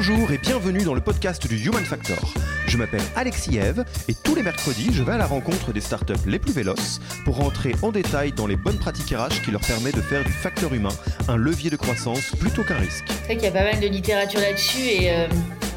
Bonjour 0.00 0.30
et 0.30 0.38
bienvenue 0.38 0.84
dans 0.84 0.94
le 0.94 1.00
podcast 1.00 1.48
du 1.48 1.56
Human 1.56 1.84
Factor. 1.84 2.32
Je 2.68 2.78
m'appelle 2.78 3.02
Alexis 3.16 3.58
Eve 3.58 3.84
et 4.06 4.14
tous 4.14 4.36
les 4.36 4.44
mercredis, 4.44 4.90
je 4.92 5.02
vais 5.02 5.10
à 5.10 5.16
la 5.16 5.26
rencontre 5.26 5.72
des 5.72 5.80
startups 5.80 6.24
les 6.24 6.38
plus 6.38 6.52
véloces 6.52 7.00
pour 7.24 7.34
rentrer 7.34 7.74
en 7.82 7.90
détail 7.90 8.30
dans 8.30 8.46
les 8.46 8.54
bonnes 8.54 8.78
pratiques 8.78 9.10
RH 9.10 9.42
qui 9.44 9.50
leur 9.50 9.60
permettent 9.60 9.96
de 9.96 10.00
faire 10.00 10.22
du 10.22 10.30
facteur 10.30 10.72
humain 10.72 10.94
un 11.26 11.34
levier 11.36 11.68
de 11.68 11.74
croissance 11.74 12.30
plutôt 12.38 12.62
qu'un 12.62 12.76
risque. 12.76 13.06
C'est 13.08 13.24
vrai 13.24 13.34
qu'il 13.34 13.44
y 13.46 13.48
a 13.48 13.50
pas 13.50 13.64
mal 13.64 13.80
de 13.80 13.88
littérature 13.88 14.38
là-dessus 14.38 14.78
et, 14.78 15.10
euh, 15.10 15.26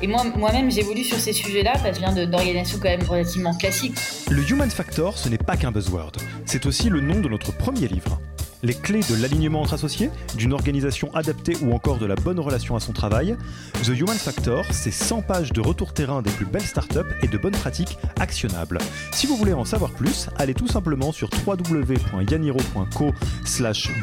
et 0.01 0.07
moi, 0.07 0.23
moi-même 0.35 0.71
j'évolue 0.71 1.03
sur 1.03 1.17
ces 1.17 1.33
sujets-là 1.33 1.73
parce 1.73 1.97
que 1.97 2.05
je 2.05 2.11
viens 2.11 2.25
d'organisations 2.25 2.79
quand 2.81 2.89
même 2.89 3.03
relativement 3.03 3.55
classiques. 3.55 3.95
Le 4.29 4.49
Human 4.49 4.69
Factor, 4.69 5.17
ce 5.17 5.29
n'est 5.29 5.37
pas 5.37 5.57
qu'un 5.57 5.71
buzzword, 5.71 6.13
c'est 6.45 6.65
aussi 6.65 6.89
le 6.89 7.01
nom 7.01 7.19
de 7.19 7.29
notre 7.29 7.55
premier 7.55 7.87
livre 7.87 8.19
les 8.63 8.73
clés 8.73 9.01
de 9.09 9.21
l'alignement 9.21 9.61
entre 9.61 9.73
associés, 9.73 10.09
d'une 10.35 10.53
organisation 10.53 11.13
adaptée 11.15 11.55
ou 11.61 11.73
encore 11.73 11.97
de 11.97 12.05
la 12.05 12.15
bonne 12.15 12.39
relation 12.39 12.75
à 12.75 12.79
son 12.79 12.93
travail. 12.93 13.35
The 13.83 13.89
Human 13.89 14.17
Factor, 14.17 14.65
c'est 14.71 14.91
100 14.91 15.23
pages 15.23 15.53
de 15.53 15.61
retour 15.61 15.93
terrain 15.93 16.21
des 16.21 16.31
plus 16.31 16.45
belles 16.45 16.61
startups 16.61 16.99
et 17.23 17.27
de 17.27 17.37
bonnes 17.37 17.53
pratiques 17.53 17.97
actionnables. 18.19 18.77
Si 19.11 19.27
vous 19.27 19.35
voulez 19.35 19.53
en 19.53 19.65
savoir 19.65 19.91
plus, 19.91 20.29
allez 20.37 20.53
tout 20.53 20.67
simplement 20.67 21.11
sur 21.11 21.29
www.yaniro.co 21.45 23.11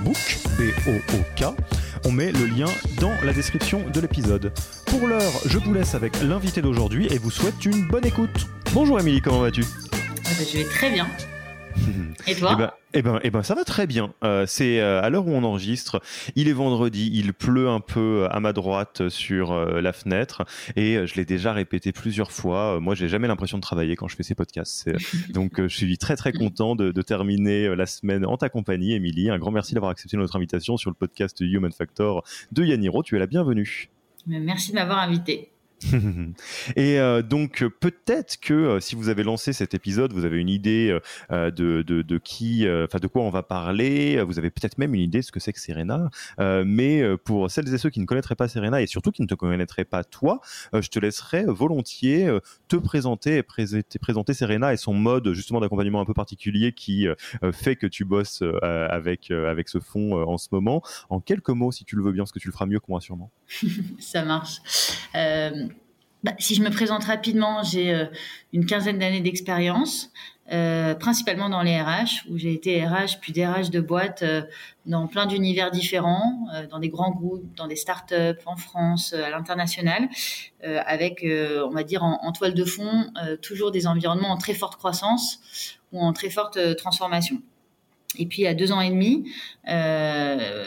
book, 0.04 0.38
B-O-O-K. 0.58 1.44
On 2.04 2.12
met 2.12 2.32
le 2.32 2.46
lien 2.46 2.66
dans 3.00 3.12
la 3.24 3.32
description 3.32 3.84
de 3.92 4.00
l'épisode. 4.00 4.52
Pour 4.86 5.06
l'heure, 5.06 5.32
je 5.46 5.58
vous 5.58 5.72
laisse 5.74 5.94
avec 5.94 6.20
l'invité 6.22 6.62
d'aujourd'hui 6.62 7.06
et 7.10 7.18
vous 7.18 7.30
souhaite 7.30 7.64
une 7.64 7.86
bonne 7.86 8.06
écoute. 8.06 8.46
Bonjour 8.72 9.00
Émilie, 9.00 9.20
comment 9.20 9.40
vas-tu? 9.40 9.64
Ah 9.92 9.96
bah, 10.38 10.44
Je 10.50 10.58
vais 10.58 10.64
très 10.64 10.90
bien. 10.90 11.06
Et 12.26 12.34
toi 12.34 12.52
eh 12.52 12.56
ben, 12.56 12.70
eh 12.94 13.02
ben, 13.02 13.20
eh 13.22 13.30
ben, 13.30 13.42
ça 13.42 13.54
va 13.54 13.64
très 13.64 13.86
bien. 13.86 14.12
Euh, 14.24 14.44
c'est 14.46 14.80
euh, 14.80 15.02
à 15.02 15.10
l'heure 15.10 15.26
où 15.26 15.30
on 15.30 15.44
enregistre. 15.44 16.00
Il 16.36 16.48
est 16.48 16.52
vendredi, 16.52 17.10
il 17.12 17.32
pleut 17.32 17.68
un 17.68 17.80
peu 17.80 18.26
à 18.30 18.40
ma 18.40 18.52
droite 18.52 19.08
sur 19.08 19.52
euh, 19.52 19.80
la 19.80 19.92
fenêtre 19.92 20.44
et 20.76 21.06
je 21.06 21.14
l'ai 21.14 21.24
déjà 21.24 21.52
répété 21.52 21.92
plusieurs 21.92 22.32
fois. 22.32 22.80
moi, 22.80 22.94
j'ai 22.94 23.08
jamais 23.08 23.28
l'impression 23.28 23.58
de 23.58 23.62
travailler 23.62 23.96
quand 23.96 24.08
je 24.08 24.16
fais 24.16 24.22
ces 24.22 24.34
podcasts. 24.34 24.90
donc, 25.30 25.60
je 25.60 25.76
suis 25.76 25.98
très 25.98 26.16
très 26.16 26.32
content 26.32 26.76
de, 26.76 26.90
de, 26.92 27.02
terminer 27.02 27.74
la 27.74 27.86
semaine 27.86 28.26
en 28.26 28.36
ta 28.36 28.48
compagnie, 28.48 28.92
Émilie. 28.92 29.30
Un 29.30 29.38
grand 29.38 29.50
merci 29.50 29.74
d'avoir 29.74 29.90
accepté 29.90 30.16
notre 30.16 30.36
invitation 30.36 30.76
sur 30.76 30.90
le 30.90 30.94
podcast 30.94 31.36
Human 31.40 31.72
Factor 31.72 32.24
de 32.52 32.64
Yaniro. 32.64 33.02
Tu 33.02 33.16
es 33.16 33.18
la 33.18 33.26
bienvenue. 33.26 33.88
Merci 34.26 34.70
de 34.70 34.76
m'avoir 34.76 34.98
invité. 34.98 35.50
et 36.76 36.98
euh, 36.98 37.22
donc 37.22 37.64
peut-être 37.80 38.38
que 38.40 38.54
euh, 38.54 38.80
si 38.80 38.96
vous 38.96 39.08
avez 39.08 39.22
lancé 39.22 39.52
cet 39.52 39.74
épisode, 39.74 40.12
vous 40.12 40.24
avez 40.24 40.38
une 40.38 40.48
idée 40.48 40.98
euh, 41.30 41.50
de, 41.50 41.82
de, 41.82 42.18
qui, 42.18 42.66
enfin 42.68 42.98
de 42.98 43.06
quoi 43.06 43.22
on 43.22 43.30
va 43.30 43.42
parler. 43.42 44.22
Vous 44.22 44.38
avez 44.38 44.50
peut-être 44.50 44.78
même 44.78 44.94
une 44.94 45.00
idée 45.00 45.18
de 45.18 45.24
ce 45.24 45.32
que 45.32 45.40
c'est 45.40 45.52
que 45.52 45.60
Serena. 45.60 46.10
mais 46.38 47.02
pour 47.24 47.50
celles 47.50 47.72
et 47.72 47.78
ceux 47.78 47.90
qui 47.90 48.00
ne 48.00 48.06
connaîtraient 48.06 48.34
pas 48.34 48.48
Serena 48.48 48.82
et 48.82 48.86
surtout 48.86 49.10
qui 49.10 49.22
ne 49.22 49.26
te 49.26 49.34
connaîtraient 49.34 49.84
pas 49.84 50.04
toi, 50.04 50.40
je 50.72 50.88
te 50.88 50.98
laisserai 50.98 51.44
volontiers 51.46 52.28
te 52.68 52.76
présenter 52.76 53.38
et 53.38 53.98
présenter 53.98 54.34
Serena 54.34 54.72
et 54.72 54.76
son 54.76 54.94
mode 54.94 55.32
justement 55.32 55.60
d'accompagnement 55.60 56.00
un 56.00 56.04
peu 56.04 56.14
particulier 56.14 56.72
qui 56.72 57.06
fait 57.52 57.76
que 57.76 57.86
tu 57.86 58.04
bosses 58.04 58.42
avec 58.62 59.30
avec 59.30 59.68
ce 59.68 59.78
fonds 59.78 60.20
en 60.22 60.38
ce 60.38 60.48
moment. 60.52 60.82
En 61.10 61.20
quelques 61.20 61.50
mots, 61.50 61.72
si 61.72 61.84
tu 61.84 61.96
le 61.96 62.02
veux 62.02 62.12
bien, 62.12 62.24
parce 62.24 62.32
que 62.32 62.38
tu 62.38 62.48
le 62.48 62.52
feras 62.52 62.66
mieux 62.66 62.80
que 62.80 62.86
moi 62.88 63.00
sûrement. 63.00 63.30
Ça 63.98 64.24
marche. 64.24 64.60
Bah, 66.24 66.32
si 66.38 66.54
je 66.54 66.62
me 66.62 66.70
présente 66.70 67.04
rapidement, 67.04 67.62
j'ai 67.62 67.94
euh, 67.94 68.06
une 68.52 68.66
quinzaine 68.66 68.98
d'années 68.98 69.20
d'expérience, 69.20 70.10
euh, 70.50 70.94
principalement 70.94 71.50
dans 71.50 71.60
les 71.60 71.78
RH, 71.78 72.24
où 72.30 72.38
j'ai 72.38 72.54
été 72.54 72.82
RH 72.82 73.20
puis 73.20 73.34
DRH 73.34 73.68
de 73.68 73.80
boîtes 73.80 74.22
euh, 74.22 74.40
dans 74.86 75.06
plein 75.06 75.26
d'univers 75.26 75.70
différents, 75.70 76.46
euh, 76.54 76.66
dans 76.66 76.78
des 76.78 76.88
grands 76.88 77.10
groupes, 77.10 77.44
dans 77.54 77.66
des 77.66 77.76
startups, 77.76 78.40
en 78.46 78.56
France, 78.56 79.12
à 79.12 79.28
l'international, 79.28 80.08
avec, 80.62 81.24
on 81.24 81.70
va 81.70 81.84
dire, 81.84 82.02
en, 82.02 82.32
toile 82.32 82.54
de 82.54 82.64
fond, 82.64 83.12
toujours 83.42 83.70
des 83.70 83.86
environnements 83.86 84.30
en 84.30 84.36
très 84.36 84.54
forte 84.54 84.76
croissance 84.76 85.78
ou 85.92 86.00
en 86.00 86.12
très 86.12 86.30
forte 86.30 86.58
transformation. 86.76 87.40
Et 88.18 88.26
puis, 88.26 88.46
à 88.46 88.54
deux 88.54 88.72
ans 88.72 88.80
et 88.80 88.90
demi, 88.90 89.30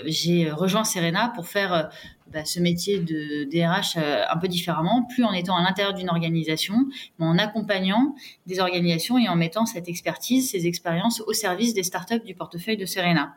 j'ai 0.05 0.49
rejoint 0.49 0.85
Serena 0.85 1.33
pour 1.35 1.47
faire 1.47 1.89
bah, 2.31 2.45
ce 2.45 2.59
métier 2.59 2.99
de 2.99 3.43
DRH 3.45 3.97
euh, 3.97 4.23
un 4.29 4.37
peu 4.37 4.47
différemment, 4.47 5.03
plus 5.03 5.23
en 5.23 5.33
étant 5.33 5.55
à 5.57 5.61
l'intérieur 5.61 5.93
d'une 5.93 6.09
organisation, 6.09 6.87
mais 7.19 7.25
en 7.25 7.37
accompagnant 7.37 8.15
des 8.45 8.59
organisations 8.59 9.17
et 9.17 9.27
en 9.27 9.35
mettant 9.35 9.65
cette 9.65 9.89
expertise, 9.89 10.49
ces 10.49 10.67
expériences 10.67 11.21
au 11.21 11.33
service 11.33 11.73
des 11.73 11.83
startups 11.83 12.23
du 12.25 12.35
portefeuille 12.35 12.77
de 12.77 12.85
Serena. 12.85 13.35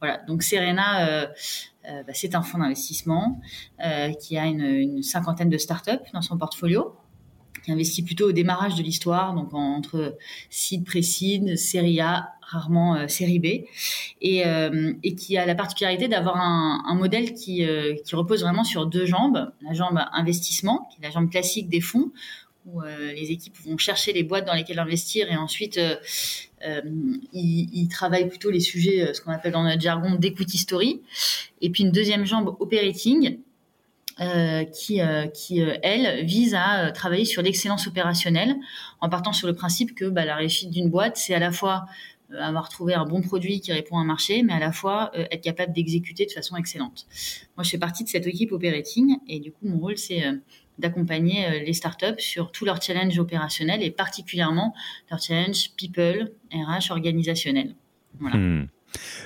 Voilà, 0.00 0.18
donc 0.28 0.42
Serena, 0.42 1.06
euh, 1.06 1.26
euh, 1.88 2.02
bah, 2.04 2.12
c'est 2.14 2.34
un 2.34 2.42
fonds 2.42 2.58
d'investissement 2.58 3.40
qui 4.20 4.38
a 4.38 4.46
une, 4.46 4.64
une, 4.64 5.02
cinquantaine 5.02 5.50
de 5.50 5.58
startups 5.58 6.10
dans 6.12 6.22
son 6.22 6.38
portfolio 6.38 6.94
qui 7.64 7.72
investit 7.72 8.02
plutôt 8.02 8.28
au 8.28 8.32
démarrage 8.32 8.74
de 8.74 8.82
l'histoire, 8.82 9.34
donc 9.34 9.52
entre 9.54 10.16
seed, 10.48 10.84
pré-seed, 10.84 11.56
série 11.56 12.00
A, 12.00 12.32
rarement 12.50 12.96
euh, 12.96 13.08
série 13.08 13.38
B, 13.38 13.46
et, 14.20 14.46
euh, 14.46 14.92
et, 15.02 15.14
qui 15.14 15.36
a 15.36 15.46
la 15.46 15.54
particularité 15.54 16.08
d'avoir 16.08 16.36
un, 16.36 16.82
un, 16.86 16.94
modèle 16.94 17.34
qui, 17.34 17.64
euh, 17.64 17.94
qui, 18.04 18.14
repose 18.14 18.42
vraiment 18.42 18.64
sur 18.64 18.86
deux 18.86 19.06
jambes. 19.06 19.52
La 19.62 19.72
jambe 19.72 20.00
investissement, 20.12 20.88
qui 20.90 21.00
est 21.00 21.04
la 21.04 21.10
jambe 21.10 21.30
classique 21.30 21.68
des 21.68 21.80
fonds, 21.80 22.10
où 22.66 22.82
les 22.82 23.32
équipes 23.32 23.56
vont 23.64 23.78
chercher 23.78 24.12
les 24.12 24.22
boîtes 24.22 24.46
dans 24.46 24.52
lesquelles 24.52 24.78
investir 24.78 25.32
et 25.32 25.36
ensuite 25.36 25.80
ils, 26.62 27.20
ils, 27.32 27.88
travaillent 27.88 28.28
plutôt 28.28 28.50
les 28.50 28.60
sujets, 28.60 29.14
ce 29.14 29.22
qu'on 29.22 29.32
appelle 29.32 29.52
dans 29.52 29.64
notre 29.64 29.80
jargon, 29.80 30.16
d'equity 30.16 30.58
story. 30.58 31.00
Et 31.62 31.70
puis 31.70 31.84
une 31.84 31.90
deuxième 31.90 32.26
jambe 32.26 32.54
operating, 32.60 33.38
euh, 34.20 34.64
qui, 34.64 35.00
euh, 35.00 35.28
qui 35.28 35.62
euh, 35.62 35.78
elle, 35.82 36.26
vise 36.26 36.54
à 36.54 36.92
travailler 36.92 37.24
sur 37.24 37.40
l'excellence 37.40 37.86
opérationnelle 37.86 38.54
en 39.00 39.08
partant 39.08 39.32
sur 39.32 39.46
le 39.46 39.54
principe 39.54 39.94
que 39.94 40.04
bah, 40.04 40.26
la 40.26 40.36
réussite 40.36 40.70
d'une 40.70 40.90
boîte, 40.90 41.16
c'est 41.16 41.32
à 41.32 41.38
la 41.38 41.50
fois 41.50 41.86
avoir 42.38 42.68
trouvé 42.68 42.92
un 42.92 43.06
bon 43.06 43.22
produit 43.22 43.62
qui 43.62 43.72
répond 43.72 43.96
à 43.96 44.02
un 44.02 44.04
marché, 44.04 44.42
mais 44.42 44.52
à 44.52 44.58
la 44.58 44.72
fois 44.72 45.10
être 45.14 45.40
capable 45.40 45.72
d'exécuter 45.72 46.26
de 46.26 46.30
façon 46.30 46.54
excellente. 46.56 47.06
Moi, 47.56 47.64
je 47.64 47.70
fais 47.70 47.78
partie 47.78 48.04
de 48.04 48.08
cette 48.08 48.26
équipe 48.26 48.52
operating 48.52 49.16
et 49.26 49.40
du 49.40 49.50
coup, 49.50 49.66
mon 49.66 49.78
rôle, 49.78 49.98
c'est 49.98 50.22
d'accompagner 50.78 51.64
les 51.64 51.72
startups 51.72 52.18
sur 52.18 52.52
tous 52.52 52.64
leurs 52.64 52.80
challenges 52.80 53.18
opérationnels 53.18 53.82
et 53.82 53.90
particulièrement 53.90 54.74
leurs 55.10 55.20
challenges 55.20 55.72
people, 55.76 56.30
RH, 56.52 56.92
organisationnels. 56.92 57.74
Voilà. 58.20 58.36
Hmm. 58.36 58.68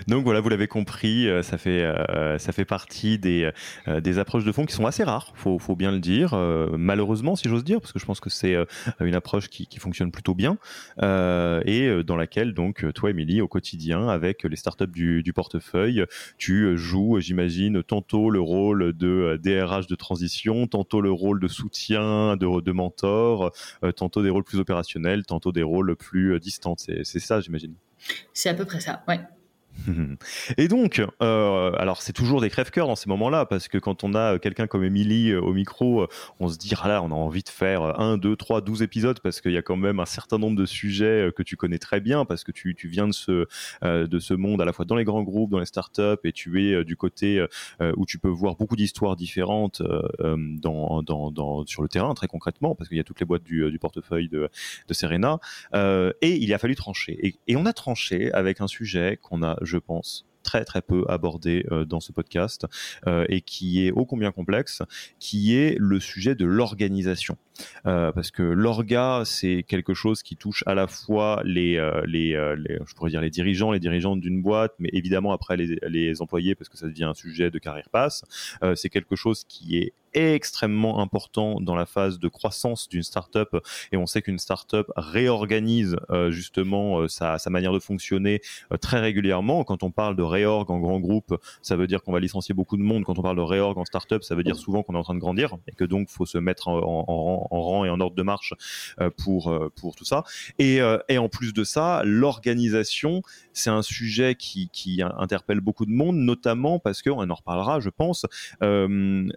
Donc 0.09 0.25
voilà, 0.25 0.41
vous 0.41 0.49
l'avez 0.49 0.69
compris, 0.69 1.29
euh, 1.29 1.43
ça 1.43 1.59
fait, 1.59 1.83
euh, 1.83 2.39
ça 2.39 2.53
fait 2.53 2.65
partie 2.65 3.19
des, 3.19 3.51
euh, 3.89 4.01
des 4.01 4.19
approches 4.19 4.45
de 4.45 4.53
fond 4.53 4.67
qui 4.67 4.75
sont 4.75 4.87
assez 4.87 5.05
rares, 5.05 5.33
faut, 5.35 5.59
faut 5.59 5.77
bien 5.77 5.93
le 5.93 6.01
dire, 6.01 6.35
malheureusement 6.77 7.37
si 7.37 7.49
j'ose 7.49 7.65
dire, 7.65 7.81
parce 7.81 7.93
que 7.93 7.99
je 7.99 8.05
pense 8.05 8.21
que 8.21 8.31
c'est 8.31 8.57
une 9.01 9.15
approche 9.15 9.49
qui, 9.49 9.67
qui, 9.67 9.79
fonctionne 9.79 10.11
plutôt 10.11 10.35
bien, 10.35 10.59
et 11.03 12.03
dans 12.05 12.17
laquelle 12.17 12.55
donc 12.55 12.85
toi 12.95 13.11
Émilie, 13.11 13.41
au 13.41 13.49
quotidien, 13.49 14.09
avec 14.09 14.45
les 14.45 14.57
startups 14.57 14.87
du, 14.87 15.23
du 15.23 15.33
portefeuille, 15.33 16.05
tu 16.39 16.77
joues, 16.77 17.21
j'imagine, 17.21 17.83
tantôt 17.83 18.31
le 18.31 18.41
rôle 18.41 18.93
de 18.97 19.39
DRH 19.43 19.87
de 19.87 19.95
transition, 19.95 20.67
tantôt 20.67 21.01
le 21.01 21.11
rôle 21.11 21.41
de 21.41 21.49
soutien, 21.49 22.37
de, 22.37 22.61
de 22.61 22.73
mentor, 22.73 23.53
tantôt 23.97 24.23
des 24.23 24.31
rôles 24.31 24.45
plus 24.45 24.59
opérationnels, 24.59 25.25
tantôt 25.27 25.53
des 25.53 25.63
rôles 25.63 25.97
plus 25.97 26.39
distants. 26.41 26.77
C'est 26.77 27.05
ça, 27.05 27.41
j'imagine. 27.41 27.75
C'est 28.33 28.49
à 28.49 28.55
peu 28.55 28.65
près 28.65 28.81
ça, 28.81 29.03
ouais. 29.09 29.21
Et 30.59 30.69
donc, 30.69 31.03
euh, 31.23 31.73
alors 31.77 32.03
c'est 32.03 32.13
toujours 32.13 32.41
des 32.41 32.51
crève-cœurs 32.51 32.87
dans 32.87 32.97
ces 32.97 33.09
moments-là, 33.09 33.47
parce 33.47 33.69
que 33.69 33.79
quand 33.79 34.05
on 34.05 34.15
a 34.15 34.39
quelqu'un 34.39 34.67
comme 34.67 34.85
Émilie 34.85 35.31
euh, 35.31 35.41
au 35.41 35.53
micro, 35.53 36.03
euh, 36.03 36.09
on 36.41 36.49
se 36.49 36.59
dit, 36.59 36.73
ah 36.81 36.89
là, 36.89 37.03
on 37.03 37.11
a 37.11 37.15
envie 37.15 37.43
de 37.43 37.49
faire 37.49 38.01
1, 38.01 38.19
2, 38.19 38.37
3, 38.37 38.61
12 38.61 38.83
épisodes, 38.83 39.21
parce 39.21 39.41
qu'il 39.41 39.53
y 39.53 39.57
a 39.57 39.63
quand 39.63 39.77
même 39.77 40.01
un 40.01 40.07
certain 40.07 40.39
nombre 40.39 40.57
de 40.57 40.67
sujets 40.67 41.31
que 41.37 41.43
tu 41.43 41.57
connais 41.57 41.79
très 41.79 42.01
bien, 42.01 42.25
parce 42.25 42.45
que 42.45 42.53
tu, 42.53 42.75
viens 42.85 43.09
de 43.09 43.13
ce, 43.13 43.47
de 43.83 44.19
ce 44.19 44.35
monde 44.35 44.61
à 44.61 44.65
la 44.65 44.73
fois 44.73 44.85
dans 44.85 44.97
les 44.97 45.05
grands 45.05 45.23
groupes, 45.23 45.51
dans 45.51 45.59
les 45.59 45.67
startups, 45.67 46.21
et 46.25 46.33
tu 46.33 46.63
es 46.63 46.85
du 46.85 46.97
côté 46.97 47.45
où 47.97 48.07
tu 48.07 48.19
peux 48.19 48.29
voir 48.29 48.57
beaucoup 48.57 48.77
d'histoires 48.77 49.17
différentes 49.17 49.83
sur 51.67 51.83
le 51.83 51.89
terrain, 51.89 52.15
très 52.15 52.27
concrètement, 52.27 52.75
parce 52.75 52.89
qu'il 52.89 52.97
y 52.99 53.01
a 53.01 53.05
toutes 53.05 53.21
les 53.21 53.27
boîtes 53.27 53.45
du, 53.45 53.79
portefeuille 53.79 54.29
de, 54.29 54.49
Serena, 54.91 55.39
et 55.75 56.37
il 56.37 56.53
a 56.55 56.59
fallu 56.59 56.75
trancher. 56.75 57.37
Et 57.47 57.57
on 57.57 57.67
a 57.67 57.73
tranché 57.73 58.33
avec 58.33 58.61
un 58.61 58.67
sujet 58.67 59.19
qu'on 59.23 59.43
a 59.43 59.57
je 59.65 59.79
pense, 59.79 60.27
très 60.45 60.65
très 60.65 60.83
peu 60.83 61.05
abordé 61.09 61.67
euh, 61.73 61.85
dans 61.85 61.99
ce 61.99 62.13
podcast 62.13 62.67
euh, 63.09 63.25
et 63.29 63.41
qui 63.41 63.85
est 63.85 63.91
ô 63.91 64.05
combien 64.05 64.31
complexe, 64.31 64.83
qui 65.19 65.57
est 65.57 65.77
le 65.81 65.99
sujet 65.99 66.37
de 66.37 66.45
l'organisation. 66.45 67.37
Euh, 67.87 68.13
parce 68.13 68.31
que 68.31 68.43
l'orga, 68.43 69.23
c'est 69.25 69.65
quelque 69.67 69.95
chose 69.95 70.23
qui 70.23 70.37
touche 70.37 70.63
à 70.67 70.75
la 70.75 70.87
fois 70.87 71.41
les, 71.45 71.77
les, 72.07 72.33
je 72.33 72.95
pourrais 72.95 73.11
dire 73.11 73.21
les 73.21 73.31
dirigeants, 73.31 73.73
les 73.73 73.81
dirigeantes 73.81 74.21
d'une 74.21 74.43
boîte, 74.43 74.75
mais 74.79 74.91
évidemment 74.93 75.33
après 75.33 75.57
les, 75.57 75.79
les, 75.89 76.21
employés, 76.21 76.55
parce 76.55 76.69
que 76.69 76.77
ça 76.77 76.87
devient 76.87 77.05
un 77.05 77.15
sujet 77.15 77.51
de 77.51 77.59
carrière 77.59 77.89
passe. 77.91 78.25
c'est 78.75 78.91
quelque 78.91 79.17
chose 79.17 79.45
qui 79.45 79.79
est 79.79 79.95
extrêmement 80.15 81.01
important 81.01 81.61
dans 81.61 81.75
la 81.75 81.87
phase 81.87 82.19
de 82.19 82.29
croissance 82.29 82.89
d'une 82.89 83.03
startup 83.03 83.57
et 83.93 83.97
on 83.97 84.07
sait 84.07 84.23
qu'une 84.23 84.39
startup 84.39 84.91
réorganise 84.97 85.97
euh, 86.11 86.31
justement 86.31 87.01
euh, 87.01 87.09
sa, 87.09 87.39
sa, 87.39 87.51
manière 87.51 87.73
de 87.73 87.79
fonctionner 87.79 88.41
euh, 88.73 88.77
très 88.77 89.01
régulièrement. 89.01 89.65
Quand 89.65 89.83
on 89.83 89.91
parle 89.91 90.17
de 90.17 90.23
réorg 90.23 90.71
en 90.71 90.79
grand 90.79 91.01
groupe, 91.01 91.39
ça 91.63 91.77
veut 91.77 91.87
dire 91.87 92.03
qu'on 92.03 92.13
va 92.13 92.21
licencier 92.21 92.55
beaucoup 92.55 92.77
de 92.77 92.83
monde. 92.83 93.05
Quand 93.05 93.19
on 93.19 93.23
parle 93.23 93.37
de 93.37 93.43
réorg 93.43 93.79
en 93.79 93.85
startup, 93.85 94.23
ça 94.23 94.35
veut 94.35 94.45
dire 94.45 94.57
souvent 94.57 94.83
qu'on 94.83 94.95
est 94.95 94.99
en 94.99 95.03
train 95.03 95.15
de 95.15 95.21
grandir 95.21 95.57
et 95.69 95.73
que 95.73 95.85
donc 95.85 96.09
faut 96.09 96.27
se 96.27 96.39
mettre 96.39 96.69
en, 96.69 96.79
en, 96.79 97.49
en 97.51 97.63
rang 97.63 97.85
et 97.85 97.91
en 97.91 98.01
ordre 98.01 98.17
de 98.17 98.23
marche 98.23 98.55
pour 99.17 99.53
pour 99.77 99.95
tout 99.95 100.05
ça. 100.05 100.25
Et, 100.59 100.81
et 101.09 101.19
en 101.19 101.29
plus 101.29 101.53
de 101.53 101.65
ça, 101.65 102.03
l'organisation, 102.05 103.23
c'est 103.53 103.71
un 103.71 103.83
sujet 103.83 104.35
qui, 104.35 104.69
qui 104.73 105.03
interpelle 105.03 105.61
beaucoup 105.61 105.87
de 105.87 105.93
monde, 105.93 106.17
notamment 106.17 106.79
parce 106.79 107.03
qu'on 107.03 107.29
en 107.29 107.35
reparlera, 107.35 107.81
je 107.81 107.91
pense. 107.91 108.27
Euh, 108.63 109.29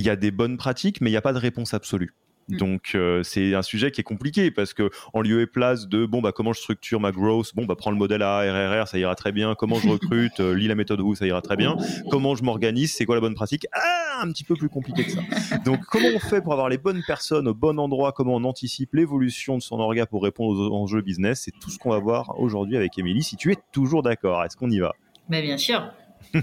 il 0.00 0.06
y 0.06 0.10
a 0.10 0.16
des 0.16 0.30
bonnes 0.30 0.56
pratiques, 0.56 1.00
mais 1.02 1.10
il 1.10 1.12
n'y 1.12 1.18
a 1.18 1.22
pas 1.22 1.34
de 1.34 1.38
réponse 1.38 1.74
absolue. 1.74 2.14
Mm. 2.48 2.56
Donc 2.56 2.92
euh, 2.94 3.22
c'est 3.22 3.54
un 3.54 3.60
sujet 3.60 3.90
qui 3.90 4.00
est 4.00 4.04
compliqué 4.04 4.50
parce 4.50 4.72
que 4.72 4.90
en 5.12 5.20
lieu 5.20 5.42
et 5.42 5.46
place 5.46 5.88
de 5.88 6.06
bon 6.06 6.22
bah 6.22 6.32
comment 6.32 6.54
je 6.54 6.60
structure 6.60 7.00
ma 7.00 7.12
growth, 7.12 7.54
bon 7.54 7.66
bah 7.66 7.74
prends 7.76 7.90
le 7.90 7.98
modèle 7.98 8.22
ARRR, 8.22 8.88
ça 8.88 8.98
ira 8.98 9.14
très 9.14 9.30
bien. 9.30 9.54
Comment 9.54 9.76
je 9.76 9.88
recrute, 9.90 10.40
euh, 10.40 10.54
lis 10.54 10.68
la 10.68 10.74
méthode 10.74 11.00
Who, 11.00 11.14
ça 11.14 11.26
ira 11.26 11.42
très 11.42 11.56
bien. 11.56 11.76
Comment 12.10 12.34
je 12.34 12.42
m'organise, 12.42 12.94
c'est 12.94 13.04
quoi 13.04 13.14
la 13.14 13.20
bonne 13.20 13.34
pratique? 13.34 13.66
Ah, 13.72 14.22
un 14.22 14.32
petit 14.32 14.44
peu 14.44 14.56
plus 14.56 14.70
compliqué 14.70 15.04
que 15.04 15.10
ça. 15.10 15.20
Donc 15.66 15.80
comment 15.84 16.08
on 16.14 16.18
fait 16.18 16.40
pour 16.40 16.54
avoir 16.54 16.70
les 16.70 16.78
bonnes 16.78 17.02
personnes 17.06 17.46
au 17.46 17.54
bon 17.54 17.78
endroit? 17.78 18.12
Comment 18.12 18.36
on 18.36 18.44
anticipe 18.44 18.94
l'évolution 18.94 19.58
de 19.58 19.62
son 19.62 19.78
orga 19.80 20.06
pour 20.06 20.22
répondre 20.22 20.58
aux 20.58 20.74
enjeux 20.74 21.02
business? 21.02 21.42
C'est 21.44 21.52
tout 21.60 21.68
ce 21.68 21.78
qu'on 21.78 21.90
va 21.90 21.98
voir 21.98 22.40
aujourd'hui 22.40 22.78
avec 22.78 22.98
Émilie. 22.98 23.22
Si 23.22 23.36
tu 23.36 23.52
es 23.52 23.56
toujours 23.70 24.02
d'accord, 24.02 24.42
est-ce 24.44 24.56
qu'on 24.56 24.70
y 24.70 24.78
va? 24.78 24.94
Mais 25.28 25.42
bien 25.42 25.58
sûr. 25.58 25.92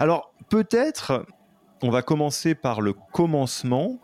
Alors 0.00 0.34
peut-être 0.50 1.24
on 1.82 1.90
va 1.90 2.02
commencer 2.02 2.54
par 2.54 2.80
le 2.80 2.92
commencement 2.92 3.98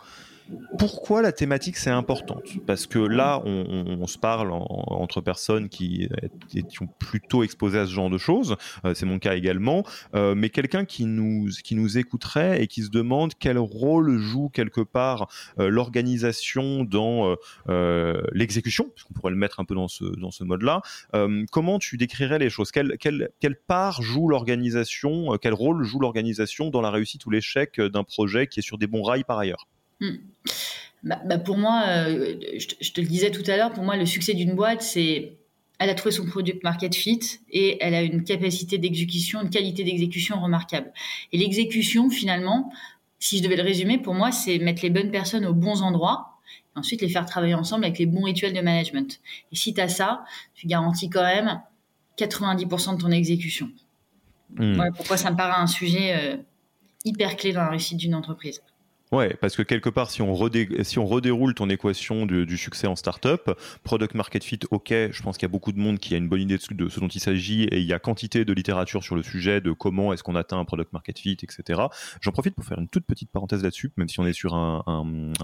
pourquoi 0.79 1.23
la 1.23 1.32
thématique 1.32 1.76
c'est 1.76 1.91
importante? 1.91 2.44
Parce 2.67 2.87
que 2.87 2.99
là, 2.99 3.43
on, 3.44 4.06
se 4.06 4.19
parle 4.19 4.50
entre 4.52 5.20
personnes 5.20 5.69
qui 5.69 6.08
étions 6.55 6.87
plutôt 6.99 7.43
exposées 7.43 7.79
à 7.79 7.87
ce 7.87 7.93
genre 7.93 8.11
de 8.11 8.19
choses. 8.19 8.56
Euh, 8.85 8.94
c'est 8.94 9.06
mon 9.06 9.19
cas 9.19 9.35
également. 9.35 9.85
Euh, 10.14 10.35
mais 10.35 10.50
quelqu'un 10.50 10.85
qui 10.85 11.05
nous 11.05 11.49
qui 11.64 11.75
nous 11.75 11.99
écouterait 11.99 12.62
et 12.62 12.67
qui 12.67 12.82
se 12.82 12.91
demande 12.91 13.32
quel 13.38 13.58
rôle 13.58 14.19
joue 14.19 14.49
quelque 14.49 14.81
part 14.81 15.29
euh, 15.58 15.69
l'organisation 15.69 16.85
dans 16.85 17.37
l'exécution, 18.32 18.88
parce 18.88 19.05
qu'on 19.05 19.14
pourrait 19.14 19.32
le 19.32 19.37
mettre 19.37 19.61
un 19.61 19.64
peu 19.64 19.75
dans 19.75 19.88
ce 19.88 20.05
dans 20.05 20.31
ce 20.31 20.44
mode-là. 20.44 20.82
comment 21.50 21.79
tu 21.79 21.96
décrirais 21.96 22.38
les 22.38 22.50
choses? 22.50 22.70
Quelle, 22.70 22.96
quelle, 22.99 23.31
quelle 23.41 23.56
part 23.56 24.03
joue 24.03 24.29
l'organisation 24.29 25.37
Quel 25.41 25.55
rôle 25.55 25.85
joue 25.85 26.00
l'organisation 26.00 26.70
dans 26.70 26.81
la 26.81 26.91
réussite 26.91 27.25
ou 27.26 27.31
l'échec 27.31 27.81
d'un 27.81 28.05
projet 28.05 28.46
qui 28.46 28.61
est 28.61 28.62
sur 28.62 28.79
des 28.79 28.87
bons 28.87 29.03
rails 29.03 29.25
par 29.25 29.38
ailleurs? 29.38 29.67
Hmm. 30.00 30.17
Bah, 31.02 31.20
bah, 31.25 31.38
pour 31.38 31.56
moi, 31.56 31.85
euh, 31.87 32.37
je, 32.58 32.93
te 32.93 33.00
le 33.00 33.06
disais 33.06 33.31
tout 33.31 33.43
à 33.47 33.56
l'heure, 33.56 33.73
pour 33.73 33.85
moi, 33.85 33.97
le 33.97 34.06
succès 34.06 34.35
d'une 34.35 34.55
boîte, 34.55 34.82
c'est 34.82 35.37
elle 35.79 35.88
a 35.88 35.94
trouvé 35.94 36.12
son 36.12 36.26
product 36.26 36.62
market 36.62 36.94
fit 36.94 37.20
et 37.50 37.79
elle 37.81 37.94
a 37.94 38.02
une 38.02 38.23
capacité 38.23 38.76
d'exécution, 38.76 39.41
une 39.41 39.49
qualité 39.49 39.82
d'exécution 39.82 40.38
remarquable. 40.38 40.93
Et 41.32 41.38
l'exécution, 41.38 42.11
finalement, 42.11 42.70
si 43.19 43.38
je 43.38 43.43
devais 43.43 43.56
le 43.56 43.62
résumer, 43.62 43.97
pour 43.97 44.12
moi, 44.12 44.31
c'est 44.31 44.58
mettre 44.58 44.82
les 44.82 44.91
bonnes 44.91 45.11
personnes 45.11 45.47
aux 45.47 45.55
bons 45.55 45.81
endroits 45.81 46.38
et 46.76 46.79
ensuite 46.79 47.00
les 47.00 47.08
faire 47.08 47.25
travailler 47.25 47.55
ensemble 47.55 47.87
avec 47.87 47.99
les 47.99 48.05
bons 48.05 48.25
rituels 48.25 48.53
de 48.53 48.61
management. 48.61 49.20
Et 49.53 49.56
si 49.56 49.73
tu 49.73 49.81
as 49.81 49.88
ça, 49.88 50.23
tu 50.55 50.67
garantis 50.67 51.08
quand 51.08 51.23
même 51.23 51.62
90% 52.19 52.96
de 52.96 53.00
ton 53.00 53.11
exécution. 53.11 53.70
Hmm. 54.56 54.82
pourquoi 54.96 55.17
ça 55.17 55.31
me 55.31 55.37
paraît 55.37 55.61
un 55.61 55.69
sujet 55.69 56.12
euh, 56.12 56.37
hyper 57.05 57.37
clé 57.37 57.53
dans 57.53 57.61
la 57.61 57.70
réussite 57.70 57.99
d'une 57.99 58.17
entreprise. 58.17 58.61
Ouais, 59.12 59.36
parce 59.40 59.56
que 59.56 59.62
quelque 59.62 59.88
part, 59.88 60.08
si 60.08 60.22
on, 60.22 60.34
redéroule 60.34 61.54
ton 61.54 61.68
équation 61.68 62.26
du 62.26 62.56
succès 62.56 62.86
en 62.86 62.94
startup, 62.94 63.50
product 63.82 64.14
market 64.14 64.44
fit, 64.44 64.60
ok, 64.70 64.88
je 64.88 65.22
pense 65.22 65.36
qu'il 65.36 65.42
y 65.42 65.50
a 65.50 65.52
beaucoup 65.52 65.72
de 65.72 65.80
monde 65.80 65.98
qui 65.98 66.14
a 66.14 66.16
une 66.16 66.28
bonne 66.28 66.42
idée 66.42 66.58
de 66.58 66.88
ce 66.88 67.00
dont 67.00 67.08
il 67.08 67.20
s'agit 67.20 67.64
et 67.64 67.80
il 67.80 67.86
y 67.86 67.92
a 67.92 67.98
quantité 67.98 68.44
de 68.44 68.52
littérature 68.52 69.02
sur 69.02 69.16
le 69.16 69.24
sujet 69.24 69.60
de 69.60 69.72
comment 69.72 70.12
est-ce 70.12 70.22
qu'on 70.22 70.36
atteint 70.36 70.60
un 70.60 70.64
product 70.64 70.92
market 70.92 71.18
fit, 71.18 71.36
etc. 71.42 71.82
J'en 72.20 72.30
profite 72.30 72.54
pour 72.54 72.64
faire 72.64 72.78
une 72.78 72.86
toute 72.86 73.04
petite 73.04 73.32
parenthèse 73.32 73.64
là-dessus, 73.64 73.90
même 73.96 74.08
si 74.08 74.20
on 74.20 74.26
est 74.26 74.32
sur 74.32 74.54
un, 74.54 74.84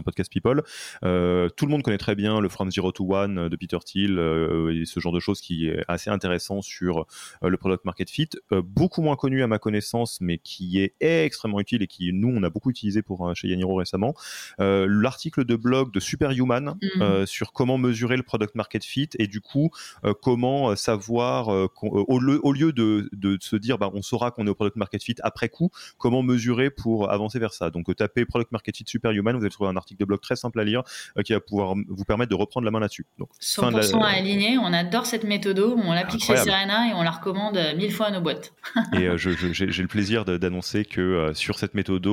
podcast 0.04 0.30
people. 0.30 0.62
Euh, 1.02 1.48
tout 1.48 1.66
le 1.66 1.72
monde 1.72 1.82
connaît 1.82 1.98
très 1.98 2.14
bien 2.14 2.40
le 2.40 2.48
From 2.48 2.70
Zero 2.70 2.92
to 2.92 3.12
One 3.12 3.48
de 3.48 3.56
Peter 3.56 3.78
Thiel 3.84 4.20
euh, 4.20 4.80
et 4.80 4.84
ce 4.84 5.00
genre 5.00 5.12
de 5.12 5.18
choses 5.18 5.40
qui 5.40 5.66
est 5.66 5.82
assez 5.88 6.08
intéressant 6.08 6.62
sur 6.62 7.00
euh, 7.42 7.48
le 7.48 7.56
product 7.56 7.84
market 7.84 8.10
fit. 8.10 8.28
Beaucoup 8.52 9.02
moins 9.02 9.16
connu 9.16 9.42
à 9.42 9.48
ma 9.48 9.58
connaissance, 9.58 10.20
mais 10.20 10.38
qui 10.38 10.78
est 10.78 10.94
extrêmement 11.00 11.58
utile 11.58 11.82
et 11.82 11.88
qui, 11.88 12.12
nous, 12.12 12.28
on 12.28 12.44
a 12.44 12.50
beaucoup 12.50 12.70
utilisé 12.70 13.02
pour 13.02 13.34
chez 13.34 13.55
récemment, 13.64 14.14
euh, 14.60 14.86
l'article 14.88 15.44
de 15.44 15.56
blog 15.56 15.92
de 15.92 16.00
Superhuman 16.00 16.74
mm. 16.80 17.02
euh, 17.02 17.26
sur 17.26 17.52
comment 17.52 17.78
mesurer 17.78 18.16
le 18.16 18.22
product 18.22 18.54
market 18.54 18.84
fit 18.84 19.08
et 19.18 19.26
du 19.26 19.40
coup 19.40 19.70
euh, 20.04 20.14
comment 20.20 20.74
savoir 20.76 21.48
au, 21.48 22.18
lieu 22.18 22.72
de, 22.72 23.08
de, 23.12 23.38
se 23.40 23.56
dire 23.56 23.78
bah, 23.78 23.90
on 23.94 24.02
saura 24.02 24.30
qu'on 24.30 24.46
est 24.46 24.50
au 24.50 24.54
product 24.54 24.76
market 24.76 25.02
fit 25.02 25.16
après 25.22 25.48
coup, 25.48 25.70
comment 25.98 26.22
mesurer 26.22 26.70
pour 26.70 27.10
avancer 27.10 27.38
vers 27.38 27.52
ça. 27.52 27.70
Donc 27.70 27.94
tapez 27.96 28.24
product 28.24 28.52
market 28.52 28.76
fit 28.76 28.84
Superhuman, 28.86 29.36
vous 29.36 29.42
allez 29.42 29.50
trouver 29.50 29.70
un 29.70 29.76
article 29.76 30.00
de 30.00 30.04
blog 30.04 30.20
très 30.20 30.36
simple 30.36 30.60
à 30.60 30.64
lire 30.64 30.82
qui 31.24 31.32
va 31.32 31.40
pouvoir 31.40 31.74
vous 31.88 32.04
permettre 32.04 32.30
de 32.30 32.34
reprendre 32.34 32.64
la 32.64 32.70
main 32.70 32.80
là-dessus. 32.80 33.06
Donc 33.18 33.28
100% 33.40 34.02
aligné, 34.02 34.58
on 34.58 34.72
adore 34.72 35.06
cette 35.06 35.24
méthode, 35.24 35.58
on 35.58 35.92
l'applique 35.92 36.24
chez 36.24 36.36
Serena 36.36 36.88
et 36.88 36.94
on 36.94 37.02
la 37.02 37.10
recommande 37.10 37.58
mille 37.76 37.92
fois 37.92 38.06
à 38.06 38.10
nos 38.10 38.20
boîtes. 38.20 38.52
et 38.94 39.08
j'ai 39.16 39.82
le 39.82 39.88
plaisir 39.88 40.24
d'annoncer 40.24 40.84
que 40.84 41.32
sur 41.34 41.58
cette 41.58 41.74
méthode 41.74 42.06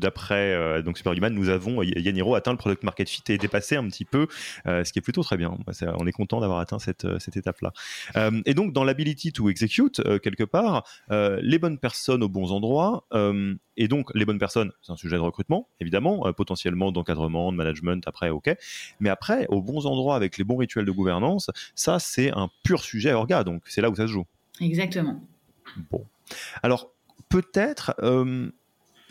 d'après 0.00 0.25
après 0.26 0.52
euh, 0.52 0.82
donc 0.82 0.96
Superhuman, 0.96 1.32
nous 1.32 1.50
avons 1.50 1.82
Yaniro 1.82 2.34
atteint 2.34 2.50
le 2.50 2.56
product 2.56 2.82
market 2.82 3.08
fit 3.08 3.22
et 3.28 3.38
dépassé 3.38 3.76
un 3.76 3.86
petit 3.86 4.04
peu, 4.04 4.26
euh, 4.66 4.82
ce 4.82 4.92
qui 4.92 4.98
est 4.98 5.02
plutôt 5.02 5.22
très 5.22 5.36
bien. 5.36 5.56
On 5.98 6.06
est 6.06 6.12
content 6.12 6.40
d'avoir 6.40 6.58
atteint 6.58 6.80
cette, 6.80 7.04
euh, 7.04 7.20
cette 7.20 7.36
étape-là. 7.36 7.72
et 8.44 8.54
donc 8.54 8.72
dans 8.72 8.82
l'ability 8.82 9.32
to 9.32 9.48
execute, 9.48 10.02
quelque 10.20 10.42
part, 10.42 10.84
les 11.10 11.58
bonnes 11.58 11.78
personnes 11.78 12.22
aux 12.22 12.28
bons 12.28 12.50
endroits, 12.50 13.06
et 13.76 13.88
donc 13.88 14.10
les 14.14 14.24
bonnes 14.24 14.38
personnes, 14.38 14.72
c'est 14.82 14.92
un 14.92 14.96
sujet 14.96 15.16
de 15.16 15.20
recrutement, 15.20 15.68
évidemment, 15.80 16.32
potentiellement 16.32 16.90
d'encadrement, 16.90 17.52
de 17.52 17.56
management, 17.56 18.02
après, 18.06 18.30
ok. 18.30 18.54
Mais 19.00 19.10
après, 19.10 19.46
aux 19.48 19.62
bons 19.62 19.86
endroits 19.86 20.16
avec 20.16 20.38
les 20.38 20.44
bons 20.44 20.56
rituels 20.56 20.86
de 20.86 20.90
gouvernance, 20.90 21.50
ça 21.74 21.98
c'est 21.98 22.32
un 22.32 22.48
pur 22.64 22.82
sujet 22.82 23.12
orga, 23.12 23.44
donc 23.44 23.62
c'est 23.66 23.80
là 23.80 23.90
où 23.90 23.94
ça 23.94 24.06
se 24.06 24.12
joue. 24.12 24.26
Exactement. 24.60 25.20
Bon. 25.90 26.04
Alors 26.62 26.90
peut-être 27.28 27.94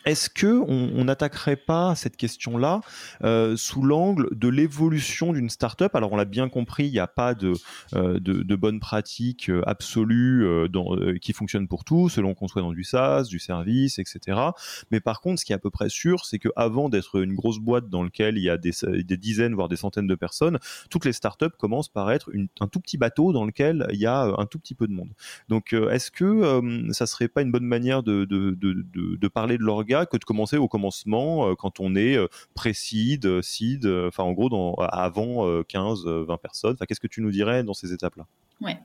est-ce 0.06 0.30
que 0.30 0.62
on 0.68 1.04
n'attaquerait 1.04 1.56
pas 1.56 1.96
cette 1.96 2.16
question-là 2.16 2.82
euh, 3.24 3.58
sous 3.58 3.82
l'angle 3.82 4.28
de 4.32 4.48
l'évolution 4.48 5.34
d'une 5.34 5.50
startup? 5.50 5.96
Alors 5.96 6.14
on 6.14 6.16
l'a 6.16 6.26
bien 6.26 6.48
compris, 6.48 6.86
il 6.86 6.92
n'y 6.92 7.00
a 7.00 7.08
pas 7.08 7.34
de, 7.34 7.54
euh, 7.96 8.20
de, 8.20 8.44
de 8.44 8.56
bonnes 8.56 8.80
pratiques 8.80 9.50
euh, 9.50 9.64
absolues 9.66 10.70
dans, 10.70 10.96
qui 11.20 11.34
fonctionnent 11.34 11.68
pour 11.68 11.84
tout, 11.84 12.08
selon 12.10 12.36
qu'on 12.36 12.48
soit 12.48 12.62
dans 12.62 12.72
du 12.72 12.84
SaaS, 12.84 13.24
du 13.24 13.40
service, 13.40 13.98
etc. 13.98 14.40
Mais 14.92 15.00
par 15.00 15.22
contre, 15.22 15.40
ce 15.40 15.46
qui 15.46 15.54
est 15.54 15.56
à 15.56 15.60
peu 15.60 15.72
près 15.72 15.90
sûr, 15.90 16.26
c'est 16.26 16.38
qu'avant 16.38 16.90
d'être 16.90 17.20
une 17.20 17.34
grosse 17.34 17.60
boîte 17.60 17.90
dans 17.90 18.04
laquelle 18.04 18.38
il 18.38 18.44
y 18.44 18.50
a 18.50 18.58
des, 18.58 18.72
des, 19.04 19.18
dizaines, 19.18 19.56
voire 19.56 19.70
des 19.70 19.76
centaines 19.76 20.08
de 20.08 20.16
personnes, 20.16 20.60
toutes 20.92 21.06
les 21.06 21.14
startups 21.14 21.50
commencent 21.58 21.90
par 21.90 22.12
être 22.12 22.30
une, 22.32 22.48
un 22.60 22.68
tout 22.68 22.80
petit 22.80 22.98
bateau 22.98 23.34
dans 23.34 23.46
lequel 23.46 23.88
il 23.92 24.00
y 24.00 24.06
a 24.06 24.22
un 24.38 24.46
tout 24.46 24.60
petit 24.60 24.76
peu 24.76 24.88
de 24.88 24.94
monde. 24.94 25.10
Donc 25.50 25.74
est-ce 25.74 26.12
que 26.12 26.62
ça 26.92 27.08
serait 27.08 27.28
pas 27.28 27.42
une 27.42 27.52
bonne 27.52 27.66
manière 27.66 28.04
de, 28.04 28.26
de, 28.26 28.56
de 28.56 29.28
parler 29.28 29.58
de 29.58 29.64
l'organe 29.64 29.95
que 30.06 30.18
de 30.18 30.26
commencer 30.26 30.58
au 30.58 30.68
commencement 30.68 31.50
euh, 31.50 31.56
quand 31.56 31.80
on 31.80 31.96
est 31.96 32.18
euh, 32.18 32.28
pré-seed, 32.54 33.42
seed, 33.42 33.86
euh, 33.86 34.10
enfin 34.10 34.24
en 34.24 34.34
gros 34.34 34.50
dans, 34.50 34.74
avant 34.76 35.64
15, 35.64 36.06
20 36.06 36.38
personnes. 36.38 36.78
Qu'est-ce 36.88 37.00
que 37.00 37.08
tu 37.08 37.22
nous 37.22 37.32
dirais 37.32 37.64
dans 37.64 37.74
ces 37.74 37.94
étapes-là? 37.94 38.26
Ouais, 38.62 38.78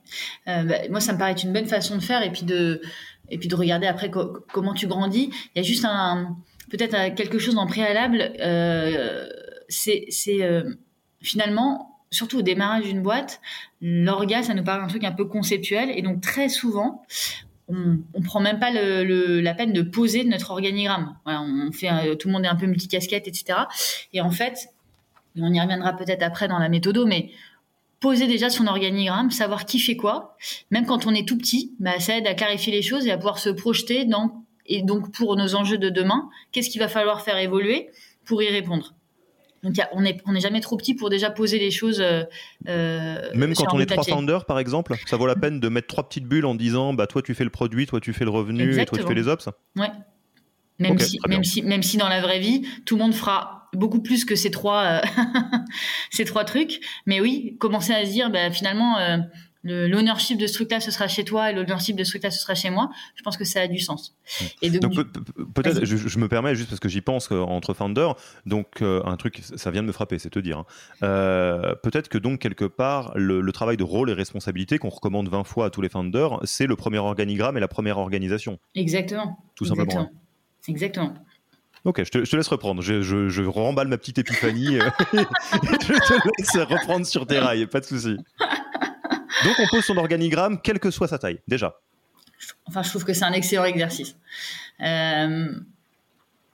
bah, 0.46 0.88
moi 0.90 1.00
ça 1.00 1.12
me 1.12 1.18
paraît 1.18 1.32
une 1.32 1.52
bonne 1.52 1.66
façon 1.66 1.96
de 1.96 2.02
faire 2.02 2.22
et 2.22 2.30
puis 2.30 2.42
de 2.42 2.80
et 3.28 3.38
puis 3.38 3.48
de 3.48 3.54
regarder 3.54 3.86
après 3.86 4.10
comment 4.10 4.74
tu 4.74 4.86
grandis. 4.86 5.30
Il 5.54 5.58
y 5.58 5.60
a 5.60 5.62
juste 5.62 5.84
un 5.84 6.36
peut-être 6.70 7.14
quelque 7.14 7.38
chose 7.38 7.56
en 7.56 7.66
préalable. 7.66 8.32
c'est 9.68 10.06
finalement 11.20 11.90
surtout 12.10 12.38
au 12.38 12.42
démarrage 12.42 12.84
d'une 12.84 13.02
boîte, 13.02 13.40
l'orga, 13.80 14.42
ça 14.42 14.54
nous 14.54 14.64
paraît 14.64 14.82
un 14.82 14.88
truc 14.88 15.04
un 15.04 15.12
peu 15.12 15.24
conceptuel. 15.24 15.90
Et 15.90 16.02
donc, 16.02 16.20
très 16.20 16.48
souvent, 16.48 17.04
on, 17.70 17.98
on 18.14 18.22
prend 18.22 18.40
même 18.40 18.58
pas 18.58 18.70
la 18.70 19.54
peine 19.54 19.72
de 19.72 19.82
poser 19.82 20.24
notre 20.24 20.50
organigramme. 20.50 21.16
on 21.26 21.70
fait, 21.72 21.90
euh, 21.90 22.14
tout 22.14 22.28
le 22.28 22.34
monde 22.34 22.44
est 22.44 22.48
un 22.48 22.56
peu 22.56 22.66
multicasquette, 22.66 23.28
etc. 23.28 23.60
Et 24.12 24.20
en 24.20 24.30
fait, 24.30 24.68
on 25.36 25.52
y 25.52 25.60
reviendra 25.60 25.96
peut-être 25.96 26.22
après 26.22 26.48
dans 26.48 26.58
la 26.58 26.68
méthode, 26.68 26.98
mais 27.06 27.30
poser 28.00 28.26
déjà 28.26 28.50
son 28.50 28.66
organigramme, 28.66 29.30
savoir 29.30 29.66
qui 29.66 29.78
fait 29.78 29.96
quoi, 29.96 30.36
même 30.70 30.86
quand 30.86 31.06
on 31.06 31.14
est 31.14 31.28
tout 31.28 31.36
petit, 31.36 31.74
bah, 31.78 32.00
ça 32.00 32.16
aide 32.16 32.26
à 32.26 32.34
clarifier 32.34 32.72
les 32.72 32.82
choses 32.82 33.06
et 33.06 33.10
à 33.10 33.16
pouvoir 33.16 33.38
se 33.38 33.50
projeter 33.50 34.06
dans, 34.06 34.44
et 34.66 34.82
donc 34.82 35.12
pour 35.12 35.36
nos 35.36 35.54
enjeux 35.54 35.78
de 35.78 35.90
demain, 35.90 36.28
qu'est-ce 36.50 36.70
qu'il 36.70 36.80
va 36.80 36.88
falloir 36.88 37.20
faire 37.20 37.36
évoluer 37.36 37.90
pour 38.24 38.42
y 38.42 38.48
répondre. 38.48 38.94
Donc 39.62 39.74
on 39.92 40.00
n'est 40.00 40.16
on 40.26 40.34
est 40.34 40.40
jamais 40.40 40.60
trop 40.60 40.76
petit 40.76 40.94
pour 40.94 41.10
déjà 41.10 41.30
poser 41.30 41.58
les 41.58 41.70
choses. 41.70 42.00
Euh, 42.00 42.24
euh, 42.68 43.30
Même 43.34 43.54
quand 43.54 43.74
on 43.74 43.80
est 43.80 43.86
trois 43.86 44.04
founders, 44.04 44.46
par 44.46 44.58
exemple, 44.58 44.94
ça 45.06 45.16
vaut 45.16 45.26
la 45.26 45.36
peine 45.36 45.60
de 45.60 45.68
mettre 45.68 45.86
trois 45.86 46.08
petites 46.08 46.26
bulles 46.26 46.46
en 46.46 46.54
disant 46.54 46.94
bah 46.94 47.06
toi 47.06 47.22
tu 47.22 47.34
fais 47.34 47.44
le 47.44 47.50
produit, 47.50 47.86
toi 47.86 48.00
tu 48.00 48.12
fais 48.12 48.24
le 48.24 48.30
revenu 48.30 48.78
et 48.78 48.84
toi 48.86 48.98
tu 48.98 49.06
fais 49.06 49.14
les 49.14 49.28
ops. 49.28 49.48
Ouais. 49.76 49.90
Même, 50.78 50.98
si, 50.98 51.18
même, 51.28 51.44
si, 51.44 51.60
même 51.60 51.82
si 51.82 51.98
dans 51.98 52.08
la 52.08 52.22
vraie 52.22 52.38
vie, 52.38 52.66
tout 52.86 52.96
le 52.96 53.02
monde 53.02 53.12
fera 53.12 53.68
beaucoup 53.74 54.00
plus 54.00 54.24
que 54.24 54.34
ces 54.34 54.50
trois, 54.50 54.82
euh, 54.82 55.00
ces 56.10 56.24
trois 56.24 56.44
trucs. 56.44 56.80
Mais 57.04 57.20
oui, 57.20 57.58
commencer 57.58 57.92
à 57.92 58.06
se 58.06 58.10
dire 58.10 58.30
bah, 58.30 58.50
finalement 58.50 58.96
l'ownership 59.62 60.38
de 60.38 60.46
ce 60.46 60.54
truc-là, 60.54 60.80
ce 60.80 60.90
sera 60.90 61.08
chez 61.08 61.24
toi 61.24 61.50
et 61.50 61.54
l'ownership 61.54 61.96
de 61.96 62.04
ce 62.04 62.10
truc-là, 62.10 62.30
ce 62.30 62.40
sera 62.40 62.54
chez 62.54 62.70
moi, 62.70 62.90
je 63.14 63.22
pense 63.22 63.36
que 63.36 63.44
ça 63.44 63.60
a 63.60 63.66
du 63.66 63.78
sens. 63.78 64.16
Et 64.62 64.70
donc, 64.70 64.94
peut-être, 65.54 65.84
je, 65.84 66.18
me 66.18 66.28
permets 66.28 66.54
juste 66.54 66.70
parce 66.70 66.80
que 66.80 66.88
j'y 66.88 67.00
pense 67.00 67.30
entre 67.30 67.74
founders, 67.74 68.16
donc 68.46 68.82
euh, 68.82 69.02
un 69.04 69.16
truc, 69.16 69.40
ça 69.42 69.70
vient 69.70 69.82
de 69.82 69.86
me 69.86 69.92
frapper, 69.92 70.18
c'est 70.18 70.30
te 70.30 70.38
dire. 70.38 70.58
Hein. 70.58 70.66
Euh, 71.02 71.74
peut-être 71.82 72.08
que 72.08 72.18
donc 72.18 72.40
quelque 72.40 72.64
part, 72.64 73.12
le, 73.16 73.50
travail 73.52 73.76
de 73.76 73.84
rôle 73.84 74.10
et 74.10 74.14
responsabilité 74.14 74.78
qu'on 74.78 74.88
recommande 74.88 75.28
20 75.28 75.44
fois 75.44 75.66
à 75.66 75.70
tous 75.70 75.82
les 75.82 75.88
founders, 75.88 76.38
c'est 76.44 76.66
le 76.66 76.76
premier 76.76 76.98
organigramme 76.98 77.56
et 77.56 77.60
la 77.60 77.68
première 77.68 77.98
organisation. 77.98 78.58
Exactement. 78.74 79.38
Tout 79.56 79.64
simplement. 79.66 80.10
Exactement. 80.68 81.14
Ok, 81.84 82.02
je 82.04 82.10
te, 82.10 82.36
laisse 82.36 82.48
reprendre. 82.48 82.82
Je, 82.82 83.00
je, 83.02 83.42
remballe 83.42 83.88
ma 83.88 83.96
petite 83.96 84.18
épiphanie. 84.18 84.78
Euh, 84.78 84.90
je 85.12 85.78
te 85.78 86.28
laisse 86.38 86.68
reprendre 86.68 87.06
sur 87.06 87.26
tes 87.26 87.38
rails, 87.38 87.66
pas 87.66 87.80
de 87.80 87.86
souci. 87.86 88.16
Donc 89.44 89.54
on 89.58 89.66
pose 89.68 89.84
son 89.84 89.96
organigramme, 89.96 90.60
quelle 90.60 90.78
que 90.78 90.90
soit 90.90 91.08
sa 91.08 91.18
taille, 91.18 91.40
déjà. 91.48 91.80
Enfin, 92.66 92.82
je 92.82 92.90
trouve 92.90 93.04
que 93.04 93.12
c'est 93.12 93.24
un 93.24 93.32
excellent 93.32 93.64
exercice. 93.64 94.16
Euh, 94.82 95.52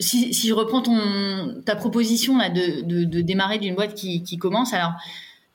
si, 0.01 0.33
je 0.33 0.53
reprends 0.53 0.83
ton, 0.83 1.63
ta 1.65 1.77
proposition 1.77 2.37
là, 2.37 2.51
de, 2.51 3.21
démarrer 3.23 3.59
d'une 3.59 3.75
boîte 3.75 3.95
qui, 3.95 4.39
commence, 4.39 4.75
alors 4.75 4.93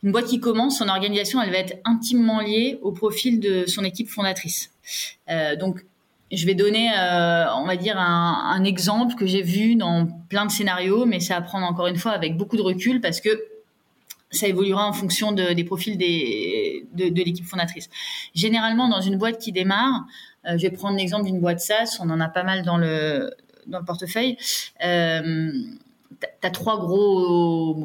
une 0.04 0.12
boîte 0.12 0.26
qui 0.26 0.40
commence, 0.40 0.80
son 0.80 0.88
organisation, 0.88 1.42
elle 1.42 1.52
va 1.52 1.58
être 1.58 1.80
intimement 1.86 2.40
liée 2.40 2.80
au 2.82 2.92
profil 2.92 3.40
de 3.40 3.66
son 3.68 3.84
équipe 3.84 4.10
fondatrice. 4.10 4.72
Euh, 5.30 5.56
donc, 5.56 5.86
je 6.32 6.46
vais 6.46 6.56
donner, 6.56 6.90
euh, 6.98 7.54
on 7.56 7.66
va 7.66 7.76
dire, 7.76 8.00
un, 8.00 8.52
un 8.56 8.64
exemple 8.64 9.16
que 9.16 9.28
j'ai 9.28 9.42
vu 9.42 9.76
dans 9.76 10.08
plein 10.30 10.46
de 10.46 10.52
scénarios, 10.52 11.06
mais 11.06 11.20
c'est 11.20 11.34
à 11.34 11.42
prendre 11.42 11.66
encore 11.66 11.88
une 11.88 11.98
fois 11.98 12.14
avec 12.14 12.38
beaucoup 12.38 12.56
de 12.56 12.62
recul 12.62 13.02
parce 13.02 13.20
que 13.20 13.30
ça 14.32 14.48
évoluera 14.48 14.88
en 14.88 14.94
fonction 14.94 15.32
des 15.32 15.64
profils 15.64 15.98
de, 15.98 17.24
l'équipe 17.24 17.46
fondatrice. 17.46 17.90
Généralement, 18.34 18.88
dans 18.90 19.02
une 19.02 19.18
boîte 19.18 19.40
qui 19.40 19.52
démarre, 19.52 20.06
euh, 20.48 20.58
je 20.58 20.64
vais 20.64 20.72
prendre 20.72 20.98
l'exemple 20.98 21.26
d'une 21.26 21.40
boîte 21.40 21.60
SaaS, 21.60 21.98
on 22.00 22.10
en 22.10 22.20
a 22.20 22.30
pas 22.30 22.44
mal 22.44 22.64
dans 22.64 22.78
le, 22.78 23.32
portefeuille. 23.86 24.38
Euh, 24.84 25.52
tu 26.20 26.48
as 26.48 26.52
trois 26.52 26.78
gros 26.78 27.84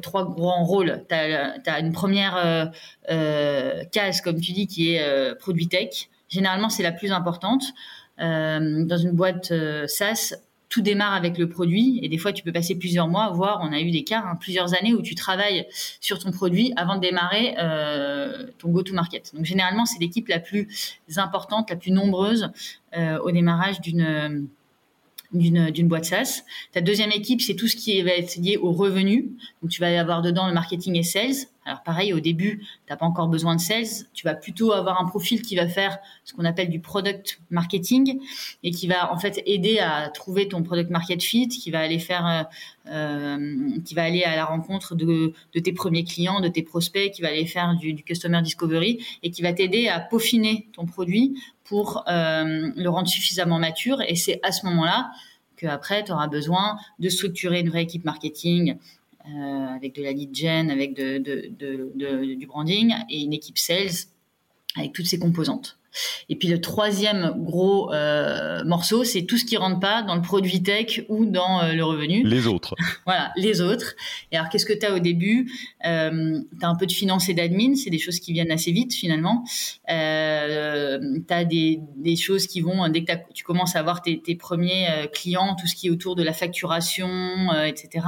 trois 0.00 0.24
grands 0.24 0.64
rôles 0.64 1.04
tu 1.08 1.14
as, 1.14 1.80
une 1.80 1.92
première 1.92 2.36
euh, 2.36 2.64
euh, 3.10 3.84
case 3.92 4.22
comme 4.22 4.40
tu 4.40 4.52
dis 4.52 4.66
qui 4.66 4.94
est 4.94 5.34
produit 5.38 5.68
tech 5.68 6.08
généralement 6.28 6.70
c'est 6.70 6.82
la 6.82 6.92
plus 6.92 7.12
importante 7.12 7.64
dans 8.18 8.96
une 8.96 9.12
boîte 9.12 9.52
SaaS 9.88 10.36
démarre 10.82 11.14
avec 11.14 11.38
le 11.38 11.48
produit 11.48 12.00
et 12.02 12.08
des 12.08 12.18
fois 12.18 12.32
tu 12.32 12.42
peux 12.42 12.52
passer 12.52 12.76
plusieurs 12.76 13.08
mois, 13.08 13.30
voire 13.30 13.60
on 13.62 13.72
a 13.72 13.80
eu 13.80 13.90
des 13.90 14.04
cas, 14.04 14.22
hein, 14.26 14.36
plusieurs 14.40 14.74
années 14.74 14.94
où 14.94 15.02
tu 15.02 15.14
travailles 15.14 15.66
sur 16.00 16.18
ton 16.18 16.30
produit 16.30 16.72
avant 16.76 16.96
de 16.96 17.00
démarrer 17.00 17.54
euh, 17.58 18.46
ton 18.58 18.70
go-to-market. 18.70 19.32
Donc 19.34 19.44
généralement 19.44 19.86
c'est 19.86 20.00
l'équipe 20.00 20.28
la 20.28 20.40
plus 20.40 20.68
importante, 21.16 21.70
la 21.70 21.76
plus 21.76 21.92
nombreuse 21.92 22.50
euh, 22.96 23.18
au 23.18 23.30
démarrage 23.30 23.80
d'une 23.80 24.48
d'une 25.32 25.88
boîte 25.88 26.04
SaaS. 26.04 26.42
Ta 26.72 26.80
deuxième 26.80 27.10
équipe, 27.10 27.40
c'est 27.40 27.54
tout 27.54 27.68
ce 27.68 27.76
qui 27.76 28.00
va 28.02 28.12
être 28.12 28.36
lié 28.36 28.56
au 28.56 28.72
revenu. 28.72 29.32
Donc, 29.62 29.70
tu 29.70 29.80
vas 29.80 29.98
avoir 29.98 30.22
dedans 30.22 30.46
le 30.46 30.54
marketing 30.54 30.96
et 30.96 31.02
sales. 31.02 31.48
Alors, 31.64 31.82
pareil, 31.82 32.12
au 32.12 32.20
début, 32.20 32.58
tu 32.58 32.66
n'as 32.92 32.96
pas 32.96 33.06
encore 33.06 33.26
besoin 33.26 33.56
de 33.56 33.60
sales. 33.60 34.06
Tu 34.14 34.24
vas 34.24 34.34
plutôt 34.34 34.72
avoir 34.72 35.00
un 35.02 35.04
profil 35.04 35.42
qui 35.42 35.56
va 35.56 35.66
faire 35.66 35.98
ce 36.24 36.32
qu'on 36.32 36.44
appelle 36.44 36.70
du 36.70 36.78
product 36.78 37.40
marketing 37.50 38.20
et 38.62 38.70
qui 38.70 38.86
va, 38.86 39.12
en 39.12 39.18
fait, 39.18 39.42
aider 39.46 39.80
à 39.80 40.08
trouver 40.10 40.46
ton 40.46 40.62
product 40.62 40.90
market 40.90 41.20
fit, 41.22 41.48
qui 41.48 41.72
va 41.72 41.80
aller 41.80 41.98
faire, 41.98 42.26
euh, 42.26 42.92
euh 42.92 43.80
qui 43.84 43.94
va 43.94 44.04
aller 44.04 44.22
à 44.22 44.36
la 44.36 44.44
rencontre 44.44 44.94
de, 44.94 45.32
de, 45.54 45.60
tes 45.60 45.72
premiers 45.72 46.04
clients, 46.04 46.40
de 46.40 46.48
tes 46.48 46.62
prospects, 46.62 47.10
qui 47.10 47.20
va 47.20 47.28
aller 47.28 47.46
faire 47.46 47.74
du, 47.74 47.94
du 47.94 48.04
customer 48.04 48.40
discovery 48.42 49.04
et 49.24 49.32
qui 49.32 49.42
va 49.42 49.52
t'aider 49.52 49.88
à 49.88 49.98
peaufiner 49.98 50.68
ton 50.72 50.86
produit 50.86 51.34
pour 51.66 52.04
euh, 52.08 52.70
le 52.74 52.88
rendre 52.88 53.08
suffisamment 53.08 53.58
mature. 53.58 54.00
Et 54.02 54.16
c'est 54.16 54.40
à 54.42 54.52
ce 54.52 54.66
moment-là 54.66 55.10
qu'après, 55.56 56.04
tu 56.04 56.12
auras 56.12 56.28
besoin 56.28 56.78
de 56.98 57.08
structurer 57.08 57.60
une 57.60 57.68
vraie 57.68 57.82
équipe 57.82 58.04
marketing 58.04 58.76
euh, 59.26 59.66
avec 59.74 59.94
de 59.94 60.02
la 60.02 60.12
lead 60.12 60.34
gen, 60.34 60.70
avec 60.70 60.94
du 60.94 62.46
branding 62.46 62.94
et 63.10 63.22
une 63.22 63.32
équipe 63.32 63.58
sales 63.58 64.06
avec 64.76 64.92
toutes 64.92 65.06
ses 65.06 65.18
composantes. 65.18 65.78
Et 66.28 66.36
puis 66.36 66.48
le 66.48 66.60
troisième 66.60 67.34
gros 67.36 67.92
euh, 67.92 68.64
morceau, 68.64 69.04
c'est 69.04 69.22
tout 69.22 69.38
ce 69.38 69.44
qui 69.44 69.56
rentre 69.56 69.80
pas 69.80 70.02
dans 70.02 70.14
le 70.14 70.22
produit 70.22 70.62
tech 70.62 71.02
ou 71.08 71.26
dans 71.26 71.62
euh, 71.62 71.72
le 71.72 71.84
revenu. 71.84 72.22
Les 72.24 72.46
autres. 72.46 72.74
voilà, 73.06 73.32
les 73.36 73.60
autres. 73.60 73.94
Et 74.32 74.36
alors 74.36 74.48
qu'est-ce 74.48 74.66
que 74.66 74.72
tu 74.72 74.86
as 74.86 74.94
au 74.94 74.98
début? 74.98 75.50
Euh, 75.84 76.40
Tu 76.58 76.64
as 76.64 76.68
un 76.68 76.74
peu 76.74 76.86
de 76.86 76.92
finance 76.92 77.28
et 77.28 77.34
d'admin, 77.34 77.74
c'est 77.74 77.90
des 77.90 77.98
choses 77.98 78.20
qui 78.20 78.32
viennent 78.32 78.50
assez 78.50 78.72
vite 78.72 78.94
finalement. 78.94 79.44
Euh, 79.90 80.98
tu 81.26 81.34
as 81.34 81.44
des, 81.44 81.80
des, 81.96 82.16
choses 82.16 82.46
qui 82.46 82.60
vont, 82.60 82.88
dès 82.88 83.04
que 83.04 83.12
tu 83.34 83.44
commences 83.44 83.76
à 83.76 83.80
avoir 83.80 84.02
tes, 84.02 84.20
tes, 84.20 84.34
premiers 84.34 85.08
clients, 85.12 85.54
tout 85.54 85.66
ce 85.66 85.74
qui 85.74 85.88
est 85.88 85.90
autour 85.90 86.16
de 86.16 86.22
la 86.22 86.32
facturation, 86.32 87.52
etc. 87.64 88.06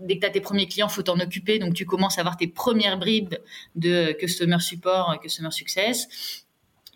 dès 0.00 0.16
que 0.16 0.20
tu 0.20 0.26
as 0.26 0.30
tes 0.30 0.40
premiers 0.40 0.66
clients, 0.66 0.88
faut 0.88 1.02
t'en 1.02 1.18
occuper. 1.20 1.58
Donc 1.58 1.74
tu 1.74 1.84
commences 1.84 2.18
à 2.18 2.20
avoir 2.20 2.36
tes 2.36 2.46
premières 2.46 2.98
bribes 2.98 3.34
de 3.74 4.12
customer 4.12 4.58
support, 4.60 5.18
customer 5.20 5.50
success 5.50 6.08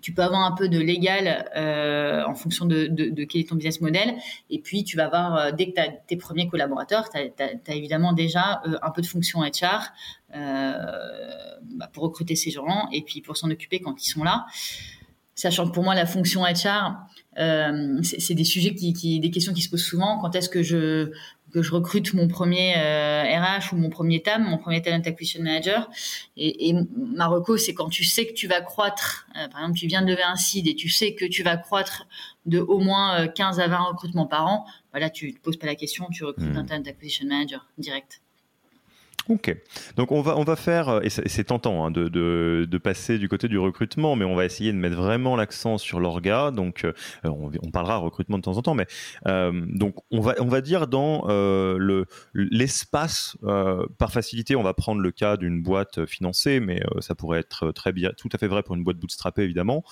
tu 0.01 0.13
peux 0.13 0.23
avoir 0.23 0.41
un 0.41 0.53
peu 0.53 0.69
de 0.69 0.79
légal 0.79 1.51
euh, 1.57 2.25
en 2.27 2.35
fonction 2.35 2.67
de, 2.67 2.87
quel 3.25 3.41
est 3.41 3.49
ton 3.49 3.57
business 3.57 3.81
model. 3.81 4.15
Et 4.51 4.61
puis, 4.61 4.85
tu 4.85 4.97
vas 4.97 5.07
avoir, 5.07 5.37
euh, 5.37 5.53
dès 5.53 5.71
que 5.71 5.75
tu 5.75 5.81
as 5.81 5.89
tes 5.89 6.17
premiers 6.17 6.49
collaborateurs, 6.49 7.09
tu 7.11 7.19
as, 7.19 7.75
évidemment 7.75 8.13
déjà 8.13 8.61
euh, 8.67 8.79
un 8.83 8.91
peu 8.91 9.03
de 9.03 9.07
fonction 9.07 9.41
HR 9.41 9.93
bah, 10.33 11.91
pour 11.93 12.05
recruter 12.05 12.37
ces 12.37 12.51
gens 12.51 12.89
et 12.93 13.03
puis 13.03 13.21
pour 13.21 13.37
s'en 13.37 13.51
occuper 13.51 13.81
quand 13.81 14.03
ils 14.03 14.09
sont 14.09 14.25
là. 14.25 14.47
Sachant 15.35 15.69
que 15.69 15.73
pour 15.73 15.85
moi, 15.85 15.95
la 15.95 16.07
fonction 16.07 16.43
HR, 16.43 16.97
c'est 18.03 18.35
des 18.35 18.45
sujets 18.45 18.75
qui, 18.75 19.21
des 19.21 19.31
questions 19.31 19.53
qui 19.53 19.63
se 19.63 19.71
posent 19.71 19.85
souvent. 19.85 20.19
Quand 20.19 20.35
est-ce 20.35 20.49
que 20.49 20.63
je 20.63 21.13
que 21.53 21.63
je 21.63 21.73
recrute 21.73 22.15
mon 22.15 22.29
premier 22.29 22.75
RH 22.75 23.73
ou 23.73 23.77
mon 23.77 23.91
premier 23.91 24.23
TAM, 24.23 24.45
mon 24.45 24.59
premier 24.59 24.83
Talent 24.83 25.03
Acquisition 25.05 25.43
Manager. 25.43 25.89
Et, 26.37 26.69
et 26.69 26.75
ma 26.97 27.27
reco, 27.27 27.57
c'est 27.57 27.75
quand 27.75 27.89
tu 27.89 28.05
sais 28.05 28.27
que 28.27 28.33
tu 28.33 28.49
vas 28.49 28.61
croître, 28.61 29.27
par 29.33 29.61
exemple, 29.61 29.79
tu 29.79 29.87
viens 29.87 30.03
de 30.03 30.11
lever 30.11 30.23
un 30.23 30.37
seed 30.37 30.67
et 30.67 30.75
tu 30.75 30.89
sais 30.89 31.15
que 31.15 31.25
tu 31.25 31.43
vas 31.43 31.57
croître 31.57 32.07
de 32.47 32.61
au 32.61 32.79
moins 32.79 33.29
15 33.29 33.61
à 33.61 33.69
20 33.69 33.79
recrutements 33.79 34.27
par 34.27 34.47
an, 34.47 34.67
voilà, 34.93 35.11
tu 35.11 35.35
te 35.35 35.41
poses 35.41 35.57
pas 35.57 35.67
la 35.67 35.75
question, 35.75 36.07
tu 36.11 36.25
recrutes 36.25 36.55
hmm. 36.55 36.59
un 36.59 36.65
Talent 36.65 36.83
Acquisition 36.87 37.27
Manager 37.27 37.67
direct. 37.79 38.23
Ok. 39.29 39.55
Donc 39.97 40.11
on 40.11 40.23
va, 40.23 40.39
on 40.39 40.45
va 40.45 40.57
faire, 40.57 40.89
euh, 40.89 41.01
et 41.03 41.11
c'est 41.11 41.45
tentant 41.45 41.85
hein, 41.85 41.91
de, 41.91 42.09
de, 42.09 42.79
passer 42.79 43.19
du 43.19 43.29
côté 43.29 43.49
du 43.49 43.59
recrutement, 43.59 44.17
mais 44.17 44.25
on 44.25 44.35
va 44.35 44.47
essayer 44.47 44.73
de 44.73 44.79
mettre 44.79 44.97
vraiment 44.97 45.37
l'accent 45.37 45.77
sur 45.77 46.01
l'orga. 46.01 46.51
Donc 46.51 46.85
euh, 46.85 46.93
on, 47.25 47.71
parlera 47.71 47.97
recrutement 47.97 48.39
de 48.39 48.43
temps 48.43 48.57
en 48.57 48.63
temps, 48.63 48.75
mais 48.75 48.87
euh, 49.27 49.53
donc 49.67 49.97
on 50.11 50.21
va, 50.21 50.35
on 50.39 50.47
va 50.47 50.63
dire 50.63 50.87
dans 50.87 51.27
le 51.27 52.07
l'espace, 52.33 53.37
par 53.99 54.13
facilité, 54.13 54.57
on 54.57 54.63
va 54.63 54.73
prendre 54.73 55.01
le 55.01 55.11
cas 55.11 55.37
d'une 55.37 55.63
boîte 55.63 56.07
financée, 56.07 56.61
mais 56.61 56.81
ça 57.01 57.15
pourrait 57.15 57.41
être 57.41 57.73
très 57.73 57.93
bien, 57.93 58.13
tout 58.17 58.29
à 58.33 58.39
fait 58.39 58.49
vrai 58.49 58.63
pour 58.63 58.77
une 58.77 58.85
boîte 58.85 58.99
bootstrappée 58.99 59.43
évidemment 59.43 59.85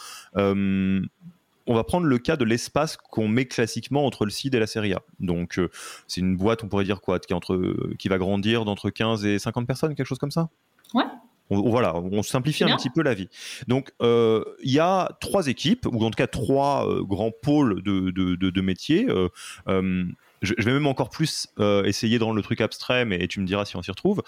on 1.66 1.74
va 1.74 1.84
prendre 1.84 2.06
le 2.06 2.18
cas 2.18 2.36
de 2.36 2.44
l'espace 2.44 2.96
qu'on 2.96 3.28
met 3.28 3.46
classiquement 3.46 4.06
entre 4.06 4.24
le 4.24 4.30
seed 4.30 4.54
et 4.54 4.58
la 4.58 4.66
série 4.66 4.92
A. 4.92 5.02
Donc, 5.20 5.58
euh, 5.58 5.70
c'est 6.06 6.20
une 6.20 6.36
boîte, 6.36 6.62
on 6.64 6.68
pourrait 6.68 6.84
dire 6.84 7.00
quoi, 7.00 7.18
qui, 7.18 7.34
entre, 7.34 7.76
qui 7.98 8.08
va 8.08 8.18
grandir 8.18 8.64
d'entre 8.64 8.90
15 8.90 9.24
et 9.26 9.38
50 9.38 9.66
personnes, 9.66 9.94
quelque 9.94 10.06
chose 10.06 10.18
comme 10.18 10.30
ça? 10.30 10.48
Ouais. 10.94 11.04
voilà, 11.50 11.96
on 11.96 12.22
simplifie 12.22 12.64
un 12.64 12.76
petit 12.76 12.90
peu 12.90 13.02
la 13.02 13.14
vie. 13.14 13.28
Donc, 13.66 13.90
euh, 14.00 14.44
il 14.62 14.70
y 14.70 14.78
a 14.78 15.16
trois 15.20 15.48
équipes, 15.48 15.86
ou 15.86 16.04
en 16.04 16.10
tout 16.10 16.16
cas 16.16 16.28
trois 16.28 16.88
euh, 16.88 17.02
grands 17.02 17.32
pôles 17.32 17.82
de, 17.82 18.10
de, 18.10 18.60
métiers. 18.60 19.06
Je, 20.42 20.54
vais 20.58 20.72
même 20.72 20.86
encore 20.86 21.08
plus 21.08 21.48
essayer 21.84 22.18
dans 22.18 22.32
le 22.32 22.42
truc 22.42 22.60
abstrait, 22.60 23.04
mais 23.04 23.26
tu 23.26 23.40
me 23.40 23.46
diras 23.46 23.64
si 23.64 23.76
on 23.76 23.82
s'y 23.82 23.90
retrouve. 23.90 24.22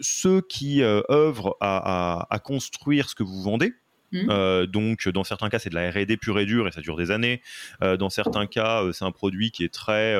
ceux 0.00 0.40
qui 0.40 0.82
œuvrent 0.82 1.56
à, 1.60 2.40
construire 2.42 3.08
ce 3.08 3.14
que 3.14 3.22
vous 3.22 3.42
vendez, 3.42 3.74
Mmh. 4.12 4.26
Euh, 4.28 4.66
donc, 4.66 5.08
dans 5.08 5.24
certains 5.24 5.48
cas, 5.48 5.58
c'est 5.58 5.70
de 5.70 5.74
la 5.74 5.90
R&D 5.90 6.16
pure 6.16 6.38
et 6.38 6.46
dure 6.46 6.68
et 6.68 6.72
ça 6.72 6.80
dure 6.80 6.96
des 6.96 7.10
années. 7.10 7.40
Euh, 7.82 7.96
dans 7.96 8.10
certains 8.10 8.46
cas, 8.46 8.82
euh, 8.82 8.92
c'est 8.92 9.04
un 9.04 9.10
produit 9.10 9.50
qui 9.50 9.64
est 9.64 9.72
très 9.72 10.16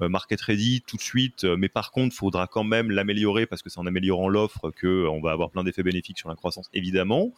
market 0.00 0.40
ready 0.40 0.82
tout 0.86 0.96
de 0.96 1.02
suite, 1.02 1.44
mais 1.44 1.68
par 1.68 1.90
contre, 1.90 2.14
faudra 2.14 2.46
quand 2.46 2.64
même 2.64 2.90
l'améliorer 2.90 3.46
parce 3.46 3.62
que 3.62 3.70
c'est 3.70 3.78
en 3.78 3.86
améliorant 3.86 4.28
l'offre 4.28 4.70
que 4.70 5.06
on 5.06 5.20
va 5.20 5.32
avoir 5.32 5.50
plein 5.50 5.64
d'effets 5.64 5.82
bénéfiques 5.82 6.18
sur 6.18 6.28
la 6.28 6.34
croissance, 6.34 6.68
évidemment. 6.72 7.32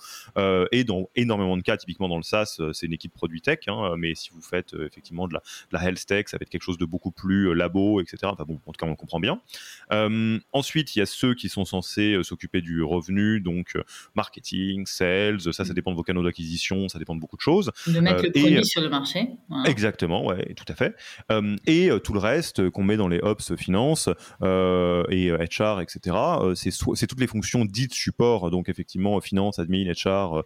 et 0.73 0.85
dans 0.85 1.09
énormément 1.17 1.57
de 1.57 1.63
cas, 1.63 1.77
typiquement 1.77 2.09
dans 2.09 2.17
le 2.17 2.23
SaaS, 2.23 2.61
c'est 2.73 2.87
une 2.87 2.93
équipe 2.93 3.13
produit 3.13 3.41
tech, 3.41 3.61
hein, 3.67 3.95
mais 3.97 4.15
si 4.15 4.31
vous 4.31 4.41
faites 4.41 4.75
effectivement 4.75 5.29
de 5.29 5.35
la, 5.35 5.41
de 5.41 5.77
la, 5.77 5.85
health 5.85 6.07
tech, 6.07 6.27
ça 6.29 6.37
va 6.37 6.43
être 6.43 6.51
quelque 6.51 6.63
chose 6.63 6.79
de 6.79 6.85
beaucoup 6.87 7.11
plus 7.11 7.55
labo, 7.55 8.01
etc. 8.01 8.19
Enfin 8.25 8.45
bon, 8.45 8.61
en 8.67 8.73
tout 8.73 8.85
cas, 8.85 8.91
on 8.91 8.97
comprend 8.97 9.21
bien. 9.21 9.41
ensuite, 10.53 10.97
il 10.97 11.01
y 11.01 11.03
a 11.03 11.07
ceux 11.07 11.35
qui 11.35 11.49
sont 11.49 11.65
censés 11.65 12.19
s'occuper 12.23 12.61
du 12.61 12.83
revenu, 12.83 13.41
donc 13.41 13.77
marketing, 14.15 14.87
sales, 14.87 15.41
ça, 15.41 15.65
ça 15.65 15.75
dépend 15.75 15.95
vos 15.97 16.03
canaux 16.03 16.23
d'acquisition, 16.23 16.89
ça 16.89 16.99
dépend 16.99 17.15
de 17.15 17.21
beaucoup 17.21 17.37
de 17.37 17.41
choses. 17.41 17.73
De 17.87 18.01
mettre 18.01 18.23
le 18.23 18.29
euh, 18.29 18.33
produit 18.33 18.65
sur 18.65 18.81
le 18.81 18.89
marché. 18.89 19.31
Exactement, 19.65 20.25
ouais, 20.25 20.55
tout 20.55 20.65
à 20.69 20.75
fait. 20.75 20.95
Euh, 21.31 21.57
et 21.67 21.91
euh, 21.91 21.99
tout 21.99 22.13
le 22.13 22.21
reste 22.21 22.71
qu'on 22.71 22.85
met 22.85 22.97
dans 22.97 23.09
les 23.09 23.19
ops 23.23 23.55
finance 23.57 24.09
et 24.41 25.31
HR, 25.31 25.81
etc. 25.81 26.17
c'est 26.55 27.07
toutes 27.07 27.21
les 27.21 27.27
fonctions 27.27 27.65
dites 27.65 27.95
support, 27.95 28.51
donc 28.51 28.69
effectivement 28.69 29.21
finance, 29.21 29.59
admin, 29.59 29.91
HR, 29.93 30.43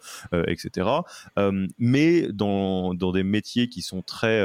etc. 0.46 0.88
mais 1.78 2.28
dans, 2.32 2.94
dans 2.94 3.12
des 3.12 3.22
métiers 3.22 3.68
qui 3.68 3.82
sont 3.82 4.02
très 4.02 4.42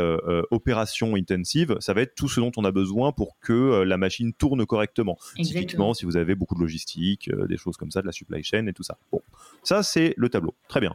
opération 0.51 1.15
intensive, 1.15 1.77
ça 1.79 1.93
va 1.93 2.01
être 2.01 2.15
tout 2.15 2.27
ce 2.27 2.39
dont 2.39 2.51
on 2.57 2.65
a 2.65 2.71
besoin 2.71 3.11
pour 3.11 3.37
que 3.39 3.83
la 3.83 3.97
machine 3.97 4.33
tourne 4.33 4.65
correctement. 4.65 5.17
Exactement. 5.37 5.61
Typiquement, 5.61 5.93
si 5.93 6.05
vous 6.05 6.17
avez 6.17 6.35
beaucoup 6.35 6.55
de 6.55 6.61
logistique, 6.61 7.29
des 7.47 7.57
choses 7.57 7.77
comme 7.77 7.91
ça, 7.91 8.01
de 8.01 8.07
la 8.07 8.13
supply 8.13 8.43
chain 8.43 8.67
et 8.67 8.73
tout 8.73 8.83
ça. 8.83 8.97
Bon, 9.11 9.21
ça 9.63 9.83
c'est 9.83 10.13
le 10.17 10.29
tableau. 10.29 10.55
Très 10.67 10.79
bien. 10.79 10.94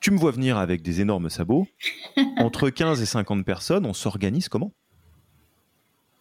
Tu 0.00 0.10
me 0.10 0.18
vois 0.18 0.30
venir 0.30 0.58
avec 0.58 0.82
des 0.82 1.00
énormes 1.00 1.30
sabots. 1.30 1.66
Entre 2.38 2.70
15 2.70 3.00
et 3.02 3.06
50 3.06 3.44
personnes, 3.44 3.86
on 3.86 3.94
s'organise 3.94 4.48
comment? 4.48 4.72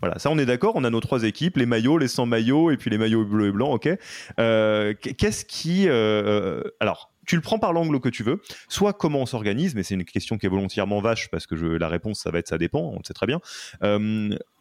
Voilà, 0.01 0.19
ça 0.19 0.29
on 0.29 0.37
est 0.37 0.45
d'accord, 0.45 0.73
on 0.75 0.83
a 0.83 0.89
nos 0.89 0.99
trois 0.99 1.23
équipes, 1.23 1.57
les 1.57 1.65
maillots, 1.65 1.97
les 1.97 2.07
sans 2.07 2.25
maillots 2.25 2.69
et 2.69 2.77
puis 2.77 2.89
les 2.89 2.97
maillots 2.97 3.25
bleus 3.25 3.47
et 3.47 3.51
blancs, 3.51 3.75
ok. 3.75 3.97
Euh, 4.39 4.93
qu'est-ce 4.93 5.45
qui... 5.45 5.87
Euh, 5.87 5.93
euh, 5.93 6.63
alors, 6.79 7.11
tu 7.25 7.35
le 7.35 7.41
prends 7.41 7.59
par 7.59 7.73
l'angle 7.73 7.99
que 7.99 8.09
tu 8.09 8.21
veux, 8.21 8.41
soit 8.67 8.93
comment 8.93 9.21
on 9.21 9.25
s'organise, 9.25 9.73
mais 9.73 9.83
c'est 9.83 9.95
une 9.95 10.05
question 10.05 10.37
qui 10.37 10.45
est 10.45 10.49
volontairement 10.49 10.99
vache 10.99 11.29
parce 11.31 11.47
que 11.47 11.55
je, 11.55 11.65
la 11.65 11.87
réponse 11.87 12.19
ça 12.19 12.29
va 12.29 12.39
être 12.39 12.47
ça 12.47 12.57
dépend, 12.57 12.81
on 12.81 12.97
le 12.97 13.03
sait 13.03 13.13
très 13.13 13.25
bien. 13.25 13.39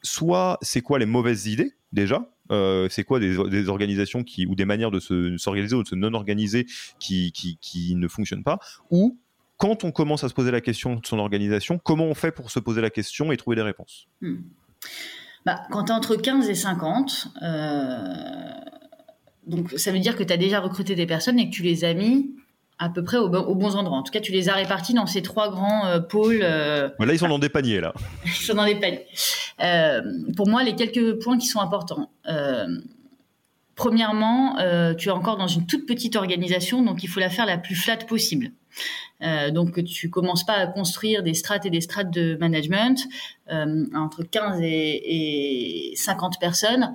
soit 0.03 0.59
c'est 0.63 0.81
quoi 0.81 0.99
les 0.99 1.07
mauvaises 1.07 1.47
idées 1.47 1.73
déjà, 1.93 2.27
euh, 2.51 2.89
c'est 2.91 3.05
quoi 3.05 3.21
des, 3.21 3.69
organisations 3.69 4.23
qui, 4.23 4.47
ou 4.47 4.55
des 4.55 4.65
manières 4.65 4.91
de 4.91 5.01
s'organiser 5.39 5.75
ou 5.75 5.83
de 5.83 5.89
se 5.89 5.95
non-organiser 5.95 6.67
qui, 6.99 7.33
qui, 7.33 7.95
ne 7.95 8.09
fonctionnent 8.09 8.45
pas 8.45 8.59
Ou 8.91 9.19
quand 9.57 9.85
on 9.85 9.93
commence 9.93 10.25
à 10.25 10.29
se 10.29 10.35
poser 10.35 10.51
la 10.51 10.61
question 10.61 10.97
de 10.97 11.07
son 11.07 11.19
organisation, 11.19 11.79
comment 11.79 12.05
on 12.05 12.15
fait 12.15 12.33
pour 12.33 12.51
se 12.51 12.59
poser 12.59 12.81
la 12.81 12.91
question 12.91 13.33
et 13.33 13.37
trouver 13.37 13.57
des 13.57 13.63
réponses? 13.63 14.09
Hmm. 14.21 14.37
bah, 15.47 15.63
Quand 15.71 15.85
tu 15.85 15.93
es 15.93 15.95
entre 15.95 16.17
15 16.17 16.49
et 16.49 16.55
50, 16.55 17.29
euh, 17.43 17.99
donc 19.47 19.73
ça 19.77 19.93
veut 19.93 20.01
dire 20.01 20.17
que 20.17 20.25
tu 20.25 20.33
as 20.33 20.37
déjà 20.37 20.61
recruté 20.61 20.95
des 20.95 21.07
personnes 21.07 21.39
et 21.39 21.49
que 21.49 21.55
tu 21.55 21.63
les 21.63 21.85
as 21.85 21.95
mis 21.95 22.35
à 22.79 22.89
peu 22.89 23.05
près 23.05 23.19
aux, 23.19 23.29
bons 23.29 23.77
endroits. 23.77 23.99
En 23.99 24.03
tout 24.03 24.13
cas, 24.13 24.21
tu 24.21 24.33
les 24.33 24.49
as 24.49 24.55
répartis 24.55 24.95
dans 24.95 25.07
ces 25.07 25.23
trois 25.23 25.51
grands 25.51 25.87
euh, 25.87 26.01
pôles. 26.01 26.39
là, 26.39 26.91
ils 26.99 27.19
sont 27.19 27.29
dans 27.29 27.39
des 27.39 27.49
paniers, 27.49 27.81
là. 27.81 27.95
ils 28.25 28.31
sont 28.31 28.55
dans 28.55 28.65
des 28.65 28.75
paniers. 28.75 29.07
Euh, 29.61 30.03
pour 30.37 30.49
moi, 30.49 30.63
les 30.65 30.75
quelques 30.75 31.23
points 31.23 31.39
qui 31.39 31.47
sont 31.47 31.61
importants. 31.61 32.11
Euh, 32.29 32.67
premièrement, 33.77 34.59
euh, 34.59 34.95
tu 34.95 35.09
es 35.09 35.13
encore 35.13 35.37
dans 35.37 35.47
une 35.47 35.67
toute 35.67 35.87
petite 35.87 36.17
organisation, 36.17 36.83
donc 36.83 37.03
il 37.03 37.09
faut 37.09 37.21
la 37.21 37.31
faire 37.31 37.47
la 37.47 37.59
plus 37.59 37.77
flat 37.77 37.97
possible. 37.97 38.51
donc 39.53 39.83
tu 39.85 40.11
commences 40.11 40.45
pas 40.45 40.55
à 40.55 40.67
construire 40.67 41.23
des 41.23 41.35
strates 41.35 41.65
et 41.65 41.71
des 41.71 41.81
strates 41.81 42.11
de 42.11 42.37
management 42.41 42.99
entre 43.95 44.23
15 44.25 44.61
et, 44.61 45.93
et 45.93 45.97
50 45.97 46.41
personnes 46.41 46.95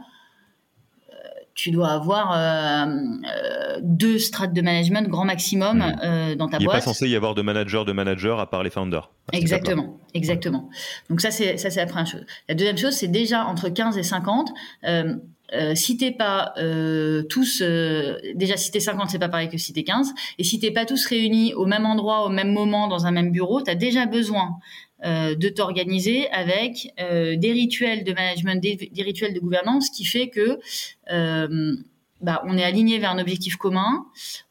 tu 1.56 1.72
dois 1.72 1.90
avoir 1.90 2.32
euh, 2.32 2.86
euh, 2.86 3.80
deux 3.82 4.18
strates 4.18 4.54
de 4.54 4.62
management 4.62 5.08
grand 5.10 5.26
maximum 5.26 5.80
hmm. 5.80 5.96
euh, 6.04 6.36
dans 6.36 6.48
ta 6.48 6.58
boîte. 6.58 6.62
Il 6.62 6.68
n'est 6.68 6.72
pas 6.72 6.82
censé 6.82 7.10
y 7.10 7.16
avoir 7.16 7.36
de 7.36 7.42
manager 7.42 7.86
de 7.86 7.92
manager 7.92 8.40
à 8.40 8.50
part 8.50 8.64
les 8.64 8.70
founders. 8.70 9.12
Exactement, 9.34 10.00
exactement. 10.14 10.70
Donc 11.10 11.22
ça 11.22 11.32
c'est 11.32 11.58
ça 11.58 11.70
c'est 11.70 11.82
la 11.82 11.86
première 11.86 12.08
chose. 12.08 12.26
La 12.48 12.56
deuxième 12.56 12.78
chose 12.78 12.94
c'est 12.94 13.08
déjà 13.08 13.46
entre 13.46 13.70
15 13.70 13.98
et 13.98 14.04
50. 14.04 14.52
Euh, 14.86 15.74
si 15.74 15.98
t'es 15.98 16.12
pas 16.12 16.54
tous 17.30 17.64
déjà 18.36 18.56
si 18.56 18.72
t'es 18.72 18.80
50 18.80 19.10
c'est 19.10 19.20
pas 19.20 19.30
pareil 19.30 19.50
que 19.50 19.58
si 19.58 19.74
t'es 19.74 19.84
15 19.84 20.14
et 20.38 20.44
si 20.44 20.60
t'es 20.60 20.72
pas 20.72 20.86
tous 20.86 21.06
réunis 21.08 21.56
au 21.56 21.66
même 21.66 21.88
endroit 21.88 22.24
au 22.26 22.30
même 22.30 22.54
moment 22.54 22.88
dans 22.88 23.08
un 23.08 23.12
même 23.12 23.32
bureau 23.32 23.62
tu 23.62 23.72
as 23.72 23.76
déjà 23.76 24.06
besoin 24.06 24.60
euh, 25.06 25.34
de 25.34 25.48
t'organiser 25.48 26.30
avec 26.30 26.94
euh, 27.00 27.38
des 27.38 27.54
rituels 27.54 28.04
de 28.04 28.12
management, 28.12 28.62
des, 28.62 28.90
rituels 29.02 29.34
de 29.34 29.40
gouvernance, 29.40 29.90
qui 29.90 30.04
fait 30.04 30.28
que 30.28 30.60
euh, 31.10 31.76
bah, 32.20 32.42
on 32.46 32.58
est 32.58 32.64
aligné 32.66 33.00
vers 33.00 33.12
un 33.12 33.20
objectif 33.20 33.56
commun, 33.56 34.06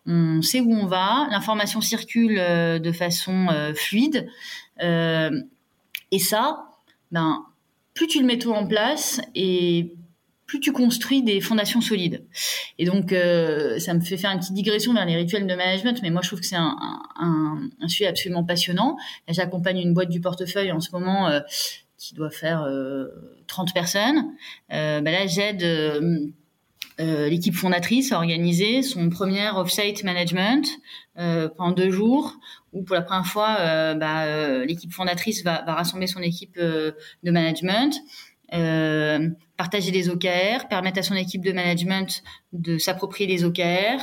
on 0.07 0.41
sait 0.41 0.61
où 0.61 0.73
on 0.73 0.87
va, 0.87 1.29
l'information 1.31 1.83
circule 1.83 2.37
de 2.37 2.93
façon 2.93 3.49
fluide, 3.75 4.27
et 4.81 6.19
ça, 6.19 6.65
ben, 7.13 7.45
plus 7.93 8.07
tu 8.07 8.21
le 8.21 8.25
mets 8.25 8.39
tout 8.39 8.53
en 8.53 8.67
place 8.67 9.21
et 9.35 9.93
plus 10.49 10.59
tu 10.59 10.73
construis 10.73 11.23
des 11.23 11.41
fondations 11.41 11.81
solides. 11.81 12.25
Et 12.79 12.87
donc, 12.87 13.13
euh, 13.13 13.79
ça 13.79 13.95
me 13.95 14.01
fait 14.01 14.17
faire 14.17 14.33
une 14.33 14.41
petite 14.41 14.55
digression 14.55 14.95
vers 14.95 15.05
les 15.05 15.15
rituels 15.15 15.47
de 15.47 15.55
management, 15.55 16.01
mais 16.03 16.11
moi, 16.11 16.23
je 16.23 16.29
trouve 16.29 16.41
que 16.41 16.47
c'est 16.47 16.57
un, 16.57 16.77
un, 17.21 17.69
un, 17.81 17.89
sujet 17.89 18.07
absolument 18.07 18.43
passionnant. 18.43 18.97
J'accompagne 19.29 19.79
une 19.79 19.93
boîte 19.95 20.09
du 20.09 20.21
portefeuille 20.21 20.73
en 20.73 20.81
ce 20.81 20.91
moment 20.91 21.29
euh, 21.29 21.41
qui 21.99 22.15
doit 22.15 22.31
faire 22.31 22.63
euh, 22.63 23.09
30 23.47 23.75
personnes. 23.75 24.33
Euh, 24.73 25.03
ben 25.03 25.13
là, 25.13 25.27
j'aide 25.27 25.63
euh, 25.63 27.29
l'équipe 27.29 27.55
fondatrice 27.55 28.11
à 28.13 28.17
organiser 28.17 28.83
son 28.83 29.11
premier 29.11 29.51
off-site 29.51 30.03
management 30.03 30.67
pendant 31.15 31.73
deux 31.73 31.91
jours, 31.91 32.37
où 32.73 32.83
pour 32.85 32.95
la 32.95 33.03
première 33.03 33.27
fois, 33.27 33.95
bah, 33.95 34.65
l'équipe 34.65 34.93
fondatrice 34.93 35.43
va, 35.43 35.63
va, 35.67 35.75
rassembler 35.75 36.07
son 36.07 36.23
équipe 36.23 36.57
de 36.59 36.95
management. 37.25 38.01
Euh, 38.55 39.29
partager 39.59 39.91
les 39.91 40.09
OKR, 40.09 40.69
permettre 40.71 41.01
à 41.01 41.03
son 41.03 41.15
équipe 41.15 41.45
de 41.45 41.53
management 41.53 42.23
de 42.55 42.79
s'approprier 42.79 43.29
les 43.29 43.45
OKR, 43.45 44.01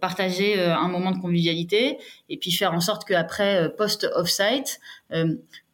partager 0.00 0.58
euh, 0.58 0.74
un 0.74 0.88
moment 0.88 1.12
de 1.12 1.20
convivialité, 1.20 1.98
et 2.28 2.36
puis 2.36 2.50
faire 2.50 2.72
en 2.72 2.80
sorte 2.80 3.06
qu'après 3.06 3.62
euh, 3.62 3.68
post-off-site, 3.68 4.80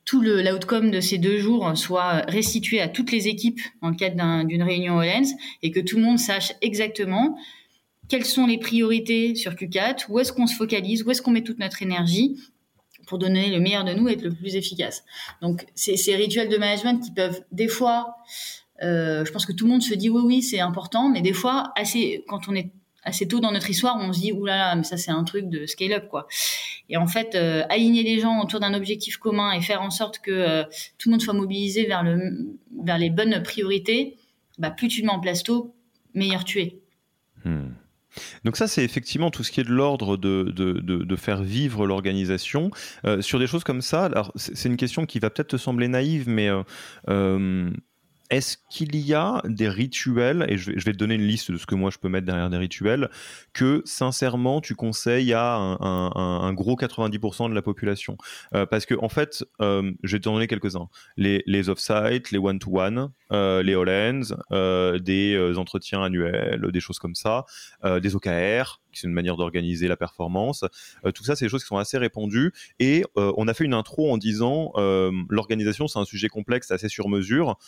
tout 0.04 0.20
le 0.20 0.42
l'outcome 0.42 0.90
de 0.90 1.00
ces 1.00 1.16
deux 1.18 1.38
jours 1.38 1.76
soit 1.78 2.24
restitué 2.26 2.80
à 2.80 2.88
toutes 2.88 3.12
les 3.12 3.28
équipes 3.28 3.60
dans 3.80 3.88
le 3.88 3.94
cadre 3.94 4.44
d'une 4.44 4.62
réunion 4.62 5.00
Lens 5.00 5.32
et 5.62 5.70
que 5.70 5.80
tout 5.80 5.96
le 5.96 6.02
monde 6.02 6.18
sache 6.18 6.52
exactement 6.60 7.38
quelles 8.10 8.24
sont 8.24 8.46
les 8.46 8.58
priorités 8.58 9.36
sur 9.36 9.52
Q4, 9.52 10.06
où 10.08 10.18
est-ce 10.18 10.32
qu'on 10.32 10.48
se 10.48 10.56
focalise, 10.56 11.04
où 11.04 11.10
est-ce 11.12 11.22
qu'on 11.22 11.30
met 11.30 11.42
toute 11.42 11.60
notre 11.60 11.80
énergie 11.80 12.36
pour 13.06 13.18
donner 13.18 13.50
le 13.50 13.60
meilleur 13.60 13.84
de 13.84 13.92
nous 13.92 14.08
et 14.08 14.12
être 14.12 14.22
le 14.22 14.32
plus 14.32 14.54
efficace. 14.54 15.04
Donc, 15.42 15.66
c'est 15.74 15.96
ces 15.96 16.14
rituels 16.14 16.48
de 16.48 16.56
management 16.56 17.00
qui 17.00 17.10
peuvent 17.10 17.42
des 17.50 17.68
fois 17.68 18.16
je 18.80 19.30
pense 19.30 19.46
que 19.46 19.52
tout 19.52 19.66
le 19.66 19.72
monde 19.72 19.82
se 19.82 19.94
dit 19.94 20.08
oui, 20.08 20.22
oui, 20.24 20.42
c'est 20.42 20.60
important, 20.60 21.08
mais 21.08 21.22
des 21.22 21.32
fois, 21.32 21.72
assez, 21.76 22.24
quand 22.28 22.48
on 22.48 22.54
est 22.54 22.72
assez 23.02 23.26
tôt 23.26 23.40
dans 23.40 23.52
notre 23.52 23.70
histoire, 23.70 23.96
on 23.98 24.12
se 24.12 24.20
dit 24.20 24.32
oulala, 24.32 24.74
mais 24.76 24.84
ça 24.84 24.98
c'est 24.98 25.10
un 25.10 25.24
truc 25.24 25.48
de 25.48 25.64
scale-up 25.66 26.08
quoi. 26.08 26.26
Et 26.88 26.96
en 26.96 27.06
fait, 27.06 27.34
aligner 27.70 28.02
les 28.02 28.20
gens 28.20 28.40
autour 28.42 28.60
d'un 28.60 28.74
objectif 28.74 29.16
commun 29.16 29.52
et 29.52 29.60
faire 29.62 29.80
en 29.80 29.90
sorte 29.90 30.18
que 30.18 30.64
tout 30.98 31.08
le 31.08 31.12
monde 31.12 31.22
soit 31.22 31.34
mobilisé 31.34 31.86
vers 31.86 32.02
le 32.02 32.18
vers 32.84 32.98
les 32.98 33.10
bonnes 33.10 33.42
priorités, 33.42 34.16
bah, 34.58 34.70
plus 34.70 34.88
tu 34.88 35.00
le 35.00 35.06
mets 35.06 35.12
en 35.12 35.20
place 35.20 35.42
tôt, 35.42 35.74
meilleur 36.14 36.44
tu 36.44 36.60
es. 36.60 36.80
Hmm. 37.44 37.70
Donc 38.44 38.56
ça, 38.56 38.66
c'est 38.66 38.84
effectivement 38.84 39.30
tout 39.30 39.44
ce 39.44 39.50
qui 39.50 39.60
est 39.60 39.64
de 39.64 39.72
l'ordre 39.72 40.16
de, 40.16 40.52
de, 40.54 40.80
de, 40.80 41.16
faire 41.16 41.42
vivre 41.42 41.86
l'organisation. 41.86 42.70
Euh, 43.04 43.22
sur 43.22 43.38
des 43.38 43.46
choses 43.46 43.64
comme 43.64 43.82
ça, 43.82 44.06
alors 44.06 44.32
c'est 44.34 44.68
une 44.68 44.76
question 44.76 45.06
qui 45.06 45.18
va 45.18 45.30
peut-être 45.30 45.48
te 45.48 45.56
sembler 45.56 45.88
naïve, 45.88 46.28
mais 46.28 46.48
euh, 46.48 46.62
euh, 47.08 47.70
est-ce 48.30 48.56
qu'il 48.70 48.96
y 48.96 49.12
a 49.12 49.42
des 49.44 49.68
rituels, 49.68 50.46
et 50.48 50.56
je 50.56 50.72
vais, 50.72 50.92
te 50.92 50.96
donner 50.96 51.16
une 51.16 51.26
liste 51.26 51.50
de 51.50 51.56
ce 51.56 51.66
que 51.66 51.74
moi 51.74 51.90
je 51.90 51.98
peux 51.98 52.08
mettre 52.08 52.26
derrière 52.26 52.48
des 52.48 52.56
rituels, 52.56 53.10
que 53.52 53.82
sincèrement 53.84 54.60
tu 54.60 54.74
conseilles 54.74 55.32
à 55.32 55.56
un, 55.56 56.52
gros 56.52 56.76
90% 56.76 57.50
de 57.50 57.54
la 57.54 57.62
population? 57.62 58.16
Euh, 58.54 58.66
Parce 58.66 58.86
que 58.86 58.94
en 58.94 59.08
fait, 59.08 59.44
euh, 59.60 59.90
je 60.04 60.12
vais 60.12 60.20
te 60.20 60.28
donner 60.28 60.46
quelques-uns. 60.46 60.88
Les, 61.16 61.42
les 61.46 61.68
off-site, 61.68 62.30
les 62.30 62.38
one-to-one, 62.38 63.10
euh, 63.32 63.62
les 63.62 63.74
all-ends, 63.74 64.98
des 65.00 65.52
entretiens 65.56 66.02
annuels, 66.02 66.70
des 66.72 66.80
choses 66.80 66.98
comme 66.98 67.14
ça, 67.14 67.44
des 67.84 68.14
OKR, 68.14 68.80
c'est 68.92 69.06
une 69.06 69.12
manière 69.12 69.36
d'organiser 69.36 69.88
la 69.88 69.96
performance. 69.96 70.64
Euh, 71.04 71.12
tout 71.12 71.24
ça, 71.24 71.36
c'est 71.36 71.44
des 71.44 71.48
choses 71.48 71.62
qui 71.62 71.68
sont 71.68 71.78
assez 71.78 71.98
répandues. 71.98 72.52
Et 72.78 73.04
euh, 73.16 73.32
on 73.36 73.48
a 73.48 73.54
fait 73.54 73.64
une 73.64 73.74
intro 73.74 74.12
en 74.12 74.18
disant 74.18 74.72
euh, 74.76 75.12
l'organisation, 75.28 75.88
c'est 75.88 75.98
un 75.98 76.04
sujet 76.04 76.28
complexe, 76.28 76.70
assez 76.70 76.88
sur 76.88 77.08
mesure. 77.08 77.58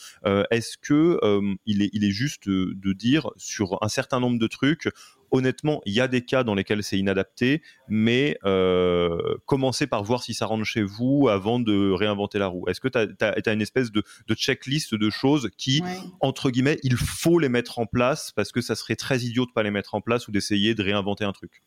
Est-ce 0.51 0.79
que 0.79 1.19
il 1.67 1.83
est, 1.83 2.11
juste 2.11 2.49
de 2.49 2.93
dire 2.93 3.31
sur 3.37 3.79
un 3.83 3.89
certain 3.89 4.21
nombre 4.21 4.39
de 4.39 4.47
trucs, 4.47 4.89
honnêtement, 5.33 5.81
il 5.87 5.95
y 5.95 6.01
a 6.01 6.09
des 6.09 6.25
cas 6.25 6.45
dans 6.45 6.55
lesquels 6.55 6.83
c'est 6.85 6.99
inadapté, 6.99 7.63
mais 7.89 8.37
euh, 8.45 9.37
commencez 9.47 9.87
par 9.87 10.05
voir 10.05 10.23
si 10.23 10.35
ça 10.35 10.47
rentre 10.47 10.65
chez 10.65 10.83
vous 10.83 11.29
avant 11.29 11.59
de 11.59 11.91
réinventer 11.91 12.39
la 12.39 12.47
roue. 12.47 12.69
Est-ce 12.69 12.81
que 12.81 12.89
tu 12.89 12.99
as, 12.99 13.53
une 13.53 13.63
espèce 13.63 13.91
de, 13.91 14.05
checklist 14.35 14.95
de 14.95 15.11
choses 15.11 15.51
qui, 15.57 15.83
entre 16.21 16.51
guillemets, 16.51 16.79
il 16.83 16.97
faut 16.97 17.39
les 17.39 17.49
mettre 17.49 17.79
en 17.79 17.87
place 17.87 18.33
parce 18.33 18.53
que 18.53 18.61
ça 18.61 18.77
serait 18.77 18.97
très 18.97 19.21
idiot 19.21 19.47
de 19.47 19.53
pas 19.53 19.63
les 19.63 19.71
mettre 19.71 19.95
en 19.95 20.01
place 20.01 20.29
ou 20.29 20.33
d'essayer 20.33 20.75
de 20.75 20.83
réinventer 20.83 21.25
un 21.25 21.33
truc? 21.33 21.63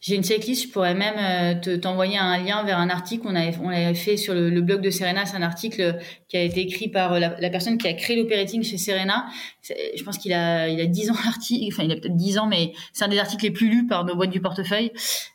J'ai 0.00 0.14
une 0.14 0.24
checklist, 0.24 0.68
je 0.68 0.72
pourrais 0.72 0.94
même 0.94 1.14
euh, 1.18 1.60
te, 1.60 1.76
t'envoyer 1.76 2.18
un 2.18 2.38
lien 2.38 2.62
vers 2.62 2.78
un 2.78 2.88
article 2.88 3.24
qu'on 3.24 3.34
avait, 3.34 3.56
on 3.60 3.68
avait 3.68 3.94
fait 3.94 4.16
sur 4.16 4.32
le, 4.34 4.60
blog 4.60 4.80
de 4.80 4.90
Serena. 4.90 5.26
C'est 5.26 5.36
un 5.36 5.42
article 5.42 5.98
qui 6.28 6.36
a 6.36 6.42
été 6.42 6.60
écrit 6.60 6.88
par 6.88 7.14
euh, 7.14 7.18
la, 7.18 7.50
personne 7.50 7.78
qui 7.78 7.88
a 7.88 7.92
créé 7.94 8.16
l'operating 8.16 8.62
chez 8.62 8.78
Serena. 8.78 9.26
Je 9.68 10.02
pense 10.02 10.18
qu'il 10.18 10.32
a, 10.32 10.68
il 10.68 10.80
a 10.80 10.86
10 10.86 11.10
ans 11.10 11.16
d'article, 11.24 11.66
enfin 11.72 11.82
il 11.84 11.92
a 11.92 11.96
peut-être 11.96 12.16
10 12.16 12.38
ans, 12.38 12.46
mais 12.46 12.72
c'est 12.92 13.04
un 13.04 13.08
des 13.08 13.18
articles 13.18 13.44
les 13.44 13.50
plus 13.50 13.68
lus 13.68 13.86
par 13.86 14.04
nos 14.04 14.14
boîtes 14.14 14.30
du 14.30 14.40
portefeuille. 14.40 14.92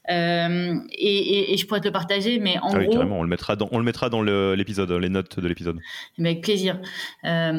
Euh, 0.09 0.75
et, 0.91 1.53
et, 1.53 1.57
je 1.57 1.65
pourrais 1.65 1.79
te 1.79 1.85
le 1.85 1.93
partager, 1.93 2.39
mais 2.39 2.57
en 2.59 2.73
ah 2.73 2.83
gros... 2.83 2.91
carrément, 2.91 3.19
on 3.19 3.23
le 3.23 3.29
mettra 3.29 3.55
dans, 3.55 3.69
on 3.71 3.77
le 3.77 3.85
mettra 3.85 4.09
dans 4.09 4.21
l'épisode, 4.21 4.91
les 4.91 5.09
notes 5.09 5.39
de 5.39 5.47
l'épisode. 5.47 5.79
Avec 6.19 6.41
plaisir. 6.41 6.79
Euh, 7.23 7.51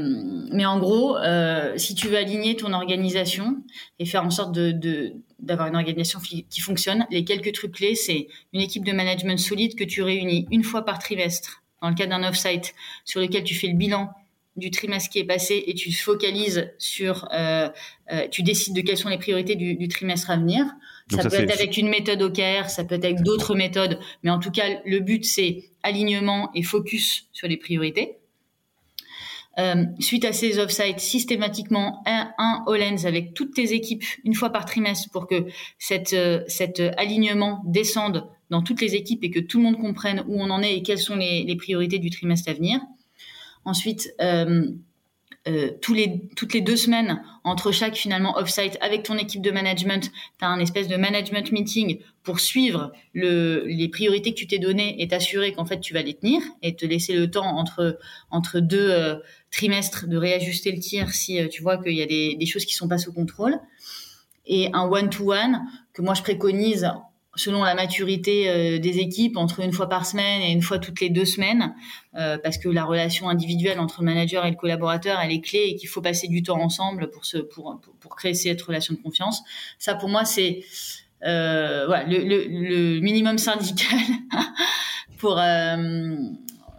mais 0.52 0.66
en 0.66 0.78
gros, 0.78 1.16
euh, 1.16 1.72
si 1.76 1.94
tu 1.94 2.08
veux 2.08 2.18
aligner 2.18 2.56
ton 2.56 2.72
organisation 2.72 3.62
et 3.98 4.04
faire 4.04 4.24
en 4.24 4.30
sorte 4.30 4.54
de, 4.54 4.72
de 4.72 5.14
d'avoir 5.44 5.68
une 5.68 5.76
organisation 5.76 6.18
qui 6.20 6.60
fonctionne, 6.60 7.06
les 7.10 7.24
quelques 7.24 7.52
trucs 7.52 7.72
clés, 7.72 7.94
c'est 7.94 8.28
une 8.52 8.60
équipe 8.60 8.84
de 8.84 8.92
management 8.92 9.38
solide 9.38 9.74
que 9.74 9.84
tu 9.84 10.02
réunis 10.02 10.46
une 10.50 10.64
fois 10.64 10.84
par 10.84 10.98
trimestre 10.98 11.62
dans 11.82 11.90
le 11.90 11.94
cadre 11.94 12.10
d'un 12.10 12.26
off-site 12.28 12.74
sur 13.04 13.20
lequel 13.20 13.44
tu 13.44 13.54
fais 13.54 13.66
le 13.66 13.74
bilan 13.74 14.10
du 14.56 14.70
trimestre 14.70 15.10
qui 15.10 15.18
est 15.18 15.24
passé 15.24 15.64
et 15.66 15.74
tu 15.74 15.92
focalises 15.92 16.72
sur, 16.78 17.28
euh, 17.32 17.68
euh, 18.12 18.28
tu 18.30 18.42
décides 18.42 18.74
de 18.74 18.80
quelles 18.80 18.96
sont 18.96 19.08
les 19.08 19.18
priorités 19.18 19.56
du, 19.56 19.74
du 19.74 19.88
trimestre 19.88 20.30
à 20.30 20.36
venir. 20.36 20.64
ça, 21.10 21.28
peut 21.28 21.34
être 21.34 21.52
avec 21.52 21.76
une 21.76 21.88
méthode 21.88 22.22
OKR, 22.22 22.70
ça 22.70 22.84
peut 22.84 22.94
être 22.94 23.04
avec 23.04 23.22
d'autres 23.22 23.54
méthodes, 23.54 23.98
mais 24.22 24.30
en 24.30 24.38
tout 24.38 24.50
cas, 24.50 24.80
le 24.84 25.00
but 25.00 25.24
c'est 25.24 25.64
alignement 25.82 26.50
et 26.54 26.62
focus 26.62 27.26
sur 27.32 27.48
les 27.48 27.56
priorités. 27.56 28.18
Euh, 29.58 29.84
suite 30.00 30.24
à 30.24 30.32
ces 30.32 30.58
off-sites, 30.58 30.98
systématiquement 30.98 32.02
un, 32.06 32.32
un 32.38 32.64
all 32.66 32.82
avec 33.06 33.34
toutes 33.34 33.54
tes 33.54 33.72
équipes 33.72 34.02
une 34.24 34.34
fois 34.34 34.50
par 34.50 34.64
trimestre 34.64 35.10
pour 35.10 35.28
que 35.28 35.46
cette, 35.78 36.12
euh, 36.12 36.42
cet 36.48 36.80
alignement 36.96 37.62
descende 37.64 38.28
dans 38.50 38.62
toutes 38.62 38.80
les 38.80 38.96
équipes 38.96 39.22
et 39.22 39.30
que 39.30 39.38
tout 39.40 39.58
le 39.58 39.64
monde 39.64 39.78
comprenne 39.78 40.24
où 40.26 40.40
on 40.40 40.50
en 40.50 40.60
est 40.60 40.76
et 40.76 40.82
quelles 40.82 40.98
sont 40.98 41.16
les, 41.16 41.44
les 41.44 41.56
priorités 41.56 41.98
du 41.98 42.10
trimestre 42.10 42.50
à 42.50 42.54
venir. 42.54 42.80
Ensuite, 43.64 44.12
euh, 44.20 44.66
euh, 45.46 45.70
tous 45.82 45.92
les, 45.92 46.22
toutes 46.36 46.54
les 46.54 46.62
deux 46.62 46.76
semaines, 46.76 47.22
entre 47.44 47.70
chaque 47.70 47.96
finalement 47.96 48.38
off-site 48.38 48.78
avec 48.80 49.02
ton 49.02 49.18
équipe 49.18 49.42
de 49.42 49.50
management, 49.50 50.10
tu 50.38 50.44
as 50.44 50.48
un 50.48 50.58
espèce 50.58 50.88
de 50.88 50.96
management 50.96 51.52
meeting 51.52 51.98
pour 52.22 52.40
suivre 52.40 52.92
le, 53.12 53.64
les 53.66 53.88
priorités 53.88 54.32
que 54.32 54.38
tu 54.38 54.46
t'es 54.46 54.58
données 54.58 55.02
et 55.02 55.08
t'assurer 55.08 55.52
qu'en 55.52 55.66
fait 55.66 55.80
tu 55.80 55.92
vas 55.92 56.00
les 56.00 56.14
tenir 56.14 56.40
et 56.62 56.74
te 56.74 56.86
laisser 56.86 57.12
le 57.12 57.30
temps 57.30 57.58
entre, 57.58 57.98
entre 58.30 58.60
deux 58.60 58.90
euh, 58.90 59.16
trimestres 59.50 60.06
de 60.08 60.16
réajuster 60.16 60.72
le 60.72 60.80
tir 60.80 61.10
si 61.10 61.38
euh, 61.38 61.48
tu 61.48 61.60
vois 61.60 61.76
qu'il 61.76 61.92
y 61.92 62.02
a 62.02 62.06
des, 62.06 62.36
des 62.36 62.46
choses 62.46 62.64
qui 62.64 62.72
sont 62.72 62.88
pas 62.88 62.98
sous 62.98 63.12
contrôle. 63.12 63.60
Et 64.46 64.70
un 64.72 64.88
one-to-one 64.88 65.60
que 65.92 66.00
moi 66.00 66.14
je 66.14 66.22
préconise 66.22 66.90
selon 67.36 67.64
la 67.64 67.74
maturité 67.74 68.48
euh, 68.48 68.78
des 68.78 68.98
équipes, 68.98 69.36
entre 69.36 69.60
une 69.60 69.72
fois 69.72 69.88
par 69.88 70.06
semaine 70.06 70.42
et 70.42 70.52
une 70.52 70.62
fois 70.62 70.78
toutes 70.78 71.00
les 71.00 71.10
deux 71.10 71.24
semaines, 71.24 71.74
euh, 72.16 72.38
parce 72.42 72.58
que 72.58 72.68
la 72.68 72.84
relation 72.84 73.28
individuelle 73.28 73.80
entre 73.80 74.00
le 74.00 74.06
manager 74.06 74.44
et 74.46 74.50
le 74.50 74.56
collaborateur, 74.56 75.18
elle 75.20 75.32
est 75.32 75.40
clé 75.40 75.64
et 75.68 75.76
qu'il 75.76 75.88
faut 75.88 76.00
passer 76.00 76.28
du 76.28 76.42
temps 76.42 76.60
ensemble 76.60 77.10
pour, 77.10 77.24
se, 77.24 77.38
pour, 77.38 77.80
pour, 78.00 78.16
créer 78.16 78.34
cette 78.34 78.62
relation 78.62 78.94
de 78.94 79.00
confiance. 79.00 79.42
Ça, 79.78 79.94
pour 79.94 80.08
moi, 80.08 80.24
c'est 80.24 80.64
euh, 81.24 81.86
voilà, 81.86 82.04
le, 82.06 83.00
minimum 83.00 83.38
syndical 83.38 83.98
pour... 85.18 85.40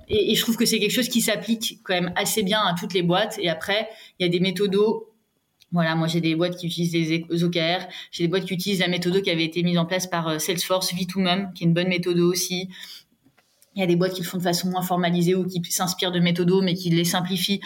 Et, 0.08 0.36
je 0.36 0.42
trouve 0.42 0.56
que 0.56 0.66
c'est 0.66 0.78
quelque 0.78 0.94
chose 0.94 1.10
qui 1.10 1.22
s'applique 1.22 1.80
quand 1.84 1.96
même 1.96 2.14
assez 2.16 2.44
bien 2.44 2.62
à 2.62 2.76
toutes 2.78 2.94
les 2.94 3.02
boîtes. 3.02 3.40
Et 3.40 3.50
après, 3.50 3.90
il 4.20 4.24
y 4.24 4.26
a 4.28 4.30
des 4.30 4.40
méthodos 4.40 5.15
voilà, 5.72 5.96
moi 5.96 6.08
j'ai 6.08 6.22
des 6.22 6.36
boîtes 6.36 6.56
qui 6.56 6.68
utilisent 6.68 6.92
des 6.92 7.44
OKR, 7.44 7.88
j'ai 8.12 8.24
des 8.24 8.28
boîtes 8.28 8.46
qui 8.46 8.54
utilisent 8.54 8.80
la 8.80 8.88
méthode 8.88 9.22
qui 9.22 9.30
avait 9.30 9.46
été 9.46 9.64
mise 9.64 9.78
en 9.78 9.86
place 9.86 10.08
par 10.08 10.28
euh, 10.28 10.40
Salesforce, 10.40 10.94
V2Mum, 10.94 11.54
qui 11.54 11.64
est 11.64 11.68
une 11.68 11.74
bonne 11.74 11.90
méthode 11.90 12.20
aussi. 12.20 12.70
Il 13.76 13.82
y 13.82 13.84
a 13.84 13.88
des 13.88 13.96
boîtes 13.96 14.14
qui 14.14 14.22
le 14.22 14.28
font 14.28 14.38
de 14.38 14.44
façon 14.44 14.70
moins 14.70 14.82
formalisée 14.82 15.36
ou 15.36 15.46
qui 15.46 15.62
s'inspirent 15.70 16.12
de 16.12 16.20
méthodos 16.20 16.62
mais 16.62 16.76
qui 16.76 16.90
les 16.90 17.04
simplifient. 17.04 17.60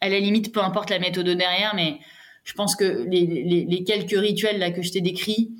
À 0.00 0.08
la 0.08 0.20
limite, 0.20 0.52
peu 0.52 0.60
importe 0.62 0.90
la 0.90 0.98
méthode 0.98 1.28
derrière, 1.28 1.74
mais 1.74 1.98
je 2.44 2.52
pense 2.54 2.76
que 2.76 3.06
les, 3.08 3.64
les 3.64 3.84
quelques 3.84 4.18
rituels 4.18 4.58
là 4.58 4.70
que 4.70 4.82
je 4.82 4.90
t'ai 4.90 5.00
décrits 5.00 5.50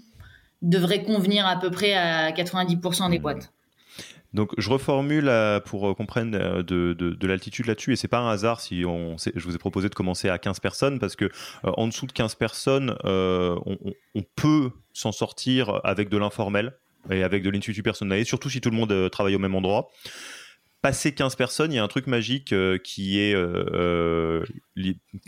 devraient 0.63 1.03
convenir 1.03 1.47
à 1.47 1.59
peu 1.59 1.71
près 1.71 1.95
à 1.95 2.31
90% 2.31 3.11
des 3.11 3.19
boîtes. 3.19 3.53
Donc 4.35 4.53
je 4.57 4.71
reformule 4.71 5.31
pour 5.67 5.95
qu'on 5.95 6.07
prenne 6.07 6.35
euh, 6.35 6.63
de, 6.63 6.95
de, 6.95 7.27
l'altitude 7.27 7.67
là-dessus. 7.67 7.93
Et 7.93 7.97
c'est 7.97 8.09
pas 8.09 8.19
un 8.19 8.31
hasard 8.31 8.61
si 8.61 8.85
on, 8.87 9.17
je 9.19 9.45
vous 9.45 9.55
ai 9.55 9.59
proposé 9.59 9.89
de 9.89 9.95
commencer 9.95 10.29
à 10.29 10.39
15 10.39 10.61
personnes 10.61 10.99
parce 10.99 11.17
que 11.17 11.27
euh, 11.27 11.73
en 11.77 11.87
dessous 11.87 12.07
de 12.07 12.13
15 12.13 12.35
personnes, 12.37 12.97
euh, 13.05 13.59
on, 14.15 14.23
peut 14.37 14.71
s'en 14.93 15.13
sortir 15.13 15.81
avec 15.85 16.09
de 16.09 16.17
l'informel 16.17 16.73
et 17.11 17.23
avec 17.23 17.43
de 17.43 17.51
l'intuitu 17.51 17.83
personnalisé, 17.83 18.25
surtout 18.25 18.49
si 18.49 18.61
tout 18.61 18.71
le 18.71 18.77
monde 18.77 19.11
travaille 19.11 19.35
au 19.35 19.39
même 19.39 19.55
endroit. 19.55 19.91
Passer 20.81 21.15
15 21.15 21.37
personnes, 21.37 21.73
il 21.73 21.77
y 21.77 21.79
a 21.79 21.85
un 21.85 21.89
truc 21.89 22.07
magique 22.07 22.55
qui 22.83 23.21
est 23.21 23.35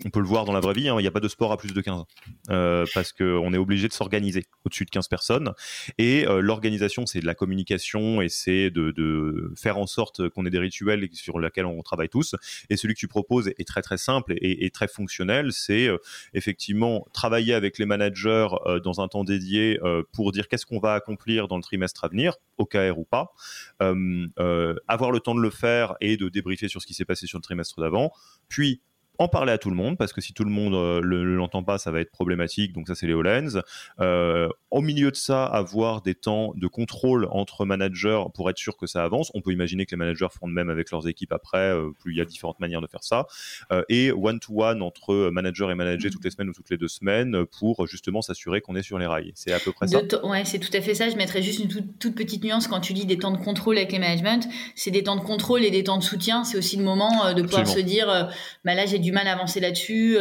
on 0.04 0.10
peut 0.10 0.20
le 0.20 0.26
voir 0.26 0.44
dans 0.44 0.52
la 0.52 0.60
vraie 0.60 0.72
vie, 0.72 0.88
hein, 0.88 0.96
il 0.98 1.02
n'y 1.02 1.08
a 1.08 1.10
pas 1.10 1.20
de 1.20 1.28
sport 1.28 1.52
à 1.52 1.56
plus 1.56 1.72
de 1.72 1.80
15. 1.80 2.04
Euh, 2.50 2.86
parce 2.94 3.12
qu'on 3.12 3.52
est 3.52 3.58
obligé 3.58 3.88
de 3.88 3.92
s'organiser 3.92 4.44
au-dessus 4.64 4.84
de 4.84 4.90
15 4.90 5.08
personnes. 5.08 5.52
Et 5.98 6.26
euh, 6.26 6.40
l'organisation, 6.40 7.04
c'est 7.06 7.20
de 7.20 7.26
la 7.26 7.34
communication 7.34 8.22
et 8.22 8.28
c'est 8.28 8.70
de, 8.70 9.52
faire 9.56 9.78
en 9.78 9.86
sorte 9.86 10.28
qu'on 10.30 10.46
ait 10.46 10.50
des 10.50 10.58
rituels 10.58 11.08
sur 11.12 11.38
lesquels 11.38 11.66
on 11.66 11.82
travaille 11.82 12.08
tous. 12.08 12.34
Et 12.70 12.76
celui 12.76 12.94
que 12.94 13.00
tu 13.00 13.08
proposes 13.08 13.48
est 13.48 13.66
très 13.66 13.82
très 13.82 13.98
simple 13.98 14.34
et, 14.40 14.70
très 14.70 14.88
fonctionnel. 14.88 15.52
C'est 15.52 15.86
euh, 15.86 15.98
effectivement 16.32 17.06
travailler 17.12 17.54
avec 17.54 17.78
les 17.78 17.86
managers 17.86 18.48
euh, 18.66 18.80
dans 18.80 19.00
un 19.00 19.08
temps 19.08 19.24
dédié 19.24 19.78
pour 20.12 20.32
dire 20.32 20.48
qu'est-ce 20.48 20.66
qu'on 20.66 20.78
va 20.78 20.94
accomplir 20.94 21.48
dans 21.48 21.56
le 21.56 21.62
trimestre 21.62 22.04
à 22.04 22.08
venir, 22.08 22.36
OKR 22.58 22.98
ou 22.98 23.04
pas. 23.04 23.32
avoir 23.80 25.10
le 25.10 25.20
temps 25.20 25.34
de 25.34 25.40
le 25.40 25.50
faire 25.50 25.94
et 26.00 26.16
de 26.16 26.28
débriefer 26.28 26.68
sur 26.68 26.80
ce 26.80 26.86
qui 26.86 26.94
s'est 26.94 27.04
passé 27.04 27.26
sur 27.26 27.38
le 27.38 27.42
trimestre 27.42 27.80
d'avant. 27.80 28.12
Puis 28.48 28.80
en 29.18 29.28
parler 29.28 29.52
à 29.52 29.58
tout 29.58 29.70
le 29.70 29.76
monde 29.76 29.96
parce 29.96 30.12
que 30.12 30.20
si 30.20 30.32
tout 30.32 30.44
le 30.44 30.50
monde 30.50 30.74
euh, 30.74 31.00
ne 31.00 31.34
l'entend 31.34 31.62
pas, 31.62 31.78
ça 31.78 31.90
va 31.90 32.00
être 32.00 32.10
problématique. 32.10 32.72
Donc 32.72 32.88
ça, 32.88 32.94
c'est 32.94 33.06
les 33.06 33.14
HoloLens. 33.14 33.62
Euh, 34.00 34.48
au 34.70 34.80
milieu 34.80 35.10
de 35.10 35.16
ça, 35.16 35.44
avoir 35.44 36.02
des 36.02 36.14
temps 36.14 36.52
de 36.56 36.66
contrôle 36.66 37.28
entre 37.30 37.64
managers 37.64 38.24
pour 38.34 38.50
être 38.50 38.58
sûr 38.58 38.76
que 38.76 38.86
ça 38.86 39.04
avance. 39.04 39.30
On 39.34 39.40
peut 39.40 39.52
imaginer 39.52 39.86
que 39.86 39.92
les 39.92 39.96
managers 39.96 40.26
feront 40.32 40.48
de 40.48 40.52
même 40.52 40.68
avec 40.68 40.90
leurs 40.90 41.06
équipes 41.06 41.32
après. 41.32 41.70
Euh, 41.70 41.90
plus 42.00 42.12
il 42.12 42.18
y 42.18 42.20
a 42.20 42.24
différentes 42.24 42.60
manières 42.60 42.80
de 42.80 42.86
faire 42.86 43.04
ça. 43.04 43.26
Euh, 43.72 43.82
et 43.88 44.10
one-to-one 44.10 44.82
entre 44.82 45.30
manager 45.30 45.70
et 45.70 45.74
manager 45.74 46.10
toutes 46.10 46.24
les 46.24 46.30
semaines 46.30 46.48
ou 46.48 46.52
toutes 46.52 46.70
les 46.70 46.76
deux 46.76 46.88
semaines 46.88 47.44
pour 47.58 47.86
justement 47.86 48.22
s'assurer 48.22 48.60
qu'on 48.60 48.76
est 48.76 48.82
sur 48.82 48.98
les 48.98 49.06
rails. 49.06 49.32
C'est 49.34 49.52
à 49.52 49.60
peu 49.60 49.72
près 49.72 49.86
ça. 49.86 50.00
Ouais, 50.24 50.44
c'est 50.44 50.58
tout 50.58 50.76
à 50.76 50.80
fait 50.80 50.94
ça. 50.94 51.08
Je 51.08 51.16
mettrais 51.16 51.42
juste 51.42 51.60
une 51.60 51.68
toute, 51.68 52.14
petite 52.14 52.42
nuance 52.42 52.66
quand 52.66 52.80
tu 52.80 52.92
dis 52.92 53.06
des 53.06 53.18
temps 53.18 53.32
de 53.32 53.38
contrôle 53.38 53.76
avec 53.76 53.92
les 53.92 53.98
management. 53.98 54.48
C'est 54.74 54.90
des 54.90 55.02
temps 55.02 55.16
de 55.16 55.22
contrôle 55.22 55.64
et 55.64 55.70
des 55.70 55.84
temps 55.84 55.98
de 55.98 56.02
soutien. 56.02 56.44
C'est 56.44 56.58
aussi 56.58 56.76
le 56.76 56.84
moment 56.84 57.32
de 57.32 57.42
pouvoir 57.42 57.66
se 57.66 57.80
dire, 57.80 58.30
bah 58.64 58.74
là 58.74 58.86
j'ai 58.86 58.98
du 59.04 59.12
mal 59.12 59.28
à 59.28 59.32
avancer 59.32 59.60
là-dessus. 59.60 60.16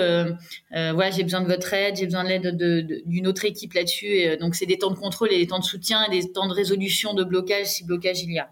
voilà, 0.72 1.12
j'ai 1.12 1.24
besoin 1.24 1.42
de 1.42 1.48
votre 1.48 1.74
aide, 1.74 1.96
j'ai 1.96 2.06
besoin 2.06 2.24
de 2.24 2.30
l'aide 2.30 3.04
d'une 3.06 3.28
autre 3.28 3.46
équipe 3.46 3.74
là-dessus. 3.74 4.38
donc, 4.40 4.56
c'est 4.56 4.66
des 4.66 4.78
temps 4.78 4.92
de 4.92 4.98
contrôle 4.98 5.32
et 5.32 5.38
des 5.38 5.48
temps 5.48 5.60
de 5.60 5.66
soutien 5.66 6.04
et 6.06 6.12
des 6.12 6.32
temps 6.32 6.48
de 6.48 6.54
résolution 6.54 7.14
de 7.14 7.24
blocage 7.24 7.68
si 7.68 7.86
blocage 7.86 8.22
il 8.24 8.34
y 8.34 8.40
a. 8.40 8.50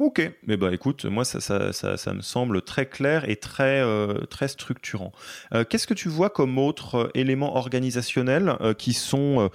Ok, 0.00 0.22
mais 0.46 0.56
bah 0.56 0.72
écoute, 0.72 1.06
moi 1.06 1.24
ça, 1.24 2.12
me 2.14 2.20
semble 2.20 2.62
très 2.62 2.86
clair 2.86 3.28
et 3.28 3.34
très, 3.34 3.80
euh, 3.80 4.20
très 4.26 4.46
structurant. 4.46 5.12
Euh, 5.52 5.64
qu'est-ce 5.64 5.88
que 5.88 5.94
tu 5.94 6.08
vois 6.08 6.30
comme 6.30 6.56
autres 6.56 6.94
euh, 6.94 7.10
éléments 7.14 7.56
organisationnels 7.56 8.56
qui 8.78 8.92
sont 8.92 9.50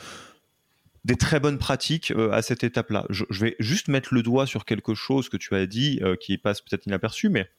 des 1.06 1.16
très 1.16 1.40
bonnes 1.40 1.58
pratiques 1.58 2.12
à 2.32 2.42
cette 2.42 2.66
étape-là? 2.66 3.06
Je, 3.10 3.24
vais 3.30 3.56
juste 3.60 3.88
mettre 3.88 4.14
le 4.14 4.22
doigt 4.22 4.46
sur 4.46 4.66
quelque 4.66 4.96
chose 4.96 5.30
que 5.30 5.38
tu 5.38 5.56
as 5.56 5.66
dit 5.66 6.02
qui 6.20 6.38
passe 6.38 6.60
peut-être 6.60 6.88
inaperçu, 6.88 7.30
mais 7.30 7.50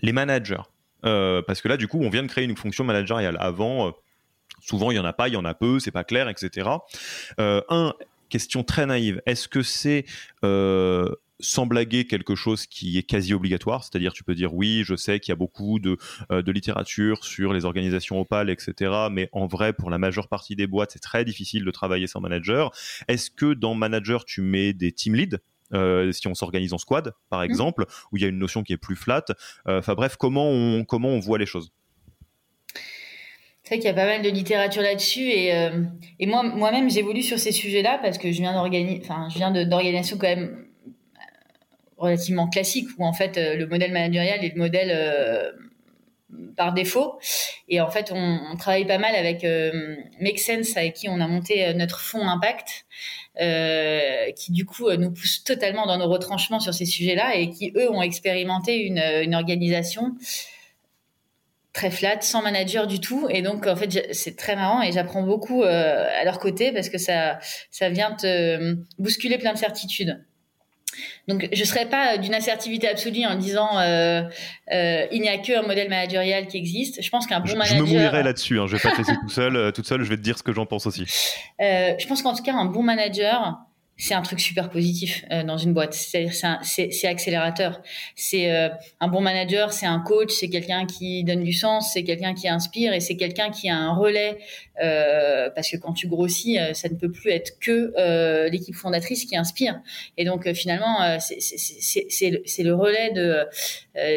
les 0.00 0.12
managers. 0.12 0.62
Parce 1.02 1.60
que 1.60 1.68
là, 1.68 1.76
du 1.76 1.88
coup, 1.88 2.00
on 2.00 2.10
vient 2.10 2.22
de 2.22 2.28
créer 2.28 2.44
une 2.44 2.56
fonction 2.56 2.84
managériale. 2.84 3.36
Avant, 3.40 3.92
souvent, 4.60 4.90
il 4.90 4.96
y 4.96 5.00
en 5.00 5.04
a 5.04 5.12
pas, 5.12 5.28
il 5.28 5.34
y 5.34 5.36
en 5.36 5.44
a 5.44 5.54
peu, 5.54 5.78
c'est 5.78 5.90
pas 5.90 6.04
clair, 6.04 6.28
etc. 6.28 6.68
un, 7.38 7.94
question 8.28 8.62
très 8.62 8.84
naïve. 8.84 9.22
Est-ce 9.24 9.48
que 9.48 9.62
c'est 9.62 10.04
sans 11.40 11.66
blaguer 11.66 12.06
quelque 12.06 12.34
chose 12.34 12.66
qui 12.66 12.98
est 12.98 13.02
quasi 13.02 13.32
obligatoire, 13.32 13.84
c'est-à-dire 13.84 14.12
tu 14.12 14.24
peux 14.24 14.34
dire 14.34 14.54
oui, 14.54 14.82
je 14.84 14.96
sais 14.96 15.20
qu'il 15.20 15.30
y 15.30 15.32
a 15.32 15.36
beaucoup 15.36 15.78
de, 15.78 15.96
euh, 16.32 16.42
de, 16.42 16.52
littérature 16.52 17.24
sur 17.24 17.52
les 17.52 17.64
organisations 17.64 18.20
opales, 18.20 18.50
etc. 18.50 19.08
Mais 19.10 19.28
en 19.32 19.46
vrai, 19.46 19.72
pour 19.72 19.90
la 19.90 19.98
majeure 19.98 20.28
partie 20.28 20.56
des 20.56 20.66
boîtes, 20.66 20.92
c'est 20.92 20.98
très 20.98 21.24
difficile 21.24 21.64
de 21.64 21.70
travailler 21.70 22.06
sans 22.06 22.20
manager. 22.20 22.72
Est-ce 23.06 23.30
que 23.30 23.54
dans 23.54 23.74
manager, 23.74 24.24
tu 24.24 24.40
mets 24.42 24.72
des 24.72 24.92
team 24.92 25.14
leads? 25.14 25.38
Euh, 25.72 26.12
si 26.12 26.26
on 26.28 26.34
s'organise 26.34 26.72
en 26.72 26.78
squad, 26.78 27.12
par 27.30 27.40
mmh. 27.40 27.44
exemple, 27.44 27.86
où 28.12 28.16
il 28.16 28.22
y 28.22 28.26
a 28.26 28.28
une 28.28 28.38
notion 28.38 28.62
qui 28.62 28.72
est 28.72 28.78
plus 28.78 28.96
flat. 28.96 29.24
Euh, 29.66 29.78
enfin 29.78 29.94
bref, 29.94 30.16
comment 30.16 30.48
on, 30.48 30.84
comment 30.84 31.08
on 31.08 31.20
voit 31.20 31.38
les 31.38 31.46
choses 31.46 31.72
c'est 33.64 33.74
vrai 33.74 33.80
qu'il 33.80 33.88
y 33.88 33.92
a 33.92 33.94
pas 33.94 34.06
mal 34.06 34.22
de 34.22 34.30
littérature 34.30 34.80
là-dessus 34.80 35.28
et, 35.28 35.52
et 36.18 36.26
moi 36.26 36.42
moi-même 36.42 36.88
j'évolue 36.88 37.20
sur 37.20 37.38
ces 37.38 37.52
sujets-là 37.52 37.98
parce 38.02 38.16
que 38.16 38.32
je 38.32 38.38
viens 38.38 38.54
d'organiser 38.54 39.02
enfin 39.04 39.28
je 39.28 39.36
viens 39.36 39.50
d'organisations 39.50 40.16
quand 40.16 40.26
même 40.26 40.68
relativement 41.98 42.48
classique 42.48 42.88
où 42.96 43.04
en 43.04 43.12
fait 43.12 43.36
euh, 43.36 43.56
le 43.56 43.66
modèle 43.66 43.92
managérial 43.92 44.44
est 44.44 44.54
le 44.54 44.58
modèle 44.58 44.90
euh, 44.92 45.52
par 46.56 46.72
défaut. 46.72 47.18
Et 47.68 47.80
en 47.80 47.88
fait, 47.90 48.12
on, 48.14 48.56
travaille 48.58 48.86
pas 48.86 48.98
mal 48.98 49.14
avec 49.14 49.44
euh, 49.44 49.96
Make 50.20 50.38
Sense, 50.38 50.76
avec 50.76 50.94
qui 50.94 51.08
on 51.08 51.20
a 51.20 51.26
monté 51.26 51.72
notre 51.74 52.00
fonds 52.00 52.26
impact, 52.28 52.86
qui 54.36 54.52
du 54.52 54.64
coup 54.64 54.90
nous 54.92 55.12
pousse 55.12 55.44
totalement 55.44 55.86
dans 55.86 55.96
nos 55.96 56.08
retranchements 56.08 56.60
sur 56.60 56.74
ces 56.74 56.86
sujets-là 56.86 57.36
et 57.36 57.50
qui 57.50 57.72
eux 57.76 57.90
ont 57.90 58.02
expérimenté 58.02 58.78
une, 58.78 58.98
une 58.98 59.34
organisation 59.34 60.16
très 61.72 61.90
flat, 61.92 62.20
sans 62.20 62.42
manager 62.42 62.88
du 62.88 62.98
tout. 62.98 63.28
Et 63.30 63.42
donc, 63.42 63.66
en 63.68 63.76
fait, 63.76 64.12
c'est 64.12 64.36
très 64.36 64.56
marrant 64.56 64.82
et 64.82 64.90
j'apprends 64.90 65.22
beaucoup 65.22 65.62
à 65.62 66.24
leur 66.24 66.40
côté 66.40 66.72
parce 66.72 66.88
que 66.88 66.98
ça, 66.98 67.38
ça 67.70 67.88
vient 67.88 68.12
te 68.12 68.74
bousculer 68.98 69.38
plein 69.38 69.52
de 69.52 69.58
certitudes. 69.58 70.24
Donc, 71.28 71.48
je 71.52 71.60
ne 71.60 71.64
serais 71.64 71.86
pas 71.86 72.18
d'une 72.18 72.34
assertivité 72.34 72.88
absolue 72.88 73.24
en 73.26 73.34
disant 73.34 73.78
euh, 73.78 74.22
euh, 74.72 75.06
il 75.12 75.20
n'y 75.20 75.28
a 75.28 75.38
qu'un 75.38 75.62
modèle 75.62 75.88
managérial 75.88 76.46
qui 76.46 76.56
existe. 76.56 77.02
Je 77.02 77.10
pense 77.10 77.26
qu'un 77.26 77.40
bon 77.40 77.52
manager. 77.52 77.78
Je 77.78 77.82
me 77.82 77.88
mouillerai 77.88 78.22
là-dessus. 78.22 78.58
Hein. 78.58 78.66
Je 78.66 78.76
vais 78.76 78.82
pas 78.82 78.92
te 78.92 78.98
laisser 78.98 79.16
tout 79.20 79.28
seul, 79.28 79.56
euh, 79.56 79.70
toute 79.70 79.86
seule. 79.86 80.02
Je 80.02 80.08
vais 80.08 80.16
te 80.16 80.22
dire 80.22 80.38
ce 80.38 80.42
que 80.42 80.52
j'en 80.52 80.66
pense 80.66 80.86
aussi. 80.86 81.04
je 81.58 82.06
pense 82.06 82.22
qu'en 82.22 82.34
tout 82.34 82.42
cas, 82.42 82.54
un 82.54 82.66
bon 82.66 82.82
manager, 82.82 83.58
c'est 84.00 84.14
un 84.14 84.22
truc 84.22 84.38
super 84.38 84.70
positif 84.70 85.24
euh, 85.32 85.42
dans 85.42 85.58
une 85.58 85.74
boîte. 85.74 85.92
C'est-à-dire 85.92 86.32
c'est 86.62 87.06
accélérateur. 87.06 87.82
C'est 88.14 88.50
euh, 88.52 88.68
un 89.00 89.08
bon 89.08 89.20
manager, 89.20 89.72
c'est 89.72 89.86
un 89.86 89.98
coach, 89.98 90.32
c'est 90.32 90.48
quelqu'un 90.48 90.86
qui 90.86 91.24
donne 91.24 91.42
du 91.42 91.52
sens, 91.52 91.92
c'est 91.92 92.04
quelqu'un 92.04 92.32
qui 92.32 92.48
inspire 92.48 92.92
et 92.92 93.00
c'est 93.00 93.16
quelqu'un 93.16 93.50
qui 93.50 93.68
a 93.68 93.76
un 93.76 93.92
relais. 93.94 94.38
Euh, 94.80 95.50
parce 95.50 95.68
que 95.68 95.76
quand 95.76 95.92
tu 95.92 96.06
grossis, 96.06 96.58
euh, 96.58 96.72
ça 96.74 96.88
ne 96.88 96.94
peut 96.94 97.10
plus 97.10 97.32
être 97.32 97.58
que 97.58 98.48
l'équipe 98.48 98.76
fondatrice 98.76 99.24
qui 99.24 99.36
inspire. 99.36 99.80
Et 100.16 100.24
donc 100.24 100.50
finalement, 100.52 101.18
c'est 101.18 102.30
le, 102.30 102.64
le, 102.64 102.74
relais 102.74 103.10
de, 103.12 103.44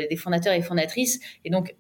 des 0.08 0.16
fondateurs 0.16 0.54
et 0.54 0.62
fondatrices. 0.62 1.20
Et 1.44 1.50
donc 1.50 1.74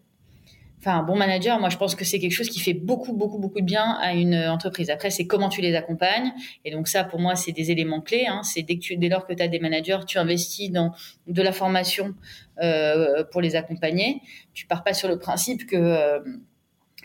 enfin 0.82 0.98
un 0.98 1.04
bon 1.04 1.15
manager, 1.15 1.60
moi 1.60 1.70
je 1.70 1.78
pense 1.78 1.96
que 1.96 2.04
c'est 2.04 2.20
quelque 2.20 2.34
chose 2.34 2.50
qui 2.50 2.60
fait 2.60 2.74
beaucoup 2.74 3.13
beaucoup 3.13 3.38
beaucoup 3.38 3.62
de 3.62 3.65
bien 3.65 3.98
à 4.02 4.13
une 4.13 4.36
entreprise. 4.36 4.89
Après 4.89 5.10
c'est 5.12 5.26
comment 5.26 5.48
tu 5.48 5.62
les 5.62 5.76
accompagnes 5.76 6.34
et 6.65 6.72
donc 6.72 6.88
ça 6.88 7.04
pour 7.04 7.20
moi 7.20 7.36
c'est 7.36 7.52
des 7.52 7.72
éléments 7.72 8.02
clés. 8.02 8.26
Hein. 8.28 8.41
C'est 8.44 8.63
dès 8.63 8.76
que 8.76 8.82
tu, 8.82 8.98
dès 8.98 9.10
lors 9.10 9.26
que 9.26 9.34
tu 9.34 9.44
as 9.44 9.48
des 9.48 9.60
managers, 9.60 10.00
tu 10.08 10.17
investis 10.17 10.72
dans 10.72 10.91
de 11.28 11.41
la 11.41 11.52
formation 11.52 12.15
euh, 12.62 13.24
pour 13.32 13.41
les 13.41 13.56
accompagner. 13.56 14.22
Tu 14.54 14.65
pars 14.65 14.84
pas 14.84 14.94
sur 14.94 15.08
le 15.08 15.20
principe 15.20 15.67
que 15.67 15.76
euh, 15.76 16.20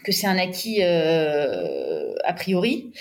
que 0.07 0.13
c'est 0.13 0.29
un 0.29 0.39
acquis 0.39 0.79
euh, 0.83 2.15
a 2.25 2.33
priori. 2.33 2.93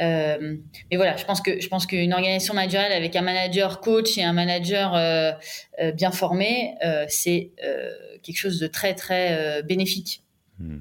Euh, 0.00 0.56
mais 0.90 0.96
voilà, 0.96 1.16
je 1.16 1.24
pense 1.24 1.40
que 1.40 1.60
je 1.60 1.68
pense 1.68 1.86
qu'une 1.86 2.12
organisation 2.12 2.54
managériale 2.54 2.92
avec 2.92 3.16
un 3.16 3.22
manager 3.22 3.80
coach 3.80 4.16
et 4.16 4.22
un 4.22 4.32
manager 4.32 4.94
euh, 4.94 5.32
euh 5.80 5.90
bien 5.90 6.12
formé, 6.12 6.74
euh, 6.84 7.04
c'est 7.08 7.50
quelque 8.22 8.36
chose 8.36 8.60
de 8.60 8.68
très 8.68 8.94
très 8.94 9.62
bénéfique. 9.64 10.21
Hmm. 10.62 10.80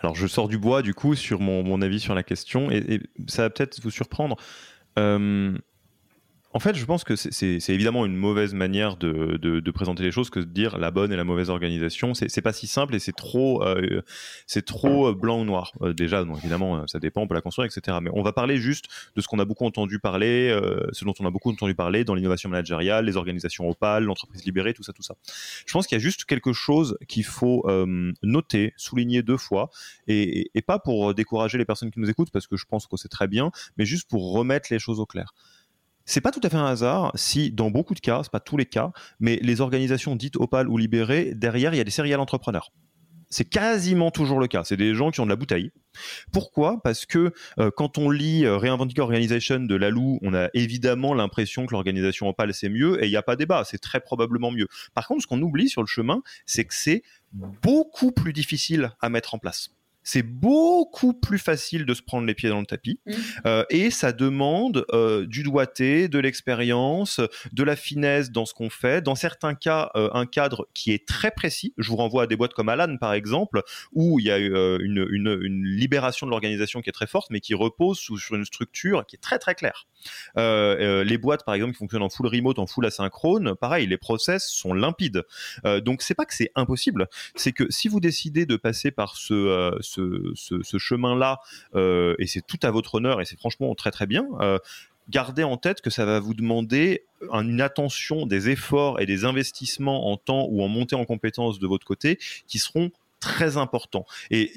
Alors 0.00 0.14
je 0.14 0.26
sors 0.26 0.48
du 0.48 0.58
bois 0.58 0.82
du 0.82 0.94
coup 0.94 1.14
sur 1.14 1.40
mon, 1.40 1.82
avis 1.82 2.00
sur 2.00 2.14
la 2.14 2.22
question 2.22 2.70
et, 2.70 2.78
et 2.78 3.00
ça 3.28 3.42
va 3.42 3.50
peut-être 3.50 3.80
vous 3.82 3.90
surprendre. 3.90 4.36
Euh, 4.98 5.56
en 6.52 6.58
fait, 6.58 6.74
je 6.74 6.84
pense 6.84 7.04
que 7.04 7.14
c'est 7.14 7.68
évidemment 7.68 8.04
une 8.04 8.16
mauvaise 8.16 8.54
manière 8.54 8.96
de, 8.96 9.70
présenter 9.70 10.02
les 10.02 10.10
choses 10.10 10.30
que 10.30 10.40
de 10.40 10.46
dire 10.46 10.78
la 10.78 10.90
bonne 10.90 11.12
et 11.12 11.16
la 11.16 11.22
mauvaise 11.22 11.48
organisation. 11.48 12.12
C'est 12.12 12.42
pas 12.42 12.52
si 12.52 12.66
simple 12.66 12.96
et 12.96 12.98
c'est 12.98 13.14
trop, 13.14 13.62
euh, 13.62 14.02
trop 14.66 15.08
euh, 15.08 15.14
blanc 15.14 15.40
ou 15.40 15.44
noir. 15.44 15.72
Euh, 15.80 15.92
déjà, 15.92 16.24
évidemment, 16.38 16.84
ça 16.88 16.98
dépend, 16.98 17.22
on 17.22 17.28
peut 17.28 17.34
la 17.34 17.40
construire, 17.40 17.66
etc. 17.66 17.98
Mais 18.02 18.10
on 18.12 18.22
va 18.22 18.32
parler 18.32 18.56
juste 18.56 18.86
de 19.14 19.20
ce 19.20 19.28
qu'on 19.28 19.38
a 19.38 19.44
beaucoup 19.44 19.64
entendu 19.64 20.00
parler, 20.00 20.50
ce 20.92 21.04
dont 21.04 21.14
on 21.20 21.26
a 21.26 21.30
beaucoup 21.30 21.50
entendu 21.50 21.76
parler 21.76 22.02
dans 22.02 22.16
l'innovation 22.16 22.48
managériale, 22.48 23.04
les 23.04 23.16
organisations 23.16 23.68
opales, 23.68 24.02
l'entreprise 24.02 24.44
libérée, 24.44 24.74
tout 24.74 24.82
ça, 24.82 24.92
tout 24.92 25.02
ça. 25.02 25.14
Je 25.66 25.72
pense 25.72 25.86
qu'il 25.86 25.96
y 25.96 26.00
a 26.00 26.02
juste 26.02 26.24
quelque 26.24 26.52
chose 26.52 26.98
qu'il 27.06 27.24
faut 27.24 27.64
noter, 28.22 28.74
souligner 28.76 29.22
deux 29.22 29.36
fois, 29.36 29.70
et 30.08 30.50
pas 30.66 30.80
pour 30.80 31.14
décourager 31.14 31.58
les 31.58 31.64
personnes 31.64 31.92
qui 31.92 32.00
nous 32.00 32.10
écoutent, 32.10 32.32
parce 32.32 32.48
que 32.48 32.56
je 32.56 32.64
pense 32.64 32.88
que 32.88 32.96
c'est 32.96 33.08
très 33.08 33.28
bien, 33.28 33.52
mais 33.76 33.84
juste 33.84 34.10
pour 34.10 34.32
remettre 34.32 34.68
les 34.72 34.80
choses 34.80 34.98
au 34.98 35.06
clair. 35.06 35.32
C'est 36.10 36.20
pas 36.20 36.32
tout 36.32 36.40
à 36.42 36.48
fait 36.48 36.56
un 36.56 36.66
hasard 36.66 37.12
si, 37.14 37.52
dans 37.52 37.70
beaucoup 37.70 37.94
de 37.94 38.00
cas, 38.00 38.22
c'est 38.24 38.32
pas 38.32 38.40
tous 38.40 38.56
les 38.56 38.66
cas, 38.66 38.90
mais 39.20 39.38
les 39.42 39.60
organisations 39.60 40.16
dites 40.16 40.34
opales 40.34 40.68
ou 40.68 40.76
libérées, 40.76 41.34
derrière, 41.36 41.72
il 41.72 41.76
y 41.76 41.80
a 41.80 41.84
des 41.84 41.92
serial 41.92 42.18
entrepreneurs. 42.18 42.72
C'est 43.28 43.48
quasiment 43.48 44.10
toujours 44.10 44.40
le 44.40 44.48
cas. 44.48 44.64
C'est 44.64 44.76
des 44.76 44.92
gens 44.96 45.12
qui 45.12 45.20
ont 45.20 45.24
de 45.24 45.30
la 45.30 45.36
bouteille. 45.36 45.70
Pourquoi? 46.32 46.82
Parce 46.82 47.06
que 47.06 47.32
euh, 47.60 47.70
quand 47.70 47.96
on 47.96 48.10
lit 48.10 48.44
euh, 48.44 48.56
Reinventing 48.56 48.98
Organization 48.98 49.60
de 49.60 49.74
Lalou, 49.76 50.18
on 50.22 50.34
a 50.34 50.48
évidemment 50.52 51.14
l'impression 51.14 51.64
que 51.64 51.70
l'organisation 51.70 52.28
opale 52.28 52.54
c'est 52.54 52.70
mieux 52.70 53.00
et 53.00 53.06
il 53.06 53.10
n'y 53.10 53.16
a 53.16 53.22
pas 53.22 53.36
débat. 53.36 53.62
C'est 53.64 53.78
très 53.78 54.00
probablement 54.00 54.50
mieux. 54.50 54.66
Par 54.94 55.06
contre, 55.06 55.22
ce 55.22 55.28
qu'on 55.28 55.40
oublie 55.40 55.68
sur 55.68 55.80
le 55.80 55.86
chemin, 55.86 56.22
c'est 56.44 56.64
que 56.64 56.74
c'est 56.74 57.04
beaucoup 57.32 58.10
plus 58.10 58.32
difficile 58.32 58.90
à 59.00 59.10
mettre 59.10 59.36
en 59.36 59.38
place 59.38 59.70
c'est 60.10 60.24
beaucoup 60.24 61.12
plus 61.12 61.38
facile 61.38 61.86
de 61.86 61.94
se 61.94 62.02
prendre 62.02 62.26
les 62.26 62.34
pieds 62.34 62.48
dans 62.48 62.58
le 62.58 62.66
tapis 62.66 62.98
mmh. 63.06 63.12
euh, 63.46 63.64
et 63.70 63.92
ça 63.92 64.10
demande 64.10 64.84
euh, 64.92 65.24
du 65.24 65.44
doigté, 65.44 66.08
de 66.08 66.18
l'expérience, 66.18 67.20
de 67.52 67.62
la 67.62 67.76
finesse 67.76 68.32
dans 68.32 68.44
ce 68.44 68.52
qu'on 68.52 68.70
fait. 68.70 69.02
Dans 69.02 69.14
certains 69.14 69.54
cas, 69.54 69.92
euh, 69.94 70.10
un 70.12 70.26
cadre 70.26 70.66
qui 70.74 70.90
est 70.90 71.06
très 71.06 71.30
précis. 71.30 71.74
Je 71.78 71.88
vous 71.90 71.96
renvoie 71.96 72.24
à 72.24 72.26
des 72.26 72.34
boîtes 72.34 72.54
comme 72.54 72.68
Alan 72.68 72.96
par 72.96 73.12
exemple, 73.12 73.62
où 73.92 74.18
il 74.18 74.26
y 74.26 74.32
a 74.32 74.38
une, 74.38 75.06
une, 75.10 75.64
libération 75.64 76.26
de 76.26 76.30
l'organisation 76.32 76.80
qui 76.80 76.90
est 76.90 76.92
très 76.92 77.06
forte, 77.06 77.30
mais 77.30 77.38
qui 77.38 77.54
repose 77.54 77.98
sur 77.98 78.34
une 78.34 78.44
structure 78.44 79.06
qui 79.06 79.14
est 79.14 79.20
très 79.20 79.38
très 79.38 79.54
claire. 79.54 79.86
les 80.36 81.18
boîtes 81.18 81.44
par 81.44 81.54
exemple 81.54 81.72
qui 81.72 81.78
fonctionnent 81.78 82.02
en 82.02 82.08
full 82.08 82.26
remote, 82.26 82.58
en 82.58 82.66
full 82.66 82.84
asynchrone, 82.84 83.54
pareil, 83.54 83.86
les 83.86 83.98
process 83.98 84.48
sont 84.48 84.74
limpides. 84.74 85.22
donc 85.84 86.02
c'est 86.02 86.14
pas 86.14 86.24
que 86.24 86.34
c'est 86.34 86.50
impossible, 86.56 87.06
c'est 87.36 87.52
que 87.52 87.70
si 87.70 87.86
vous 87.86 88.00
décidez 88.00 88.44
de 88.44 88.56
passer 88.56 88.90
par 88.90 89.16
ce 89.16 89.78
ce, 89.80 89.99
chemin-là, 90.78 91.40
euh, 91.74 92.14
et 92.18 92.26
c'est 92.26 92.46
tout 92.46 92.58
à 92.62 92.70
votre 92.70 92.96
honneur, 92.96 93.20
et 93.20 93.24
c'est 93.24 93.38
franchement 93.38 93.74
très 93.74 93.90
très 93.90 94.06
bien, 94.06 94.26
euh, 94.40 94.58
gardez 95.08 95.42
en 95.42 95.56
tête 95.56 95.80
que 95.80 95.90
ça 95.90 96.04
va 96.04 96.20
vous 96.20 96.34
demander 96.34 97.04
une 97.32 97.60
attention, 97.60 98.26
des 98.26 98.48
efforts 98.48 99.00
et 99.00 99.06
des 99.06 99.24
investissements 99.24 100.10
en 100.10 100.16
temps 100.16 100.46
ou 100.48 100.62
en 100.62 100.68
montée 100.68 100.96
en 100.96 101.04
compétences 101.04 101.58
de 101.58 101.66
votre 101.66 101.84
côté 101.84 102.18
qui 102.46 102.58
seront 102.58 102.90
très 103.20 103.58
importants. 103.58 104.06
Et 104.30 104.50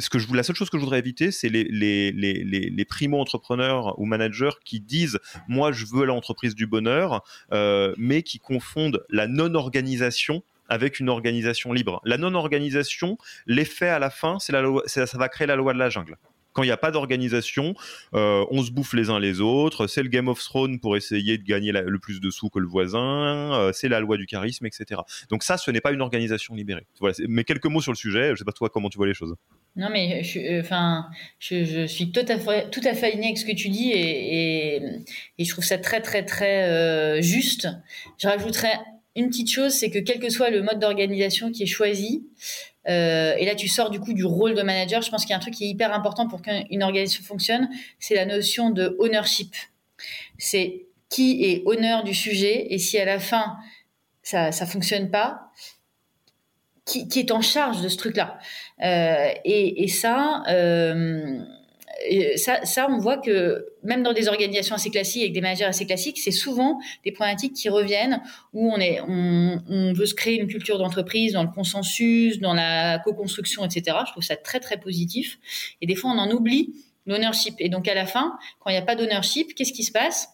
ce 0.00 0.10
que 0.10 0.18
je, 0.18 0.32
la 0.34 0.42
seule 0.42 0.56
chose 0.56 0.70
que 0.70 0.76
je 0.76 0.82
voudrais 0.82 0.98
éviter, 0.98 1.30
c'est 1.30 1.48
les, 1.48 1.64
les, 1.64 2.84
primo-entrepreneurs 2.84 3.98
ou 3.98 4.06
managers 4.06 4.50
qui 4.64 4.80
disent 4.80 5.18
moi 5.46 5.72
je 5.72 5.86
veux 5.86 6.04
l'entreprise 6.04 6.54
du 6.54 6.66
bonheur, 6.66 7.22
euh, 7.52 7.94
mais 7.96 8.22
qui 8.22 8.38
confondent 8.38 9.04
la 9.08 9.28
non-organisation 9.28 10.42
avec 10.68 11.00
une 11.00 11.08
organisation 11.08 11.72
libre. 11.72 12.00
La 12.04 12.18
non-organisation, 12.18 13.18
l'effet 13.46 13.88
à 13.88 13.98
la 13.98 14.10
fin, 14.10 14.38
c'est 14.38 14.52
ça 15.06 15.18
va 15.18 15.28
créer 15.28 15.46
la 15.46 15.56
loi 15.56 15.72
de 15.72 15.78
la 15.78 15.90
jungle 15.90 16.16
Quand 16.52 16.62
il 16.62 16.66
n'y 16.66 16.72
a 16.72 16.76
pas 16.76 16.90
d'organisation, 16.90 17.74
euh, 18.14 18.44
on 18.50 18.62
se 18.62 18.70
bouffe 18.70 18.92
les 18.92 19.10
uns 19.10 19.18
les 19.18 19.40
autres. 19.40 19.86
C'est 19.86 20.02
le 20.02 20.08
Game 20.08 20.28
of 20.28 20.42
Thrones 20.42 20.78
pour 20.80 20.96
essayer 20.96 21.38
de 21.38 21.44
gagner 21.44 21.72
le 21.72 21.98
plus 21.98 22.20
de 22.20 22.30
sous 22.30 22.50
que 22.50 22.58
le 22.58 22.66
voisin. 22.66 23.54
Euh, 23.54 23.72
c'est 23.72 23.88
la 23.88 24.00
loi 24.00 24.16
du 24.16 24.26
charisme, 24.26 24.66
etc. 24.66 25.00
Donc 25.30 25.42
ça, 25.42 25.56
ce 25.56 25.70
n'est 25.70 25.80
pas 25.80 25.92
une 25.92 26.02
organisation 26.02 26.54
libérée. 26.54 26.86
Mais 27.26 27.44
quelques 27.44 27.66
mots 27.66 27.80
sur 27.80 27.92
le 27.92 27.96
sujet. 27.96 28.26
Je 28.28 28.32
ne 28.32 28.36
sais 28.36 28.44
pas 28.44 28.52
toi 28.52 28.68
comment 28.68 28.90
tu 28.90 28.98
vois 28.98 29.06
les 29.06 29.14
choses. 29.14 29.34
Non, 29.76 29.88
mais 29.90 30.24
je, 30.24 30.60
enfin, 30.60 31.06
je, 31.38 31.86
suis 31.86 32.10
tout 32.10 32.24
à 32.26 32.38
fait, 32.38 32.68
tout 32.70 32.80
à 32.84 32.94
fait 32.94 33.14
avec 33.14 33.38
ce 33.38 33.44
que 33.44 33.54
tu 33.54 33.68
dis 33.68 33.92
et, 33.92 34.82
je 35.38 35.50
trouve 35.50 35.64
ça 35.64 35.78
très, 35.78 36.00
très, 36.00 36.24
très 36.24 37.22
juste. 37.22 37.68
Je 38.20 38.26
rajouterais 38.26 38.78
une 39.16 39.28
petite 39.28 39.50
chose, 39.50 39.72
c'est 39.72 39.90
que 39.90 39.98
quel 39.98 40.20
que 40.20 40.30
soit 40.30 40.50
le 40.50 40.62
mode 40.62 40.78
d'organisation 40.78 41.50
qui 41.50 41.64
est 41.64 41.66
choisi, 41.66 42.26
euh, 42.88 43.34
et 43.36 43.44
là 43.44 43.54
tu 43.54 43.68
sors 43.68 43.90
du 43.90 44.00
coup 44.00 44.12
du 44.12 44.24
rôle 44.24 44.54
de 44.54 44.62
manager, 44.62 45.02
je 45.02 45.10
pense 45.10 45.22
qu'il 45.22 45.30
y 45.30 45.34
a 45.34 45.36
un 45.36 45.40
truc 45.40 45.54
qui 45.54 45.64
est 45.64 45.68
hyper 45.68 45.92
important 45.92 46.28
pour 46.28 46.42
qu'une 46.42 46.82
organisation 46.82 47.24
fonctionne, 47.24 47.68
c'est 47.98 48.14
la 48.14 48.26
notion 48.26 48.70
de 48.70 48.96
ownership. 48.98 49.54
C'est 50.38 50.86
qui 51.08 51.44
est 51.44 51.62
honneur 51.66 52.04
du 52.04 52.14
sujet, 52.14 52.66
et 52.70 52.78
si 52.78 52.98
à 52.98 53.04
la 53.04 53.18
fin 53.18 53.56
ça 54.22 54.52
ça 54.52 54.66
fonctionne 54.66 55.10
pas, 55.10 55.50
qui, 56.88 57.08
qui 57.08 57.20
est 57.20 57.30
en 57.30 57.40
charge 57.40 57.82
de 57.82 57.88
ce 57.88 57.96
truc-là. 57.96 58.38
Euh, 58.82 59.28
et, 59.44 59.84
et, 59.84 59.88
ça. 59.88 60.42
Euh, 60.48 61.44
ça, 62.36 62.64
ça, 62.64 62.86
on 62.90 62.98
voit 62.98 63.18
que 63.18 63.66
même 63.82 64.02
dans 64.02 64.12
des 64.12 64.28
organisations 64.28 64.74
assez 64.74 64.90
classiques, 64.90 65.22
avec 65.22 65.32
des 65.32 65.40
managers 65.40 65.64
assez 65.64 65.86
classiques, 65.86 66.18
c'est 66.18 66.30
souvent 66.30 66.78
des 67.04 67.12
problématiques 67.12 67.54
qui 67.54 67.68
reviennent 67.68 68.22
où 68.52 68.72
on, 68.72 68.78
est, 68.78 69.00
on, 69.00 69.62
on 69.68 69.92
veut 69.92 70.06
se 70.06 70.14
créer 70.14 70.38
une 70.40 70.46
culture 70.46 70.78
d'entreprise 70.78 71.32
dans 71.32 71.42
le 71.42 71.50
consensus, 71.50 72.38
dans 72.40 72.54
la 72.54 72.98
co-construction, 73.00 73.64
etc. 73.64 73.96
Je 74.06 74.12
trouve 74.12 74.22
ça 74.22 74.36
très, 74.36 74.60
très 74.60 74.78
positif. 74.78 75.38
Et 75.80 75.86
des 75.86 75.94
fois, 75.94 76.10
on 76.10 76.18
en 76.18 76.30
oublie 76.30 76.72
l'ownership. 77.06 77.54
Et 77.58 77.68
donc, 77.68 77.88
à 77.88 77.94
la 77.94 78.06
fin, 78.06 78.38
quand 78.60 78.70
il 78.70 78.74
n'y 78.74 78.78
a 78.78 78.82
pas 78.82 78.94
d'ownership, 78.94 79.54
qu'est-ce 79.54 79.72
qui 79.72 79.84
se 79.84 79.92
passe? 79.92 80.28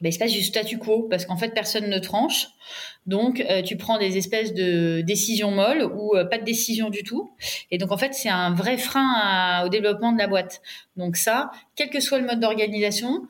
Ben, 0.00 0.12
il 0.12 0.32
du 0.32 0.42
statu 0.42 0.78
quo 0.78 1.04
parce 1.08 1.24
qu'en 1.24 1.36
fait 1.36 1.54
personne 1.54 1.88
ne 1.88 1.98
tranche. 1.98 2.48
Donc 3.06 3.40
euh, 3.40 3.62
tu 3.62 3.76
prends 3.76 3.98
des 3.98 4.16
espèces 4.18 4.52
de 4.52 5.00
décisions 5.00 5.50
molles 5.50 5.84
ou 5.84 6.16
euh, 6.16 6.24
pas 6.24 6.38
de 6.38 6.44
décision 6.44 6.90
du 6.90 7.02
tout. 7.02 7.30
Et 7.70 7.78
donc 7.78 7.92
en 7.92 7.96
fait 7.96 8.12
c'est 8.12 8.28
un 8.28 8.52
vrai 8.52 8.76
frein 8.76 9.64
au 9.64 9.68
développement 9.68 10.12
de 10.12 10.18
la 10.18 10.26
boîte. 10.26 10.60
Donc 10.96 11.16
ça, 11.16 11.50
quel 11.76 11.88
que 11.88 12.00
soit 12.00 12.18
le 12.18 12.26
mode 12.26 12.40
d'organisation 12.40 13.26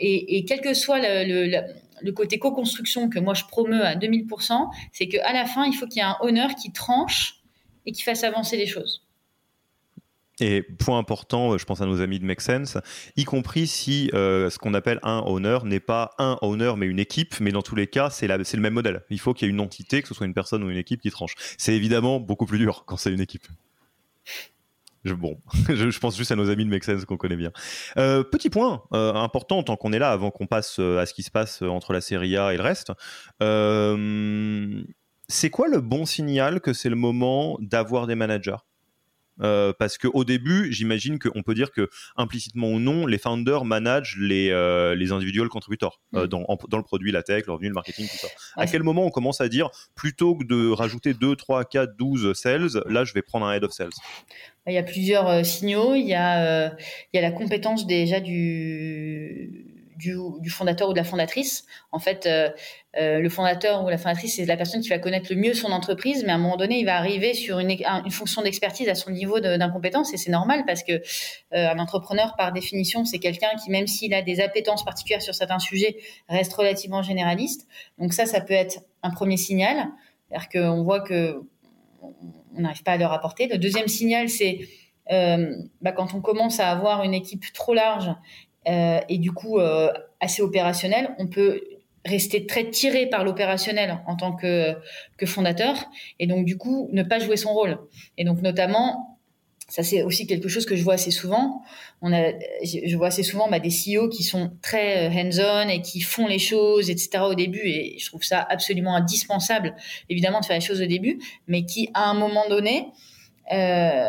et, 0.00 0.44
quel 0.44 0.60
que 0.60 0.74
soit 0.74 0.98
le, 1.00 2.10
côté 2.12 2.38
co-construction 2.38 3.08
que 3.08 3.20
moi 3.20 3.34
je 3.34 3.44
promeus 3.44 3.84
à 3.84 3.94
2000%, 3.94 4.68
c'est 4.92 5.06
qu'à 5.06 5.32
la 5.32 5.44
fin 5.44 5.66
il 5.66 5.72
faut 5.74 5.86
qu'il 5.86 5.98
y 5.98 6.00
ait 6.00 6.08
un 6.08 6.16
honneur 6.20 6.54
qui 6.56 6.72
tranche 6.72 7.42
et 7.86 7.92
qui 7.92 8.02
fasse 8.02 8.24
avancer 8.24 8.56
les 8.56 8.66
choses. 8.66 9.04
Et 10.42 10.62
point 10.62 10.98
important, 10.98 11.56
je 11.56 11.64
pense 11.64 11.80
à 11.82 11.86
nos 11.86 12.00
amis 12.00 12.18
de 12.18 12.24
Make 12.24 12.40
Sense, 12.40 12.76
y 13.14 13.22
compris 13.22 13.68
si 13.68 14.10
euh, 14.12 14.50
ce 14.50 14.58
qu'on 14.58 14.74
appelle 14.74 14.98
un 15.04 15.20
owner 15.20 15.58
n'est 15.62 15.78
pas 15.78 16.16
un 16.18 16.36
owner 16.42 16.72
mais 16.76 16.86
une 16.86 16.98
équipe, 16.98 17.38
mais 17.38 17.52
dans 17.52 17.62
tous 17.62 17.76
les 17.76 17.86
cas, 17.86 18.10
c'est 18.10 18.26
le 18.26 18.60
même 18.60 18.74
modèle. 18.74 19.04
Il 19.08 19.20
faut 19.20 19.34
qu'il 19.34 19.46
y 19.46 19.48
ait 19.48 19.54
une 19.54 19.60
entité, 19.60 20.02
que 20.02 20.08
ce 20.08 20.14
soit 20.14 20.26
une 20.26 20.34
personne 20.34 20.64
ou 20.64 20.70
une 20.70 20.76
équipe 20.76 21.00
qui 21.00 21.12
tranche. 21.12 21.36
C'est 21.58 21.74
évidemment 21.74 22.18
beaucoup 22.18 22.44
plus 22.44 22.58
dur 22.58 22.82
quand 22.86 22.96
c'est 22.96 23.12
une 23.12 23.20
équipe. 23.20 23.46
Je, 25.04 25.14
bon, 25.14 25.38
je, 25.68 25.96
pense 26.00 26.16
juste 26.16 26.32
à 26.32 26.36
nos 26.36 26.50
amis 26.50 26.64
de 26.64 26.70
Make 26.70 26.82
Sense 26.82 27.04
qu'on 27.04 27.16
connaît 27.16 27.36
bien. 27.36 27.52
Euh, 27.96 28.24
petit 28.24 28.50
point 28.50 28.82
euh, 28.92 29.14
important, 29.14 29.62
tant 29.62 29.76
qu'on 29.76 29.92
est 29.92 30.00
là, 30.00 30.10
avant 30.10 30.32
qu'on 30.32 30.48
passe 30.48 30.80
à 30.80 31.06
ce 31.06 31.14
qui 31.14 31.22
se 31.22 31.30
passe 31.30 31.62
entre 31.62 31.92
la 31.92 32.00
série 32.00 32.36
A 32.36 32.52
et 32.52 32.56
le 32.56 32.64
reste. 32.64 32.90
c'est 35.28 35.50
quoi 35.50 35.68
le 35.68 35.80
bon 35.80 36.04
signal 36.04 36.60
que 36.60 36.72
c'est 36.72 36.90
le 36.90 36.96
moment 36.96 37.58
d'avoir 37.60 38.08
des 38.08 38.16
managers? 38.16 38.56
Euh, 39.42 39.72
parce 39.78 39.98
qu'au 39.98 40.24
début, 40.24 40.72
j'imagine 40.72 41.18
qu'on 41.18 41.42
peut 41.42 41.54
dire 41.54 41.72
que 41.72 41.88
implicitement 42.16 42.68
ou 42.68 42.78
non, 42.78 43.06
les 43.06 43.18
founders 43.18 43.64
managent 43.64 44.16
les, 44.18 44.50
euh, 44.50 44.94
les 44.94 45.12
individuels 45.12 45.48
contributeurs 45.48 46.00
euh, 46.14 46.24
mm. 46.24 46.28
dans, 46.28 46.58
dans, 46.68 46.76
le 46.76 46.84
produit, 46.84 47.12
la 47.12 47.22
tech, 47.22 47.46
le 47.46 47.52
revenu, 47.52 47.68
le 47.68 47.74
marketing, 47.74 48.06
tout 48.08 48.16
ça. 48.16 48.28
À 48.56 48.66
quel 48.66 48.82
moment 48.82 49.04
on 49.04 49.10
commence 49.10 49.40
à 49.40 49.48
dire, 49.48 49.70
plutôt 49.94 50.36
que 50.36 50.44
de 50.44 50.70
rajouter 50.70 51.14
2, 51.14 51.36
3, 51.36 51.64
4, 51.64 51.96
12 51.96 52.32
sales, 52.34 52.82
là, 52.86 53.04
je 53.04 53.12
vais 53.14 53.22
prendre 53.22 53.46
un 53.46 53.54
head 53.54 53.64
of 53.64 53.72
sales? 53.72 53.90
Il 54.66 54.74
y 54.74 54.78
a 54.78 54.82
plusieurs 54.84 55.44
signaux. 55.44 55.94
Il 55.94 56.06
y 56.06 56.14
a, 56.14 56.68
il 57.12 57.16
y 57.16 57.18
a 57.18 57.22
la 57.22 57.32
compétence 57.32 57.86
déjà 57.86 58.20
du 58.20 59.71
du, 60.02 60.50
fondateur 60.50 60.88
ou 60.88 60.92
de 60.92 60.98
la 60.98 61.04
fondatrice. 61.04 61.64
En 61.92 61.98
fait, 61.98 62.26
euh, 62.26 62.50
euh, 62.98 63.20
le 63.20 63.28
fondateur 63.28 63.84
ou 63.84 63.88
la 63.88 63.98
fondatrice, 63.98 64.36
c'est 64.36 64.44
la 64.44 64.56
personne 64.56 64.80
qui 64.80 64.88
va 64.88 64.98
connaître 64.98 65.32
le 65.32 65.40
mieux 65.40 65.54
son 65.54 65.70
entreprise, 65.70 66.24
mais 66.24 66.32
à 66.32 66.34
un 66.34 66.38
moment 66.38 66.56
donné, 66.56 66.78
il 66.78 66.84
va 66.84 66.96
arriver 66.96 67.34
sur 67.34 67.58
une, 67.58 67.76
fonction 68.10 68.42
d'expertise 68.42 68.88
à 68.88 68.94
son 68.94 69.10
niveau 69.10 69.40
d'incompétence, 69.40 70.12
et 70.12 70.16
c'est 70.16 70.30
normal 70.30 70.64
parce 70.66 70.82
que 70.82 70.92
euh, 70.92 71.00
un 71.52 71.78
entrepreneur, 71.78 72.34
par 72.36 72.52
définition, 72.52 73.04
c'est 73.04 73.18
quelqu'un 73.18 73.50
qui, 73.62 73.70
même 73.70 73.86
s'il 73.86 74.12
a 74.14 74.22
des 74.22 74.40
appétences 74.40 74.84
particulières 74.84 75.22
sur 75.22 75.34
certains 75.34 75.58
sujets, 75.58 75.96
reste 76.28 76.52
relativement 76.52 77.02
généraliste. 77.02 77.66
Donc 77.98 78.12
ça, 78.12 78.26
ça 78.26 78.40
peut 78.40 78.54
être 78.54 78.80
un 79.02 79.10
premier 79.10 79.36
signal, 79.36 79.88
c'est-à-dire 80.28 80.48
qu'on 80.48 80.82
voit 80.82 81.00
que 81.00 81.42
on 82.54 82.60
n'arrive 82.60 82.82
pas 82.82 82.92
à 82.92 82.96
leur 82.96 83.12
apporter. 83.12 83.46
Le 83.46 83.58
deuxième 83.58 83.88
signal, 83.88 84.28
c'est 84.28 84.68
bah, 85.08 85.92
quand 85.92 86.14
on 86.14 86.20
commence 86.20 86.58
à 86.58 86.70
avoir 86.70 87.02
une 87.02 87.14
équipe 87.14 87.44
trop 87.52 87.74
large 87.74 88.10
et 88.66 89.18
du 89.18 89.32
coup 89.32 89.58
euh, 89.58 89.92
assez 90.20 90.42
opérationnel, 90.42 91.14
on 91.18 91.26
peut 91.26 91.60
rester 92.04 92.46
très 92.46 92.68
tiré 92.70 93.06
par 93.06 93.24
l'opérationnel 93.24 94.00
en 94.06 94.16
tant 94.16 94.32
que, 94.32 94.74
que 95.16 95.26
fondateur 95.26 95.88
et 96.18 96.26
donc 96.26 96.44
du 96.44 96.56
coup 96.56 96.88
ne 96.92 97.02
pas 97.02 97.18
jouer 97.18 97.36
son 97.36 97.52
rôle. 97.52 97.78
Et 98.18 98.24
donc 98.24 98.42
notamment, 98.42 99.18
ça 99.68 99.82
c'est 99.82 100.02
aussi 100.02 100.26
quelque 100.26 100.48
chose 100.48 100.66
que 100.66 100.74
je 100.76 100.82
vois 100.82 100.94
assez 100.94 101.10
souvent. 101.10 101.62
On 102.00 102.12
a, 102.12 102.32
je 102.64 102.96
vois 102.96 103.08
assez 103.08 103.22
souvent 103.22 103.48
bah, 103.48 103.60
des 103.60 103.70
CEO 103.70 104.08
qui 104.08 104.24
sont 104.24 104.52
très 104.62 105.08
euh, 105.08 105.10
hands-on 105.10 105.68
et 105.68 105.80
qui 105.80 106.00
font 106.00 106.26
les 106.26 106.40
choses, 106.40 106.90
etc. 106.90 107.24
au 107.24 107.34
début 107.34 107.62
et 107.64 107.96
je 107.98 108.06
trouve 108.06 108.22
ça 108.22 108.40
absolument 108.40 108.96
indispensable, 108.96 109.74
évidemment, 110.08 110.40
de 110.40 110.44
faire 110.44 110.56
les 110.56 110.64
choses 110.64 110.82
au 110.82 110.86
début, 110.86 111.20
mais 111.46 111.64
qui 111.64 111.88
à 111.94 112.10
un 112.10 112.14
moment 112.14 112.48
donné 112.48 112.88
euh, 113.52 114.04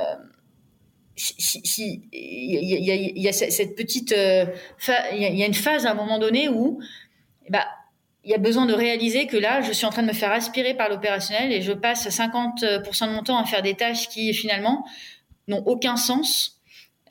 il 1.15 3.12
y, 3.15 3.28
a, 3.28 3.34
cette 3.34 3.76
petite, 3.76 4.13
euh, 4.13 4.45
il 5.13 5.21
y, 5.21 5.43
a 5.43 5.45
une 5.45 5.54
phase 5.54 5.86
à 5.86 5.91
un 5.91 5.93
moment 5.93 6.17
donné 6.17 6.49
où, 6.49 6.80
bah, 7.49 7.65
il 8.23 8.32
y 8.32 8.34
a 8.34 8.39
besoin 8.39 8.65
de 8.65 8.73
réaliser 8.73 9.28
que 9.28 9.38
là, 9.38 9.62
je 9.62 9.71
suis 9.73 9.86
en 9.86 9.89
train 9.89 10.02
de 10.02 10.08
me 10.08 10.13
faire 10.13 10.32
aspirer 10.32 10.73
par 10.73 10.89
l'opérationnel 10.89 11.52
et 11.52 11.62
je 11.62 11.73
passe 11.73 12.08
50% 12.08 13.08
de 13.08 13.12
mon 13.13 13.21
temps 13.21 13.38
à 13.38 13.45
faire 13.45 13.62
des 13.62 13.76
tâches 13.76 14.10
qui 14.10 14.34
finalement 14.34 14.86
n'ont 15.47 15.63
aucun 15.65 15.97
sens 15.97 16.53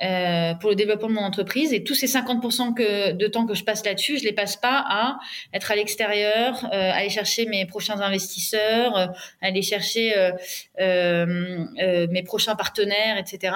euh, 0.03 0.55
pour 0.55 0.71
le 0.71 0.77
développement 0.77 1.09
de 1.09 1.15
mon 1.15 1.23
entreprise. 1.23 1.73
Et 1.73 1.85
tous 1.85 1.95
ces 1.95 2.07
50% 2.07 2.75
que, 2.75 3.13
de 3.13 3.27
temps 3.29 3.47
que 3.47 3.55
je 3.55 3.63
passe 3.63 3.85
là-dessus, 3.85 4.19
je 4.19 4.25
les 4.25 4.33
passe 4.33 4.57
pas 4.57 4.85
à 4.89 5.19
être 5.53 5.71
à 5.71 5.77
l'extérieur, 5.77 6.65
euh, 6.65 6.91
aller 6.93 7.09
chercher 7.09 7.47
mes 7.47 7.67
prochains 7.67 8.01
investisseurs, 8.01 8.97
euh, 8.97 9.07
aller 9.41 9.63
chercher 9.63 10.19
euh, 10.19 10.33
euh, 10.81 12.07
mes 12.11 12.23
prochains 12.25 12.57
partenaires, 12.57 13.17
etc. 13.17 13.55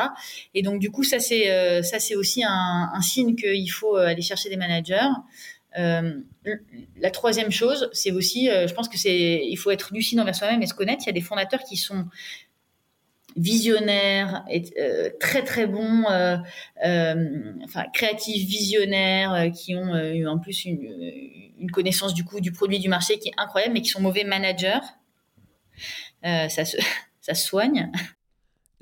Et 0.55 0.63
donc 0.63 0.79
du 0.79 0.91
coup, 0.91 1.03
ça 1.03 1.19
c'est 1.19 1.83
ça 1.83 1.99
c'est 1.99 2.15
aussi 2.15 2.45
un 2.45 3.01
signe 3.03 3.35
qu'il 3.35 3.71
faut 3.71 3.97
aller 3.97 4.23
chercher 4.23 4.49
des 4.49 4.57
managers. 4.57 5.11
la 5.75 7.11
troisième 7.13 7.51
chose, 7.51 7.91
c'est 7.93 8.13
aussi, 8.13 8.47
je 8.47 8.73
pense 8.73 8.89
que 8.89 8.97
c'est, 8.97 9.45
il 9.45 9.57
faut 9.57 9.71
être 9.71 9.93
lucide 9.93 10.21
envers 10.21 10.35
soi-même 10.35 10.63
et 10.63 10.67
se 10.67 10.75
connaître. 10.75 11.03
Il 11.05 11.07
y 11.07 11.11
a 11.11 11.13
des 11.13 11.21
fondateurs 11.21 11.65
qui 11.65 11.77
sont 11.77 12.07
visionnaire, 13.37 14.45
euh, 14.79 15.11
très 15.21 15.45
très 15.45 15.67
bon, 15.67 16.05
euh, 16.11 16.37
euh, 16.85 17.53
enfin 17.65 17.85
créatifs, 17.93 18.49
visionnaires, 18.49 19.51
qui 19.53 19.77
ont 19.77 19.95
eu 19.97 20.27
en 20.27 20.39
plus 20.39 20.65
une, 20.65 21.71
connaissance 21.73 22.15
du 22.15 22.25
coup 22.25 22.41
du 22.41 22.53
produit 22.53 22.79
du 22.79 22.89
marché 22.89 23.19
qui 23.19 23.29
est 23.29 23.35
incroyable, 23.37 23.75
mais 23.75 23.83
qui 23.83 23.91
sont 23.91 24.01
mauvais 24.01 24.25
managers. 24.25 24.81
ça, 26.23 26.65
se, 26.65 26.77
ça 27.21 27.35
soigne. 27.35 27.91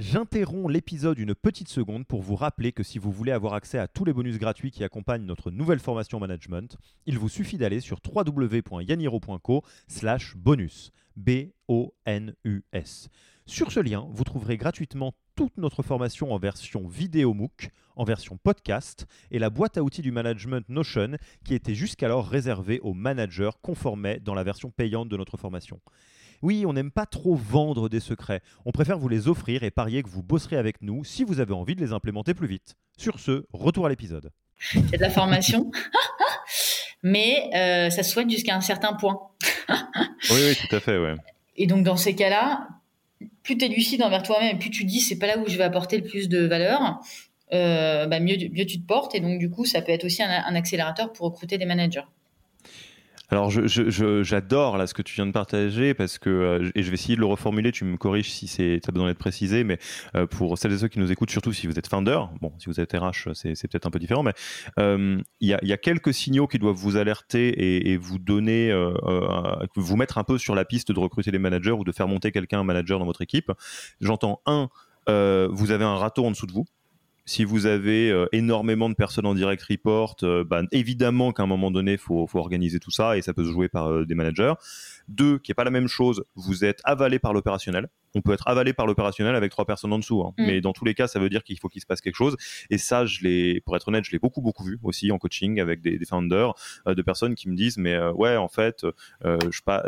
J'interromps 0.01 0.73
l'épisode 0.73 1.21
une 1.21 1.37
petite 1.37 1.69
seconde 1.69 2.05
pour 2.05 2.21
vous 2.21 2.35
rappeler 2.35 2.73
que 2.73 2.83
si 2.83 2.99
vous 2.99 3.13
voulez 3.13 3.31
avoir 3.31 3.55
accès 3.55 3.79
à 3.79 3.87
tous 3.87 4.05
les 4.05 4.13
bonus 4.13 4.39
gratuits 4.39 4.73
qui 4.73 4.83
accompagnent 4.83 5.25
notre 5.25 5.53
nouvelle 5.53 5.79
formation 5.79 6.19
management, 6.19 6.77
il 7.07 7.17
vous 7.17 7.29
suffit 7.29 7.59
d'aller 7.59 7.79
sur 7.79 8.01
www.yaniro.co 8.05 9.63
slash 9.87 10.35
bonus. 10.37 10.91
B-O-N-U-S. 11.17 13.09
Sur 13.47 13.71
ce 13.71 13.81
lien, 13.81 14.09
vous 14.11 14.25
trouverez 14.25 14.57
gratuitement 14.57 15.13
toute 15.37 15.59
notre 15.59 15.83
formation 15.83 16.33
en 16.33 16.39
version 16.39 16.89
vidéo 16.89 17.35
MOOC, 17.35 17.69
en 17.95 18.05
version 18.05 18.39
podcast 18.43 19.05
et 19.31 19.39
la 19.39 19.51
boîte 19.51 19.77
à 19.77 19.83
outils 19.83 20.01
du 20.01 20.13
management 20.13 20.67
Notion 20.71 21.19
qui 21.45 21.55
était 21.55 21.75
jusqu'alors 21.75 22.27
réservée 22.27 22.81
aux 22.81 22.95
managers 22.95 23.51
conformés 23.61 24.19
dans 24.19 24.33
la 24.33 24.45
version 24.45 24.71
payante 24.71 25.11
de 25.11 25.19
notre 25.19 25.37
formation. 25.37 25.79
Oui, 26.41 26.65
on 26.67 26.73
n'aime 26.73 26.91
pas 26.91 27.05
trop 27.05 27.35
vendre 27.35 27.91
des 27.91 28.01
secrets. 28.01 28.41
On 28.65 28.73
préfère 28.73 28.99
vous 28.99 29.09
les 29.11 29.29
offrir 29.29 29.63
et 29.63 29.71
parier 29.71 30.03
que 30.03 30.09
vous 30.09 30.23
bosserez 30.23 30.57
avec 30.57 30.81
nous 30.81 31.05
si 31.05 31.23
vous 31.23 31.39
avez 31.39 31.53
envie 31.53 31.75
de 31.75 31.83
les 31.83 31.93
implémenter 31.93 32.33
plus 32.33 32.47
vite. 32.47 32.77
Sur 32.97 33.21
ce, 33.21 33.45
retour 33.53 33.85
à 33.85 33.91
l'épisode. 33.91 34.31
C'est 34.59 34.97
de 34.97 35.03
la 35.03 35.11
formation, 35.11 35.71
mais 37.03 37.51
euh, 37.55 37.91
ça 37.91 38.03
se 38.03 38.11
soigne 38.11 38.31
jusqu'à 38.31 38.57
un 38.57 38.63
certain 38.63 38.95
point. 38.95 39.21
oui, 39.69 39.77
oui, 40.31 40.57
tout 40.57 40.75
à 40.75 40.81
fait, 40.81 40.97
ouais. 40.97 41.15
Et 41.57 41.67
donc 41.67 41.85
dans 41.85 41.97
ces 41.97 42.15
cas-là, 42.15 42.69
plus 43.45 43.57
tu 43.57 43.65
es 43.65 43.69
lucide 43.69 44.03
envers 44.03 44.25
toi-même 44.25 44.59
plus 44.59 44.71
tu 44.71 44.85
dis 44.85 45.01
c'est 45.01 45.19
pas 45.19 45.29
là 45.29 45.39
où 45.39 45.47
je 45.47 45.57
vais 45.57 45.63
apporter 45.63 45.99
le 45.99 46.03
plus 46.03 46.29
de 46.29 46.45
valeur, 46.45 47.01
bah, 47.53 48.19
mieux, 48.19 48.37
mieux 48.53 48.67
tu 48.67 48.81
te 48.81 48.87
portes. 48.87 49.15
Et 49.15 49.21
donc, 49.21 49.39
du 49.39 49.49
coup, 49.49 49.65
ça 49.65 49.81
peut 49.81 49.93
être 49.93 50.05
aussi 50.05 50.25
un 50.25 50.55
accélérateur 50.57 51.13
pour 51.13 51.27
recruter 51.27 51.59
des 51.59 51.67
managers. 51.67 52.03
Alors, 53.31 53.51
j'adore 53.51 54.77
là 54.77 54.87
ce 54.87 54.95
que 54.95 55.03
tu 55.03 55.15
viens 55.15 55.27
de 55.27 55.33
partager 55.33 55.95
parce 55.95 56.19
que, 56.19 56.31
euh, 56.31 56.71
et 56.75 56.83
je 56.83 56.91
vais 56.91 56.95
essayer 56.95 57.17
de 57.17 57.21
le 57.21 57.27
reformuler, 57.27 57.73
tu 57.73 57.85
me 57.85 57.97
corriges 57.97 58.31
si 58.31 58.47
c'est 58.47 58.81
as 58.87 58.93
besoin 58.93 59.09
d'être 59.09 59.19
précisé, 59.19 59.65
mais 59.65 59.79
euh, 60.15 60.27
pour 60.27 60.59
celles 60.59 60.73
et 60.73 60.79
ceux 60.79 60.89
qui 60.89 60.99
nous 60.99 61.11
écoutent, 61.11 61.31
surtout 61.31 61.53
si 61.53 61.67
vous 61.67 61.79
êtes 61.79 61.87
founder, 61.87 62.21
bon, 62.41 62.53
si 62.59 62.67
vous 62.67 62.81
êtes 62.81 62.93
RH, 62.93 63.33
c'est 63.35 63.69
peut-être 63.69 63.87
un 63.87 63.91
peu 63.91 63.99
différent, 63.99 64.23
mais 64.23 64.35
euh, 64.79 65.21
il 65.41 65.49
y, 65.49 65.73
a, 65.73 65.77
quelques 65.77 66.13
signaux 66.13 66.47
qui 66.47 66.59
doivent 66.59 66.77
vous 66.77 66.97
alerter 66.97 67.91
et, 67.91 67.97
vous 67.97 68.19
donner, 68.19 68.73
vous 69.77 69.97
mettre 69.97 70.19
un 70.19 70.25
peu 70.25 70.39
sur 70.39 70.55
la 70.55 70.65
piste 70.65 70.93
de 70.93 70.99
recruter 70.99 71.31
des 71.31 71.39
managers 71.39 71.73
ou 71.73 71.85
de 71.85 71.93
faire 71.93 72.09
monter 72.09 72.33
quelqu'un, 72.33 72.61
un 72.61 72.65
manager 72.65 72.99
dans 72.99 73.05
votre 73.05 73.23
équipe. 73.23 73.51
J'entends 74.01 74.41
un, 74.47 74.69
vous 75.07 75.71
avez 75.71 75.85
un 75.85 75.97
râteau 75.97 76.25
en 76.25 76.31
dessous 76.31 76.47
de 76.47 76.53
vous 76.53 76.67
si 77.27 77.45
vous 77.45 77.67
avez 77.67 78.11
euh, 78.11 78.27
énormément 78.33 78.91
de 78.91 78.95
personnes 78.95 79.27
en 79.27 79.35
direct 79.35 79.63
report, 79.63 80.17
euh, 80.23 80.45
bah, 80.45 80.63
évidemment 80.73 81.33
qu'à 81.33 81.45
un 81.45 81.47
moment 81.47 81.71
donné, 81.71 81.93
il 81.93 81.99
faut, 81.99 82.29
organiser 82.35 82.81
tout 82.81 82.91
ça 82.91 83.17
et 83.17 83.23
ça 83.23 83.33
peut 83.33 83.45
se 83.45 83.51
jouer 83.51 83.69
par 83.69 83.91
euh, 83.91 84.05
des 84.05 84.15
managers. 84.15 84.55
Deux, 85.09 85.39
qui 85.39 85.51
n'est 85.51 85.55
pas 85.55 85.65
la 85.65 85.71
même 85.71 85.89
chose, 85.89 86.25
vous 86.35 86.65
êtes 86.65 86.81
avalé 86.85 87.19
par 87.19 87.33
l'opérationnel. 87.33 87.89
On 88.15 88.21
peut 88.21 88.33
être 88.33 88.47
avalé 88.47 88.73
par 88.73 88.87
l'opérationnel 88.87 89.35
avec 89.35 89.51
trois 89.51 89.65
personnes 89.65 89.93
en 89.93 89.99
dessous. 89.99 90.23
Hein. 90.23 90.35
Mm. 90.39 90.47
Mais 90.47 90.61
dans 90.61 90.73
tous 90.73 90.85
les 90.85 90.95
cas, 90.95 91.09
ça 91.09 91.19
veut 91.19 91.29
dire 91.29 91.43
qu'il 91.43 91.59
faut 91.59 91.69
qu'il 91.69 91.81
se 91.81 91.87
passe 91.87 92.01
quelque 92.01 92.15
chose. 92.15 92.37
Et 92.71 92.79
ça, 92.79 93.07
je 93.07 93.23
l'ai, 93.23 93.61
pour 93.61 93.77
être 93.77 93.89
honnête, 93.89 94.05
je 94.05 94.13
l'ai 94.13 94.19
beaucoup, 94.19 94.41
beaucoup 94.41 94.65
vu 94.65 94.79
aussi 94.83 95.11
en 95.11 95.19
coaching 95.19 95.61
avec 95.61 95.81
des, 95.81 95.99
des 95.99 96.05
founders, 96.05 96.55
euh, 96.87 96.95
de 96.95 97.03
personnes 97.03 97.35
qui 97.35 97.49
me 97.49 97.57
disent, 97.57 97.77
mais 97.77 97.95
euh, 97.95 98.13
ouais, 98.13 98.37
en 98.37 98.49
fait, 98.49 98.87
euh, 99.25 99.39
je 99.51 99.61
pas, 99.63 99.85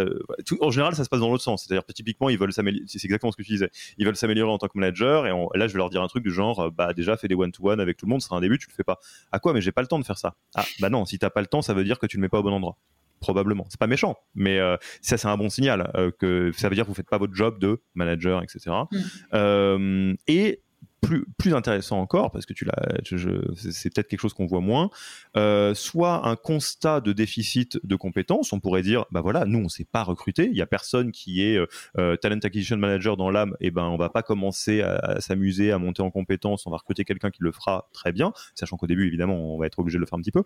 en 0.60 0.70
général, 0.70 0.94
ça 0.94 1.04
se 1.04 1.08
passe 1.08 1.20
dans 1.20 1.30
l'autre 1.30 1.44
sens. 1.44 1.64
C'est-à-dire, 1.64 1.84
typiquement, 1.86 2.28
ils 2.28 2.38
veulent 2.38 2.52
s'améliorer. 2.52 2.84
C'est 2.88 3.04
exactement 3.04 3.30
ce 3.30 3.36
que 3.36 3.42
tu 3.42 3.52
disais. 3.52 3.70
Ils 3.98 4.06
veulent 4.06 4.16
s'améliorer 4.16 4.50
en 4.50 4.58
tant 4.58 4.68
que 4.68 4.78
manager. 4.78 5.26
Et, 5.26 5.58
là, 5.58 5.68
je 5.68 5.72
vais 5.72 5.78
leur 5.78 5.90
dire 5.90 6.02
un 6.02 6.08
truc 6.08 6.24
du 6.24 6.32
genre, 6.32 6.70
bah, 6.72 6.92
déjà, 6.92 7.16
fais 7.16 7.28
des 7.28 7.34
one-to-one 7.34 7.80
avec 7.80 7.96
tout 7.96 8.06
le 8.06 8.10
monde. 8.10 8.20
Ce 8.20 8.26
sera 8.26 8.36
un 8.36 8.40
début, 8.40 8.58
tu 8.58 8.66
le 8.68 8.74
fais 8.74 8.84
pas. 8.84 8.98
À 9.30 9.38
quoi? 9.38 9.52
Mais 9.52 9.60
j'ai 9.60 9.72
pas 9.72 9.82
le 9.82 9.88
temps 9.88 9.98
de 9.98 10.04
faire 10.04 10.18
ça. 10.18 10.34
Ah, 10.54 10.64
bah 10.80 10.90
non, 10.90 11.04
si 11.04 11.18
t'as 11.18 11.30
pas 11.30 11.40
le 11.40 11.46
temps, 11.46 11.62
ça 11.62 11.74
veut 11.74 11.84
dire 11.84 11.98
que 11.98 12.06
tu 12.06 12.16
le 12.16 12.22
mets 12.22 12.28
pas 12.28 12.40
au 12.40 12.42
bon 12.42 12.52
endroit 12.52 12.76
probablement. 13.20 13.66
C'est 13.68 13.80
pas 13.80 13.86
méchant, 13.86 14.16
mais 14.34 14.58
euh, 14.58 14.76
ça 15.00 15.16
c'est 15.16 15.28
un 15.28 15.36
bon 15.36 15.48
signal 15.48 15.90
euh, 15.94 16.10
que 16.18 16.52
ça 16.52 16.68
veut 16.68 16.74
dire 16.74 16.84
que 16.84 16.88
vous 16.88 16.94
faites 16.94 17.08
pas 17.08 17.18
votre 17.18 17.34
job 17.34 17.58
de 17.58 17.80
manager, 17.94 18.42
etc. 18.42 18.60
et 18.66 18.96
mm. 18.96 19.04
euh, 19.34 20.14
plus, 21.02 21.24
plus 21.38 21.54
intéressant 21.54 22.00
encore, 22.00 22.32
parce 22.32 22.46
que 22.46 22.52
tu 22.52 22.64
l'as, 22.64 22.74
c'est 23.54 23.94
peut-être 23.94 24.08
quelque 24.08 24.20
chose 24.20 24.34
qu'on 24.34 24.46
voit 24.46 24.60
moins, 24.60 24.90
soit 25.74 26.26
un 26.26 26.34
constat 26.34 27.00
de 27.00 27.12
déficit 27.12 27.78
de 27.84 27.94
compétences. 27.94 28.52
On 28.52 28.58
pourrait 28.58 28.82
dire, 28.82 29.04
bah 29.12 29.20
voilà, 29.20 29.44
nous 29.44 29.60
on 29.60 29.68
s'est 29.68 29.84
pas 29.84 30.02
recruté, 30.02 30.48
il 30.50 30.56
y 30.56 30.62
a 30.62 30.66
personne 30.66 31.12
qui 31.12 31.42
est 31.42 31.60
talent 31.94 32.40
acquisition 32.42 32.76
manager 32.76 33.16
dans 33.16 33.30
l'âme, 33.30 33.54
et 33.60 33.70
ben 33.70 33.84
on 33.84 33.96
va 33.96 34.08
pas 34.08 34.22
commencer 34.22 34.80
à, 34.80 34.96
à 34.96 35.20
s'amuser, 35.20 35.70
à 35.70 35.78
monter 35.78 36.02
en 36.02 36.10
compétences, 36.10 36.66
on 36.66 36.70
va 36.70 36.78
recruter 36.78 37.04
quelqu'un 37.04 37.30
qui 37.30 37.42
le 37.42 37.52
fera 37.52 37.88
très 37.92 38.10
bien, 38.10 38.32
sachant 38.56 38.76
qu'au 38.76 38.88
début 38.88 39.06
évidemment 39.06 39.54
on 39.54 39.58
va 39.58 39.66
être 39.66 39.78
obligé 39.78 39.98
de 39.98 40.00
le 40.00 40.06
faire 40.06 40.18
un 40.18 40.22
petit 40.22 40.32
peu, 40.32 40.42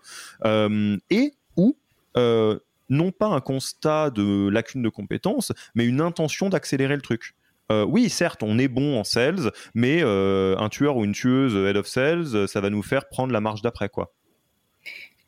et 1.11 1.33
ou 1.57 1.79
euh, 2.17 2.59
non 2.89 3.13
pas 3.13 3.27
un 3.27 3.41
constat 3.41 4.11
de 4.11 4.49
lacune 4.49 4.83
de 4.83 4.89
compétences, 4.89 5.53
mais 5.75 5.85
une 5.85 6.01
intention 6.01 6.49
d'accélérer 6.49 6.97
le 6.97 7.03
truc. 7.03 7.35
Euh, 7.71 7.85
oui, 7.85 8.11
certes, 8.11 8.43
on 8.43 8.59
est 8.59 8.69
bon 8.69 8.99
en 8.99 9.05
sales, 9.05 9.53
mais 9.75 10.03
euh, 10.03 10.57
un 10.59 10.69
tueur 10.69 10.97
ou 10.97 11.05
une 11.05 11.13
tueuse 11.13 11.55
head 11.55 11.77
of 11.77 11.87
sales, 11.87 12.49
ça 12.49 12.61
va 12.61 12.69
nous 12.69 12.83
faire 12.83 13.09
prendre 13.09 13.33
la 13.33 13.41
marche 13.41 13.63
d'après, 13.63 13.89
quoi. 13.89 14.13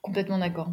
Complètement 0.01 0.39
d'accord. 0.39 0.73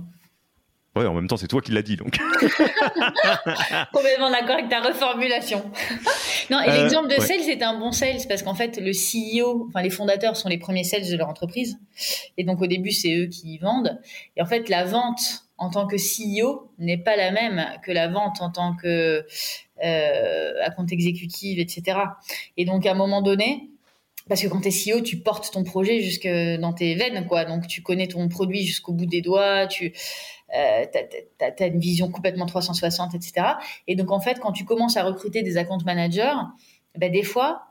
Ouais, 0.95 1.05
en 1.05 1.13
même 1.13 1.27
temps, 1.27 1.37
c'est 1.37 1.47
toi 1.47 1.61
qui 1.61 1.71
l'as 1.71 1.83
dit, 1.83 1.95
donc. 1.95 2.17
Complètement 3.93 4.31
d'accord 4.31 4.55
avec 4.55 4.69
ta 4.69 4.81
reformulation. 4.81 5.71
non, 6.49 6.59
et 6.61 6.71
l'exemple 6.71 7.07
de 7.07 7.21
sales, 7.21 7.43
c'est 7.43 7.61
un 7.61 7.77
bon 7.77 7.91
sales 7.91 8.21
parce 8.27 8.41
qu'en 8.41 8.55
fait, 8.55 8.79
le 8.81 8.91
CEO, 8.91 9.67
enfin 9.69 9.83
les 9.83 9.91
fondateurs 9.91 10.35
sont 10.35 10.49
les 10.49 10.57
premiers 10.57 10.83
sales 10.83 11.07
de 11.07 11.15
leur 11.15 11.29
entreprise, 11.29 11.77
et 12.37 12.43
donc 12.43 12.59
au 12.61 12.67
début, 12.67 12.91
c'est 12.91 13.15
eux 13.15 13.27
qui 13.27 13.59
vendent. 13.59 14.01
Et 14.35 14.41
en 14.41 14.47
fait, 14.47 14.67
la 14.67 14.83
vente 14.83 15.48
en 15.59 15.69
tant 15.69 15.85
que 15.87 15.97
CEO 15.97 16.71
n'est 16.79 16.97
pas 16.97 17.15
la 17.15 17.31
même 17.31 17.65
que 17.83 17.91
la 17.91 18.07
vente 18.07 18.41
en 18.41 18.49
tant 18.49 18.75
que 18.75 19.25
euh, 19.83 20.53
à 20.63 20.71
compte 20.71 20.91
exécutive, 20.91 21.59
etc. 21.59 21.99
Et 22.57 22.65
donc 22.65 22.85
à 22.85 22.91
un 22.91 22.95
moment 22.95 23.21
donné, 23.21 23.69
parce 24.27 24.41
que 24.41 24.47
quand 24.47 24.61
tu 24.61 24.69
es 24.69 24.93
CEO, 24.93 25.01
tu 25.01 25.17
portes 25.17 25.51
ton 25.51 25.63
projet 25.63 25.99
jusque 26.01 26.27
dans 26.27 26.73
tes 26.73 26.95
veines, 26.95 27.25
quoi. 27.27 27.45
Donc 27.45 27.67
tu 27.67 27.81
connais 27.81 28.07
ton 28.07 28.27
produit 28.29 28.63
jusqu'au 28.63 28.93
bout 28.93 29.05
des 29.05 29.21
doigts, 29.21 29.67
tu 29.67 29.93
euh, 30.55 30.85
as, 31.41 31.65
une 31.65 31.79
vision 31.79 32.09
complètement 32.09 32.45
360, 32.45 33.15
etc. 33.15 33.47
Et 33.87 33.95
donc 33.95 34.11
en 34.11 34.19
fait, 34.19 34.39
quand 34.39 34.51
tu 34.51 34.65
commences 34.65 34.97
à 34.97 35.03
recruter 35.03 35.41
des 35.43 35.57
account 35.57 35.79
managers, 35.85 36.35
ben, 36.97 37.11
des 37.11 37.23
fois, 37.23 37.68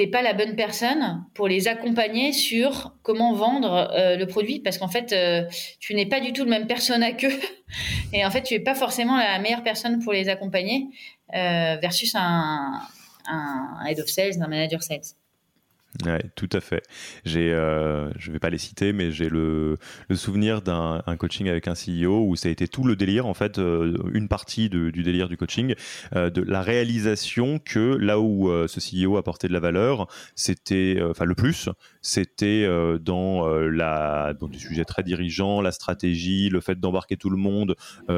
t'es 0.00 0.06
pas 0.06 0.22
la 0.22 0.32
bonne 0.32 0.56
personne 0.56 1.26
pour 1.34 1.46
les 1.46 1.68
accompagner 1.68 2.32
sur 2.32 2.96
comment 3.02 3.34
vendre 3.34 3.90
euh, 3.92 4.16
le 4.16 4.26
produit 4.26 4.58
parce 4.60 4.78
qu'en 4.78 4.88
fait 4.88 5.12
euh, 5.12 5.44
tu 5.78 5.94
n'es 5.94 6.06
pas 6.06 6.20
du 6.20 6.32
tout 6.32 6.44
le 6.44 6.48
même 6.48 6.66
persona 6.66 7.12
qu'eux. 7.12 7.38
Et 8.14 8.24
en 8.24 8.30
fait 8.30 8.40
tu 8.40 8.54
es 8.54 8.60
pas 8.60 8.74
forcément 8.74 9.18
la 9.18 9.38
meilleure 9.40 9.62
personne 9.62 10.02
pour 10.02 10.14
les 10.14 10.30
accompagner 10.30 10.86
euh, 11.34 11.76
versus 11.82 12.14
un, 12.14 12.80
un 13.26 13.84
head 13.86 14.00
of 14.00 14.08
sales 14.08 14.40
un 14.40 14.48
manager 14.48 14.82
sales 14.82 15.19
Ouais, 16.06 16.22
tout 16.36 16.48
à 16.52 16.60
fait. 16.60 16.82
J'ai, 17.24 17.52
euh, 17.52 18.10
je 18.16 18.30
vais 18.30 18.38
pas 18.38 18.48
les 18.48 18.58
citer, 18.58 18.92
mais 18.92 19.10
j'ai 19.10 19.28
le, 19.28 19.76
le, 20.08 20.16
souvenir 20.16 20.62
d'un 20.62 21.02
coaching 21.18 21.48
avec 21.48 21.66
un 21.66 21.74
CEO 21.74 22.24
où 22.26 22.36
ça 22.36 22.48
a 22.48 22.52
été 22.52 22.68
tout 22.68 22.84
le 22.84 22.94
délire, 22.94 23.26
en 23.26 23.34
fait, 23.34 23.58
euh, 23.58 23.98
une 24.12 24.28
partie 24.28 24.70
du 24.70 24.92
délire 24.92 25.28
du 25.28 25.36
coaching, 25.36 25.74
euh, 26.14 26.30
de 26.30 26.42
la 26.42 26.62
réalisation 26.62 27.58
que 27.58 27.96
là 27.96 28.20
où 28.20 28.48
euh, 28.50 28.68
ce 28.68 28.80
CEO 28.80 29.16
apportait 29.16 29.48
de 29.48 29.52
la 29.52 29.60
valeur, 29.60 30.06
c'était, 30.36 31.00
enfin 31.02 31.24
le 31.24 31.34
plus, 31.34 31.68
c'était 32.02 32.66
dans 33.00 33.46
la, 33.46 34.34
dans 34.38 34.48
des 34.48 34.58
sujets 34.58 34.84
très 34.84 35.02
dirigeants, 35.02 35.60
la 35.60 35.72
stratégie, 35.72 36.48
le 36.48 36.60
fait 36.60 36.78
d'embarquer 36.78 37.16
tout 37.16 37.30
le 37.30 37.36
monde, 37.36 37.74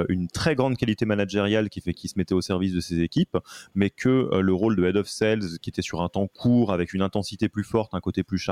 une 0.09 0.29
très 0.29 0.55
grande 0.55 0.77
qualité 0.77 1.05
managériale 1.05 1.69
qui 1.69 1.81
fait 1.81 1.95
qu'il 1.95 2.11
se 2.11 2.15
mettait 2.17 2.35
au 2.35 2.41
service 2.41 2.73
de 2.73 2.81
ses 2.81 3.01
équipes, 3.01 3.37
mais 3.75 3.91
que 3.91 4.41
le 4.41 4.55
rôle 4.55 4.77
de 4.77 4.85
head 4.85 4.97
of 4.97 5.09
sales, 5.09 5.59
qui 5.61 5.71
était 5.71 5.83
sur 5.83 6.03
un 6.03 6.09
temps 6.09 6.27
court 6.27 6.73
avec 6.73 6.93
une 6.93 7.03
intensité 7.03 7.49
plus 7.49 7.65
forte, 7.65 7.95
un 7.95 8.01
côté 8.01 8.23
plus. 8.23 8.43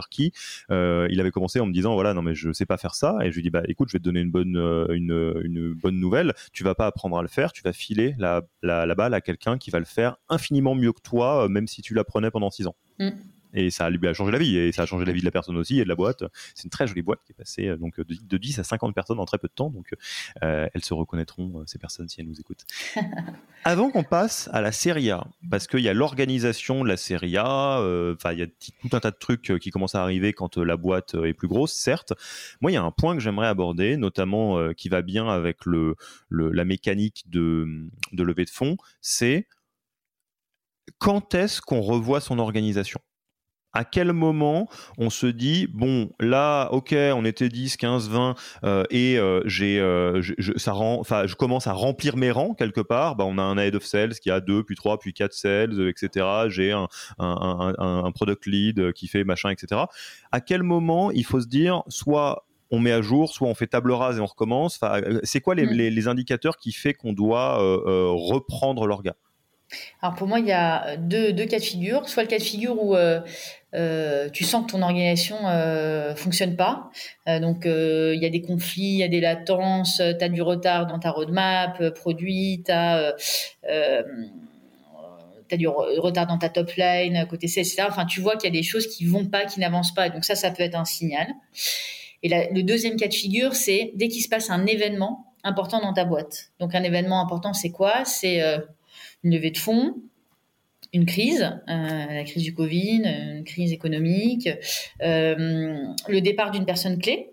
Euh, 0.70 1.08
il 1.10 1.20
avait 1.20 1.30
commencé 1.30 1.60
en 1.60 1.66
me 1.66 1.72
disant 1.72 1.94
voilà 1.94 2.14
non 2.14 2.22
mais 2.22 2.34
je 2.34 2.52
sais 2.52 2.66
pas 2.66 2.76
faire 2.76 2.94
ça 2.94 3.16
et 3.22 3.30
je 3.30 3.36
lui 3.36 3.42
dis 3.42 3.50
bah 3.50 3.62
écoute 3.66 3.88
je 3.88 3.94
vais 3.94 3.98
te 3.98 4.04
donner 4.04 4.20
une 4.20 4.30
bonne 4.30 4.56
euh, 4.56 4.86
une, 4.90 5.74
bonne 5.74 5.98
nouvelle. 5.98 6.34
Tu 6.52 6.64
vas 6.64 6.74
pas 6.74 6.86
apprendre 6.86 7.18
à 7.18 7.22
le 7.22 7.28
faire, 7.28 7.52
tu 7.52 7.62
vas 7.62 7.72
filer 7.72 8.14
la, 8.18 8.42
balle 8.62 9.14
à 9.14 9.20
quelqu'un 9.20 9.58
qui 9.58 9.70
va 9.70 9.78
le 9.78 9.84
faire 9.84 10.16
infiniment 10.28 10.74
mieux 10.74 10.92
que 10.92 11.00
toi, 11.02 11.44
euh, 11.44 11.48
même 11.48 11.66
si 11.66 11.82
tu 11.82 11.94
l'apprenais 11.94 12.30
pendant 12.30 12.50
six 12.50 12.66
ans. 12.66 12.76
Mm 12.98 13.10
et 13.55 13.70
ça 13.70 13.90
lui 13.90 14.07
a 14.07 14.14
changé 14.14 14.32
la 14.32 14.38
vie 14.38 14.57
et 14.57 14.72
ça 14.72 14.82
a 14.82 14.86
changé 14.86 15.05
la 15.05 15.12
vie 15.12 15.20
de 15.20 15.24
la 15.24 15.30
personne 15.30 15.57
aussi 15.57 15.80
et 15.80 15.84
de 15.84 15.88
la 15.88 15.94
boîte. 15.94 16.24
C'est 16.55 16.64
une 16.64 16.70
très 16.70 16.86
jolie 16.86 17.03
boîte 17.03 17.20
qui 17.24 17.32
est 17.32 17.34
passée 17.34 17.68
euh, 17.68 17.76
donc 17.76 18.01
de, 18.01 18.36
10 18.36 18.59
à 18.59 18.64
50 18.64 18.94
personnes 18.94 19.18
en 19.18 19.24
très 19.24 19.38
peu 19.38 19.48
de 19.48 19.53
temps, 19.53 19.70
donc 19.70 19.94
euh, 20.42 20.68
elles 20.72 20.84
se 20.84 20.94
reconnaîtront 20.94 21.61
euh, 21.61 21.62
ces 21.66 21.78
personnes 21.78 22.09
si 22.09 22.20
elles 22.20 22.28
nous 22.28 22.40
écoutent. 22.40 22.64
Avant 23.64 23.90
qu'on 23.90 24.05
passe 24.05 24.48
à 24.53 24.61
la 24.61 24.72
série 24.72 25.11
A, 25.11 25.26
parce 25.51 25.66
qu'il 25.66 25.80
y 25.80 25.88
a 25.88 25.94
l'organisation 25.94 26.82
de 26.82 26.88
la 26.88 26.96
série 26.96 27.36
A, 27.36 27.80
enfin 28.14 28.32
il 28.32 28.38
y 28.38 28.42
a 28.42 28.46
tout 28.46 28.96
un 28.96 29.01
tas 29.01 29.11
de 29.11 29.16
trucs 29.16 29.59
qui 29.59 29.70
commencent 29.70 29.94
à 29.94 30.03
arriver 30.03 30.32
quand 30.32 30.57
la 30.57 30.76
boîte 30.76 31.14
est 31.14 31.34
plus 31.34 31.48
grosse, 31.48 31.72
certes. 31.72 32.14
Moi, 32.62 32.70
il 32.70 32.74
y 32.74 32.78
a 32.78 32.82
un 32.82 32.90
point 32.90 33.14
que 33.14 33.20
j'aimerais 33.20 33.48
aborder, 33.48 33.98
notamment 33.98 34.72
qui 34.72 34.88
va 34.88 35.03
bien 35.03 35.28
avec 35.28 35.66
le, 35.66 35.96
la 36.30 36.64
mécanique 36.64 37.24
de, 37.28 37.66
de 38.12 38.22
levée 38.22 38.46
de 38.46 38.51
fonds, 38.51 38.78
c'est 39.03 39.46
quand 40.98 41.34
est-ce 41.34 41.61
qu'on 41.61 41.80
revoit 41.80 42.20
son 42.20 42.38
organisation? 42.38 43.01
À 43.72 43.84
quel 43.84 44.12
moment 44.12 44.68
on 44.98 45.10
se 45.10 45.26
dit 45.26 45.68
bon 45.72 46.10
là 46.18 46.68
ok 46.72 46.94
on 46.94 47.24
était 47.24 47.48
10 47.48 47.76
15 47.76 48.08
20 48.08 48.34
et 48.90 49.18
euh, 49.18 49.42
j'ai 49.46 49.78
euh, 49.78 50.20
ça 50.56 50.72
rend 50.72 50.98
enfin 50.98 51.26
je 51.26 51.34
commence 51.34 51.66
à 51.66 51.72
remplir 51.72 52.16
mes 52.16 52.30
rangs 52.30 52.54
quelque 52.54 52.80
part 52.80 53.16
bah, 53.16 53.24
on 53.26 53.38
a 53.38 53.42
un 53.42 53.58
head 53.58 53.74
of 53.74 53.84
sales 53.84 54.14
qui 54.14 54.30
a 54.30 54.40
deux 54.40 54.64
puis 54.64 54.74
trois 54.74 54.98
puis 54.98 55.12
quatre 55.12 55.34
sales 55.34 55.88
etc 55.88 56.26
j'ai 56.48 56.72
un, 56.72 56.88
un, 57.18 57.74
un, 57.78 58.04
un, 58.04 58.12
product 58.12 58.46
lead 58.46 58.92
qui 58.92 59.06
fait 59.08 59.24
machin 59.24 59.50
etc 59.50 59.82
à 60.32 60.40
quel 60.40 60.62
moment 60.62 61.10
il 61.10 61.24
faut 61.24 61.40
se 61.40 61.48
dire 61.48 61.82
soit 61.88 62.46
on 62.72 62.78
met 62.78 62.92
à 62.92 63.02
jour, 63.02 63.32
soit 63.32 63.48
on 63.48 63.54
fait 63.56 63.66
table 63.66 63.90
rase 63.90 64.18
et 64.18 64.20
on 64.20 64.26
recommence. 64.26 64.78
Enfin, 64.80 65.00
euh, 65.02 65.18
c'est 65.24 65.40
quoi 65.40 65.56
les, 65.56 65.66
mm. 65.66 65.70
les, 65.70 65.90
les, 65.90 66.06
indicateurs 66.06 66.56
qui 66.56 66.70
fait 66.70 66.94
qu'on 66.94 67.12
doit 67.12 67.56
reprendre 67.56 68.86
l'orga? 68.86 69.16
Alors 70.02 70.14
pour 70.16 70.26
moi, 70.26 70.40
il 70.40 70.46
y 70.46 70.52
a 70.52 70.96
deux, 70.96 71.32
deux, 71.32 71.46
cas 71.46 71.58
de 71.58 71.64
figure. 71.64 72.08
Soit 72.08 72.24
le 72.24 72.28
cas 72.28 72.38
de 72.38 72.42
figure 72.42 72.82
où 72.82 72.96
euh, 72.96 73.20
euh, 73.74 74.28
tu 74.30 74.44
sens 74.44 74.66
que 74.66 74.72
ton 74.72 74.82
organisation 74.82 75.36
euh, 75.46 76.14
fonctionne 76.14 76.56
pas. 76.56 76.90
Euh, 77.28 77.38
donc 77.38 77.66
euh, 77.66 78.12
il 78.14 78.22
y 78.22 78.26
a 78.26 78.30
des 78.30 78.42
conflits, 78.42 78.82
il 78.82 78.98
y 78.98 79.02
a 79.02 79.08
des 79.08 79.20
latences, 79.20 79.96
tu 79.96 80.24
as 80.24 80.28
du 80.28 80.42
retard 80.42 80.86
dans 80.86 80.98
ta 80.98 81.10
roadmap 81.10 81.90
produit, 81.94 82.62
tu 82.64 82.72
as, 82.72 83.14
du 85.52 85.66
retard 85.68 86.26
dans 86.26 86.38
ta 86.38 86.48
top 86.48 86.72
line, 86.76 87.26
côté 87.28 87.48
C, 87.48 87.60
etc. 87.60 87.84
Enfin, 87.88 88.06
tu 88.06 88.20
vois 88.20 88.36
qu'il 88.36 88.52
y 88.52 88.56
a 88.56 88.58
des 88.58 88.66
choses 88.66 88.86
qui 88.86 89.04
vont 89.04 89.26
pas, 89.26 89.44
qui 89.44 89.60
n'avancent 89.60 89.94
pas. 89.94 90.08
Donc 90.08 90.24
ça, 90.24 90.34
ça 90.34 90.50
peut 90.50 90.62
être 90.62 90.76
un 90.76 90.84
signal. 90.84 91.28
Et 92.22 92.28
le 92.28 92.62
deuxième 92.62 92.96
cas 92.96 93.08
de 93.08 93.14
figure, 93.14 93.54
c'est 93.54 93.92
dès 93.94 94.08
qu'il 94.08 94.22
se 94.22 94.28
passe 94.28 94.50
un 94.50 94.66
événement 94.66 95.26
important 95.42 95.80
dans 95.80 95.92
ta 95.92 96.04
boîte. 96.04 96.50
Donc 96.58 96.74
un 96.74 96.82
événement 96.82 97.20
important, 97.20 97.52
c'est 97.52 97.70
quoi? 97.70 98.04
C'est 98.04 98.42
une 99.22 99.34
levée 99.34 99.50
de 99.50 99.58
fonds, 99.58 99.94
une 100.92 101.06
crise, 101.06 101.56
la 101.66 102.24
crise 102.24 102.42
du 102.42 102.54
Covid, 102.54 103.02
une 103.04 103.44
crise 103.44 103.72
économique, 103.72 104.48
le 105.00 106.18
départ 106.20 106.50
d'une 106.50 106.64
personne 106.64 106.98
clé, 106.98 107.30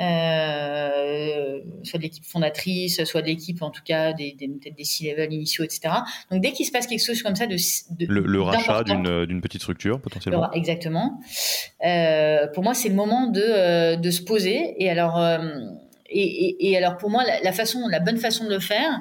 euh, 0.00 1.60
soit 1.82 1.98
de 1.98 2.02
l'équipe 2.02 2.24
fondatrice, 2.24 3.02
soit 3.04 3.22
de 3.22 3.28
l'équipe 3.28 3.62
en 3.62 3.70
tout 3.70 3.82
cas 3.82 4.12
des, 4.12 4.32
des 4.32 4.48
peut-être 4.48 4.76
des 4.76 4.84
C-level 4.84 5.32
initiaux, 5.32 5.64
etc. 5.64 5.94
Donc 6.30 6.42
dès 6.42 6.52
qu'il 6.52 6.66
se 6.66 6.72
passe 6.72 6.86
quelque 6.86 7.04
chose 7.04 7.22
comme 7.22 7.34
ça 7.34 7.46
de, 7.46 7.54
de 7.54 8.06
le, 8.06 8.42
rachat 8.42 8.84
d'une 8.84 9.40
petite 9.40 9.62
structure 9.62 10.00
potentiellement. 10.00 10.50
exactement. 10.52 11.20
Euh, 11.84 12.46
pour 12.48 12.62
moi, 12.62 12.74
c'est 12.74 12.88
le 12.88 12.94
moment 12.94 13.26
de, 13.26 13.40
euh, 13.40 13.96
de 13.96 14.10
se 14.10 14.22
poser. 14.22 14.74
Et 14.78 14.90
alors, 14.90 15.18
euh, 15.18 15.38
et, 16.10 16.20
et, 16.20 16.70
et, 16.70 16.76
alors 16.76 16.98
pour 16.98 17.10
moi, 17.10 17.24
la, 17.24 17.40
la, 17.40 17.52
façon, 17.52 17.88
la 17.88 18.00
bonne 18.00 18.18
façon 18.18 18.44
de 18.44 18.50
le 18.50 18.60
faire. 18.60 19.00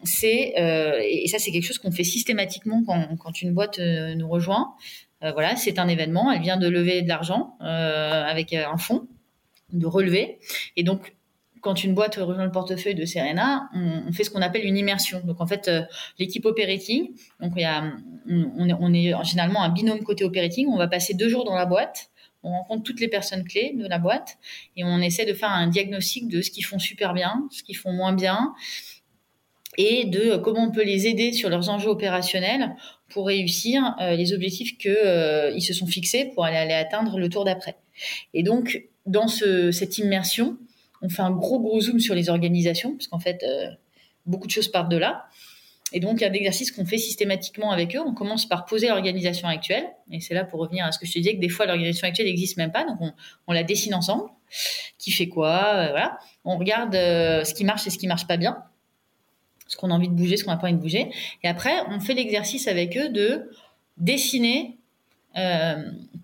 Euh, 0.00 0.04
c'est 0.04 0.52
et 0.56 1.28
ça 1.28 1.38
c'est 1.38 1.50
quelque 1.50 1.66
chose 1.66 1.78
qu'on 1.78 1.90
fait 1.90 2.04
systématiquement 2.04 2.82
quand, 2.86 3.16
quand 3.18 3.42
une 3.42 3.52
boîte 3.52 3.78
nous 3.78 4.28
rejoint. 4.28 4.74
voilà, 5.20 5.56
c'est 5.56 5.78
un 5.78 5.88
événement. 5.88 6.32
Elle 6.32 6.42
vient 6.42 6.56
de 6.56 6.68
lever 6.68 7.02
de 7.02 7.08
l'argent 7.08 7.56
avec 7.60 8.52
un 8.52 8.78
fonds 8.78 9.06
de 9.72 9.86
relever. 9.86 10.38
Et 10.76 10.82
donc, 10.82 11.14
quand 11.60 11.84
une 11.84 11.94
boîte 11.94 12.16
rejoint 12.16 12.44
le 12.44 12.50
portefeuille 12.50 12.94
de 12.94 13.04
Serena, 13.04 13.68
on, 13.74 14.12
fait 14.12 14.24
ce 14.24 14.30
qu'on 14.30 14.42
appelle 14.42 14.64
une 14.64 14.76
immersion. 14.76 15.20
Donc 15.24 15.40
en 15.40 15.46
fait, 15.46 15.68
euh, 15.68 15.82
l'équipe 16.18 16.44
operating, 16.46 17.10
donc 17.40 17.52
il 17.56 17.62
y 17.62 17.64
a, 17.64 17.92
on, 18.28 18.68
est, 18.68 18.74
on 18.78 18.92
est 18.94 19.24
généralement 19.24 19.62
un 19.62 19.68
binôme 19.68 20.02
côté 20.02 20.24
operating. 20.24 20.68
On 20.68 20.78
va 20.78 20.88
passer 20.88 21.14
deux 21.14 21.28
jours 21.28 21.44
dans 21.44 21.54
la 21.54 21.66
boîte. 21.66 22.10
On 22.42 22.50
rencontre 22.50 22.84
toutes 22.84 23.00
les 23.00 23.08
personnes 23.08 23.44
clés 23.44 23.74
de 23.76 23.86
la 23.86 23.98
boîte 23.98 24.38
et 24.74 24.82
on 24.82 24.98
essaie 25.00 25.26
de 25.26 25.34
faire 25.34 25.50
un 25.50 25.66
diagnostic 25.66 26.26
de 26.28 26.40
ce 26.40 26.50
qu'ils 26.50 26.64
font 26.64 26.78
super 26.78 27.12
bien, 27.12 27.46
ce 27.50 27.62
qu'ils 27.62 27.76
font 27.76 27.92
moins 27.92 28.14
bien, 28.14 28.54
et 29.78 30.04
de 30.04 30.36
comment 30.36 30.64
on 30.64 30.70
peut 30.70 30.84
les 30.84 31.06
aider 31.06 31.32
sur 31.32 31.48
leurs 31.48 31.68
enjeux 31.68 31.88
opérationnels 31.88 32.74
pour 33.08 33.26
réussir 33.26 33.94
euh, 34.00 34.14
les 34.14 34.32
objectifs 34.32 34.76
qu'ils 34.78 34.96
euh, 34.96 35.58
se 35.60 35.72
sont 35.72 35.86
fixés 35.86 36.26
pour 36.34 36.44
aller, 36.44 36.72
atteindre 36.72 37.18
le 37.18 37.28
tour 37.28 37.44
d'après. 37.44 37.76
Et 38.34 38.42
donc, 38.42 38.84
dans 39.06 39.28
cette 39.28 39.98
immersion, 39.98 40.56
on 41.02 41.08
fait 41.08 41.22
un 41.22 41.30
gros 41.30 41.60
gros 41.60 41.80
zoom 41.80 42.00
sur 42.00 42.14
les 42.14 42.28
organisations, 42.28 42.92
parce 42.92 43.08
qu'en 43.08 43.18
fait, 43.18 43.42
euh, 43.42 43.70
beaucoup 44.26 44.46
de 44.46 44.52
choses 44.52 44.68
partent 44.68 44.90
de 44.90 44.96
là. 44.96 45.26
Et 45.92 45.98
donc, 45.98 46.20
il 46.20 46.22
y 46.22 46.26
a 46.26 46.30
d'exercices 46.30 46.70
qu'on 46.70 46.84
fait 46.84 46.98
systématiquement 46.98 47.72
avec 47.72 47.96
eux. 47.96 48.00
On 48.00 48.14
commence 48.14 48.46
par 48.46 48.64
poser 48.64 48.88
l'organisation 48.88 49.48
actuelle. 49.48 49.86
Et 50.12 50.20
c'est 50.20 50.34
là 50.34 50.44
pour 50.44 50.60
revenir 50.60 50.84
à 50.84 50.92
ce 50.92 50.98
que 50.98 51.06
je 51.06 51.12
te 51.12 51.18
disais, 51.18 51.34
que 51.34 51.40
des 51.40 51.48
fois, 51.48 51.66
l'organisation 51.66 52.06
actuelle 52.06 52.26
n'existe 52.26 52.56
même 52.58 52.70
pas. 52.70 52.84
Donc, 52.84 52.98
on, 53.48 53.52
la 53.52 53.64
dessine 53.64 53.94
ensemble. 53.94 54.30
Qui 54.98 55.10
fait 55.10 55.28
quoi 55.28 55.74
euh, 55.74 55.88
Voilà. 55.90 56.18
On 56.44 56.58
regarde 56.58 56.94
euh, 56.94 57.44
ce 57.44 57.54
qui 57.54 57.64
marche 57.64 57.86
et 57.86 57.90
ce 57.90 57.98
qui 57.98 58.06
marche 58.06 58.26
pas 58.26 58.36
bien. 58.36 58.62
Ce 59.70 59.76
qu'on 59.76 59.90
a 59.90 59.94
envie 59.94 60.08
de 60.08 60.14
bouger, 60.14 60.36
ce 60.36 60.44
qu'on 60.44 60.50
n'a 60.50 60.56
pas 60.56 60.66
envie 60.66 60.76
de 60.76 60.82
bouger. 60.82 61.10
Et 61.42 61.48
après, 61.48 61.72
on 61.88 62.00
fait 62.00 62.14
l'exercice 62.14 62.66
avec 62.66 62.96
eux 62.96 63.08
de 63.08 63.50
dessiner 63.96 64.76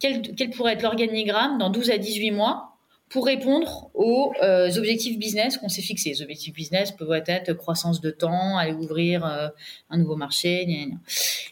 quel, 0.00 0.34
quel 0.36 0.50
pourrait 0.50 0.72
être 0.72 0.82
l'organigramme 0.82 1.58
dans 1.58 1.70
12 1.70 1.90
à 1.90 1.98
18 1.98 2.32
mois 2.32 2.76
pour 3.08 3.26
répondre 3.26 3.88
aux 3.94 4.32
euh, 4.42 4.76
objectifs 4.76 5.18
business 5.18 5.58
qu'on 5.58 5.68
s'est 5.68 5.82
fixés. 5.82 6.10
Les 6.10 6.22
objectifs 6.22 6.52
business 6.52 6.90
peuvent 6.90 7.22
être 7.26 7.52
croissance 7.52 8.00
de 8.00 8.10
temps, 8.10 8.58
aller 8.58 8.72
ouvrir 8.72 9.24
euh, 9.24 9.48
un 9.90 9.98
nouveau 9.98 10.16
marché. 10.16 10.88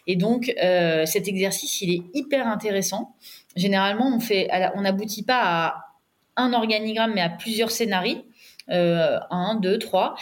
Et 0.05 0.15
donc, 0.15 0.53
euh, 0.61 1.05
cet 1.05 1.27
exercice, 1.27 1.81
il 1.81 1.91
est 1.91 2.01
hyper 2.13 2.47
intéressant. 2.47 3.15
Généralement, 3.55 4.13
on 4.13 4.19
fait, 4.19 4.49
on 4.75 4.81
n'aboutit 4.81 5.23
pas 5.23 5.41
à 5.43 5.85
un 6.35 6.51
organigramme, 6.51 7.13
mais 7.15 7.21
à 7.21 7.29
plusieurs 7.29 7.71
scénarios, 7.71 8.25
un, 8.67 9.57
deux, 9.61 9.79
trois. 9.79 10.15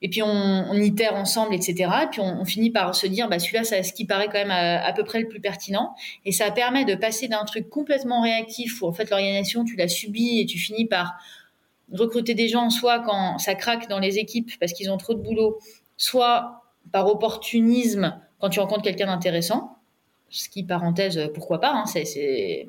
Et 0.00 0.08
puis 0.08 0.22
on, 0.22 0.72
itère 0.74 1.16
ensemble, 1.16 1.54
etc. 1.54 1.90
Et 2.04 2.06
puis 2.10 2.20
on, 2.20 2.44
finit 2.44 2.70
par 2.70 2.94
se 2.94 3.06
dire, 3.06 3.28
bah 3.28 3.38
celui-là, 3.38 3.64
c'est 3.64 3.82
ce 3.82 3.92
qui 3.92 4.04
paraît 4.04 4.26
quand 4.26 4.38
même 4.38 4.50
à, 4.50 4.84
à, 4.84 4.92
peu 4.92 5.02
près 5.02 5.20
le 5.20 5.28
plus 5.28 5.40
pertinent. 5.40 5.94
Et 6.24 6.32
ça 6.32 6.50
permet 6.50 6.84
de 6.84 6.94
passer 6.94 7.26
d'un 7.26 7.44
truc 7.44 7.68
complètement 7.68 8.22
réactif 8.22 8.80
où 8.80 8.86
en 8.86 8.92
fait 8.92 9.10
l'organisation, 9.10 9.64
tu 9.64 9.76
l'as 9.76 9.88
subi 9.88 10.40
et 10.40 10.46
tu 10.46 10.58
finis 10.58 10.86
par 10.86 11.14
recruter 11.92 12.34
des 12.34 12.48
gens, 12.48 12.70
soit 12.70 13.00
quand 13.00 13.38
ça 13.38 13.54
craque 13.54 13.88
dans 13.88 13.98
les 13.98 14.18
équipes 14.18 14.52
parce 14.60 14.72
qu'ils 14.72 14.90
ont 14.90 14.98
trop 14.98 15.14
de 15.14 15.20
boulot, 15.20 15.58
soit 15.96 16.62
par 16.92 17.06
opportunisme 17.08 18.20
quand 18.38 18.50
tu 18.50 18.60
rencontres 18.60 18.82
quelqu'un 18.82 19.06
d'intéressant. 19.06 19.76
Ce 20.30 20.48
qui, 20.48 20.62
parenthèse, 20.62 21.30
pourquoi 21.34 21.58
pas, 21.58 21.72
hein, 21.72 21.86
c'est 21.86 22.68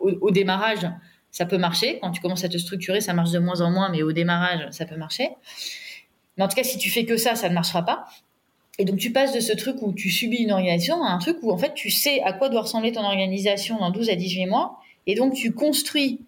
au 0.00 0.30
démarrage, 0.30 0.86
ça 1.32 1.46
peut 1.46 1.56
marcher. 1.56 1.98
Quand 2.00 2.10
tu 2.10 2.20
commences 2.20 2.44
à 2.44 2.48
te 2.48 2.58
structurer, 2.58 3.00
ça 3.00 3.14
marche 3.14 3.30
de 3.30 3.38
moins 3.38 3.62
en 3.62 3.70
moins, 3.70 3.88
mais 3.88 4.02
au 4.02 4.12
démarrage, 4.12 4.68
ça 4.70 4.84
peut 4.84 4.96
marcher. 4.96 5.30
Mais 6.36 6.44
en 6.44 6.48
tout 6.48 6.56
cas, 6.56 6.64
si 6.64 6.78
tu 6.78 6.90
fais 6.90 7.04
que 7.04 7.16
ça, 7.16 7.34
ça 7.34 7.48
ne 7.48 7.54
marchera 7.54 7.84
pas. 7.84 8.06
Et 8.78 8.84
donc, 8.84 8.98
tu 8.98 9.12
passes 9.12 9.34
de 9.34 9.40
ce 9.40 9.52
truc 9.52 9.76
où 9.82 9.92
tu 9.92 10.10
subis 10.10 10.38
une 10.38 10.52
organisation 10.52 11.02
à 11.04 11.10
un 11.10 11.18
truc 11.18 11.38
où, 11.42 11.52
en 11.52 11.58
fait, 11.58 11.74
tu 11.74 11.90
sais 11.90 12.20
à 12.22 12.32
quoi 12.32 12.48
doit 12.48 12.62
ressembler 12.62 12.92
ton 12.92 13.04
organisation 13.04 13.78
dans 13.78 13.90
12 13.90 14.08
à 14.08 14.14
18 14.14 14.46
mois. 14.46 14.78
Et 15.06 15.14
donc, 15.14 15.34
tu 15.34 15.52
construis 15.52 16.20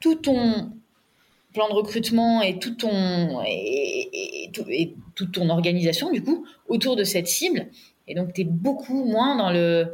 tout 0.00 0.16
ton 0.16 0.72
plan 1.52 1.68
de 1.68 1.74
recrutement 1.74 2.42
et 2.42 2.58
tout 2.58 2.74
ton, 2.74 3.42
et, 3.46 4.46
et, 4.68 4.94
toute 5.14 5.32
ton 5.32 5.48
organisation, 5.50 6.10
du 6.10 6.22
coup, 6.22 6.44
autour 6.66 6.96
de 6.96 7.04
cette 7.04 7.28
cible. 7.28 7.68
Et 8.08 8.14
donc, 8.14 8.32
tu 8.32 8.40
es 8.40 8.44
beaucoup 8.44 9.04
moins 9.04 9.36
dans 9.36 9.50
le, 9.50 9.92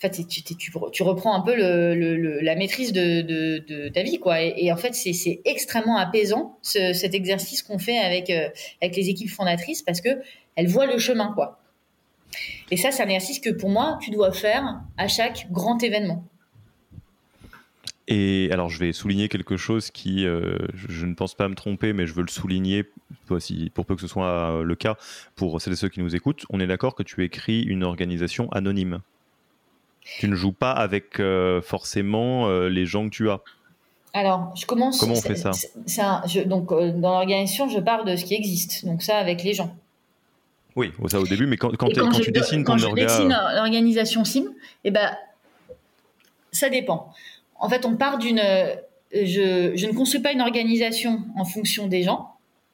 fait, 0.00 0.26
tu, 0.26 1.02
reprends 1.02 1.34
un 1.34 1.40
peu 1.40 1.54
la 1.54 2.54
maîtrise 2.56 2.92
de, 2.92 3.88
ta 3.90 4.02
vie, 4.02 4.18
quoi. 4.18 4.40
Et, 4.40 4.72
en 4.72 4.76
fait, 4.76 4.94
c'est 4.94 5.40
extrêmement 5.44 5.98
apaisant 5.98 6.58
ce, 6.62 6.92
cet 6.92 7.14
exercice 7.14 7.62
qu'on 7.62 7.78
fait 7.78 7.98
avec 7.98 8.30
euh, 8.30 8.48
avec 8.82 8.96
les 8.96 9.10
équipes 9.10 9.30
fondatrices 9.30 9.82
parce 9.82 10.00
que 10.00 10.08
elles 10.56 10.68
voient 10.68 10.86
le 10.86 10.98
chemin, 10.98 11.32
quoi. 11.34 11.60
Et 12.70 12.76
ça, 12.76 12.92
c'est 12.92 13.02
un 13.02 13.06
exercice 13.06 13.40
que 13.40 13.50
pour 13.50 13.68
moi, 13.68 13.98
tu 14.00 14.10
dois 14.10 14.32
faire 14.32 14.80
à 14.96 15.08
chaque 15.08 15.48
grand 15.50 15.82
événement. 15.82 16.24
Et 18.08 18.48
alors, 18.52 18.70
je 18.70 18.78
vais 18.78 18.92
souligner 18.92 19.28
quelque 19.28 19.56
chose 19.56 19.90
qui, 19.90 20.26
euh, 20.26 20.56
je, 20.74 21.06
ne 21.06 21.14
pense 21.14 21.34
pas 21.34 21.48
me 21.48 21.54
tromper, 21.54 21.92
mais 21.92 22.06
je 22.06 22.12
veux 22.12 22.22
le 22.22 22.30
souligner 22.30 22.84
pour, 23.26 23.86
peu 23.86 23.94
que 23.94 24.00
ce 24.00 24.08
soit 24.08 24.62
le 24.64 24.74
cas 24.74 24.96
pour 25.36 25.60
celles 25.60 25.74
et 25.74 25.76
ceux 25.76 25.88
qui 25.88 26.00
nous 26.00 26.16
écoutent. 26.16 26.44
On 26.50 26.58
est 26.58 26.66
d'accord 26.66 26.94
que 26.94 27.02
tu 27.02 27.22
écris 27.22 27.62
une 27.62 27.84
organisation 27.84 28.50
anonyme. 28.50 29.00
Tu 30.02 30.28
ne 30.28 30.34
joues 30.34 30.52
pas 30.52 30.72
avec 30.72 31.20
euh, 31.20 31.60
forcément 31.62 32.48
euh, 32.48 32.68
les 32.68 32.86
gens 32.86 33.08
que 33.08 33.14
tu 33.14 33.30
as. 33.30 33.40
Alors, 34.12 34.52
je 34.56 34.66
commence. 34.66 34.98
Comment 34.98 35.14
on 35.14 35.20
fait 35.20 35.36
ça, 35.36 35.52
ça 35.86 36.22
je, 36.26 36.40
Donc, 36.40 36.72
euh, 36.72 36.90
dans 36.90 37.12
l'organisation, 37.12 37.68
je 37.68 37.78
parle 37.78 38.04
de 38.06 38.16
ce 38.16 38.24
qui 38.24 38.34
existe. 38.34 38.84
Donc, 38.84 39.02
ça, 39.02 39.18
avec 39.18 39.44
les 39.44 39.54
gens. 39.54 39.74
Oui, 40.74 40.92
ça 41.08 41.20
au 41.20 41.26
début, 41.26 41.46
mais 41.46 41.56
quand, 41.56 41.76
quand, 41.76 41.88
quand, 41.94 42.10
tu 42.10 42.32
dessines 42.32 42.64
ton 42.64 42.80
orga... 42.80 43.04
dessine 43.04 43.36
l'organisation 43.54 44.24
SIM, 44.24 44.44
eh 44.84 44.90
ben, 44.90 45.10
ça 46.52 46.70
dépend. 46.70 47.12
En 47.58 47.68
fait, 47.68 47.84
on 47.84 47.96
part 47.96 48.18
d'une. 48.18 48.42
Je, 49.12 49.72
je 49.74 49.86
ne 49.86 49.92
construis 49.92 50.22
pas 50.22 50.32
une 50.32 50.40
organisation 50.40 51.24
en 51.36 51.44
fonction 51.44 51.88
des 51.88 52.02
gens. 52.02 52.30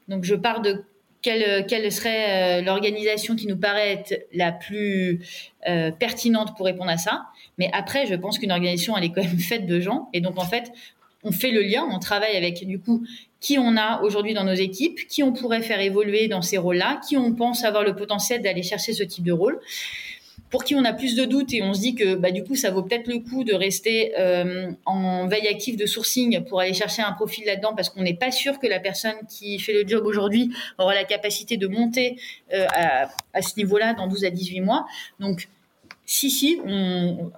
Donc, 0.08 0.24
je 0.24 0.34
pars 0.34 0.60
de 0.60 0.84
quelle, 1.22 1.92
serait 1.92 2.60
euh, 2.60 2.62
l'organisation 2.62 3.36
qui 3.36 3.46
nous 3.46 3.56
paraît 3.56 3.92
être 3.92 4.26
la 4.32 4.52
plus 4.52 5.20
euh, 5.68 5.90
pertinente 5.90 6.56
pour 6.56 6.66
répondre 6.66 6.90
à 6.90 6.96
ça. 6.96 7.24
Mais 7.58 7.70
après, 7.72 8.06
je 8.06 8.14
pense 8.14 8.38
qu'une 8.38 8.52
organisation, 8.52 8.96
elle 8.96 9.04
est 9.04 9.12
quand 9.12 9.24
même 9.24 9.38
faite 9.38 9.66
de 9.66 9.80
gens. 9.80 10.08
Et 10.12 10.20
donc, 10.20 10.38
en 10.38 10.44
fait, 10.44 10.72
on 11.24 11.32
fait 11.32 11.50
le 11.50 11.62
lien, 11.62 11.86
on 11.90 11.98
travaille 11.98 12.36
avec, 12.36 12.66
du 12.66 12.78
coup, 12.78 13.04
qui 13.40 13.58
on 13.58 13.76
a 13.76 14.00
aujourd'hui 14.02 14.34
dans 14.34 14.44
nos 14.44 14.54
équipes, 14.54 15.00
qui 15.08 15.22
on 15.22 15.32
pourrait 15.32 15.62
faire 15.62 15.80
évoluer 15.80 16.28
dans 16.28 16.42
ces 16.42 16.58
rôles-là, 16.58 17.00
qui 17.08 17.16
on 17.16 17.34
pense 17.34 17.64
avoir 17.64 17.82
le 17.82 17.94
potentiel 17.94 18.42
d'aller 18.42 18.62
chercher 18.62 18.92
ce 18.92 19.02
type 19.02 19.24
de 19.24 19.32
rôle 19.32 19.60
pour 20.50 20.64
qui 20.64 20.74
on 20.74 20.84
a 20.84 20.92
plus 20.92 21.16
de 21.16 21.24
doutes 21.24 21.52
et 21.52 21.62
on 21.62 21.74
se 21.74 21.80
dit 21.80 21.94
que 21.94 22.14
bah, 22.14 22.30
du 22.30 22.44
coup 22.44 22.54
ça 22.54 22.70
vaut 22.70 22.82
peut-être 22.82 23.08
le 23.08 23.18
coup 23.18 23.44
de 23.44 23.54
rester 23.54 24.12
euh, 24.18 24.70
en 24.84 25.26
veille 25.26 25.48
active 25.48 25.76
de 25.76 25.86
sourcing 25.86 26.44
pour 26.44 26.60
aller 26.60 26.74
chercher 26.74 27.02
un 27.02 27.12
profil 27.12 27.44
là-dedans 27.46 27.74
parce 27.74 27.90
qu'on 27.90 28.02
n'est 28.02 28.14
pas 28.14 28.30
sûr 28.30 28.58
que 28.58 28.66
la 28.66 28.80
personne 28.80 29.16
qui 29.28 29.58
fait 29.58 29.72
le 29.72 29.86
job 29.86 30.04
aujourd'hui 30.06 30.52
aura 30.78 30.94
la 30.94 31.04
capacité 31.04 31.56
de 31.56 31.66
monter 31.66 32.16
euh, 32.52 32.66
à, 32.74 33.08
à, 33.32 33.42
ce 33.42 33.56
niveau-là 33.56 33.94
dans 33.94 34.06
12 34.06 34.24
à 34.24 34.30
18 34.30 34.60
mois. 34.60 34.86
Donc 35.20 35.48
si 36.04 36.30
si 36.30 36.58
on, 36.64 37.32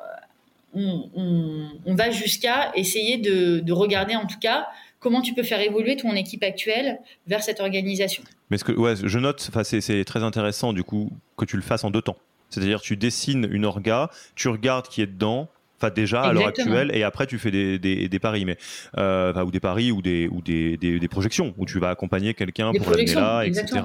on, 0.74 1.94
va 1.94 2.10
jusqu'à 2.10 2.72
essayer 2.74 3.16
de, 3.16 3.60
de 3.60 3.72
regarder 3.72 4.14
en 4.14 4.26
tout 4.26 4.38
cas 4.38 4.68
comment 5.00 5.20
tu 5.20 5.34
peux 5.34 5.42
faire 5.42 5.60
évoluer 5.60 5.96
ton 5.96 6.14
équipe 6.14 6.42
actuelle 6.42 6.98
vers 7.26 7.42
cette 7.42 7.60
organisation. 7.60 8.22
Mais 8.50 8.58
ce 8.58 8.64
que 8.64 8.74
je 8.94 9.18
note, 9.18 9.50
c'est 9.62 10.04
très 10.04 10.22
intéressant 10.22 10.72
du 10.72 10.82
coup 10.82 11.10
que 11.36 11.44
tu 11.44 11.56
le 11.56 11.62
fasses 11.62 11.84
en 11.84 11.90
deux 11.90 12.02
temps. 12.02 12.16
C'est-à-dire 12.50 12.80
tu 12.80 12.96
dessines 12.96 13.46
une 13.50 13.64
orga, 13.64 14.10
tu 14.34 14.48
regardes 14.48 14.88
qui 14.88 15.02
est 15.02 15.06
dedans, 15.06 15.48
enfin 15.78 15.90
déjà 15.90 16.22
à 16.22 16.32
l'heure 16.32 16.48
actuelle 16.48 16.90
et 16.94 17.02
après 17.02 17.26
tu 17.26 17.38
fais 17.38 17.50
des, 17.50 17.78
des, 17.78 18.08
des 18.08 18.18
paris 18.18 18.44
mais 18.44 18.56
euh, 18.96 19.30
enfin, 19.30 19.44
ou 19.44 19.50
des 19.50 19.60
paris 19.60 19.92
ou 19.92 20.02
des 20.02 20.28
ou 20.28 20.42
des, 20.42 20.76
des, 20.76 20.98
des 20.98 21.08
projections 21.08 21.54
où 21.56 21.66
tu 21.66 21.78
vas 21.78 21.90
accompagner 21.90 22.34
quelqu'un 22.34 22.72
pour 22.72 22.90
l'amener 22.90 23.14
là 23.14 23.44
etc 23.44 23.82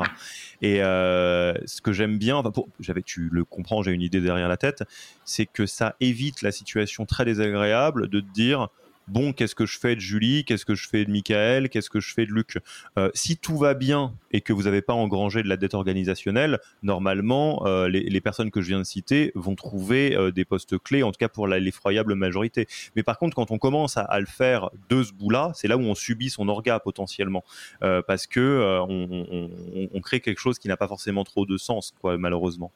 et 0.62 0.82
euh, 0.82 1.54
ce 1.66 1.82
que 1.82 1.92
j'aime 1.92 2.18
bien 2.18 2.38
enfin, 2.38 2.52
pour, 2.52 2.68
j'avais 2.80 3.04
tu 3.04 3.30
le 3.32 3.46
comprends 3.46 3.84
j'ai 3.84 3.92
une 3.92 4.02
idée 4.02 4.22
derrière 4.22 4.48
la 4.48 4.58
tête 4.58 4.84
c'est 5.24 5.46
que 5.46 5.66
ça 5.66 5.96
évite 6.00 6.42
la 6.42 6.52
situation 6.52 7.06
très 7.06 7.26
désagréable 7.26 8.10
de 8.10 8.20
te 8.22 8.32
dire 8.34 8.70
bon, 9.08 9.34
qu'est-ce 9.34 9.56
que 9.56 9.66
je 9.66 9.80
fais 9.80 9.96
de 9.96 10.00
Julie, 10.00 10.46
qu'est-ce 10.46 10.66
que 10.66 10.76
je 10.76 10.88
fais 10.88 11.06
de 11.06 11.12
Michael, 11.12 11.70
qu'est-ce 11.70 11.90
que 11.90 12.00
je 12.00 12.14
fais 12.14 12.26
de 12.26 12.32
Luc? 12.32 12.58
Euh, 12.98 13.10
si 13.14 13.38
tout 13.38 13.58
va 13.58 13.74
bien 13.74 14.14
et 14.32 14.42
que 14.42 14.54
vous 14.54 14.64
n'avez 14.64 14.82
pas 14.82 14.94
engrangé 14.94 15.44
de 15.44 15.48
la 15.48 15.58
dette 15.58 15.74
organisationnelle, 15.74 16.60
normalement, 16.82 17.66
euh, 17.66 17.88
les, 17.88 18.22
personnes 18.22 18.52
que 18.52 18.62
je 18.62 18.68
viens 18.70 18.80
de 18.80 18.86
citer 18.86 19.32
vont 19.36 19.56
trouver 19.56 20.16
euh, 20.16 20.32
des 20.32 20.46
postes 20.46 20.78
clés, 20.78 21.04
en 21.04 21.12
tout 21.12 21.18
cas 21.20 21.28
pour 21.28 21.48
l'effroyable 21.48 22.16
majorité. 22.16 22.68
Mais 22.96 23.04
par 23.04 23.20
contre, 23.20 23.36
quand 23.36 23.52
on 23.52 23.58
commence 23.58 23.98
à, 23.98 24.20
le 24.20 24.26
faire 24.26 24.70
de 24.90 25.04
ce 25.04 25.12
bout-là, 25.12 25.52
c'est 25.56 25.68
là 25.68 25.78
où 25.78 25.82
on 25.82 25.96
subit 25.96 26.30
son 26.30 26.48
orga 26.48 26.80
potentiellement, 26.80 27.44
parce 27.80 28.28
que 28.28 28.80
on, 28.88 30.02
crée 30.02 30.20
quelque 30.20 30.40
chose 30.40 30.60
qui 30.60 30.68
n'a 30.68 30.78
pas 30.78 30.88
forcément 30.88 31.24
trop 31.24 31.46
de 31.46 31.58
sens, 31.58 31.94
quoi, 32.02 32.18
malheureusement. 32.18 32.72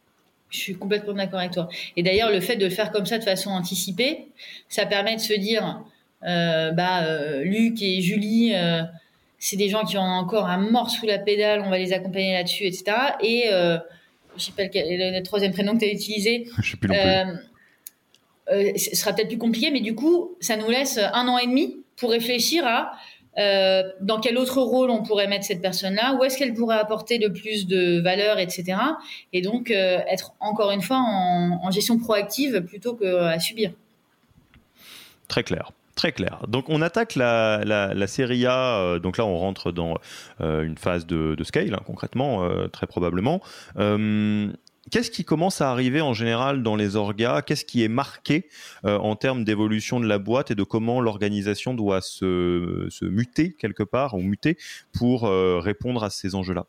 Je 0.49 0.59
suis 0.59 0.75
complètement 0.75 1.13
d'accord 1.13 1.39
avec 1.39 1.51
toi. 1.51 1.67
Et 1.95 2.03
d'ailleurs, 2.03 2.31
le 2.31 2.39
fait 2.39 2.55
de 2.55 2.65
le 2.65 2.71
faire 2.71 2.91
comme 2.91 3.05
ça 3.05 3.17
de 3.17 3.23
façon 3.23 3.49
anticipée, 3.49 4.27
ça 4.69 4.85
permet 4.85 5.15
de 5.15 5.21
se 5.21 5.33
dire, 5.33 5.83
bah, 6.21 7.03
euh, 7.03 7.43
Luc 7.43 7.81
et 7.81 8.01
Julie, 8.01 8.53
euh, 8.53 8.83
c'est 9.39 9.57
des 9.57 9.69
gens 9.69 9.83
qui 9.83 9.97
ont 9.97 10.01
encore 10.01 10.47
un 10.47 10.57
mort 10.57 10.89
sous 10.89 11.05
la 11.05 11.19
pédale, 11.19 11.61
on 11.65 11.69
va 11.69 11.77
les 11.77 11.93
accompagner 11.93 12.33
là-dessus, 12.33 12.65
etc. 12.65 12.85
Et 13.21 13.45
je 13.49 14.43
sais 14.43 14.51
pas 14.51 14.63
le, 14.63 15.21
troisième 15.23 15.53
prénom 15.53 15.73
que 15.73 15.79
tu 15.79 15.85
as 15.85 15.91
utilisé. 15.91 16.47
Je 16.61 16.71
sais 16.71 16.77
plus 16.77 16.89
ce 18.49 18.95
sera 18.95 19.11
peut-être 19.11 19.27
plus 19.27 19.37
compliqué, 19.37 19.71
mais 19.71 19.81
du 19.81 19.93
coup, 19.93 20.37
ça 20.39 20.55
nous 20.55 20.69
laisse 20.69 20.97
un 20.97 21.27
an 21.27 21.37
et 21.37 21.47
demi 21.47 21.83
pour 21.97 22.11
réfléchir 22.11 22.65
à 22.65 22.93
dans 23.99 24.19
quel 24.19 24.37
autre 24.37 24.61
rôle 24.61 24.89
on 24.89 25.03
pourrait 25.03 25.27
mettre 25.27 25.45
cette 25.45 25.61
personne-là, 25.61 26.15
où 26.15 26.23
est-ce 26.23 26.37
qu'elle 26.37 26.53
pourrait 26.53 26.77
apporter 26.77 27.19
le 27.19 27.33
plus 27.33 27.67
de 27.67 27.99
valeur, 27.99 28.39
etc. 28.39 28.77
Et 29.33 29.41
donc 29.41 29.69
être 29.69 30.33
encore 30.39 30.71
une 30.71 30.81
fois 30.81 30.97
en, 30.97 31.59
en 31.61 31.71
gestion 31.71 31.99
proactive 31.99 32.61
plutôt 32.61 32.95
qu'à 32.95 33.37
subir. 33.39 33.73
Très 35.27 35.43
clair. 35.43 35.71
Très 35.97 36.11
clair. 36.11 36.45
Donc 36.47 36.69
on 36.69 36.83
attaque 36.83 37.15
la, 37.15 37.63
la, 37.65 38.07
série 38.07 38.45
A, 38.45 38.77
euh, 38.77 38.99
donc 38.99 39.17
là 39.17 39.25
on 39.25 39.35
rentre 39.35 39.71
dans 39.71 39.95
euh, 40.41 40.61
une 40.61 40.77
phase 40.77 41.07
de, 41.07 41.35
scale 41.43 41.73
hein, 41.73 41.81
concrètement, 41.87 42.43
euh, 42.43 42.67
très 42.67 42.85
probablement. 42.85 43.41
Qu'est-ce 43.75 45.11
qui 45.11 45.25
commence 45.25 45.59
à 45.59 45.71
arriver 45.71 45.99
en 45.99 46.13
général 46.13 46.61
dans 46.61 46.75
les 46.75 46.95
orgas? 46.95 47.41
Qu'est-ce 47.41 47.65
qui 47.65 47.83
est 47.83 47.89
marqué 47.89 48.47
en 48.85 49.17
termes 49.17 49.43
d'évolution 49.43 49.99
de 49.99 50.07
la 50.07 50.17
boîte 50.17 50.51
et 50.51 50.55
de 50.55 50.63
comment 50.63 51.01
l'organisation 51.01 51.73
doit 51.73 51.99
se, 51.99 52.87
se, 52.89 53.03
muter 53.03 53.51
quelque 53.51 53.83
part 53.83 54.13
ou 54.13 54.21
muter 54.21 54.57
pour 54.93 55.23
répondre 55.23 56.05
à 56.05 56.09
ces 56.09 56.35
enjeux-là? 56.35 56.67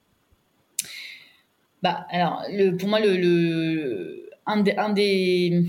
Bah, 1.81 2.07
alors, 2.11 2.43
pour 2.81 2.89
moi, 2.89 2.99
le 2.99 4.29
un, 4.47 4.64
un 4.79 4.93
des 4.93 5.62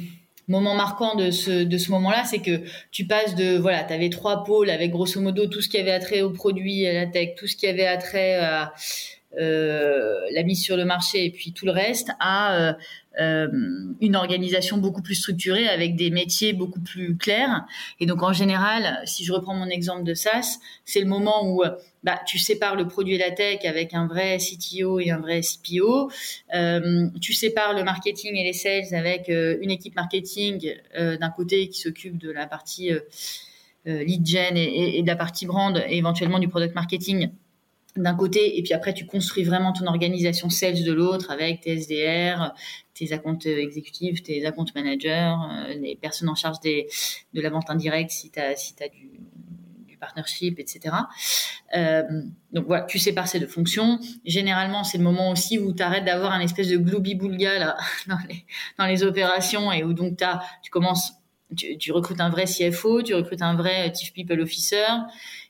moment 0.49 0.75
marquant 0.75 1.15
de 1.15 1.31
ce, 1.31 1.91
moment-là, 1.91 2.23
c'est 2.25 2.39
que 2.39 2.61
tu 2.91 3.05
passes 3.05 3.35
de, 3.35 3.57
voilà, 3.57 3.83
tu 3.83 3.93
avais 3.93 4.09
trois 4.09 4.43
pôles 4.43 4.69
avec 4.69 4.91
grosso 4.91 5.21
modo 5.21 5.47
tout 5.47 5.61
ce 5.61 5.69
qui 5.69 5.77
avait 5.77 5.91
attrait 5.91 6.21
au 6.21 6.31
produit, 6.31 6.87
à 6.87 6.93
la 6.93 7.05
tech, 7.05 7.35
tout 7.37 7.47
ce 7.47 7.55
qui 7.55 7.67
avait 7.67 7.87
attrait 7.87 8.35
à 8.35 8.73
euh, 9.37 10.21
la 10.33 10.43
mise 10.43 10.61
sur 10.61 10.75
le 10.75 10.85
marché 10.85 11.25
et 11.25 11.29
puis 11.29 11.53
tout 11.53 11.65
le 11.65 11.71
reste, 11.71 12.09
à 12.19 12.55
euh, 12.55 12.73
une 13.19 14.15
organisation 14.15 14.77
beaucoup 14.77 15.01
plus 15.01 15.15
structurée 15.15 15.67
avec 15.67 15.95
des 15.95 16.09
métiers 16.09 16.53
beaucoup 16.53 16.79
plus 16.79 17.17
clairs. 17.17 17.65
Et 17.99 18.05
donc 18.05 18.23
en 18.23 18.33
général, 18.33 19.01
si 19.05 19.25
je 19.25 19.33
reprends 19.33 19.53
mon 19.53 19.67
exemple 19.67 20.03
de 20.03 20.13
SaaS, 20.13 20.59
c'est 20.85 21.01
le 21.01 21.05
moment 21.05 21.45
où 21.45 21.63
bah, 22.03 22.19
tu 22.25 22.39
sépares 22.39 22.75
le 22.75 22.87
produit 22.87 23.15
et 23.15 23.17
la 23.17 23.31
tech 23.31 23.65
avec 23.65 23.93
un 23.93 24.07
vrai 24.07 24.37
CTO 24.37 24.99
et 24.99 25.11
un 25.11 25.19
vrai 25.19 25.41
CPO. 25.41 26.09
Euh, 26.55 27.07
tu 27.19 27.33
sépares 27.33 27.73
le 27.73 27.83
marketing 27.83 28.35
et 28.35 28.43
les 28.43 28.53
sales 28.53 28.93
avec 28.93 29.29
euh, 29.29 29.57
une 29.61 29.71
équipe 29.71 29.95
marketing 29.95 30.73
euh, 30.97 31.17
d'un 31.17 31.29
côté 31.29 31.67
qui 31.67 31.79
s'occupe 31.79 32.17
de 32.17 32.31
la 32.31 32.47
partie 32.47 32.91
lead 33.85 34.27
gen 34.27 34.55
et, 34.55 34.99
et, 34.99 35.01
de 35.01 35.07
la 35.07 35.15
partie 35.15 35.45
brand 35.45 35.75
et 35.87 35.97
éventuellement 35.97 36.37
du 36.37 36.47
product 36.47 36.75
marketing 36.75 37.31
d'un 38.03 38.15
côté, 38.15 38.57
et 38.57 38.63
puis 38.63 38.73
après 38.73 38.93
tu 38.93 39.05
construis 39.05 39.43
vraiment 39.43 39.73
ton 39.73 39.85
organisation 39.87 40.49
sales 40.49 40.83
de 40.83 40.91
l'autre 40.91 41.31
avec 41.31 41.61
tes 41.61 41.77
SDR, 41.77 42.53
tes 42.93 43.13
accounts 43.13 43.39
exécutifs, 43.45 44.23
tes 44.23 44.45
account 44.45 44.65
managers, 44.75 45.35
les 45.79 45.95
personnes 45.95 46.29
en 46.29 46.35
charge 46.35 46.57
de 46.61 47.41
la 47.41 47.49
vente 47.49 47.69
indirecte 47.69 48.11
si 48.11 48.31
tu 48.31 48.39
as, 48.39 48.55
si 48.55 48.73
as 48.81 48.89
du, 48.89 49.09
partnership, 49.99 50.59
etc. 50.59 50.95
Euh, 51.75 52.03
donc 52.51 52.65
voilà, 52.65 52.83
tu 52.85 52.97
sépares 52.97 53.27
ces 53.27 53.39
deux 53.39 53.47
fonctions. 53.47 53.99
Généralement, 54.25 54.83
c'est 54.83 54.97
le 54.97 55.03
moment 55.03 55.29
aussi 55.31 55.59
où 55.59 55.73
tu 55.73 55.83
arrêtes 55.83 56.05
d'avoir 56.05 56.31
un 56.31 56.39
espèce 56.39 56.69
de 56.69 56.77
gloubi-boulga 56.77 57.75
dans, 58.07 58.17
les, 58.27 58.45
dans 58.77 58.85
les 58.85 59.03
opérations 59.03 59.71
et 59.71 59.83
où 59.83 59.93
donc 59.93 60.17
tu 60.63 60.71
commences, 60.71 61.13
tu, 61.55 61.77
tu, 61.77 61.91
recrutes 61.91 62.21
un 62.21 62.29
vrai 62.29 62.45
CFO, 62.45 63.01
tu 63.01 63.13
recrutes 63.13 63.41
un 63.41 63.55
vrai 63.55 63.91
Chief 63.93 64.13
People 64.13 64.39
Officer 64.41 64.85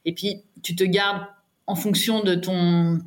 et 0.05 0.13
puis 0.13 0.43
tu 0.63 0.75
te 0.75 0.83
gardes 0.83 1.25
en 1.69 1.75
fonction 1.75 2.23
de 2.23 2.35
ton 2.35 2.99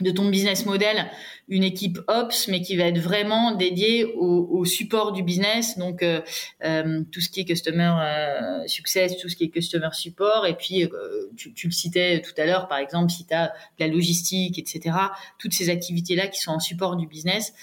de 0.00 0.12
ton 0.12 0.28
business 0.28 0.64
model 0.64 1.10
une 1.48 1.64
équipe 1.64 1.98
ops, 2.08 2.48
mais 2.48 2.60
qui 2.60 2.76
va 2.76 2.84
être 2.84 2.98
vraiment 2.98 3.54
dédiée 3.54 4.04
au, 4.04 4.64
support 4.64 5.12
du 5.12 5.22
business, 5.22 5.78
donc 5.78 6.02
euh, 6.02 6.20
euh, 6.62 7.02
tout 7.10 7.20
ce 7.20 7.30
qui 7.30 7.40
est 7.40 7.44
customer 7.44 7.94
euh, 8.00 8.66
success, 8.66 9.16
tout 9.16 9.28
ce 9.28 9.36
qui 9.36 9.44
est 9.44 9.48
customer 9.48 9.88
support, 9.92 10.46
et 10.46 10.54
puis 10.54 10.88
tu, 11.36 11.66
le 11.66 11.72
citais 11.72 12.20
tout 12.20 12.38
à 12.40 12.44
l'heure, 12.44 12.68
par 12.68 12.78
exemple, 12.78 13.10
si 13.10 13.26
tu 13.26 13.32
as 13.32 13.54
la 13.78 13.86
logistique, 13.86 14.58
etc., 14.58 14.96
toutes 15.38 15.54
ces 15.54 15.70
activités-là 15.70 16.28
qui 16.28 16.40
sont 16.40 16.52
en 16.52 16.60
support 16.60 16.96
du 16.96 17.06
business, 17.06 17.54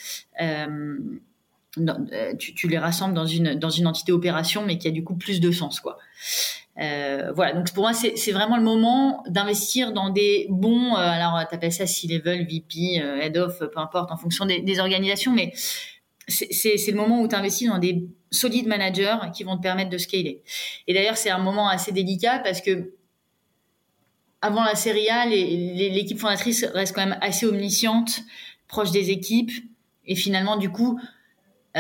tu, 2.40 2.56
tu, 2.56 2.68
les 2.68 2.80
rassembles 2.80 3.14
dans 3.14 3.28
une, 3.28 3.54
dans 3.54 3.70
une 3.70 3.86
entité 3.86 4.12
opération, 4.12 4.66
mais 4.66 4.80
qui 4.80 4.88
a 4.88 4.92
du 4.92 5.04
coup 5.04 5.16
plus 5.16 5.40
de 5.40 5.52
sens, 5.52 5.80
quoi. 5.80 6.00
Euh, 6.82 7.32
voilà, 7.34 7.54
donc 7.54 7.72
pour 7.74 7.84
moi, 7.84 7.94
c'est 7.94 8.32
vraiment 8.32 8.58
le 8.58 8.64
moment 8.64 9.24
d'investir 9.28 9.94
dans 9.94 10.10
des 10.10 10.48
bons, 10.50 10.94
euh, 10.94 10.98
alors 10.98 11.40
tu 11.48 11.56
appelles 11.56 11.72
ça 11.72 11.88
C-level, 11.88 12.46
VP, 12.46 13.02
euh, 13.02 13.22
Head 13.22 13.38
of, 13.38 13.60
peu 13.60 13.80
importe, 13.80 14.12
en 14.12 14.18
fonction 14.18 14.46
des, 14.46 14.80
organisations, 14.80 15.32
mais 15.32 15.54
c'est 16.28 16.76
le 16.88 16.98
moment 16.98 17.22
où 17.22 17.28
tu 17.28 17.36
investis 17.36 17.70
dans 17.70 17.78
des 17.78 18.06
solides 18.30 18.68
managers 18.68 19.18
qui 19.34 19.44
vont 19.44 19.56
te 19.56 19.62
permettre 19.62 19.90
de 19.90 19.98
scaler. 19.98 20.42
Et 20.88 20.94
d'ailleurs, 20.94 21.18
c'est 21.18 21.30
un 21.30 21.38
moment 21.38 21.70
assez 21.70 21.92
délicat 21.92 22.40
parce 22.40 22.60
que 22.62 22.94
avant 24.42 24.64
la 24.64 24.76
série 24.76 25.08
A, 25.10 25.26
l'équipe 25.28 26.20
fondatrice 26.20 26.66
reste 26.74 26.94
quand 26.94 27.06
même 27.06 27.18
assez 27.22 27.46
omnisciente, 27.46 28.22
proche 28.68 28.92
des 28.92 29.12
équipes, 29.12 29.52
et 30.08 30.16
finalement, 30.16 30.58
du 30.58 30.70
coup, 30.70 31.00
euh, 31.78 31.80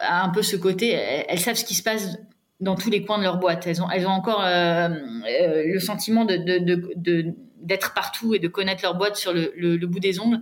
a 0.00 0.22
un 0.22 0.28
peu 0.28 0.42
ce 0.42 0.56
côté, 0.56 0.90
elles 0.90 1.40
savent 1.40 1.56
ce 1.56 1.64
qui 1.64 1.74
se 1.74 1.82
passe 1.82 2.18
dans 2.60 2.74
tous 2.74 2.90
les 2.90 3.02
coins 3.04 3.18
de 3.18 3.22
leur 3.22 3.38
boîte. 3.38 3.66
Elles 3.66 3.82
ont, 3.82 3.90
elles 3.90 4.06
ont 4.06 4.10
encore 4.10 4.42
euh, 4.44 4.88
euh, 4.88 5.62
le 5.66 5.80
sentiment 5.80 6.24
de, 6.24 6.36
de, 6.36 6.92
de, 6.96 7.34
d'être 7.60 7.94
partout 7.94 8.34
et 8.34 8.38
de 8.38 8.48
connaître 8.48 8.82
leur 8.82 8.96
boîte 8.96 9.16
sur 9.16 9.32
le, 9.32 9.52
le, 9.56 9.86
bout 9.86 10.00
des 10.00 10.18
ongles. 10.20 10.40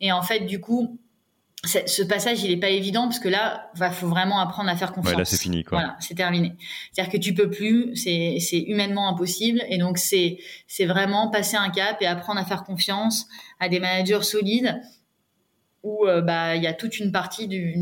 Et 0.00 0.12
en 0.12 0.22
fait, 0.22 0.40
du 0.40 0.60
coup, 0.60 0.98
ce 1.64 2.02
passage, 2.02 2.42
il 2.42 2.50
est 2.50 2.56
pas 2.58 2.70
évident 2.70 3.04
parce 3.04 3.20
que 3.20 3.28
là, 3.28 3.70
va 3.76 3.92
faut 3.92 4.08
vraiment 4.08 4.40
apprendre 4.40 4.68
à 4.68 4.76
faire 4.76 4.92
confiance. 4.92 5.12
Ouais, 5.12 5.20
là, 5.20 5.24
c'est 5.24 5.40
fini, 5.40 5.62
quoi. 5.62 5.78
Voilà, 5.78 5.96
c'est 6.00 6.14
terminé. 6.14 6.54
C'est-à-dire 6.92 7.12
que 7.12 7.18
tu 7.18 7.34
peux 7.34 7.48
plus, 7.48 7.94
c'est, 7.94 8.38
c'est 8.40 8.58
humainement 8.58 9.08
impossible. 9.08 9.62
Et 9.68 9.78
donc, 9.78 9.96
c'est, 9.98 10.38
c'est 10.66 10.86
vraiment 10.86 11.30
passer 11.30 11.56
un 11.56 11.70
cap 11.70 12.02
et 12.02 12.06
apprendre 12.06 12.40
à 12.40 12.44
faire 12.44 12.64
confiance 12.64 13.28
à 13.60 13.68
des 13.68 13.78
managers 13.78 14.22
solides 14.22 14.82
où, 15.84 16.06
euh, 16.06 16.20
bah, 16.20 16.56
il 16.56 16.62
y 16.62 16.66
a 16.66 16.72
toute 16.72 16.98
une 16.98 17.12
partie 17.12 17.46
du, 17.46 17.74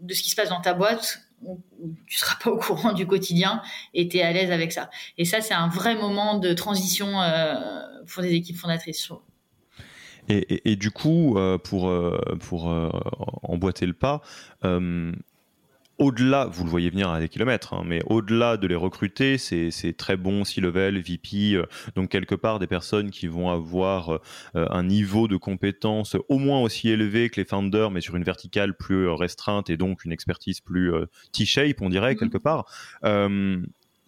de 0.00 0.14
ce 0.14 0.22
qui 0.22 0.30
se 0.30 0.36
passe 0.36 0.50
dans 0.50 0.60
ta 0.60 0.72
boîte 0.72 1.27
tu 2.06 2.18
seras 2.18 2.36
pas 2.42 2.50
au 2.50 2.58
courant 2.58 2.92
du 2.92 3.06
quotidien 3.06 3.62
et 3.94 4.08
tu 4.08 4.18
es 4.18 4.22
à 4.22 4.32
l'aise 4.32 4.50
avec 4.50 4.72
ça. 4.72 4.90
Et 5.16 5.24
ça, 5.24 5.40
c'est 5.40 5.54
un 5.54 5.68
vrai 5.68 5.94
moment 5.94 6.38
de 6.38 6.52
transition 6.52 7.20
euh, 7.20 7.54
pour 8.06 8.22
des 8.22 8.34
équipes 8.34 8.56
fondatrices. 8.56 9.10
Et, 10.30 10.76
du 10.76 10.90
coup, 10.90 11.38
euh, 11.38 11.56
pour, 11.56 11.88
euh, 11.88 12.20
pour 12.40 12.66
emboîter 13.42 13.86
le 13.86 13.94
pas, 13.94 14.20
au-delà, 15.98 16.46
vous 16.46 16.64
le 16.64 16.70
voyez 16.70 16.90
venir 16.90 17.10
à 17.10 17.20
des 17.20 17.28
kilomètres, 17.28 17.74
hein, 17.74 17.82
mais 17.84 18.00
au-delà 18.06 18.56
de 18.56 18.66
les 18.66 18.74
recruter, 18.76 19.36
c'est 19.36 19.94
très 19.96 20.16
bon 20.16 20.44
C-level, 20.44 20.98
VP, 20.98 21.54
euh, 21.54 21.66
donc 21.96 22.08
quelque 22.08 22.34
part 22.34 22.58
des 22.58 22.66
personnes 22.66 23.10
qui 23.10 23.26
vont 23.26 23.50
avoir 23.50 24.10
euh, 24.10 24.18
un 24.70 24.84
niveau 24.84 25.28
de 25.28 25.36
compétence 25.36 26.16
au 26.28 26.38
moins 26.38 26.60
aussi 26.60 26.88
élevé 26.88 27.30
que 27.30 27.40
les 27.40 27.44
founders, 27.44 27.90
mais 27.90 28.00
sur 28.00 28.16
une 28.16 28.22
verticale 28.22 28.76
plus 28.76 29.08
restreinte 29.08 29.70
et 29.70 29.76
donc 29.76 30.04
une 30.04 30.12
expertise 30.12 30.60
plus 30.60 30.94
euh, 30.94 31.06
T-shape, 31.32 31.80
on 31.80 31.88
dirait, 31.88 32.14
mm-hmm. 32.14 32.18
quelque 32.18 32.38
part 32.38 32.66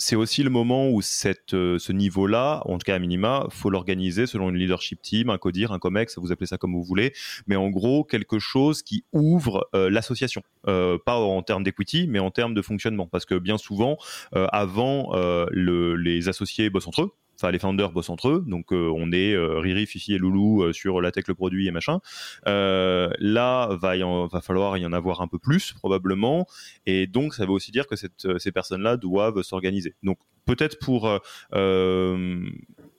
c'est 0.01 0.17
aussi 0.17 0.43
le 0.43 0.49
moment 0.49 0.89
où 0.89 1.03
cette, 1.03 1.53
euh, 1.53 1.79
ce 1.79 1.93
niveau-là, 1.93 2.63
en 2.65 2.79
tout 2.79 2.85
cas 2.87 2.95
à 2.95 2.99
minima, 2.99 3.47
faut 3.51 3.69
l'organiser 3.69 4.27
selon 4.27 4.49
une 4.49 4.57
leadership 4.57 5.03
team, 5.03 5.29
un 5.29 5.37
codir, 5.37 5.73
un 5.73 5.79
comex, 5.79 6.17
vous 6.19 6.33
appelez 6.33 6.47
ça 6.47 6.57
comme 6.57 6.73
vous 6.73 6.83
voulez, 6.83 7.13
mais 7.47 7.55
en 7.55 7.69
gros 7.69 8.03
quelque 8.03 8.39
chose 8.39 8.83
qui 8.83 9.05
ouvre 9.13 9.69
euh, 9.75 9.91
l'association, 9.91 10.43
euh, 10.69 10.97
pas 11.05 11.17
en 11.17 11.43
termes 11.43 11.65
d'equity, 11.65 12.07
mais 12.09 12.19
en 12.19 12.31
termes 12.31 12.55
de 12.55 12.63
fonctionnement, 12.63 13.09
parce 13.09 13.27
que 13.27 13.35
bien 13.35 13.59
souvent, 13.59 13.99
avant, 14.33 15.11
le, 15.51 15.97
les 15.97 16.29
associés 16.29 16.71
bossent 16.71 16.87
entre 16.87 17.03
eux, 17.03 17.13
Enfin, 17.41 17.51
les 17.51 17.59
founders 17.59 17.93
bossent 17.93 18.11
entre 18.11 18.29
eux, 18.29 18.45
donc 18.47 18.73
on 18.73 19.13
est 19.13 19.35
Riri, 19.37 19.87
Fifi 19.87 20.13
et 20.13 20.19
Loulou 20.19 20.73
sur 20.73 21.01
la 21.01 21.11
tech, 21.11 21.25
le 21.27 21.35
produit 21.35 21.67
et 21.67 21.71
machin. 21.71 22.01
là, 22.45 23.69
va, 23.81 23.97
y 23.97 24.03
va 24.03 24.41
falloir 24.43 24.77
y 24.77 24.85
en 24.85 24.93
avoir 24.93 25.23
un 25.23 25.29
peu 25.29 25.39
plus 25.39 25.73
probablement, 25.73 26.47
et 26.87 27.07
donc 27.07 27.35
ça 27.35 27.47
veut 27.47 27.53
aussi 27.53 27.71
dire 27.73 27.87
que 27.87 27.97
ces 27.97 28.53
personnes-là 28.53 28.97
doivent 28.97 29.43
s'organiser. 29.43 29.95
Donc 30.03 30.19
peut-être 30.47 30.79
pour 30.79 31.09
euh, 31.09 31.19
euh, 31.55 32.51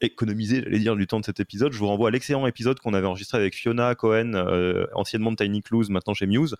économiser, 0.01 0.61
j'allais 0.63 0.79
dire, 0.79 0.95
du 0.95 1.07
temps 1.07 1.19
de 1.19 1.25
cet 1.25 1.39
épisode, 1.39 1.73
je 1.73 1.77
vous 1.77 1.87
renvoie 1.87 2.09
à 2.09 2.11
l'excellent 2.11 2.47
épisode 2.47 2.79
qu'on 2.79 2.93
avait 2.93 3.07
enregistré 3.07 3.37
avec 3.37 3.55
Fiona 3.55 3.93
Cohen, 3.95 4.33
euh, 4.33 4.85
anciennement 4.93 5.31
de 5.31 5.35
Tiny 5.35 5.61
Clues, 5.61 5.85
maintenant 5.89 6.13
chez 6.13 6.25
Muse, 6.25 6.55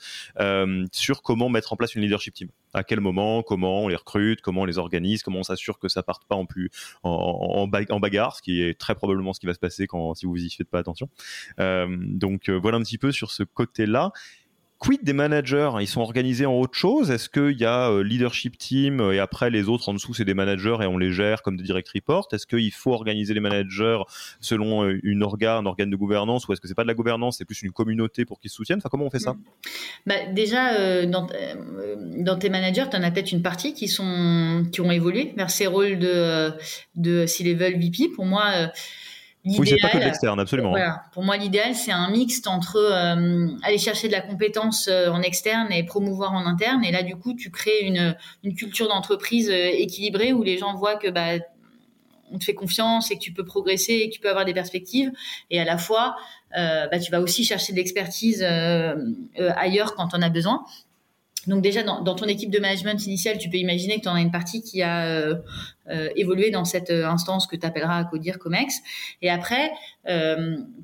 sur 0.91 1.21
comment 1.23 1.49
mettre 1.49 1.73
en 1.73 1.75
place 1.75 1.95
une 1.95 2.01
leadership 2.01 2.33
team. 2.33 2.49
À 2.73 2.83
quel 2.83 2.99
moment, 2.99 3.43
comment 3.43 3.83
on 3.83 3.87
les 3.87 3.95
recrute, 3.95 4.41
comment 4.41 4.61
on 4.61 4.65
les 4.65 4.77
organise, 4.77 5.23
comment 5.23 5.39
on 5.39 5.43
s'assure 5.43 5.79
que 5.79 5.89
ça 5.89 6.03
parte 6.03 6.25
pas 6.27 6.35
en 6.35 6.45
plus 6.45 6.69
en, 7.03 7.67
bagarre, 7.67 8.35
ce 8.35 8.41
qui 8.41 8.61
est 8.61 8.79
très 8.79 8.95
probablement 8.95 9.33
ce 9.33 9.39
qui 9.39 9.45
va 9.45 9.53
se 9.53 9.59
passer 9.59 9.87
quand 9.87 10.13
si 10.13 10.25
vous 10.25 10.37
y 10.37 10.49
faites 10.49 10.69
pas 10.69 10.79
attention. 10.79 11.09
donc 11.57 12.49
voilà 12.49 12.77
un 12.77 12.81
petit 12.81 12.97
peu 12.97 13.11
sur 13.11 13.31
ce 13.31 13.43
côté-là 13.43 14.11
quid 14.81 15.03
des 15.03 15.13
managers? 15.13 15.69
Ils 15.79 15.87
sont 15.87 16.01
organisés 16.01 16.47
en 16.47 16.59
autre 16.59 16.75
chose? 16.75 17.11
Est-ce 17.11 17.29
qu'il 17.29 17.57
y 17.57 17.65
a 17.65 17.89
euh, 17.91 18.03
leadership 18.03 18.57
team 18.57 18.99
euh, 18.99 19.13
et 19.13 19.19
après 19.19 19.51
les 19.51 19.69
autres 19.69 19.87
en 19.87 19.93
dessous 19.93 20.15
c'est 20.15 20.25
des 20.25 20.33
managers 20.33 20.77
et 20.81 20.87
on 20.87 20.97
les 20.97 21.13
gère 21.13 21.43
comme 21.43 21.55
des 21.55 21.63
direct 21.63 21.87
reports? 21.93 22.27
Est-ce 22.33 22.47
qu'il 22.47 22.73
faut 22.73 22.91
organiser 22.91 23.35
les 23.35 23.39
managers 23.39 23.99
selon 24.39 24.83
euh, 24.83 24.99
une 25.03 25.21
organe, 25.21 25.57
un 25.57 25.65
organe 25.67 25.91
de 25.91 25.95
gouvernance? 25.95 26.47
Ou 26.47 26.53
est-ce 26.53 26.59
que 26.59 26.67
c'est 26.67 26.73
pas 26.73 26.81
de 26.81 26.87
la 26.87 26.95
gouvernance, 26.95 27.37
c'est 27.37 27.45
plus 27.45 27.61
une 27.61 27.71
communauté 27.71 28.25
pour 28.25 28.39
qu'ils 28.39 28.49
se 28.49 28.55
soutiennent? 28.55 28.79
Enfin 28.79 28.89
comment 28.89 29.05
on 29.05 29.11
fait 29.11 29.19
ça? 29.19 29.35
Bah, 30.07 30.15
Déjà 30.31 31.05
dans, 31.05 31.27
dans, 32.17 32.37
tes 32.37 32.49
managers, 32.49 32.85
tu 32.89 32.97
en 32.97 33.03
as 33.03 33.11
peut-être 33.11 33.31
une 33.31 33.43
partie 33.43 33.75
qui 33.75 33.87
sont 33.87 34.65
qui 34.71 34.81
ont 34.81 34.91
évolué 34.91 35.33
vers 35.37 35.51
ces 35.51 35.67
rôles 35.67 35.99
de 35.99 36.51
de 36.95 37.27
C-level 37.27 37.79
VP. 37.79 38.09
Pour 38.15 38.25
moi 38.25 38.71
oui, 39.43 39.67
c'est 39.67 39.77
pas 39.77 39.89
que 39.89 39.97
de 39.97 40.03
l'externe, 40.03 40.39
absolument. 40.39 40.69
Voilà. 40.69 41.03
Pour 41.13 41.23
moi, 41.23 41.35
l'idéal, 41.35 41.73
c'est 41.73 41.91
un 41.91 42.11
mixte 42.11 42.47
entre 42.47 42.77
euh, 42.77 43.47
aller 43.63 43.79
chercher 43.79 44.07
de 44.07 44.13
la 44.13 44.21
compétence 44.21 44.87
euh, 44.87 45.09
en 45.09 45.21
externe 45.21 45.71
et 45.71 45.83
promouvoir 45.83 46.33
en 46.33 46.45
interne. 46.45 46.83
Et 46.83 46.91
là, 46.91 47.01
du 47.01 47.15
coup, 47.15 47.33
tu 47.33 47.49
crées 47.49 47.81
une, 47.81 48.15
une 48.43 48.53
culture 48.53 48.87
d'entreprise 48.87 49.49
euh, 49.49 49.69
équilibrée 49.73 50.31
où 50.31 50.43
les 50.43 50.59
gens 50.59 50.75
voient 50.75 50.95
que 50.95 51.09
bah, 51.09 51.43
on 52.31 52.37
te 52.37 52.43
fait 52.43 52.53
confiance 52.53 53.09
et 53.09 53.15
que 53.15 53.19
tu 53.19 53.33
peux 53.33 53.43
progresser 53.43 53.93
et 53.93 54.09
que 54.09 54.13
tu 54.13 54.21
peux 54.21 54.29
avoir 54.29 54.45
des 54.45 54.53
perspectives. 54.53 55.11
Et 55.49 55.59
à 55.59 55.65
la 55.65 55.77
fois, 55.77 56.15
bah, 56.55 56.99
tu 56.99 57.11
vas 57.11 57.19
aussi 57.19 57.43
chercher 57.43 57.73
de 57.73 57.77
l'expertise 57.77 58.41
ailleurs 59.37 59.95
quand 59.95 60.09
on 60.13 60.21
a 60.21 60.29
besoin. 60.29 60.63
Donc 61.47 61.63
déjà, 61.63 61.83
dans, 61.83 62.15
ton 62.15 62.25
équipe 62.25 62.51
de 62.51 62.59
management 62.59 63.03
initiale, 63.05 63.37
tu 63.37 63.49
peux 63.49 63.57
imaginer 63.57 63.97
que 63.97 64.01
tu 64.01 64.09
en 64.09 64.15
as 64.15 64.21
une 64.21 64.31
partie 64.31 64.61
qui 64.61 64.81
a 64.81 65.05
euh, 65.05 65.35
euh, 65.89 66.09
évolué 66.15 66.51
dans 66.51 66.65
cette 66.65 66.91
euh, 66.91 67.07
instance 67.07 67.47
que 67.47 67.55
tu 67.55 67.65
appelleras 67.65 68.03
codir 68.05 68.37
COMEX. 68.37 68.75
Et 69.21 69.29
après, 69.29 69.71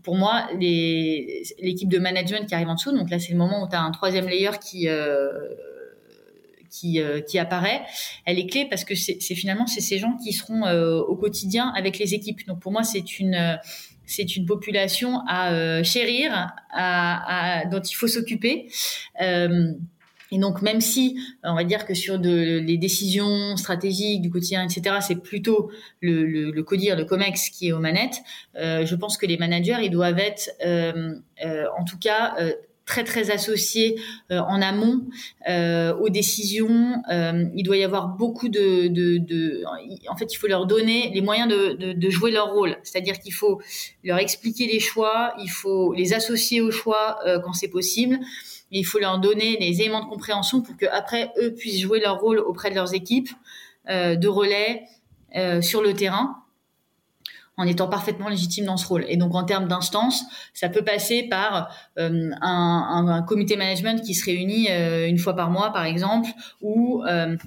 pour 0.03 0.15
moi, 0.15 0.47
l'équipe 0.59 1.89
de 1.89 1.99
management 1.99 2.47
qui 2.47 2.55
arrive 2.55 2.69
en 2.69 2.75
dessous, 2.75 2.91
donc 2.91 3.09
là 3.09 3.19
c'est 3.19 3.31
le 3.31 3.37
moment 3.37 3.63
où 3.63 3.69
tu 3.69 3.75
as 3.75 3.81
un 3.81 3.91
troisième 3.91 4.27
layer 4.27 4.51
qui... 4.63 4.87
Qui, 6.69 6.99
qui, 7.27 7.39
apparaît, 7.39 7.81
elle 8.25 8.37
est 8.37 8.45
clé 8.45 8.67
parce 8.69 8.83
que 8.83 8.93
c'est 8.93 9.35
finalement 9.35 9.65
c'est 9.65 9.81
ces 9.81 9.97
gens 9.97 10.15
qui 10.23 10.31
seront 10.31 10.69
au 10.99 11.15
quotidien 11.15 11.73
avec 11.75 11.97
les 11.97 12.13
équipes. 12.13 12.45
Donc 12.45 12.59
pour 12.59 12.71
moi 12.71 12.83
c'est 12.83 13.19
une 13.19 13.57
c'est 14.05 14.35
une 14.35 14.45
population 14.45 15.21
à 15.27 15.81
chérir, 15.81 16.51
à, 16.71 17.61
à, 17.61 17.65
dont 17.65 17.81
il 17.81 17.95
faut 17.95 18.07
s'occuper. 18.07 18.67
Et 20.31 20.37
donc, 20.37 20.61
même 20.61 20.81
si 20.81 21.17
on 21.43 21.55
va 21.55 21.63
dire 21.63 21.85
que 21.85 21.93
sur 21.93 22.19
de, 22.19 22.59
les 22.59 22.77
décisions 22.77 23.55
stratégiques 23.57 24.21
du 24.21 24.29
quotidien, 24.29 24.63
etc., 24.67 24.97
c'est 25.01 25.21
plutôt 25.21 25.71
le, 26.01 26.25
le, 26.25 26.51
le, 26.51 26.63
CODIR, 26.63 26.95
le 26.95 27.05
COMEX 27.05 27.49
qui 27.49 27.69
est 27.69 27.71
aux 27.71 27.79
manettes, 27.79 28.21
euh, 28.55 28.85
je 28.85 28.95
pense 28.95 29.17
que 29.17 29.25
les 29.25 29.37
managers, 29.37 29.77
ils 29.83 29.89
doivent 29.89 30.19
être, 30.19 30.49
euh, 30.65 31.15
euh, 31.45 31.65
en 31.77 31.85
tout 31.85 31.97
cas, 31.97 32.35
euh, 32.39 32.51
très 32.85 33.03
très 33.03 33.31
associés 33.31 33.99
euh, 34.31 34.39
en 34.39 34.61
amont 34.61 35.01
euh, 35.49 35.93
aux 35.95 36.07
décisions. 36.07 37.01
il 37.53 37.63
doit 37.63 37.75
y 37.75 37.83
avoir 37.83 38.07
beaucoup 38.07 38.47
de, 38.47 38.87
de, 38.87 39.17
de, 39.17 39.63
en 40.09 40.15
fait, 40.15 40.33
il 40.33 40.37
faut 40.37 40.47
leur 40.47 40.65
donner 40.65 41.11
les 41.13 41.19
moyens 41.21 41.49
de, 41.49 41.73
de, 41.73 41.91
de 41.91 42.09
jouer 42.09 42.31
leur 42.31 42.53
rôle. 42.53 42.77
C'est-à-dire 42.83 43.19
qu'il 43.19 43.33
faut 43.33 43.61
leur 44.05 44.19
expliquer 44.19 44.67
les 44.67 44.79
choix, 44.79 45.33
il 45.43 45.49
faut 45.49 45.93
les 45.93 46.13
associer 46.13 46.61
aux 46.61 46.71
choix 46.71 47.19
quand 47.43 47.51
c'est 47.51 47.67
possible 47.67 48.19
il 48.71 48.85
faut 48.85 48.99
leur 48.99 49.19
donner 49.19 49.57
des 49.57 49.81
éléments 49.81 50.03
de 50.03 50.09
compréhension 50.09 50.61
pour 50.61 50.75
que 50.77 50.85
après 50.85 51.31
eux 51.41 51.53
puissent 51.53 51.81
jouer 51.81 51.99
leur 51.99 52.19
rôle 52.19 52.39
auprès 52.39 52.69
de 52.69 52.75
leurs 52.75 52.93
équipes 52.93 53.29
euh, 53.89 54.15
de 54.15 54.27
relais 54.27 54.83
euh, 55.35 55.61
sur 55.61 55.81
le 55.81 55.93
terrain 55.93 56.43
en 57.59 57.65
étant 57.65 57.87
parfaitement 57.87 58.29
légitimes 58.29 58.65
dans 58.65 58.77
ce 58.77 58.85
rôle. 58.85 59.05
Et 59.07 59.17
donc 59.17 59.33
en 59.33 59.43
termes 59.43 59.67
d'instance, 59.67 60.23
ça 60.53 60.69
peut 60.69 60.83
passer 60.83 61.23
par 61.23 61.73
euh, 61.97 62.29
un, 62.41 63.23
comité 63.27 63.55
management 63.55 64.03
qui 64.03 64.13
se 64.13 64.25
réunit 64.25 64.67
une 65.07 65.17
fois 65.17 65.35
par 65.35 65.49
mois, 65.49 65.71
par 65.73 65.85
exemple, 65.85 66.29
où 66.61 67.03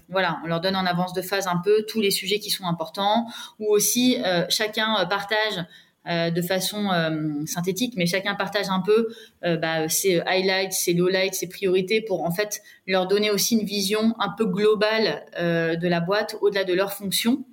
voilà, 0.08 0.40
on 0.42 0.48
leur 0.48 0.60
donne 0.60 0.74
en 0.74 0.84
avance 0.84 1.12
de 1.12 1.22
phase 1.22 1.46
un 1.46 1.58
peu 1.58 1.84
tous 1.86 2.00
les 2.00 2.10
sujets 2.10 2.40
qui 2.40 2.50
sont 2.50 2.64
importants, 2.64 3.28
ou 3.60 3.66
aussi 3.68 4.16
chacun 4.48 5.06
partage 5.08 5.64
euh, 6.08 6.30
de 6.30 6.40
façon 6.40 6.90
euh, 6.90 7.44
synthétique, 7.44 7.92
mais 7.94 8.06
chacun 8.06 8.34
partage 8.34 8.70
un 8.70 8.80
peu 8.80 9.08
euh, 9.44 9.58
bah, 9.58 9.86
ses 9.90 10.20
highlights, 10.20 10.72
ses 10.72 10.94
lowlights, 10.94 11.34
ses 11.34 11.46
priorités 11.46 12.00
pour 12.00 12.24
en 12.24 12.30
fait 12.30 12.62
leur 12.86 13.06
donner 13.06 13.30
aussi 13.30 13.58
une 13.58 13.66
vision 13.66 14.14
un 14.18 14.30
peu 14.30 14.46
globale 14.46 15.22
de 15.38 15.88
la 15.88 16.00
boîte 16.00 16.36
au-delà 16.40 16.64
de 16.64 16.72
leurs 16.72 16.94
fonctions, 16.94 17.44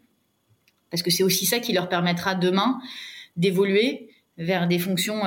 parce 0.92 1.04
que 1.04 1.12
c'est 1.12 1.24
aussi 1.24 1.46
ça 1.46 1.60
qui 1.60 1.74
leur 1.74 1.90
permettra 1.90 2.36
demain 2.36 2.80
d'évoluer 3.36 4.12
vers 4.38 4.66
des 4.70 4.80
fonctions 4.80 5.24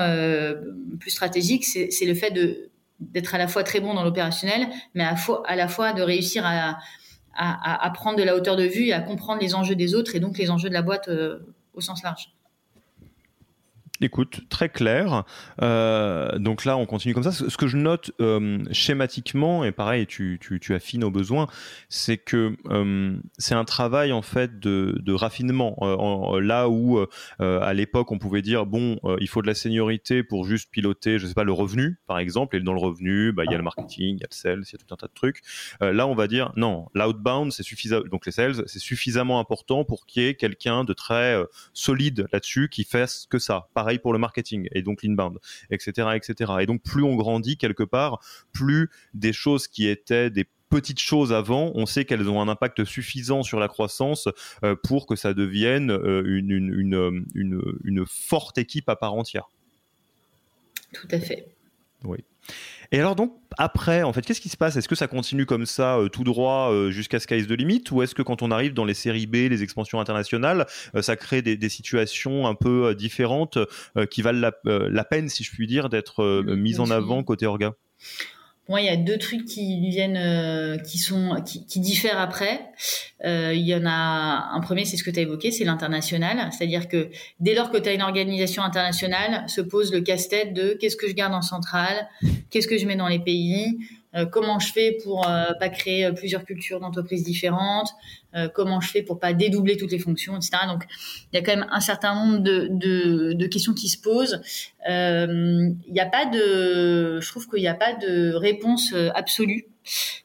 plus 0.98 1.10
stratégiques. 1.10 1.66
C'est 1.66 2.06
le 2.06 2.14
fait 2.14 2.32
d'être 3.00 3.34
à 3.34 3.38
la 3.38 3.48
fois 3.48 3.64
très 3.64 3.80
bon 3.80 3.92
dans 3.92 4.02
l'opérationnel, 4.02 4.66
mais 4.94 5.04
à, 5.04 5.56
la 5.56 5.68
fois 5.68 5.92
de 5.92 6.00
réussir 6.00 6.46
à, 6.46 6.78
à, 7.34 7.86
à, 7.86 7.90
prendre 7.90 8.16
de 8.16 8.22
la 8.22 8.34
hauteur 8.34 8.56
de 8.56 8.64
vue 8.64 8.86
et 8.86 8.94
à 8.94 9.00
comprendre 9.00 9.42
les 9.42 9.54
enjeux 9.54 9.76
des 9.76 9.94
autres 9.94 10.16
et 10.16 10.20
donc 10.20 10.38
les 10.38 10.50
enjeux 10.50 10.70
de 10.70 10.74
la 10.74 10.82
boîte 10.82 11.10
au 11.74 11.82
sens 11.82 12.02
large. 12.02 12.32
Écoute, 14.02 14.40
très 14.48 14.70
clair. 14.70 15.24
Euh, 15.60 16.38
donc 16.38 16.64
là, 16.64 16.78
on 16.78 16.86
continue 16.86 17.12
comme 17.12 17.22
ça. 17.22 17.32
Ce 17.32 17.54
que 17.58 17.66
je 17.66 17.76
note 17.76 18.12
euh, 18.20 18.64
schématiquement, 18.72 19.62
et 19.62 19.72
pareil, 19.72 20.06
tu, 20.06 20.38
affines 20.70 21.04
aux 21.04 21.10
besoins, 21.10 21.48
c'est 21.90 22.16
que 22.16 22.56
euh, 22.70 23.18
c'est 23.36 23.54
un 23.54 23.66
travail 23.66 24.12
en 24.12 24.22
fait 24.22 24.58
de, 24.58 25.12
raffinement. 25.12 25.76
Là 26.40 26.68
où 26.70 27.04
à 27.40 27.74
l'époque 27.74 28.12
on 28.12 28.18
pouvait 28.18 28.42
dire 28.42 28.64
bon, 28.64 28.98
il 29.20 29.28
faut 29.28 29.42
de 29.42 29.46
la 29.46 29.54
seniorité 29.54 30.22
pour 30.22 30.46
juste 30.46 30.70
piloter, 30.70 31.18
je 31.18 31.26
sais 31.26 31.34
pas, 31.34 31.44
le 31.44 31.52
revenu, 31.52 31.98
par 32.06 32.18
exemple, 32.20 32.56
et 32.56 32.60
dans 32.60 32.72
le 32.72 32.78
revenu, 32.78 33.32
bah, 33.32 33.42
il 33.44 33.50
y 33.50 33.54
a 33.54 33.58
le 33.58 33.64
marketing, 33.64 34.16
il 34.16 34.20
y 34.20 34.24
a 34.24 34.28
le 34.30 34.34
sales, 34.34 34.62
il 34.62 34.72
y 34.72 34.76
a 34.76 34.78
tout 34.78 34.94
un 34.94 34.96
tas 34.96 35.08
de 35.08 35.12
trucs. 35.12 35.42
là, 35.80 36.06
on 36.06 36.14
va 36.14 36.26
dire 36.26 36.52
non, 36.56 36.86
l'outbound. 36.94 37.52
Donc 38.10 38.24
les 38.24 38.32
sales, 38.32 38.62
c'est 38.66 38.78
suffisamment 38.78 39.40
important 39.40 39.84
pour 39.84 40.06
qu'il 40.06 40.22
y 40.22 40.26
ait 40.26 40.34
quelqu'un 40.34 40.84
de 40.84 40.92
très 40.92 41.36
solide 41.74 42.28
là-dessus 42.32 42.68
qui 42.70 42.84
fasse 42.84 43.26
que 43.28 43.38
ça. 43.38 43.68
Pareil 43.74 43.89
pour 43.98 44.12
le 44.12 44.18
marketing 44.18 44.68
et 44.72 44.82
donc 44.82 45.02
l'inbound, 45.02 45.38
etc., 45.70 46.08
etc. 46.14 46.52
Et 46.60 46.66
donc 46.66 46.82
plus 46.82 47.02
on 47.02 47.16
grandit 47.16 47.56
quelque 47.56 47.82
part, 47.82 48.20
plus 48.52 48.90
des 49.14 49.32
choses 49.32 49.68
qui 49.68 49.88
étaient 49.88 50.30
des 50.30 50.46
petites 50.70 51.00
choses 51.00 51.32
avant, 51.32 51.72
on 51.74 51.84
sait 51.84 52.04
qu'elles 52.04 52.28
ont 52.28 52.40
un 52.40 52.48
impact 52.48 52.84
suffisant 52.84 53.42
sur 53.42 53.58
la 53.58 53.68
croissance 53.68 54.28
euh, 54.62 54.76
pour 54.76 55.06
que 55.06 55.16
ça 55.16 55.34
devienne 55.34 55.90
euh, 55.90 56.22
une, 56.24 56.50
une, 56.50 57.26
une, 57.34 57.60
une, 57.84 58.06
forte 58.06 58.56
équipe 58.56 58.88
à 58.88 58.94
part 58.94 59.14
entière. 59.14 59.50
Tout 60.92 61.08
à 61.10 61.18
fait. 61.18 61.46
Oui. 62.04 62.18
Et 62.92 62.98
alors 62.98 63.14
donc 63.14 63.32
après, 63.58 64.02
en 64.02 64.12
fait, 64.12 64.22
qu'est-ce 64.22 64.40
qui 64.40 64.48
se 64.48 64.56
passe? 64.56 64.76
Est-ce 64.76 64.88
que 64.88 64.94
ça 64.94 65.06
continue 65.06 65.46
comme 65.46 65.66
ça 65.66 65.98
euh, 65.98 66.08
tout 66.08 66.24
droit 66.24 66.70
euh, 66.70 66.90
jusqu'à 66.90 67.20
Sky's 67.20 67.46
de 67.46 67.54
limite, 67.54 67.90
ou 67.90 68.02
est-ce 68.02 68.14
que 68.14 68.22
quand 68.22 68.42
on 68.42 68.50
arrive 68.50 68.74
dans 68.74 68.84
les 68.84 68.94
séries 68.94 69.26
B, 69.26 69.34
les 69.50 69.62
expansions 69.62 70.00
internationales, 70.00 70.66
euh, 70.94 71.02
ça 71.02 71.16
crée 71.16 71.42
des, 71.42 71.56
des, 71.56 71.68
situations 71.68 72.46
un 72.46 72.54
peu 72.54 72.94
différentes 72.94 73.58
qui 74.10 74.22
valent 74.22 74.40
la, 74.40 74.88
la, 74.88 75.04
peine, 75.04 75.28
si 75.28 75.44
je 75.44 75.50
puis 75.50 75.66
dire, 75.66 75.88
d'être 75.88 76.42
mises 76.44 76.80
en 76.80 76.90
avant 76.90 77.22
côté 77.22 77.46
orga? 77.46 77.74
Moi, 78.70 78.80
il 78.80 78.86
y 78.86 78.88
a 78.88 78.96
deux 78.96 79.18
trucs 79.18 79.46
qui 79.46 79.90
viennent, 79.90 80.16
euh, 80.16 80.78
qui 80.78 80.96
sont, 80.96 81.42
qui, 81.44 81.80
diffèrent 81.80 82.20
après. 82.20 82.70
Euh, 83.24 83.52
il 83.52 83.66
y 83.66 83.74
en 83.74 83.84
a 83.84 84.50
un 84.52 84.60
premier, 84.60 84.84
c'est 84.84 84.96
ce 84.96 85.02
que 85.02 85.10
tu 85.10 85.18
as 85.18 85.22
évoqué, 85.22 85.50
c'est 85.50 85.64
l'international. 85.64 86.48
C'est-à-dire 86.52 86.86
que 86.86 87.10
dès 87.40 87.56
lors 87.56 87.72
que 87.72 87.78
tu 87.78 87.88
as 87.88 87.94
une 87.94 88.02
organisation 88.02 88.62
internationale, 88.62 89.42
se 89.48 89.60
pose 89.60 89.92
le 89.92 90.02
casse-tête 90.02 90.54
de 90.54 90.78
qu'est-ce 90.80 90.96
que 90.96 91.08
je 91.08 91.14
garde 91.14 91.34
en 91.34 91.42
centrale, 91.42 92.08
qu'est-ce 92.50 92.68
que 92.68 92.78
je 92.78 92.86
mets 92.86 92.94
dans 92.94 93.08
les 93.08 93.18
pays, 93.18 93.76
comment 94.30 94.58
je 94.58 94.72
fais 94.72 94.98
pour 95.02 95.28
euh, 95.28 95.52
pas 95.58 95.68
créer 95.68 96.04
euh, 96.04 96.12
plusieurs 96.12 96.44
cultures 96.44 96.80
d'entreprises 96.80 97.22
différentes, 97.22 97.90
comment 98.54 98.80
je 98.80 98.88
fais 98.88 99.02
pour 99.02 99.18
pas 99.18 99.32
dédoubler 99.32 99.76
toutes 99.76 99.90
les 99.90 99.98
fonctions, 99.98 100.36
etc. 100.36 100.52
Donc, 100.68 100.84
il 101.32 101.36
y 101.36 101.38
a 101.40 101.42
quand 101.42 101.56
même 101.56 101.66
un 101.68 101.80
certain 101.80 102.14
nombre 102.14 102.38
de 102.38 103.46
questions 103.46 103.74
qui 103.74 103.88
se 103.88 104.00
posent. 104.00 104.40
Il 104.86 105.76
n'y 105.90 106.00
a 106.00 106.06
pas 106.06 106.26
de, 106.26 107.18
je 107.20 107.28
trouve 107.28 107.48
qu'il 107.48 107.60
n'y 107.60 107.66
a 107.66 107.74
pas 107.74 107.94
de 107.94 108.32
réponse 108.34 108.94
absolue 109.16 109.69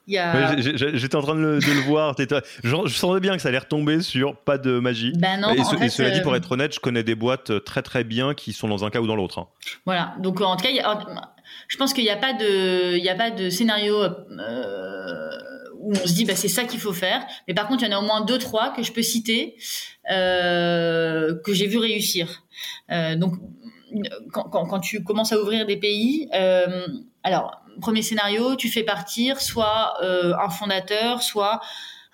J'étais 0.07 1.15
en 1.15 1.21
train 1.21 1.35
de 1.35 1.39
le, 1.39 1.81
voir. 1.81 2.15
je 2.63 2.87
sentais 2.87 3.19
bien 3.19 3.35
que 3.35 3.41
ça 3.41 3.49
allait 3.49 3.59
retomber 3.59 4.01
sur 4.01 4.35
pas 4.37 4.57
de 4.57 4.79
magie. 4.79 5.13
Ben 5.15 5.39
non, 5.39 5.53
et, 5.53 5.89
cela 5.89 6.11
dit, 6.11 6.21
pour 6.21 6.35
être 6.35 6.51
honnête, 6.51 6.73
je 6.73 6.79
connais 6.79 7.03
des 7.03 7.15
boîtes 7.15 7.63
très 7.63 7.81
très 7.81 8.03
bien 8.03 8.33
qui 8.33 8.53
sont 8.53 8.67
dans 8.67 8.85
un 8.85 8.89
cas 8.89 8.99
ou 8.99 9.07
dans 9.07 9.15
l'autre. 9.15 9.39
Hein. 9.39 9.47
Voilà. 9.85 10.15
Donc 10.19 10.41
en 10.41 10.55
tout 10.55 10.65
cas, 10.65 10.99
je 11.67 11.77
pense 11.77 11.93
qu'il 11.93 12.03
n'y 12.03 12.09
a 12.09 12.17
pas 12.17 12.33
de, 12.33 12.97
il 12.97 13.03
y 13.03 13.09
a 13.09 13.15
pas 13.15 13.31
de 13.31 13.49
scénario 13.49 13.95
où 15.85 15.91
on 15.91 16.07
se 16.07 16.13
dit 16.13 16.25
bah, 16.25 16.35
c'est 16.35 16.49
ça 16.49 16.63
qu'il 16.65 16.79
faut 16.79 16.93
faire. 16.93 17.25
Mais 17.47 17.53
par 17.53 17.67
contre, 17.67 17.83
il 17.83 17.91
y 17.91 17.93
en 17.93 17.97
a 17.97 18.01
au 18.01 18.05
moins 18.05 18.21
deux, 18.21 18.39
trois 18.39 18.73
que 18.73 18.83
je 18.83 18.91
peux 18.91 19.03
citer 19.03 19.55
euh, 20.11 21.35
que 21.43 21.53
j'ai 21.53 21.67
vu 21.67 21.77
réussir. 21.77 22.43
Euh, 22.91 23.15
donc, 23.15 23.35
quand, 24.31 24.49
quand, 24.49 24.65
quand, 24.65 24.79
tu 24.79 25.03
commences 25.03 25.31
à 25.31 25.39
ouvrir 25.39 25.65
des 25.65 25.77
pays, 25.77 26.27
euh, 26.33 26.87
alors, 27.23 27.61
premier 27.81 28.01
scénario, 28.01 28.55
tu 28.55 28.69
fais 28.69 28.83
partir 28.83 29.41
soit 29.41 29.95
euh, 30.03 30.33
un 30.37 30.49
fondateur, 30.49 31.21
soit 31.21 31.61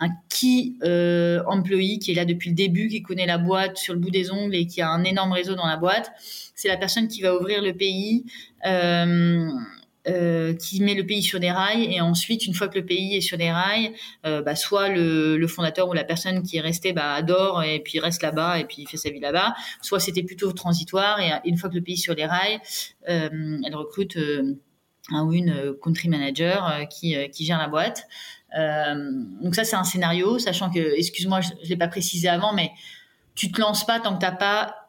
un 0.02 0.10
key 0.30 0.74
euh, 0.84 1.44
employee 1.46 2.00
qui 2.00 2.12
est 2.12 2.16
là 2.16 2.26
depuis 2.26 2.50
le 2.50 2.56
début, 2.56 2.88
qui 2.88 3.04
connaît 3.04 3.28
la 3.28 3.38
boîte 3.38 3.78
sur 3.78 3.94
le 3.94 4.00
bout 4.00 4.10
des 4.10 4.32
ongles 4.32 4.56
et 4.56 4.66
qui 4.66 4.82
a 4.82 4.90
un 4.90 5.04
énorme 5.04 5.32
réseau 5.32 5.54
dans 5.54 5.68
la 5.68 5.78
boîte. 5.78 6.12
C'est 6.56 6.68
la 6.68 6.78
personne 6.78 7.08
qui 7.08 7.22
va 7.22 7.36
ouvrir 7.36 7.62
le 7.62 7.74
pays. 7.74 8.26
Euh, 8.66 9.48
euh, 10.08 10.56
qui 10.56 10.82
met 10.82 10.96
le 10.96 11.06
pays 11.06 11.22
sur 11.22 11.40
des 11.40 11.52
rails 11.52 11.94
et 11.94 12.02
ensuite 12.02 12.48
une 12.48 12.56
fois 12.56 12.68
que 12.68 12.80
le 12.80 12.84
pays 12.84 13.16
est 13.16 13.22
sur 13.22 13.38
des 13.38 13.52
rails 13.52 13.94
bah, 14.24 14.56
soit 14.56 14.90
le, 14.90 15.46
fondateur 15.46 15.88
ou 15.90 15.94
la 15.94 16.04
personne 16.04 16.42
qui 16.42 16.58
est 16.58 16.62
restée 16.62 16.92
bah, 16.92 17.14
adore 17.14 17.62
et 17.62 17.82
puis 17.82 18.00
reste 18.00 18.24
là-bas 18.24 18.58
et 18.58 18.66
puis 18.66 18.88
fait 18.88 18.98
sa 18.98 19.12
vie 19.12 19.20
là-bas 19.20 19.54
soit 19.84 20.00
c'était 20.00 20.24
plutôt 20.24 20.52
transitoire 20.54 21.20
et 21.20 21.30
une 21.48 21.56
fois 21.56 21.70
que 21.70 21.76
le 21.76 21.84
pays 21.84 21.94
est 21.94 21.98
sur 21.98 22.16
les 22.16 22.26
rails 22.26 22.60
elle 23.06 23.76
recrute 23.76 24.18
un 25.10 25.24
ou 25.24 25.34
une 25.34 25.74
country 25.82 26.10
manager 26.10 26.68
euh, 26.68 26.86
qui, 26.86 27.16
qui 27.32 27.46
gère 27.46 27.58
la 27.58 27.68
boîte. 27.68 28.08
Donc 29.42 29.56
ça 29.56 29.64
c'est 29.64 29.78
un 29.78 29.86
scénario 29.86 30.38
sachant 30.38 30.70
que 30.70 30.98
excuse-moi 30.98 31.40
je, 31.40 31.52
je 31.64 31.70
l'ai 31.70 31.78
pas 31.78 31.88
précisé 31.88 32.28
avant 32.28 32.52
mais 32.54 32.72
tu 33.34 33.50
te 33.50 33.62
lances 33.62 33.86
pas 33.86 34.02
tant 34.02 34.16
que 34.16 34.20
t'as 34.20 34.32
pas 34.32 34.81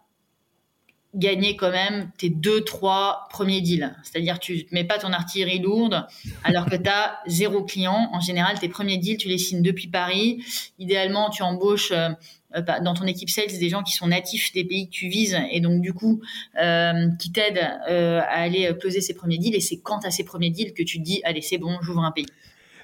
gagner 1.15 1.57
quand 1.57 1.71
même 1.71 2.11
tes 2.17 2.31
deux, 2.31 2.63
trois 2.63 3.27
premiers 3.31 3.61
deals. 3.61 3.95
C'est-à-dire, 4.03 4.39
tu 4.39 4.55
ne 4.55 4.63
mets 4.73 4.85
pas 4.85 4.99
ton 4.99 5.13
artillerie 5.13 5.59
lourde 5.59 6.07
alors 6.45 6.67
que 6.67 6.77
tu 6.77 6.89
as 6.89 7.19
zéro 7.27 7.65
client. 7.65 8.09
En 8.13 8.21
général, 8.21 8.59
tes 8.59 8.69
premiers 8.69 8.97
deals, 8.99 9.19
tu 9.19 9.29
les 9.29 9.39
signes 9.39 9.63
depuis 9.63 9.89
Paris. 9.89 10.43
Idéalement, 10.79 11.29
tu 11.29 11.43
embauches 11.43 11.93
euh, 11.93 12.09
euh, 12.55 12.63
dans 12.83 12.95
ton 12.95 13.07
équipe 13.07 13.29
sales 13.29 13.47
des 13.47 13.69
gens 13.69 13.83
qui 13.83 13.93
sont 13.93 14.07
natifs 14.07 14.53
des 14.53 14.65
pays 14.65 14.87
que 14.87 14.93
tu 14.93 15.09
vises 15.09 15.39
et 15.51 15.61
donc 15.61 15.81
du 15.81 15.95
coup 15.95 16.21
euh, 16.61 17.09
qui 17.19 17.33
t'aident 17.33 17.67
à 17.87 18.25
aller 18.25 18.73
peser 18.75 19.01
ces 19.01 19.15
premiers 19.15 19.39
deals 19.39 19.55
et 19.55 19.61
c'est 19.61 19.79
quand 19.79 20.01
tu 20.01 20.07
as 20.07 20.11
ces 20.11 20.25
premiers 20.25 20.51
deals 20.51 20.75
que 20.75 20.83
tu 20.83 20.99
te 20.99 21.03
dis 21.03 21.23
allez 21.25 21.41
c'est 21.41 21.57
bon 21.57 21.79
j'ouvre 21.81 22.05
un 22.05 22.13
pays 22.13 22.27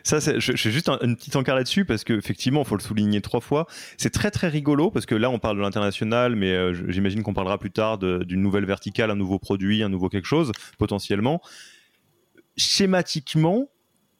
ça, 0.03 0.19
je, 0.21 0.53
juste 0.53 0.89
un, 0.89 0.99
une 1.03 1.17
petite 1.17 1.37
encart 1.37 1.57
là-dessus 1.57 1.85
parce 1.85 2.05
qu'effectivement, 2.05 2.63
il 2.63 2.67
faut 2.67 2.77
le 2.77 2.83
souligner 2.83 3.21
trois 3.21 3.41
fois. 3.41 3.67
C'est 3.97 4.11
très 4.11 4.31
très 4.31 4.49
rigolo 4.49 4.91
parce 4.91 5.07
que 5.07 5.15
là, 5.15 5.31
on 5.31 5.39
parle 5.39 5.57
de 5.57 5.63
l'international, 5.63 6.37
mais 6.37 6.53
euh, 6.53 6.75
j'imagine 6.89 7.23
qu'on 7.23 7.35
parlera 7.35 7.59
plus 7.59 7.71
tard 7.71 7.99
d'une 7.99 8.43
nouvelle 8.43 8.65
verticale, 8.65 9.11
un 9.11 9.17
nouveau 9.17 9.39
produit, 9.39 9.83
un 9.83 9.89
nouveau 9.89 10.09
quelque 10.09 10.27
chose, 10.27 10.53
potentiellement. 10.79 11.41
Schématiquement, 12.57 13.69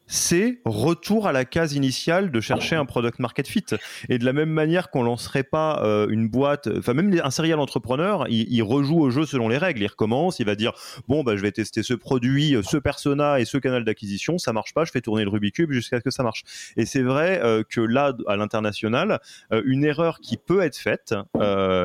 c'est 0.09 0.61
retour 0.65 1.27
à 1.27 1.33
la 1.33 1.45
case 1.45 1.75
initiale 1.75 2.33
de 2.33 2.41
chercher 2.41 2.77
un 2.77 2.87
product 2.87 3.19
market 3.19 3.47
fit. 3.47 3.65
Et 4.09 4.19
de 4.19 4.25
la 4.25 4.33
même 4.33 4.51
manière 4.51 4.91
qu'on 4.91 5.03
lancerait 5.03 5.45
pas 5.45 5.83
euh, 5.85 6.09
une 6.09 6.29
boîte, 6.29 6.69
enfin 6.79 6.95
même 6.95 7.21
un 7.23 7.31
serial 7.31 7.61
entrepreneur, 7.61 8.27
il, 8.29 8.63
rejoue 8.63 9.01
au 9.01 9.11
jeu 9.11 9.27
selon 9.27 9.49
les 9.49 9.59
règles. 9.59 9.83
Il 9.83 9.87
recommence, 9.87 10.41
il 10.41 10.47
va 10.47 10.55
dire 10.55 10.73
bon 11.07 11.23
bah 11.23 11.37
je 11.37 11.43
vais 11.43 11.53
tester 11.53 11.83
ce 11.83 11.95
produit, 11.95 12.57
ce 12.63 12.77
persona 12.77 13.39
et 13.39 13.45
ce 13.45 13.59
canal 13.59 13.85
d'acquisition, 13.85 14.39
ça 14.39 14.53
marche 14.53 14.75
pas, 14.75 14.85
je 14.85 14.91
fais 14.91 15.01
tourner 15.01 15.25
le 15.25 15.31
Rubik's 15.31 15.59
cube 15.59 15.73
jusqu'à 15.73 15.99
ce 15.99 16.05
que 16.05 16.11
ça 16.11 16.23
marche. 16.23 16.45
Et 16.77 16.87
c'est 16.87 17.03
vrai 17.03 17.41
euh, 17.43 17.63
que 17.69 17.81
là 17.81 18.15
à 18.27 18.37
l'international, 18.37 19.21
euh, 19.53 19.63
une 19.67 19.85
erreur 19.85 20.21
qui 20.21 20.37
peut 20.37 20.63
être 20.63 20.77
faite 20.77 21.15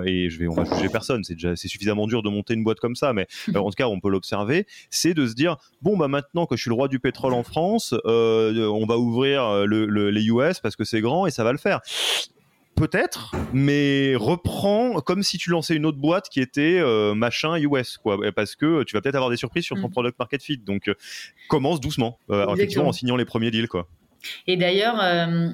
et 0.05 0.29
je 0.29 0.39
vais 0.39 0.47
on 0.47 0.53
va 0.53 0.63
juger 0.63 0.89
personne, 0.89 1.23
c'est 1.23 1.33
déjà 1.33 1.55
c'est 1.55 1.67
suffisamment 1.67 2.07
dur 2.07 2.23
de 2.23 2.29
monter 2.29 2.53
une 2.53 2.63
boîte 2.63 2.79
comme 2.79 2.95
ça, 2.95 3.13
mais 3.13 3.27
en 3.55 3.69
tout 3.69 3.75
cas 3.75 3.87
on 3.87 3.99
peut 3.99 4.09
l'observer, 4.09 4.65
c'est 4.89 5.13
de 5.13 5.27
se 5.27 5.33
dire 5.33 5.57
bon 5.81 5.97
bah 5.97 6.07
maintenant 6.07 6.45
que 6.45 6.55
je 6.55 6.61
suis 6.61 6.69
le 6.69 6.75
roi 6.75 6.87
du 6.87 6.99
pétrole 6.99 7.33
en 7.33 7.43
France 7.43 7.93
euh, 8.13 8.67
on 8.67 8.85
va 8.85 8.97
ouvrir 8.97 9.43
euh, 9.43 9.65
les 9.65 10.25
US 10.27 10.59
parce 10.59 10.75
que 10.75 10.83
c'est 10.83 11.01
grand 11.01 11.25
et 11.25 11.31
ça 11.31 11.43
va 11.43 11.51
le 11.51 11.57
faire. 11.57 11.81
Peut-être, 12.75 13.35
mais 13.53 14.15
reprends 14.15 14.99
comme 15.01 15.21
si 15.21 15.37
tu 15.37 15.51
lançais 15.51 15.75
une 15.75 15.85
autre 15.85 15.99
boîte 15.99 16.27
qui 16.29 16.41
était 16.41 16.79
euh, 16.79 17.13
machin 17.13 17.55
US, 17.57 17.97
quoi, 17.97 18.17
parce 18.35 18.55
que 18.55 18.83
tu 18.83 18.95
vas 18.95 19.01
peut-être 19.01 19.15
avoir 19.15 19.29
des 19.29 19.37
surprises 19.37 19.63
sur 19.63 19.75
ton 19.79 19.89
mm. 19.89 19.91
product 19.91 20.17
market 20.17 20.41
fit. 20.41 20.57
Donc, 20.57 20.89
commence 21.49 21.79
doucement, 21.79 22.17
effectivement, 22.29 22.87
en 22.87 22.93
signant 22.93 23.15
les 23.15 23.25
premiers 23.25 23.51
deals, 23.51 23.67
quoi. 23.67 23.87
Et 24.47 24.55
d'ailleurs, 24.55 24.95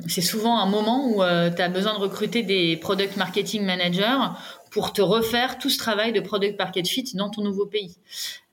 c'est 0.08 0.22
souvent 0.22 0.60
un 0.60 0.68
moment 0.68 1.10
où 1.10 1.16
tu 1.18 1.62
as 1.62 1.70
besoin 1.70 1.94
de 1.96 2.00
recruter 2.00 2.44
des 2.44 2.78
product 2.78 3.18
marketing 3.18 3.66
managers 3.66 4.20
pour 4.72 4.94
te 4.94 5.02
refaire 5.02 5.58
tout 5.58 5.70
ce 5.70 5.78
travail 5.78 6.14
de 6.14 6.20
product 6.20 6.58
market 6.58 6.88
fit 6.88 7.12
dans 7.16 7.30
ton 7.30 7.42
nouveau 7.42 7.66
pays. 7.66 7.98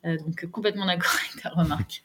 Euh, 0.06 0.16
donc 0.18 0.46
complètement 0.50 0.86
d'accord 0.86 1.16
avec 1.20 1.42
ta 1.42 1.48
remarque. 1.50 2.02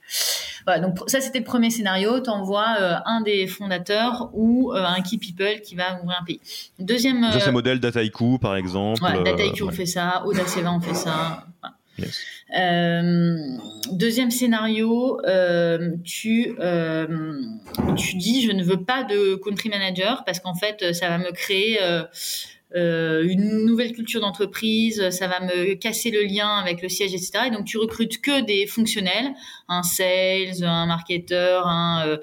Voilà, 0.66 0.82
donc 0.82 0.97
ça 1.07 1.22
c'était 1.22 1.39
le 1.39 1.45
premier 1.45 1.70
scénario. 1.70 2.20
Tu 2.20 2.30
envoies 2.30 2.76
euh, 2.80 2.95
un 3.05 3.22
des 3.22 3.47
fondateurs 3.47 4.30
ou 4.34 4.74
euh, 4.74 4.84
un 4.84 5.01
key 5.01 5.18
people 5.18 5.62
qui 5.62 5.76
va 5.76 5.99
ouvrir 6.01 6.20
un 6.22 6.26
pays. 6.26 6.41
Deuxième. 6.80 7.24
Euh, 7.24 7.39
c'est 7.39 7.51
modèle 7.51 7.80
Dataiku 7.80 8.38
par 8.39 8.55
exemple. 8.55 9.03
Ouais, 9.03 9.24
Dataiku 9.24 9.66
on 9.68 9.72
fait 9.72 9.86
ça, 9.86 10.24
Audaceva 10.26 10.72
on 10.72 10.82
fait 10.82 10.93
ça. 10.93 11.45
Euh, 12.57 13.38
deuxième 13.91 14.32
scénario, 14.32 15.20
euh, 15.26 15.91
tu, 16.03 16.55
euh, 16.59 17.39
tu 17.95 18.18
dis 18.18 18.41
je 18.41 18.51
ne 18.51 18.64
veux 18.64 18.84
pas 18.84 19.03
de 19.03 19.36
country 19.36 19.70
manager 19.70 20.24
parce 20.26 20.39
qu'en 20.39 20.55
fait 20.55 20.93
ça 20.93 21.09
va 21.09 21.18
me 21.18 21.32
créer 21.32 21.80
euh, 22.76 23.24
une 23.28 23.65
nouvelle 23.65 23.91
culture 23.91 24.22
d'entreprise, 24.22 25.09
ça 25.09 25.28
va 25.28 25.39
me 25.41 25.74
casser 25.76 26.11
le 26.11 26.24
lien 26.24 26.57
avec 26.57 26.82
le 26.82 26.89
siège, 26.89 27.13
etc. 27.13 27.45
Et 27.47 27.51
donc 27.51 27.65
tu 27.65 27.78
recrutes 27.78 28.22
que 28.22 28.41
des 28.41 28.67
fonctionnels, 28.67 29.34
un 29.67 29.84
sales, 29.84 30.63
un 30.63 30.86
marketeur, 30.86 31.67
un, 31.67 32.07
euh, 32.07 32.17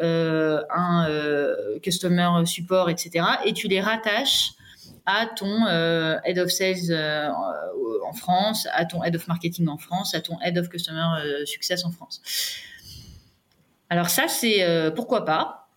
euh, 0.00 0.62
euh, 0.72 1.78
customer 1.80 2.28
support, 2.44 2.88
etc. 2.88 3.24
Et 3.44 3.52
tu 3.52 3.66
les 3.66 3.80
rattaches 3.80 4.52
à 5.06 5.26
ton 5.26 5.66
euh, 5.66 6.18
head 6.24 6.38
of 6.38 6.50
sales 6.50 6.94
en 8.04 8.12
France, 8.12 8.68
à 8.72 8.84
ton 8.84 9.02
head 9.02 9.16
of 9.16 9.26
marketing 9.26 9.66
en 9.68 9.78
France, 9.78 10.14
à 10.14 10.20
ton 10.20 10.40
head 10.40 10.56
of 10.56 10.68
customer 10.68 11.44
success 11.46 11.84
en 11.84 11.90
France. 11.90 12.20
Alors 13.90 14.08
ça, 14.08 14.28
c'est 14.28 14.92
pourquoi 14.94 15.24
pas. 15.24 15.67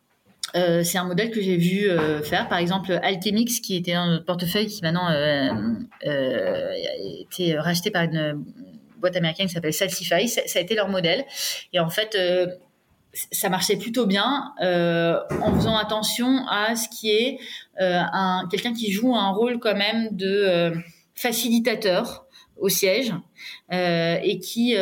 Euh, 0.56 0.84
c'est 0.84 0.98
un 0.98 1.06
modèle 1.06 1.32
que 1.32 1.42
j'ai 1.42 1.58
vu 1.58 1.90
euh, 1.90 2.22
faire. 2.22 2.48
Par 2.48 2.58
exemple, 2.58 3.00
Alchemix, 3.04 3.60
qui 3.60 3.76
était 3.76 3.94
dans 3.94 4.08
notre 4.08 4.26
portefeuille, 4.26 4.68
qui 4.68 4.82
maintenant 4.82 5.10
euh, 5.10 5.50
euh 6.06 6.72
a 6.72 7.22
été 7.22 7.58
racheté 7.58 7.92
par 7.92 8.04
une 8.04 8.44
boîte 8.98 9.16
américaine 9.16 9.48
qui 9.48 9.54
s'appelle 9.54 9.74
Salsify, 9.74 10.28
ça, 10.28 10.42
ça, 10.46 10.60
a 10.60 10.62
été 10.62 10.76
leur 10.76 10.90
modèle. 10.90 11.26
Et 11.74 11.80
en 11.80 11.90
fait, 11.90 12.18
ça 13.14 13.50
marchait 13.50 13.78
plutôt 13.78 14.06
bien 14.06 14.54
en 14.60 15.56
faisant 15.56 15.76
attention 15.76 16.46
à 16.48 16.76
ce 16.76 16.88
qui 16.90 17.10
est 17.10 17.40
un, 17.80 18.48
quelqu'un 18.52 18.74
qui 18.74 18.92
joue 18.92 19.16
un 19.16 19.32
rôle 19.32 19.60
quand 19.60 19.76
même 19.76 20.10
de 20.12 20.72
facilitateur 21.16 22.26
au 22.58 22.70
siège 22.70 23.14
et 23.72 24.40
qui 24.40 24.76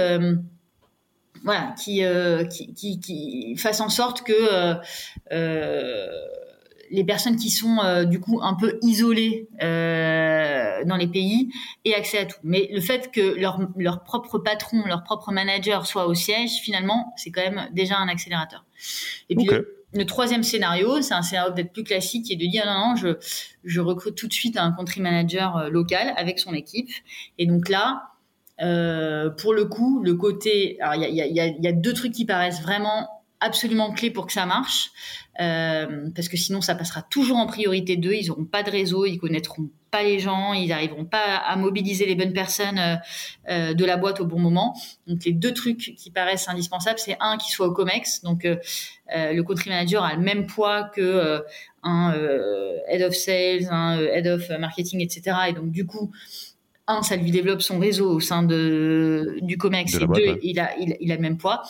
voilà, 1.44 1.74
qui, 1.82 2.04
euh, 2.04 2.44
qui, 2.44 2.74
qui, 2.74 3.00
qui, 3.00 3.56
fasse 3.58 3.82
en 3.82 3.90
sorte 3.90 4.24
que 4.24 4.34
euh, 4.34 4.76
euh, 5.32 6.08
les 6.92 7.04
personnes 7.04 7.36
qui 7.36 7.50
sont 7.50 7.80
euh, 7.80 8.04
du 8.06 8.20
coup 8.20 8.40
un 8.42 8.56
peu 8.56 8.80
isolées 8.82 9.48
euh, 9.62 10.84
dans 10.86 10.96
les 10.96 11.08
pays 11.08 11.52
aient 11.86 11.94
accès 11.94 12.20
à 12.20 12.26
tout. 12.26 12.40
Mais 12.44 12.70
le 12.72 12.82
fait 12.82 13.12
que 13.12 13.40
leur, 13.40 13.60
leur 13.78 14.04
propre 14.04 14.40
patron, 14.40 14.84
leur 14.86 15.04
propre 15.04 15.32
manager 15.32 15.86
soit 15.86 16.08
au 16.08 16.14
siège, 16.14 16.52
finalement, 16.62 17.14
c'est 17.16 17.32
quand 17.32 17.42
même 17.42 17.70
déjà 17.74 17.98
un 17.98 18.08
accélérateur. 18.08 18.66
Et 19.30 19.36
puis 19.36 19.48
okay. 19.48 19.62
le, 19.94 20.06
troisième 20.06 20.44
scénario, 20.44 21.02
c'est 21.02 21.14
un 21.14 21.22
scénario 21.22 21.54
peut-être 21.54 21.74
plus 21.74 21.84
classique, 21.84 22.26
qui 22.26 22.34
est 22.34 22.38
de 22.38 22.48
dire 22.48 22.66
non, 22.66 22.90
non, 22.90 22.96
je, 22.96 23.18
je 23.64 23.82
recrute 23.82 24.16
tout 24.16 24.28
de 24.28 24.34
suite 24.34 24.58
un 24.58 24.72
country 24.72 25.02
manager 25.02 25.70
local 25.70 26.14
avec 26.18 26.40
son 26.40 26.54
équipe. 26.54 26.90
Et 27.38 27.46
donc 27.46 27.70
là, 27.70 28.09
euh, 28.62 29.30
pour 29.30 29.54
le 29.54 29.66
coup, 29.66 30.02
le 30.04 30.16
côté, 30.16 30.78
il 30.96 31.02
y 31.02 31.68
a, 31.68 31.72
deux 31.72 31.94
trucs 31.94 32.12
qui 32.12 32.26
paraissent 32.26 32.62
vraiment 32.62 33.08
absolument 33.42 33.94
clés 33.94 34.12
pour 34.12 34.28
que 34.28 34.34
ça 34.34 34.46
marche, 34.46 34.92
euh, 35.40 36.10
parce 36.14 36.28
que 36.28 36.36
sinon 36.36 36.60
ça 36.60 36.76
passera 36.76 37.02
toujours 37.02 37.38
en 37.38 37.48
priorité 37.48 37.96
d'eux. 37.96 38.14
Ils 38.14 38.28
n'auront 38.28 38.44
pas 38.44 38.64
de 38.64 38.70
réseau, 38.70 39.06
ils 39.06 39.18
connaîtront 39.18 39.70
pas 39.92 40.04
les 40.04 40.20
gens, 40.20 40.52
ils 40.52 40.68
n'arriveront 40.68 41.06
pas 41.06 41.38
à 41.38 41.56
mobiliser 41.56 42.06
les 42.06 42.16
bonnes 42.16 42.34
personnes 42.34 43.00
euh, 43.50 43.74
de 43.74 43.86
la 43.86 43.96
boîte 43.96 44.20
au 44.20 44.26
bon 44.26 44.40
moment. 44.40 44.76
Donc 45.08 45.24
les 45.24 45.32
deux 45.32 45.54
trucs 45.54 45.96
qui 45.98 46.12
paraissent 46.12 46.50
indispensables, 46.50 47.00
c'est 47.00 47.16
un 47.22 47.38
qui 47.38 47.50
soit 47.50 47.68
au 47.68 47.72
Comex, 47.72 48.24
donc 48.24 48.44
le 48.44 49.42
country 49.42 49.70
manager 49.70 50.04
a 50.04 50.16
le 50.16 50.22
même 50.22 50.46
poids 50.46 50.84
que 50.94 51.42
un 51.82 52.14
head 52.90 53.02
of 53.04 53.14
sales, 53.16 53.70
un 53.72 53.98
head 54.00 54.28
of 54.28 54.50
marketing, 54.60 55.00
etc. 55.00 55.38
Et 55.48 55.54
donc 55.54 55.72
du 55.72 55.86
coup 55.86 56.12
un, 56.90 57.02
ça 57.04 57.16
lui 57.16 57.32
développe 57.32 57.62
son 57.62 57.80
réseau 57.80 58.10
au 58.10 58.20
sein 58.20 58.44
de, 58.44 59.38
du 59.42 59.58
COMEX, 59.58 59.96
et 59.96 60.00
deux, 60.00 60.40
il, 60.44 60.60
a, 60.60 60.76
il, 60.78 60.98
il, 61.00 61.12
a 61.12 61.16
le 61.16 61.22
même 61.22 61.38
poids. 61.38 61.64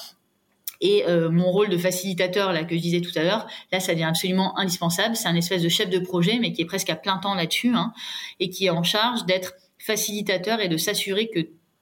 Et 0.81 1.03
mon 1.29 1.51
rôle 1.51 1.67
de 1.67 1.77
facilitateur, 1.77 2.53
là 2.53 2.63
que 2.63 2.73
je 2.75 2.81
disais 2.81 3.01
tout 3.01 3.11
à 3.17 3.23
l'heure, 3.23 3.47
là, 3.73 3.81
ça 3.81 3.91
devient 3.93 4.05
absolument 4.05 4.57
indispensable. 4.57 5.17
C'est 5.17 5.27
un 5.27 5.35
espèce 5.35 5.61
de 5.61 5.67
chef 5.67 5.89
de 5.89 5.99
projet, 5.99 6.39
mais 6.39 6.53
qui 6.53 6.61
est 6.61 6.65
presque 6.65 6.89
à 6.89 6.95
plein 6.95 7.17
temps 7.17 7.35
là-dessus, 7.35 7.73
hein, 7.75 7.91
et 8.39 8.49
qui 8.49 8.67
est 8.67 8.69
en 8.69 8.83
charge 8.83 9.25
d'être 9.25 9.55
facilitateur 9.77 10.61
et 10.61 10.69
de 10.69 10.77
s'assurer 10.77 11.27
que 11.27 11.41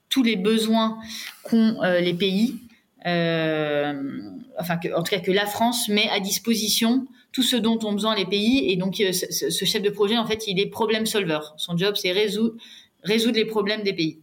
tous 0.09 0.23
les 0.23 0.35
besoins 0.35 0.97
qu'ont 1.43 1.77
les 1.99 2.15
pays, 2.15 2.55
enfin, 3.05 4.77
que, 4.81 4.95
en 4.95 5.03
tout 5.03 5.11
cas 5.11 5.19
que 5.19 5.31
la 5.31 5.45
France 5.45 5.89
met 5.89 6.09
à 6.09 6.19
disposition 6.19 7.05
tout 7.37 7.43
ce 7.43 7.55
dont 7.55 7.77
ont 7.83 7.93
besoin 7.93 8.15
les 8.15 8.25
pays. 8.25 8.71
Et 8.71 8.77
donc, 8.77 8.95
ce, 8.95 9.65
chef 9.65 9.83
de 9.83 9.91
projet, 9.91 10.17
en 10.17 10.25
fait, 10.25 10.47
il 10.47 10.59
est 10.59 10.65
problem 10.65 11.05
solver. 11.05 11.39
Son 11.57 11.77
job, 11.77 11.95
c'est 11.95 12.11
résoudre, 12.11 12.55
résoudre 13.03 13.37
les 13.37 13.45
problèmes 13.45 13.83
des 13.83 13.93
pays. 13.93 14.19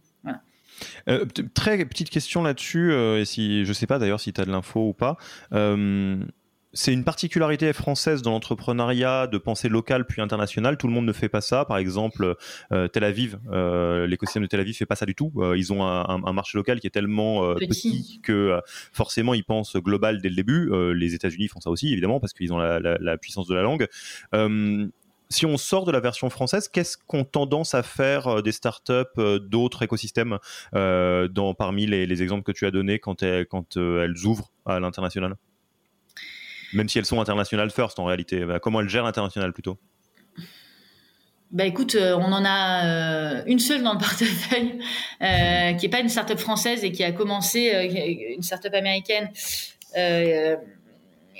Euh, 1.07 1.25
très 1.53 1.83
petite 1.85 2.09
question 2.09 2.43
là-dessus, 2.43 2.91
euh, 2.91 3.21
et 3.21 3.25
si 3.25 3.65
je 3.65 3.73
sais 3.73 3.87
pas 3.87 3.99
d'ailleurs 3.99 4.19
si 4.19 4.33
tu 4.33 4.41
as 4.41 4.45
de 4.45 4.51
l'info 4.51 4.89
ou 4.89 4.93
pas. 4.93 5.17
Euh, 5.53 6.17
c'est 6.77 6.91
une 6.91 7.05
particularité 7.05 7.71
française 7.71 8.21
dans 8.21 8.31
l'entrepreneuriat 8.31 9.27
de 9.27 9.37
penser 9.37 9.69
local 9.69 10.05
puis 10.05 10.21
international. 10.21 10.77
Tout 10.77 10.87
le 10.87 10.93
monde 10.93 11.05
ne 11.05 11.13
fait 11.13 11.29
pas 11.29 11.39
ça. 11.39 11.63
Par 11.63 11.77
exemple, 11.77 12.35
Tel 12.69 13.05
Aviv, 13.05 13.39
l'écosystème 13.49 14.43
de 14.43 14.47
Tel 14.47 14.59
Aviv 14.59 14.75
fait 14.75 14.85
pas 14.85 14.97
ça 14.97 15.05
du 15.05 15.15
tout. 15.15 15.31
ils 15.55 15.71
ont 15.71 15.85
un, 15.85 16.33
marché 16.33 16.57
local 16.57 16.81
qui 16.81 16.87
est 16.87 16.89
tellement 16.89 17.55
petit. 17.55 18.19
que 18.23 18.59
forcément 18.91 19.33
ils 19.33 19.45
pensent 19.45 19.77
global 19.77 20.21
dès 20.21 20.27
le 20.27 20.35
début. 20.35 20.69
les 20.93 21.13
États-Unis 21.13 21.47
font 21.47 21.61
ça 21.61 21.69
aussi 21.69 21.93
évidemment 21.93 22.19
parce 22.19 22.33
qu'ils 22.33 22.51
ont 22.51 22.57
la, 22.57 22.81
la, 22.81 23.17
puissance 23.17 23.47
de 23.47 23.55
la 23.55 23.61
langue 23.61 23.87
si 25.29 25.45
on 25.45 25.57
sort 25.57 25.85
de 25.85 25.91
la 25.91 25.99
version 25.99 26.29
française, 26.29 26.67
qu'est-ce 26.67 26.97
qu'ont 26.97 27.23
tendance 27.23 27.73
à 27.73 27.83
faire 27.83 28.27
euh, 28.27 28.41
des 28.41 28.51
startups 28.51 29.03
euh, 29.17 29.39
d'autres 29.39 29.83
écosystèmes 29.83 30.37
euh, 30.73 31.27
dans, 31.27 31.53
parmi 31.53 31.85
les, 31.85 32.21
exemples 32.21 32.43
que 32.43 32.51
tu 32.51 32.65
as 32.65 32.71
donnés 32.71 32.99
quand, 32.99 33.23
elles, 33.23 34.25
ouvrent 34.25 34.51
à 34.65 34.79
l'international? 34.79 35.35
Même 36.73 36.89
si 36.89 36.99
elles 36.99 37.05
sont 37.05 37.21
internationales 37.21 37.69
first 37.71 37.99
en 37.99 38.05
réalité. 38.05 38.45
Bah, 38.45 38.59
comment 38.59 38.81
elles 38.81 38.89
gèrent 38.89 39.03
l'international 39.03 39.53
plutôt? 39.53 39.77
Bah 41.51 41.65
écoute, 41.65 41.95
on 41.95 42.33
en 42.33 42.43
a 42.43 43.45
une 43.45 43.59
seule 43.59 43.83
dans 43.83 43.93
le 43.93 43.99
portefeuille, 43.99 44.79
qui 45.77 45.85
n'est 45.85 45.89
pas 45.89 45.99
une 45.99 46.09
startup 46.09 46.39
française 46.39 46.83
et 46.83 46.91
qui 46.91 47.03
a 47.03 47.11
commencé, 47.11 48.33
une 48.35 48.41
startup 48.41 48.73
américaine, 48.73 49.29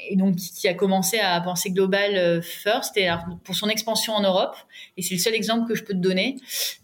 et 0.09 0.15
donc 0.15 0.35
qui 0.35 0.67
a 0.67 0.73
commencé 0.73 1.19
à 1.19 1.39
penser 1.41 1.71
global 1.71 2.15
euh, 2.15 2.41
first 2.41 2.99
pour 3.43 3.55
son 3.55 3.69
expansion 3.69 4.13
en 4.13 4.21
Europe. 4.21 4.55
Et 4.97 5.01
c'est 5.01 5.15
le 5.15 5.19
seul 5.19 5.33
exemple 5.33 5.67
que 5.67 5.75
je 5.75 5.83
peux 5.83 5.93
te 5.93 5.99
donner. 5.99 6.37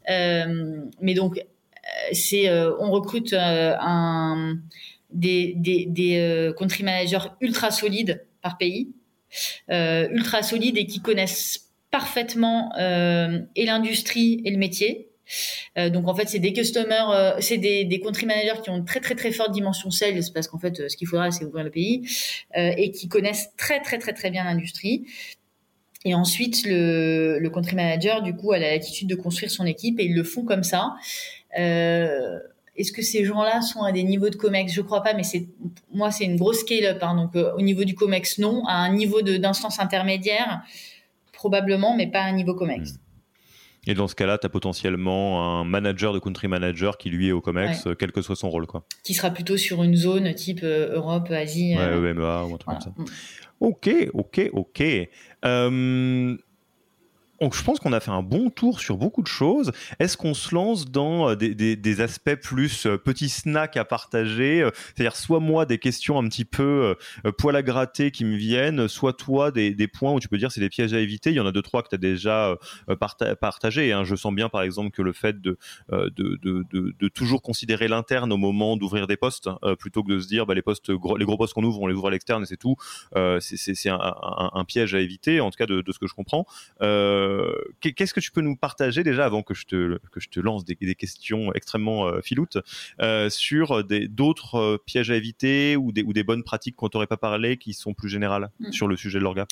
Euh, 0.10 0.82
mais 1.00 1.14
donc, 1.14 1.40
euh, 1.40 2.76
on 2.80 2.92
recrute 2.92 3.36
des, 5.12 5.54
des 5.56 6.54
country 6.58 6.84
managers 6.84 7.30
ultra 7.42 7.72
solides 7.72 8.26
par 8.42 8.58
pays, 8.58 8.90
ultra 9.70 10.44
solides 10.44 10.78
et 10.78 10.86
qui 10.86 11.02
connaissent 11.02 11.72
parfaitement 11.90 12.72
et 12.78 13.66
l'industrie 13.66 14.42
et 14.46 14.52
le 14.52 14.58
métier. 14.58 15.11
Euh, 15.78 15.90
donc 15.90 16.08
en 16.08 16.16
fait, 16.16 16.28
c'est 16.30 16.40
des 16.40 16.54
customers, 16.54 17.10
euh, 17.10 17.34
c'est 17.40 17.58
des, 17.58 18.00
country 18.04 18.26
managers 18.26 18.62
qui 18.64 18.70
ont 18.70 18.78
une 18.78 18.86
très 18.86 19.00
très 19.00 19.16
très 19.16 19.32
forte 19.32 19.52
dimension 19.52 19.92
sales 19.92 20.22
parce 20.34 20.48
qu'en 20.48 20.60
fait, 20.60 20.80
euh, 20.80 20.90
ce 20.90 20.98
qu'il 20.98 21.08
faudra, 21.08 21.32
c'est 21.32 21.46
ouvrir 21.46 21.64
le 21.64 21.72
pays 21.72 22.08
et 22.56 22.92
qui 22.92 23.08
connaissent 23.08 23.52
très 23.58 23.82
très 23.82 23.98
très 23.98 24.14
très 24.14 24.30
bien 24.32 24.44
l'industrie. 24.44 25.06
Et 26.04 26.16
ensuite, 26.16 26.66
le, 26.66 27.38
le 27.40 27.50
country 27.52 27.76
manager, 27.76 28.24
du 28.24 28.36
coup, 28.36 28.52
a 28.54 28.60
l'attitude 28.60 29.08
de 29.08 29.16
construire 29.16 29.52
son 29.52 29.66
équipe 29.66 30.00
et 30.00 30.06
ils 30.06 30.16
le 30.16 30.24
font 30.24 30.44
comme 30.44 30.64
ça. 30.64 30.96
Est-ce 31.54 32.92
que 32.92 33.04
ces 33.04 33.24
gens-là 33.24 33.62
sont 33.62 33.84
à 33.84 33.92
des 33.92 34.04
niveaux 34.04 34.30
de 34.30 34.36
COMEX? 34.36 34.74
Je 34.74 34.82
crois 34.82 35.04
pas, 35.04 35.14
mais 35.14 35.24
c'est 35.24 35.48
moi, 35.94 36.10
c'est 36.10 36.26
une 36.26 36.38
grosse 36.38 36.62
scale-up. 36.62 36.98
Hein, 37.04 37.16
donc, 37.16 37.36
au 37.36 37.62
niveau 37.62 37.84
du 37.84 37.94
COMEX, 37.94 38.40
non. 38.40 38.66
À 38.66 38.78
un 38.78 38.94
niveau 38.94 39.22
d'instance 39.22 39.80
intermédiaire, 39.80 40.64
probablement, 41.34 41.96
mais 41.96 42.08
pas 42.08 42.22
à 42.22 42.26
un 42.26 42.34
niveau 42.34 42.56
COMEX. 42.56 42.94
Hmm. 42.94 43.11
Et 43.88 43.96
dans 43.96 44.08
ce 44.08 44.16
cas-là, 44.16 44.38
tu 44.38 44.46
as 44.46 44.50
potentiellement 44.50 45.60
un 45.60 45.64
manager 45.64 46.14
de 46.14 46.20
country 46.20 46.48
manager 46.48 46.98
qui 46.98 47.10
lui 47.10 47.30
est 47.30 47.32
au 47.32 47.42
COMEX, 47.42 47.88
quel 47.98 48.12
que 48.12 48.22
soit 48.22 48.36
son 48.36 48.50
rôle. 48.50 48.68
Quoi. 48.68 48.86
Qui 49.04 49.14
sera 49.14 49.32
plutôt 49.32 49.58
sur 49.58 49.82
une 49.84 49.96
zone 49.96 50.34
type 50.36 50.62
euh, 50.64 50.96
Europe, 50.96 51.32
Asie. 51.32 51.76
Ouais, 51.76 51.84
EMEA 51.84 52.22
euh, 52.22 52.44
ou 52.44 52.54
un 52.54 52.58
truc 52.58 52.66
comme 52.66 52.82
ça. 52.82 52.94
Mm. 52.96 53.06
Ok, 53.60 53.90
ok, 54.14 54.50
ok. 54.54 54.84
Euh, 55.46 56.38
donc 57.42 57.56
je 57.56 57.64
pense 57.64 57.80
qu'on 57.80 57.92
a 57.92 58.00
fait 58.00 58.12
un 58.12 58.22
bon 58.22 58.52
tour 58.52 58.80
sur 58.80 58.98
beaucoup 58.98 59.24
de 59.24 59.28
choses. 59.28 59.72
Est-ce 60.00 60.16
qu'on 60.16 60.36
se 60.36 60.54
lance 60.54 60.90
dans 60.90 61.32
euh, 61.32 61.36
des, 61.36 62.02
aspects 62.02 62.36
plus 62.36 62.86
euh, 62.86 62.98
petits 62.98 63.30
snacks 63.30 63.78
à 63.78 63.84
partager 63.84 64.62
euh, 64.62 64.70
C'est-à-dire 64.96 65.16
soit 65.16 65.40
moi 65.40 65.66
des 65.66 65.80
questions 65.80 66.20
un 66.20 66.28
petit 66.28 66.46
peu 66.46 66.96
poil 67.38 67.56
à 67.56 67.64
gratter 67.64 68.12
qui 68.12 68.26
me 68.26 68.36
viennent, 68.36 68.88
soit 68.88 69.14
toi 69.14 69.52
des, 69.52 69.88
points 69.88 70.14
où 70.14 70.20
tu 70.20 70.28
peux 70.28 70.38
dire 70.38 70.52
c'est 70.52 70.62
des 70.62 70.70
pièges 70.70 70.94
à 70.94 71.00
éviter. 71.00 71.32
Il 71.32 71.36
y 71.36 71.40
en 71.40 71.48
a 71.48 71.52
deux 71.52 71.64
trois 71.64 71.82
que 71.82 71.90
tu 71.90 71.96
as 71.96 71.98
déjà 71.98 72.56
partagé. 73.40 73.92
Hein. 73.92 74.04
Je 74.04 74.16
sens 74.16 74.34
bien 74.34 74.48
par 74.48 74.62
exemple 74.62 74.92
que 74.92 75.02
le 75.02 75.12
fait 75.12 75.42
de, 75.42 75.58
toujours 77.10 77.42
considérer 77.42 77.88
l'interne 77.88 78.32
au 78.32 78.38
moment 78.38 78.78
d'ouvrir 78.78 79.08
des 79.08 79.18
postes 79.18 79.50
plutôt 79.80 80.04
que 80.04 80.12
de 80.12 80.20
se 80.20 80.28
dire 80.28 80.46
bah, 80.46 80.54
les 80.54 80.62
postes 80.62 80.90
les 80.90 81.26
gros 81.26 81.38
postes 81.38 81.54
qu'on 81.54 81.64
ouvre 81.64 81.82
on 81.82 81.88
les 81.88 81.96
ouvre 81.96 82.08
à 82.08 82.12
l'externe 82.12 82.44
et 82.44 82.46
c'est 82.46 82.58
tout. 82.58 82.76
c'est 83.40 83.90
un, 83.90 84.66
piège 84.68 84.94
à 84.94 85.00
éviter 85.00 85.42
en 85.42 85.50
tout 85.50 85.58
cas 85.58 85.66
de, 85.66 85.84
ce 85.92 86.00
que 86.00 86.08
je 86.08 86.14
comprends. 86.14 86.46
Euh, 87.31 87.31
qu'est-ce 87.82 88.14
que 88.14 88.20
tu 88.20 88.32
peux 88.32 88.42
nous 88.42 88.56
partager 88.56 89.04
déjà 89.04 89.26
avant 89.26 89.44
que 89.44 89.54
je 89.54 89.66
te, 89.66 89.98
que 90.12 90.20
je 90.20 90.30
te 90.30 90.40
lance 90.40 90.66
des, 90.66 90.76
questions 90.96 91.54
extrêmement 91.54 92.08
euh, 92.08 92.22
filoutes 92.22 92.58
euh, 93.02 93.30
sur 93.30 93.84
d'autres 94.10 94.82
pièges 94.86 95.12
à 95.12 95.16
éviter 95.16 95.76
ou 95.76 95.92
des, 95.92 96.04
ou 96.04 96.14
des 96.14 96.24
bonnes 96.24 96.44
pratiques 96.44 96.76
qu'on 96.76 96.90
t'aurait 96.90 97.08
pas 97.08 97.18
parlé 97.18 97.58
qui 97.58 97.74
sont 97.74 97.94
plus 97.94 98.10
générales 98.10 98.50
mm. 98.60 98.72
sur 98.72 98.88
le 98.88 98.96
sujet 98.96 99.20
de 99.20 99.24
l'orga? 99.24 99.46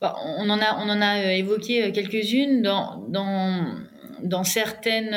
Bah, 0.00 0.16
on, 0.24 0.48
en 0.50 0.60
a, 0.60 0.76
on 0.78 0.88
en 0.88 1.00
a 1.00 1.34
évoqué 1.34 1.92
quelques-unes 1.92 2.62
dans, 2.62 3.04
dans 3.08 3.74
dans 4.22 4.44
certaines 4.44 5.10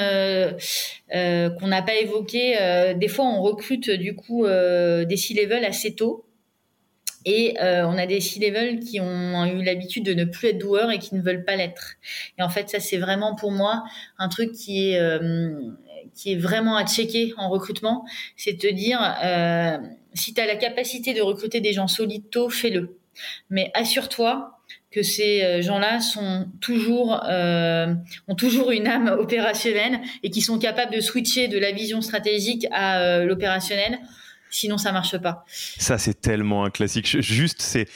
qu'on 1.09 1.67
n'a 1.67 1.81
pas 1.81 1.95
évoquées, 1.95 2.93
des 2.95 3.07
fois 3.07 3.25
on 3.25 3.41
recrute 3.41 3.89
du 3.89 4.15
coup 4.15 4.45
des 4.45 5.17
C-level 5.17 5.63
assez 5.63 5.95
tôt. 5.95 6.26
Et 7.25 7.55
euh, 7.61 7.85
on 7.85 7.97
a 7.97 8.05
des 8.05 8.21
C-level 8.21 8.79
qui 8.79 8.99
ont 8.99 9.45
eu 9.45 9.63
l'habitude 9.63 10.05
de 10.05 10.13
ne 10.13 10.25
plus 10.25 10.49
être 10.49 10.57
doueurs 10.57 10.91
et 10.91 10.99
qui 10.99 11.15
ne 11.15 11.21
veulent 11.21 11.43
pas 11.43 11.55
l'être. 11.55 11.95
Et 12.37 12.43
en 12.43 12.49
fait, 12.49 12.69
ça, 12.69 12.79
c'est 12.79 12.97
vraiment 12.97 13.35
pour 13.35 13.51
moi 13.51 13.83
un 14.17 14.29
truc 14.29 14.51
qui 14.53 14.91
est, 14.91 14.99
euh, 14.99 15.51
qui 16.15 16.33
est 16.33 16.37
vraiment 16.37 16.77
à 16.77 16.85
checker 16.85 17.33
en 17.37 17.49
recrutement. 17.49 18.05
C'est 18.35 18.53
de 18.53 18.59
te 18.59 18.73
dire, 18.73 18.99
euh, 19.23 19.77
si 20.13 20.33
tu 20.33 20.41
as 20.41 20.45
la 20.45 20.55
capacité 20.55 21.13
de 21.13 21.21
recruter 21.21 21.59
des 21.59 21.73
gens 21.73 21.87
solides 21.87 22.29
tôt, 22.29 22.49
fais-le. 22.49 22.97
Mais 23.49 23.71
assure-toi 23.73 24.53
que 24.91 25.03
ces 25.03 25.61
gens-là 25.61 25.99
sont 25.99 26.47
toujours 26.61 27.21
euh, 27.27 27.93
ont 28.27 28.35
toujours 28.35 28.71
une 28.71 28.87
âme 28.87 29.07
opérationnelle 29.19 29.99
et 30.23 30.29
qui 30.29 30.41
sont 30.41 30.59
capables 30.59 30.93
de 30.93 31.01
switcher 31.01 31.47
de 31.47 31.57
la 31.59 31.71
vision 31.71 32.01
stratégique 32.01 32.67
à 32.71 33.19
l'opérationnel 33.23 33.99
Sinon, 34.49 34.77
ça 34.77 34.91
marche 34.91 35.17
pas. 35.17 35.45
Ça, 35.47 35.97
c'est 35.97 36.21
tellement 36.21 36.65
un 36.65 36.69
classique. 36.69 37.21
Juste, 37.21 37.61
c'est 37.61 37.87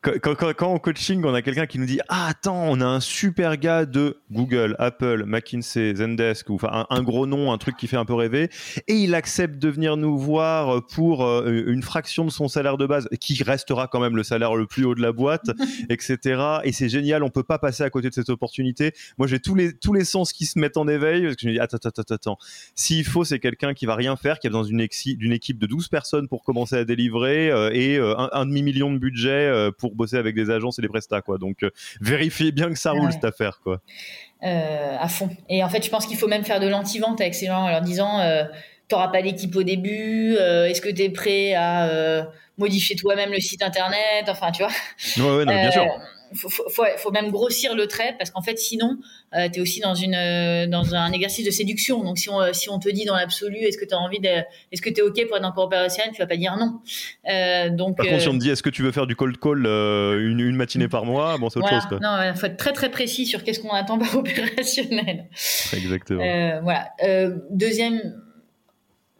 quand, 0.00 0.34
quand, 0.54 0.68
en 0.68 0.78
coaching, 0.78 1.24
on 1.24 1.34
a 1.34 1.42
quelqu'un 1.42 1.66
qui 1.66 1.78
nous 1.78 1.86
dit 1.86 1.98
Ah, 2.08 2.28
attends, 2.28 2.62
on 2.68 2.80
a 2.80 2.86
un 2.86 3.00
super 3.00 3.56
gars 3.56 3.84
de 3.84 4.18
Google, 4.30 4.76
Apple, 4.78 5.24
McKinsey, 5.26 5.96
Zendesk, 5.96 6.48
ou 6.50 6.54
enfin 6.54 6.86
un, 6.88 7.02
gros 7.02 7.26
nom, 7.26 7.52
un 7.52 7.58
truc 7.58 7.76
qui 7.76 7.88
fait 7.88 7.96
un 7.96 8.04
peu 8.04 8.14
rêver, 8.14 8.48
et 8.86 8.94
il 8.94 9.16
accepte 9.16 9.58
de 9.58 9.68
venir 9.68 9.96
nous 9.96 10.16
voir 10.16 10.86
pour 10.86 11.24
euh, 11.24 11.64
une 11.66 11.82
fraction 11.82 12.24
de 12.24 12.30
son 12.30 12.46
salaire 12.46 12.76
de 12.76 12.86
base, 12.86 13.08
qui 13.20 13.42
restera 13.42 13.88
quand 13.88 13.98
même 13.98 14.14
le 14.14 14.22
salaire 14.22 14.54
le 14.54 14.66
plus 14.66 14.84
haut 14.84 14.94
de 14.94 15.02
la 15.02 15.10
boîte, 15.10 15.50
etc. 15.88 16.60
Et 16.62 16.70
c'est 16.70 16.88
génial, 16.88 17.24
on 17.24 17.30
peut 17.30 17.42
pas 17.42 17.58
passer 17.58 17.82
à 17.82 17.90
côté 17.90 18.08
de 18.08 18.14
cette 18.14 18.30
opportunité. 18.30 18.92
Moi, 19.18 19.26
j'ai 19.26 19.40
tous 19.40 19.56
les, 19.56 19.76
tous 19.76 19.92
les 19.92 20.04
sens 20.04 20.32
qui 20.32 20.46
se 20.46 20.60
mettent 20.60 20.76
en 20.76 20.86
éveil, 20.86 21.22
parce 21.22 21.34
que 21.34 21.42
je 21.42 21.48
me 21.48 21.52
dis 21.52 21.60
Attends, 21.60 21.76
attends, 21.76 22.02
attends, 22.02 22.14
attends. 22.14 22.38
S'il 22.76 23.04
faut, 23.04 23.24
c'est 23.24 23.40
quelqu'un 23.40 23.74
qui 23.74 23.84
va 23.84 23.96
rien 23.96 24.14
faire, 24.14 24.38
qui 24.38 24.46
a 24.46 24.50
besoin 24.50 24.64
d'une 24.64 25.32
équipe 25.32 25.58
de 25.58 25.66
12 25.66 25.88
personnes 25.88 26.28
pour 26.28 26.44
commencer 26.44 26.76
à 26.76 26.84
délivrer, 26.84 27.50
euh, 27.50 27.70
et 27.72 27.98
euh, 27.98 28.16
un, 28.16 28.30
un 28.32 28.46
demi-million 28.46 28.92
de 28.92 28.98
budget 28.98 29.68
pour 29.76 29.87
bosser 29.94 30.16
avec 30.16 30.34
des 30.34 30.50
agences 30.50 30.78
et 30.78 30.82
des 30.82 30.88
prestats, 30.88 31.22
quoi. 31.22 31.38
Donc, 31.38 31.62
euh, 31.62 31.70
vérifiez 32.00 32.52
bien 32.52 32.68
que 32.68 32.78
ça 32.78 32.92
roule 32.92 33.12
cette 33.12 33.24
affaire, 33.24 33.60
quoi. 33.62 33.80
Euh, 34.44 34.96
à 34.98 35.08
fond. 35.08 35.30
Et 35.48 35.64
en 35.64 35.68
fait, 35.68 35.84
je 35.84 35.90
pense 35.90 36.06
qu'il 36.06 36.16
faut 36.16 36.28
même 36.28 36.44
faire 36.44 36.60
de 36.60 36.68
l'anti-vente 36.68 37.20
avec 37.20 37.34
ces 37.34 37.46
gens 37.46 37.64
en 37.64 37.68
leur 37.68 37.80
disant 37.80 38.20
euh, 38.20 38.44
t'auras 38.88 39.08
pas 39.08 39.20
l'équipe 39.20 39.54
au 39.56 39.62
début, 39.62 40.34
est-ce 40.34 40.80
que 40.80 40.88
tu 40.88 41.02
es 41.02 41.10
prêt 41.10 41.54
à 41.54 42.26
modifier 42.56 42.96
toi-même 42.96 43.30
le 43.30 43.40
site 43.40 43.62
internet 43.62 44.28
Enfin, 44.28 44.50
tu 44.50 44.62
vois. 44.62 44.72
Ouais, 45.18 45.38
ouais, 45.38 45.44
bien 45.44 45.70
sûr 45.70 45.84
faut, 46.34 46.48
faut, 46.48 46.84
faut, 46.96 47.10
même 47.10 47.30
grossir 47.30 47.74
le 47.74 47.86
trait 47.86 48.14
parce 48.18 48.30
qu'en 48.30 48.42
fait 48.42 48.58
sinon 48.58 48.96
euh, 49.34 49.48
tu 49.48 49.58
es 49.58 49.62
aussi 49.62 49.80
dans 49.80 49.94
une 49.94 50.14
euh, 50.14 50.66
dans 50.66 50.94
un 50.94 51.12
exercice 51.12 51.44
de 51.44 51.50
séduction. 51.50 52.02
Donc 52.04 52.18
si 52.18 52.30
on 52.30 52.40
euh, 52.40 52.52
si 52.52 52.70
on 52.70 52.78
te 52.78 52.88
dit 52.88 53.04
dans 53.04 53.16
l'absolu 53.16 53.56
est-ce 53.56 53.78
que 53.78 53.84
tu 53.84 53.94
as 53.94 53.98
envie 53.98 54.20
de 54.20 54.28
est-ce 54.28 54.82
que 54.82 54.90
tu 54.90 55.00
es 55.00 55.02
OK 55.02 55.26
pour 55.28 55.36
être 55.36 55.44
encore 55.44 55.64
opérationnel 55.64 56.12
tu 56.12 56.20
vas 56.20 56.26
pas 56.26 56.36
dire 56.36 56.56
non. 56.56 56.80
Euh, 57.30 57.70
donc 57.70 57.96
par 57.96 58.06
contre 58.06 58.20
si 58.20 58.28
on 58.28 58.34
te 58.34 58.38
dit 58.38 58.50
est-ce 58.50 58.62
que 58.62 58.70
tu 58.70 58.82
veux 58.82 58.92
faire 58.92 59.06
du 59.06 59.16
cold 59.16 59.38
call 59.38 59.66
une, 59.66 60.40
une, 60.40 60.56
matinée 60.56 60.88
par 60.88 61.04
mois 61.04 61.38
bon 61.38 61.50
c'est 61.50 61.58
autre 61.58 61.70
chose 61.70 61.86
quoi. 61.86 61.98
non 62.00 62.18
il 62.22 62.38
faut 62.38 62.46
être 62.46 62.56
très 62.56 62.72
très 62.72 62.90
précis 62.90 63.26
sur 63.26 63.44
qu'est-ce 63.44 63.60
qu'on 63.60 63.70
attend 63.70 63.98
par 63.98 64.14
opérationnel. 64.16 65.26
Exactement. 65.72 66.60
Voilà. 66.62 66.90
Deuxième 67.50 68.00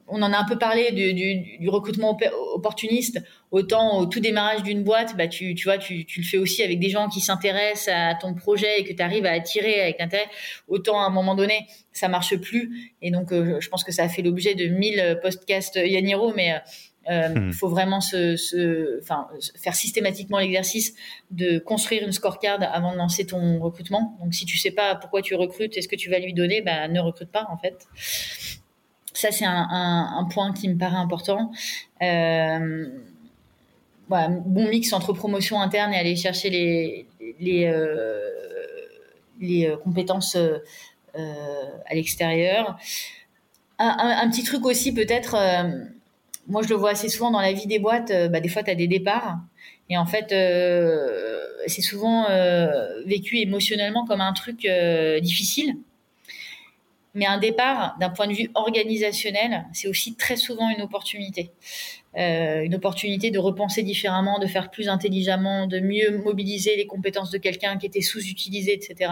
on 0.08 0.22
en 0.22 0.32
a 0.32 0.38
un 0.38 0.44
peu 0.44 0.58
parlé 0.58 0.92
du, 0.92 1.68
recrutement 1.68 2.18
opportuniste. 2.54 3.20
Autant 3.50 3.98
au 3.98 4.06
tout 4.06 4.20
démarrage 4.20 4.62
d'une 4.62 4.82
boîte, 4.84 5.16
bah 5.16 5.26
tu, 5.26 5.54
tu 5.54 5.64
vois, 5.64 5.78
tu, 5.78 6.04
tu, 6.04 6.20
le 6.20 6.26
fais 6.26 6.36
aussi 6.36 6.62
avec 6.62 6.78
des 6.78 6.90
gens 6.90 7.08
qui 7.08 7.20
s'intéressent 7.20 7.94
à 7.94 8.14
ton 8.14 8.34
projet 8.34 8.80
et 8.80 8.84
que 8.84 8.92
tu 8.92 9.02
arrives 9.02 9.24
à 9.24 9.32
attirer 9.32 9.80
avec 9.80 10.00
intérêt. 10.00 10.26
Autant 10.66 11.00
à 11.00 11.04
un 11.04 11.10
moment 11.10 11.34
donné, 11.34 11.66
ça 11.92 12.08
marche 12.08 12.36
plus. 12.36 12.92
Et 13.00 13.10
donc, 13.10 13.32
euh, 13.32 13.58
je 13.60 13.68
pense 13.68 13.84
que 13.84 13.92
ça 13.92 14.02
a 14.04 14.08
fait 14.08 14.22
l'objet 14.22 14.54
de 14.54 14.66
1000 14.66 15.20
podcasts 15.22 15.76
Yaniro, 15.76 16.34
mais 16.34 16.60
il 17.08 17.14
euh, 17.14 17.28
hmm. 17.28 17.52
faut 17.52 17.68
vraiment 17.68 18.00
se, 18.02 19.00
enfin, 19.00 19.28
faire 19.56 19.74
systématiquement 19.74 20.38
l'exercice 20.38 20.94
de 21.30 21.58
construire 21.58 22.04
une 22.04 22.12
scorecard 22.12 22.58
avant 22.60 22.92
de 22.92 22.98
lancer 22.98 23.24
ton 23.24 23.58
recrutement. 23.60 24.18
Donc, 24.22 24.34
si 24.34 24.44
tu 24.44 24.58
sais 24.58 24.72
pas 24.72 24.94
pourquoi 24.94 25.22
tu 25.22 25.34
recrutes 25.34 25.76
et 25.78 25.82
ce 25.82 25.88
que 25.88 25.96
tu 25.96 26.10
vas 26.10 26.18
lui 26.18 26.34
donner, 26.34 26.60
bah, 26.60 26.86
ne 26.88 27.00
recrute 27.00 27.30
pas 27.30 27.46
en 27.50 27.56
fait. 27.56 27.86
Ça, 29.18 29.32
c'est 29.32 29.46
un, 29.46 30.28
point 30.30 30.52
qui 30.52 30.68
me 30.68 30.78
paraît 30.78 30.94
important. 30.94 31.50
Euh, 32.02 32.86
bon 34.08 34.68
mix 34.68 34.92
entre 34.92 35.12
promotion 35.12 35.60
interne 35.60 35.92
et 35.92 35.98
aller 35.98 36.14
chercher 36.14 36.50
les, 37.40 37.66
euh, 37.66 38.20
euh, 39.42 39.76
compétences 39.78 40.36
à 41.16 41.94
l'extérieur. 41.94 42.78
Un, 43.80 44.30
petit 44.30 44.44
truc 44.44 44.64
aussi, 44.64 44.94
peut-être, 44.94 45.36
moi 46.46 46.62
je 46.62 46.68
le 46.68 46.76
vois 46.76 46.90
assez 46.90 47.08
souvent 47.08 47.32
dans 47.32 47.40
la 47.40 47.52
vie 47.52 47.66
des 47.66 47.80
boîtes, 47.80 48.12
bah, 48.30 48.38
des 48.38 48.48
fois 48.48 48.62
tu 48.62 48.70
as 48.70 48.76
des 48.76 48.86
départs. 48.86 49.38
Et 49.90 49.98
en 49.98 50.06
fait, 50.06 50.28
c'est 51.66 51.82
souvent 51.82 52.28
vécu 53.04 53.38
émotionnellement 53.38 54.06
comme 54.06 54.20
un 54.20 54.32
truc 54.32 54.64
difficile. 55.22 55.74
Mais 57.18 57.26
un 57.26 57.38
départ, 57.38 57.96
d'un 57.98 58.10
point 58.10 58.28
de 58.28 58.32
vue 58.32 58.48
organisationnel, 58.54 59.66
c'est 59.72 59.88
aussi 59.88 60.14
très 60.14 60.36
souvent 60.36 60.70
une 60.70 60.82
opportunité. 60.82 61.50
Euh, 62.16 62.62
une 62.62 62.76
opportunité 62.76 63.32
de 63.32 63.40
repenser 63.40 63.82
différemment, 63.82 64.38
de 64.38 64.46
faire 64.46 64.70
plus 64.70 64.88
intelligemment, 64.88 65.66
de 65.66 65.80
mieux 65.80 66.22
mobiliser 66.24 66.76
les 66.76 66.86
compétences 66.86 67.32
de 67.32 67.38
quelqu'un 67.38 67.76
qui 67.76 67.86
était 67.86 68.02
sous-utilisé, 68.02 68.72
etc. 68.72 69.10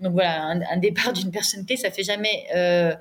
Donc 0.00 0.12
voilà, 0.12 0.42
un, 0.70 0.76
départ 0.76 1.14
d'une 1.14 1.30
personne 1.30 1.64
clé, 1.64 1.76
ça 1.78 1.90
fait 1.90 2.02
jamais 2.02 2.44
euh, 2.54 2.94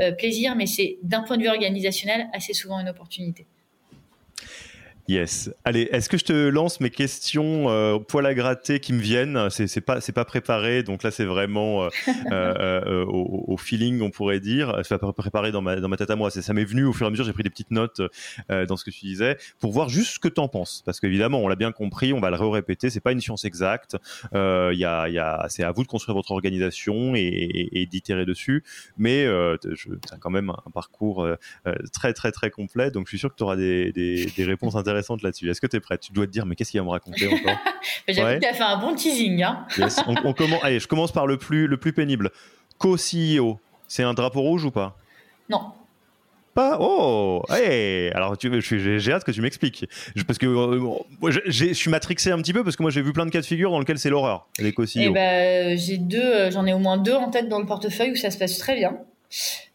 euh, 0.00 0.10
plaisir, 0.10 0.56
mais 0.56 0.66
c'est 0.66 0.98
d'un 1.04 1.22
point 1.22 1.36
de 1.36 1.42
vue 1.42 1.48
organisationnel 1.48 2.26
assez 2.32 2.54
souvent 2.54 2.80
une 2.80 2.88
opportunité. 2.88 3.46
Yes. 5.08 5.50
Allez, 5.64 5.88
est-ce 5.92 6.08
que 6.08 6.18
je 6.18 6.24
te 6.24 6.32
lance 6.32 6.80
mes 6.80 6.90
questions 6.90 7.70
euh, 7.70 8.00
poil 8.00 8.26
à 8.26 8.34
gratter 8.34 8.80
qui 8.80 8.92
me 8.92 8.98
viennent? 9.00 9.48
C'est 9.50 9.80
pas 9.80 10.00
c'est 10.00 10.12
pas 10.12 10.24
préparé, 10.24 10.82
donc 10.82 11.04
là 11.04 11.12
c'est 11.12 11.24
vraiment 11.24 11.84
euh, 11.84 11.88
euh, 12.32 12.82
euh 12.86 13.04
au, 13.04 13.44
au, 13.46 13.56
feeling, 13.56 14.02
on 14.02 14.10
pourrait 14.10 14.40
dire. 14.40 14.80
C'est 14.82 14.98
pas 14.98 15.12
préparé 15.12 15.52
dans 15.52 15.62
ma 15.62 15.76
dans 15.76 15.88
ma 15.88 15.96
tête 15.96 16.10
à 16.10 16.16
moi. 16.16 16.32
Ça 16.32 16.52
m'est 16.52 16.64
venu 16.64 16.84
au 16.84 16.92
fur 16.92 17.06
et 17.06 17.08
à 17.08 17.10
mesure. 17.10 17.24
J'ai 17.24 17.32
pris 17.32 17.44
des 17.44 17.50
petites 17.50 17.70
notes 17.70 18.00
euh, 18.50 18.66
dans 18.66 18.76
ce 18.76 18.84
que 18.84 18.90
tu 18.90 19.06
disais 19.06 19.36
pour 19.60 19.70
voir 19.70 19.88
juste 19.88 20.14
ce 20.14 20.18
que 20.18 20.26
tu 20.26 20.40
en 20.40 20.48
penses, 20.48 20.82
parce 20.84 20.98
qu'évidemment 20.98 21.38
on 21.38 21.46
l'a 21.46 21.56
bien 21.56 21.70
compris, 21.70 22.12
on 22.12 22.18
va 22.18 22.30
le 22.30 22.36
répéter. 22.36 22.90
C'est 22.90 23.00
pas 23.00 23.12
une 23.12 23.20
science 23.20 23.44
exacte. 23.44 23.96
Il 24.32 24.38
y 24.76 24.84
a 24.84 25.06
il 25.06 25.14
y 25.14 25.20
a 25.20 25.46
c'est 25.48 25.62
à 25.62 25.70
vous 25.70 25.84
de 25.84 25.88
construire 25.88 26.16
votre 26.16 26.32
organisation 26.32 27.14
et, 27.14 27.20
et, 27.20 27.82
et 27.82 27.86
d'itérer 27.86 28.26
dessus, 28.26 28.64
mais 28.98 29.24
c'est 29.76 30.18
quand 30.18 30.30
même 30.30 30.50
un 30.50 30.70
parcours 30.72 31.28
très 31.92 32.12
très 32.12 32.32
très 32.32 32.50
complet. 32.50 32.90
Donc 32.90 33.06
je 33.06 33.10
suis 33.10 33.18
sûr 33.18 33.30
que 33.30 33.36
tu 33.36 33.44
auras 33.44 33.56
des, 33.56 33.92
des, 33.92 34.26
des 34.26 34.44
réponses 34.44 34.74
intéressantes 34.74 34.95
là-dessus. 35.22 35.50
Est-ce 35.50 35.60
que 35.60 35.66
tu 35.66 35.76
es 35.76 35.80
prête? 35.80 36.00
Tu 36.00 36.12
dois 36.12 36.26
te 36.26 36.32
dire, 36.32 36.46
mais 36.46 36.54
qu'est-ce 36.54 36.70
qu'il 36.70 36.80
va 36.80 36.86
me 36.86 36.90
raconter 36.90 37.26
encore? 37.26 37.56
J'avoue 38.08 38.34
que 38.34 38.40
tu 38.40 38.46
as 38.46 38.54
fait 38.54 38.62
un 38.62 38.78
bon 38.78 38.94
teasing. 38.94 39.42
Hein. 39.42 39.66
on, 40.24 40.32
commence, 40.32 40.62
allez, 40.62 40.80
je 40.80 40.88
commence 40.88 41.12
par 41.12 41.26
le 41.26 41.36
plus, 41.36 41.66
le 41.66 41.76
plus 41.76 41.92
pénible. 41.92 42.30
Co-CEO, 42.78 43.58
c'est 43.88 44.02
un 44.02 44.14
drapeau 44.14 44.40
rouge 44.40 44.64
ou 44.64 44.70
pas? 44.70 44.96
Non. 45.48 45.72
Pas? 46.54 46.78
Oh 46.80 47.42
hey 47.50 48.10
Alors, 48.12 48.34
j'ai 48.40 49.12
hâte 49.12 49.24
que 49.24 49.30
tu 49.30 49.42
m'expliques. 49.42 49.84
Parce 50.26 50.38
que 50.38 50.46
euh, 50.46 51.30
je 51.46 51.72
suis 51.74 51.90
matrixé 51.90 52.30
un 52.30 52.38
petit 52.38 52.54
peu 52.54 52.64
parce 52.64 52.76
que 52.76 52.82
moi 52.82 52.90
j'ai 52.90 53.02
vu 53.02 53.12
plein 53.12 53.26
de 53.26 53.30
cas 53.30 53.42
de 53.42 53.46
figure 53.46 53.70
dans 53.70 53.78
lesquels 53.78 53.98
c'est 53.98 54.08
l'horreur, 54.08 54.48
les 54.58 54.72
co-CEO. 54.72 54.88
Eh 54.96 55.10
ben, 55.10 55.76
j'ai 55.76 55.98
deux, 55.98 56.18
euh, 56.18 56.50
j'en 56.50 56.64
ai 56.64 56.72
au 56.72 56.78
moins 56.78 56.96
deux 56.96 57.12
en 57.12 57.28
tête 57.30 57.50
dans 57.50 57.58
le 57.58 57.66
portefeuille 57.66 58.12
où 58.12 58.16
ça 58.16 58.30
se 58.30 58.38
passe 58.38 58.56
très 58.56 58.74
bien 58.74 58.96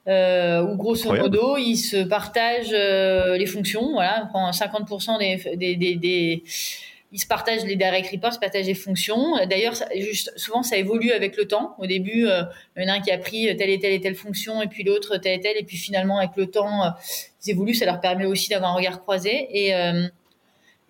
euh, 0.08 0.64
où 0.64 0.76
grosso 0.78 1.14
modo 1.14 1.58
ils 1.58 1.78
se 1.78 2.04
partagent 2.04 2.74
euh, 2.74 3.38
les 3.38 3.45
fonctions. 3.45 3.91
Voilà, 3.93 4.24
on 4.26 4.28
prend 4.28 4.52
50% 4.52 5.20
des, 5.20 5.56
des, 5.56 5.76
des, 5.76 5.95
des, 5.95 6.43
ils 7.12 7.20
se 7.20 7.28
partagent 7.28 7.66
les 7.66 7.76
direct 7.76 8.10
reports, 8.12 8.34
se 8.34 8.39
partagent 8.39 8.66
les 8.66 8.74
fonctions. 8.74 9.36
D'ailleurs, 9.49 9.74
souvent 10.38 10.64
ça 10.64 10.78
évolue 10.78 11.12
avec 11.12 11.36
le 11.38 11.45
temps. 11.45 11.76
Au 11.78 11.86
début, 11.86 12.28
euh, 12.28 12.43
il 12.78 12.84
y 12.84 12.86
en 12.86 12.93
a 12.93 12.95
un 12.97 13.02
qui 13.02 13.12
a 13.12 13.18
pris 13.18 13.56
telle 13.58 13.70
et 13.70 13.80
telle 13.80 13.93
et 13.93 14.02
telle 14.02 14.16
fonction, 14.16 14.62
et 14.62 14.68
puis 14.68 14.84
l'autre 14.84 15.18
telle 15.18 15.39
et 15.39 15.41
telle, 15.41 15.58
et 15.58 15.64
puis 15.64 15.78
finalement 15.78 16.20
avec 16.20 16.32
le 16.36 16.47
temps, 16.47 16.84
euh, 16.84 16.89
ils 17.45 17.52
évoluent. 17.52 17.76
Ça 17.76 17.86
leur 17.86 17.99
permet 17.99 18.26
aussi 18.26 18.49
d'avoir 18.49 18.72
un 18.72 18.76
regard 18.76 19.02
croisé 19.02 19.47
et 19.52 19.76
euh, 19.76 20.08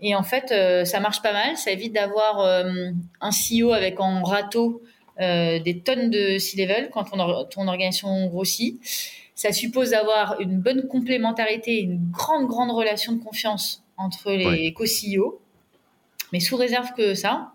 et 0.04 0.16
en 0.16 0.24
fait, 0.24 0.52
ça 0.84 1.00
marche 1.00 1.22
pas 1.22 1.32
mal. 1.32 1.58
Ça 1.58 1.70
évite 1.70 1.94
d'avoir 1.94 2.40
un 2.40 3.30
CEO 3.30 3.72
avec 3.72 4.00
en 4.00 4.24
râteau 4.24 4.82
euh, 5.20 5.60
des 5.60 5.80
tonnes 5.80 6.10
de 6.10 6.38
C-level 6.38 6.90
quand 6.92 7.04
ton, 7.04 7.68
organisation 7.68 8.28
grossit. 8.28 8.80
Ça 9.36 9.52
suppose 9.52 9.92
d'avoir 9.92 10.40
une 10.40 10.60
bonne 10.60 10.88
complémentarité, 10.88 11.80
une 11.82 12.00
grande, 12.12 12.48
grande 12.48 12.72
relation 12.72 13.14
de 13.14 13.22
confiance 13.22 13.84
entre 13.98 14.32
les 14.32 14.74
co-CEO, 14.74 15.42
mais 16.32 16.40
sous 16.40 16.56
réserve 16.56 16.94
que 16.96 17.14
ça. 17.14 17.52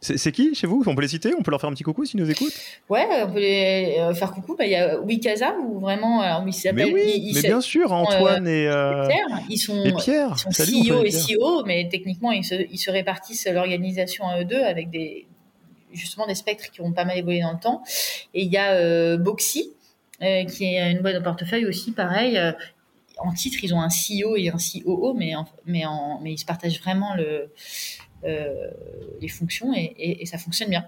C'est 0.00 0.30
qui 0.30 0.54
chez 0.54 0.68
vous? 0.68 0.84
On 0.86 0.94
peut 0.94 1.02
les 1.02 1.08
citer? 1.08 1.32
On 1.36 1.42
peut 1.42 1.50
leur 1.50 1.60
faire 1.60 1.70
un 1.70 1.72
petit 1.72 1.82
coucou 1.82 2.04
s'ils 2.04 2.20
nous 2.20 2.30
écoutent? 2.30 2.54
Ouais, 2.88 3.04
on 3.24 3.32
peut 3.32 3.40
les 3.40 3.96
euh, 3.98 4.14
faire 4.14 4.30
coucou. 4.30 4.54
Bah, 4.56 4.64
il 4.64 4.70
y 4.70 4.76
a 4.76 5.00
Wikaza 5.00 5.56
ou 5.58 5.80
vraiment. 5.80 6.20
Alors, 6.20 6.44
mais 6.44 6.84
oui, 6.84 7.32
mais 7.34 7.42
bien 7.42 7.60
sûr, 7.60 7.92
Antoine 7.92 8.46
et, 8.46 8.68
Pierre. 9.08 9.40
Ils 9.50 9.58
sont, 9.58 9.84
et 9.84 9.92
Pierre. 9.92 10.36
Ils 10.48 10.54
sont 10.54 10.94
CEO 10.94 11.04
et 11.04 11.10
CEO, 11.10 11.64
mais 11.66 11.88
techniquement, 11.90 12.30
ils 12.30 12.44
se, 12.44 12.54
ils 12.54 12.78
se 12.78 12.92
répartissent 12.92 13.48
l'organisation 13.48 14.28
à 14.28 14.40
eux 14.40 14.44
deux 14.44 14.62
avec 14.62 14.88
des, 14.90 15.26
justement 15.92 16.26
des 16.26 16.34
spectres 16.34 16.70
qui 16.70 16.80
ont 16.80 16.92
pas 16.92 17.04
mal 17.04 17.18
évolué 17.18 17.40
dans 17.40 17.52
le 17.52 17.58
temps. 17.58 17.82
Et 18.34 18.42
il 18.42 18.52
y 18.52 18.56
a 18.56 18.72
euh, 18.72 19.16
Boxy, 19.16 19.72
euh, 20.22 20.44
qui 20.44 20.64
est 20.64 20.90
une 20.90 21.00
boîte 21.00 21.14
de 21.14 21.20
portefeuille 21.20 21.66
aussi, 21.66 21.92
pareil. 21.92 22.36
Euh, 22.36 22.52
en 23.18 23.32
titre, 23.32 23.58
ils 23.62 23.74
ont 23.74 23.80
un 23.80 23.88
CEO 23.88 24.36
et 24.36 24.48
un 24.48 24.56
COO, 24.56 25.14
mais, 25.14 25.34
en, 25.34 26.24
ils 26.24 26.38
se 26.38 26.44
partagent 26.44 26.80
vraiment 26.80 27.16
le, 27.16 27.50
les 29.20 29.28
fonctions 29.28 29.72
et, 29.74 30.24
ça 30.24 30.38
fonctionne 30.38 30.70
bien. 30.70 30.84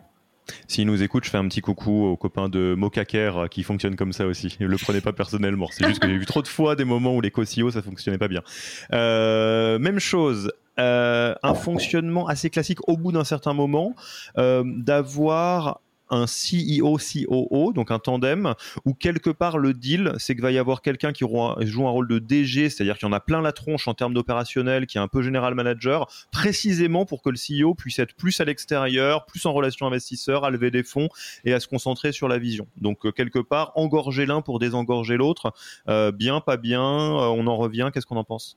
S'ils 0.68 0.86
nous 0.86 1.02
écoutent, 1.02 1.24
je 1.24 1.30
fais 1.30 1.38
un 1.38 1.48
petit 1.48 1.60
coucou 1.60 2.06
aux 2.06 2.16
copains 2.16 2.48
de 2.48 2.74
Mokaker 2.76 3.48
qui 3.50 3.64
fonctionnent 3.64 3.96
comme 3.96 4.12
ça 4.12 4.26
aussi. 4.26 4.56
Ne 4.60 4.66
le 4.66 4.76
prenez 4.76 5.00
pas 5.00 5.12
personnellement. 5.12 5.68
C'est 5.72 5.86
juste 5.86 6.00
que 6.00 6.08
j'ai 6.08 6.18
vu 6.18 6.26
trop 6.26 6.42
de 6.42 6.48
fois 6.48 6.76
des 6.76 6.84
moments 6.84 7.14
où 7.16 7.20
les 7.20 7.32
co-CEO, 7.32 7.72
ça 7.72 7.82
fonctionnait 7.82 8.18
pas 8.18 8.28
bien. 8.28 8.42
même 8.90 9.98
chose 9.98 10.52
euh, 10.80 11.34
un 11.42 11.54
fonctionnement 11.54 12.26
assez 12.26 12.50
classique 12.50 12.78
au 12.88 12.96
bout 12.96 13.12
d'un 13.12 13.24
certain 13.24 13.52
moment, 13.52 13.94
euh, 14.38 14.64
d'avoir 14.64 15.80
un 16.12 16.24
CEO, 16.24 16.98
COO, 16.98 17.72
donc 17.72 17.92
un 17.92 18.00
tandem, 18.00 18.54
où 18.84 18.94
quelque 18.94 19.30
part 19.30 19.58
le 19.58 19.74
deal, 19.74 20.12
c'est 20.18 20.34
qu'il 20.34 20.42
va 20.42 20.50
y 20.50 20.58
avoir 20.58 20.82
quelqu'un 20.82 21.12
qui 21.12 21.24
joue 21.24 21.86
un 21.86 21.90
rôle 21.90 22.08
de 22.08 22.18
DG, 22.18 22.68
c'est-à-dire 22.68 22.98
qu'il 22.98 23.06
y 23.06 23.08
en 23.08 23.12
a 23.12 23.20
plein 23.20 23.40
la 23.40 23.52
tronche 23.52 23.86
en 23.86 23.94
termes 23.94 24.12
d'opérationnel, 24.12 24.86
qui 24.86 24.98
est 24.98 25.00
un 25.00 25.06
peu 25.06 25.22
général 25.22 25.54
manager, 25.54 26.08
précisément 26.32 27.06
pour 27.06 27.22
que 27.22 27.30
le 27.30 27.36
CEO 27.36 27.74
puisse 27.74 28.00
être 28.00 28.16
plus 28.16 28.40
à 28.40 28.44
l'extérieur, 28.44 29.24
plus 29.24 29.46
en 29.46 29.52
relation 29.52 29.86
investisseur, 29.86 30.44
à 30.44 30.50
lever 30.50 30.72
des 30.72 30.82
fonds 30.82 31.08
et 31.44 31.52
à 31.52 31.60
se 31.60 31.68
concentrer 31.68 32.10
sur 32.10 32.26
la 32.26 32.38
vision. 32.38 32.66
Donc 32.80 33.06
euh, 33.06 33.12
quelque 33.12 33.38
part, 33.38 33.70
engorger 33.76 34.26
l'un 34.26 34.40
pour 34.40 34.58
désengorger 34.58 35.16
l'autre, 35.16 35.52
bien, 35.86 36.40
pas 36.40 36.56
bien, 36.56 36.82
on 36.82 37.46
en 37.46 37.56
revient, 37.56 37.90
qu'est-ce 37.94 38.06
qu'on 38.06 38.16
en 38.16 38.24
pense? 38.24 38.56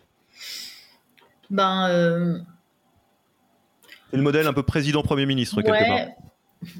Ben. 1.53 1.87
Euh, 1.89 2.37
c'est 4.11 4.17
le 4.17 4.23
modèle 4.23 4.47
un 4.47 4.53
peu 4.53 4.63
président-premier 4.63 5.25
ministre, 5.25 5.61
quelque 5.61 5.87
part. 5.87 6.07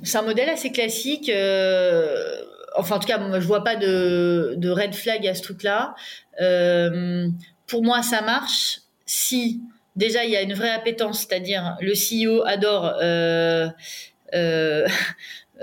C'est 0.04 0.18
un 0.18 0.24
modèle 0.24 0.50
assez 0.50 0.72
classique. 0.72 1.30
Euh, 1.30 2.42
enfin, 2.76 2.98
en 2.98 3.00
tout 3.00 3.08
cas, 3.08 3.18
moi, 3.18 3.40
je 3.40 3.48
vois 3.48 3.64
pas 3.64 3.76
de, 3.76 4.56
de 4.58 4.70
red 4.70 4.94
flag 4.94 5.26
à 5.28 5.36
ce 5.36 5.42
truc-là. 5.42 5.96
Euh, 6.42 7.28
pour 7.68 7.84
moi, 7.84 8.02
ça 8.04 8.22
marche 8.22 8.82
si 9.06 9.62
déjà 9.96 10.26
il 10.26 10.32
y 10.32 10.36
a 10.36 10.42
une 10.42 10.54
vraie 10.54 10.72
appétence, 10.72 11.20
c'est-à-dire 11.22 11.76
le 11.82 11.94
CEO 11.94 12.44
adore 12.46 12.94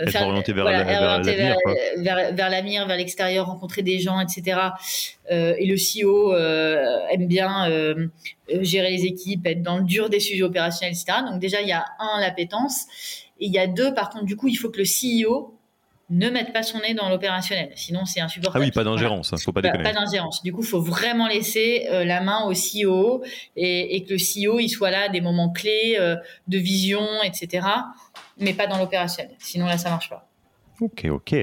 faire, 0.08 0.26
orienté 0.26 0.52
vers 0.52 0.64
l'avenir, 0.64 2.86
vers, 2.86 2.96
l'extérieur, 2.96 3.46
rencontrer 3.46 3.82
des 3.82 3.98
gens, 3.98 4.20
etc. 4.20 4.58
Euh, 5.30 5.54
et 5.58 5.66
le 5.66 5.76
CEO 5.76 6.32
euh, 6.32 6.84
aime 7.10 7.26
bien 7.26 7.70
euh, 7.70 8.08
gérer 8.48 8.90
les 8.90 9.04
équipes, 9.04 9.46
être 9.46 9.62
dans 9.62 9.78
le 9.78 9.84
dur 9.84 10.10
des 10.10 10.20
sujets 10.20 10.42
opérationnels, 10.42 10.94
etc. 10.94 11.18
Donc 11.30 11.40
déjà, 11.40 11.60
il 11.60 11.68
y 11.68 11.72
a 11.72 11.84
un, 11.98 12.20
l'appétence. 12.20 12.86
Et 13.38 13.46
il 13.46 13.52
y 13.52 13.58
a 13.58 13.66
deux, 13.66 13.94
par 13.94 14.10
contre, 14.10 14.24
du 14.24 14.36
coup, 14.36 14.48
il 14.48 14.56
faut 14.56 14.70
que 14.70 14.78
le 14.78 14.84
CEO 14.84 15.54
ne 16.10 16.28
mette 16.28 16.52
pas 16.52 16.64
son 16.64 16.80
nez 16.80 16.92
dans 16.92 17.08
l'opérationnel. 17.08 17.70
Sinon, 17.76 18.04
c'est 18.04 18.20
insupportable. 18.20 18.64
Ah 18.64 18.66
oui, 18.66 18.72
pas 18.72 18.82
d'ingérence, 18.82 19.32
faut 19.44 19.52
pas 19.52 19.62
déconner. 19.62 19.84
Pas, 19.84 19.92
d'ingérence. 19.92 20.42
Du 20.42 20.52
coup, 20.52 20.62
il 20.62 20.66
faut 20.66 20.80
vraiment 20.80 21.28
laisser 21.28 21.86
la 21.88 22.20
main 22.20 22.46
au 22.46 22.52
CEO 22.52 23.22
et, 23.54 23.94
et, 23.94 24.02
que 24.02 24.14
le 24.14 24.18
CEO, 24.18 24.58
il 24.58 24.68
soit 24.68 24.90
là 24.90 25.02
à 25.02 25.08
des 25.08 25.20
moments 25.20 25.50
clés 25.50 25.96
de 26.48 26.58
vision, 26.58 27.06
etc 27.22 27.60
mais 28.40 28.54
pas 28.54 28.66
dans 28.66 28.78
l'opérationnel. 28.78 29.34
Sinon, 29.38 29.66
là, 29.66 29.78
ça 29.78 29.90
marche 29.90 30.10
pas. 30.10 30.28
Ok, 30.80 31.06
ok. 31.10 31.34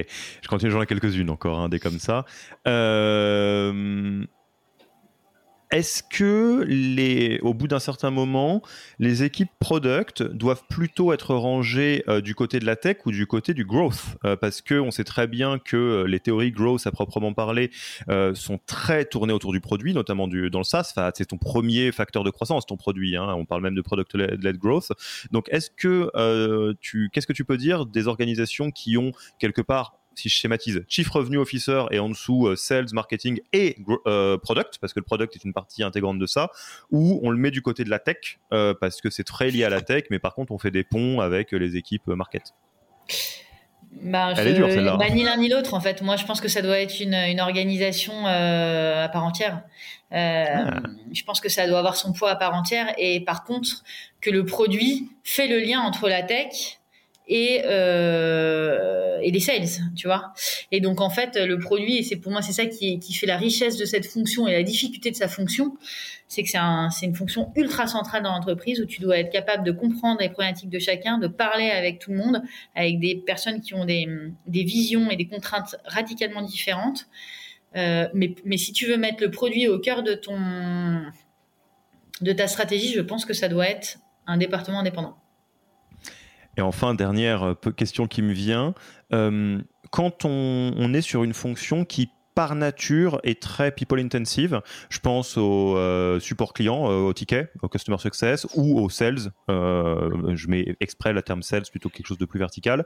Je 0.42 0.48
continue, 0.48 0.70
j'en 0.70 0.82
ai 0.82 0.86
quelques-unes 0.86 1.30
encore, 1.30 1.60
hein, 1.60 1.68
des 1.68 1.78
comme 1.78 1.98
ça. 1.98 2.24
Euh, 2.66 4.24
est-ce 5.70 6.02
que 6.02 6.64
les, 6.66 7.38
au 7.40 7.52
bout 7.52 7.68
d'un 7.68 7.78
certain 7.78 8.10
moment, 8.10 8.62
les 8.98 9.22
équipes 9.22 9.50
product 9.58 10.22
doivent 10.22 10.62
plutôt 10.68 11.12
être 11.12 11.34
rangées 11.34 12.04
euh, 12.08 12.22
du 12.22 12.34
côté 12.34 12.58
de 12.58 12.64
la 12.64 12.74
tech 12.74 12.98
ou 13.04 13.10
du 13.10 13.26
côté 13.26 13.52
du 13.52 13.66
growth? 13.66 14.16
Euh, 14.24 14.34
Parce 14.34 14.62
que 14.62 14.74
on 14.80 14.90
sait 14.90 15.04
très 15.04 15.26
bien 15.26 15.58
que 15.58 15.76
euh, 15.76 16.04
les 16.04 16.20
théories 16.20 16.52
growth 16.52 16.86
à 16.86 16.90
proprement 16.90 17.34
parler 17.34 17.70
sont 18.34 18.58
très 18.66 19.04
tournées 19.04 19.32
autour 19.32 19.52
du 19.52 19.60
produit, 19.60 19.92
notamment 19.92 20.28
du, 20.28 20.50
dans 20.50 20.58
le 20.58 20.64
SaaS. 20.64 20.94
c'est 21.14 21.26
ton 21.26 21.38
premier 21.38 21.92
facteur 21.92 22.24
de 22.24 22.30
croissance, 22.30 22.66
ton 22.66 22.76
produit. 22.76 23.16
Hein. 23.16 23.34
on 23.34 23.44
parle 23.44 23.62
même 23.62 23.74
de 23.74 23.80
product-led 23.82 24.56
growth. 24.56 24.92
Donc, 25.30 25.46
est-ce 25.50 25.70
que 25.70 26.10
tu, 26.80 27.10
qu'est-ce 27.12 27.26
que 27.26 27.32
tu 27.32 27.44
peux 27.44 27.56
dire 27.56 27.86
des 27.86 28.08
organisations 28.08 28.70
qui 28.70 28.96
ont 28.96 29.12
quelque 29.38 29.62
part 29.62 29.97
si 30.18 30.28
je 30.28 30.34
schématise, 30.34 30.84
Chief 30.88 31.08
Revenue 31.08 31.38
Officer 31.38 31.84
et 31.90 31.98
en 31.98 32.08
dessous 32.08 32.48
euh, 32.48 32.56
Sales, 32.56 32.88
Marketing 32.92 33.40
et 33.52 33.76
euh, 34.06 34.36
Product, 34.36 34.78
parce 34.80 34.92
que 34.92 35.00
le 35.00 35.04
Product 35.04 35.34
est 35.34 35.44
une 35.44 35.52
partie 35.52 35.82
intégrante 35.82 36.18
de 36.18 36.26
ça, 36.26 36.50
ou 36.90 37.20
on 37.22 37.30
le 37.30 37.38
met 37.38 37.50
du 37.50 37.62
côté 37.62 37.84
de 37.84 37.90
la 37.90 37.98
tech, 37.98 38.38
euh, 38.52 38.74
parce 38.78 39.00
que 39.00 39.10
c'est 39.10 39.24
très 39.24 39.50
lié 39.50 39.64
à 39.64 39.70
la 39.70 39.80
tech, 39.80 40.04
mais 40.10 40.18
par 40.18 40.34
contre 40.34 40.52
on 40.52 40.58
fait 40.58 40.70
des 40.70 40.84
ponts 40.84 41.20
avec 41.20 41.52
les 41.52 41.76
équipes 41.76 42.06
market. 42.08 42.54
Bah, 44.02 44.34
Elle 44.36 44.48
est 44.48 44.54
dure 44.54 44.70
celle-là. 44.70 44.96
Bah, 44.96 45.08
ni 45.08 45.24
l'un 45.24 45.38
ni 45.38 45.48
l'autre 45.48 45.72
en 45.72 45.80
fait. 45.80 46.02
Moi 46.02 46.16
je 46.16 46.24
pense 46.26 46.40
que 46.40 46.48
ça 46.48 46.60
doit 46.60 46.78
être 46.78 47.00
une, 47.00 47.14
une 47.14 47.40
organisation 47.40 48.26
à 48.26 49.08
part 49.08 49.24
entière. 49.24 49.62
Ah. 50.10 50.80
Je 51.12 51.22
pense 51.24 51.40
que 51.40 51.48
ça 51.48 51.66
doit 51.66 51.78
avoir 51.78 51.96
son 51.96 52.12
poids 52.12 52.30
à 52.30 52.36
part 52.36 52.54
entière 52.54 52.92
et 52.98 53.20
par 53.20 53.44
contre 53.44 53.84
que 54.20 54.30
le 54.30 54.44
produit 54.44 55.10
fait 55.24 55.48
le 55.48 55.58
lien 55.60 55.80
entre 55.80 56.08
la 56.08 56.22
tech 56.22 56.77
et 57.28 57.62
euh, 57.66 59.20
les 59.20 59.40
sales, 59.40 59.68
tu 59.94 60.06
vois. 60.06 60.32
Et 60.72 60.80
donc 60.80 61.00
en 61.00 61.10
fait, 61.10 61.36
le 61.36 61.58
produit, 61.58 61.98
et 61.98 62.02
c'est 62.02 62.16
pour 62.16 62.32
moi 62.32 62.42
c'est 62.42 62.52
ça 62.52 62.66
qui, 62.66 63.00
fait 63.12 63.26
la 63.26 63.36
richesse 63.36 63.76
de 63.76 63.84
cette 63.84 64.06
fonction 64.06 64.48
et 64.48 64.52
la 64.52 64.62
difficulté 64.62 65.10
de 65.10 65.16
sa 65.16 65.28
fonction, 65.28 65.76
c'est 66.26 66.42
que 66.42 66.48
c'est 66.48 66.58
un, 66.58 66.88
une 67.02 67.14
fonction 67.14 67.52
ultra 67.56 67.86
centrale 67.86 68.22
dans 68.22 68.32
l'entreprise 68.32 68.80
où 68.80 68.86
tu 68.86 69.00
dois 69.00 69.18
être 69.18 69.30
capable 69.30 69.64
de 69.64 69.72
comprendre 69.72 70.20
les 70.20 70.28
problématiques 70.28 70.70
de 70.70 70.78
chacun, 70.78 71.18
de 71.18 71.26
parler 71.26 71.70
avec 71.70 71.98
tout 71.98 72.10
le 72.10 72.18
monde, 72.18 72.42
avec 72.74 72.98
des 72.98 73.16
personnes 73.16 73.60
qui 73.60 73.74
ont 73.74 73.84
des, 73.84 74.08
des 74.46 74.64
visions 74.64 75.10
et 75.10 75.16
des 75.16 75.26
contraintes 75.26 75.76
radicalement 75.84 76.42
différentes. 76.42 77.08
Euh, 77.76 78.08
mais, 78.14 78.34
mais 78.44 78.56
si 78.56 78.72
tu 78.72 78.86
veux 78.86 78.96
mettre 78.96 79.22
le 79.22 79.30
produit 79.30 79.68
au 79.68 79.78
cœur 79.78 80.02
de 80.02 80.14
ton 80.14 80.38
de 82.20 82.32
ta 82.32 82.48
stratégie, 82.48 82.92
je 82.92 83.00
pense 83.00 83.24
que 83.24 83.32
ça 83.32 83.48
doit 83.48 83.68
être 83.68 83.98
un 84.26 84.38
département 84.38 84.80
indépendant. 84.80 85.16
Et 86.58 86.60
enfin, 86.60 86.94
dernière 86.94 87.44
euh, 87.44 87.54
question 87.70 88.08
qui 88.08 88.20
me 88.20 88.32
vient, 88.32 88.74
euh, 89.12 89.58
quand 89.90 90.24
on, 90.24 90.74
on, 90.76 90.92
est 90.92 91.00
sur 91.00 91.22
une 91.22 91.32
fonction 91.32 91.84
qui 91.84 92.10
par 92.38 92.54
nature 92.54 93.18
est 93.24 93.42
très 93.42 93.72
people 93.72 93.98
intensive. 93.98 94.60
Je 94.90 95.00
pense 95.00 95.36
au 95.36 95.76
euh, 95.76 96.20
support 96.20 96.52
client, 96.52 96.88
euh, 96.88 97.08
au 97.08 97.12
ticket, 97.12 97.50
au 97.62 97.68
customer 97.68 97.98
success 97.98 98.46
ou 98.54 98.78
au 98.78 98.88
sales. 98.88 99.32
Euh, 99.50 100.36
je 100.36 100.46
mets 100.46 100.76
exprès 100.78 101.12
le 101.12 101.20
terme 101.20 101.42
sales 101.42 101.64
plutôt 101.68 101.88
que 101.88 101.96
quelque 101.96 102.06
chose 102.06 102.18
de 102.18 102.26
plus 102.26 102.38
vertical. 102.38 102.84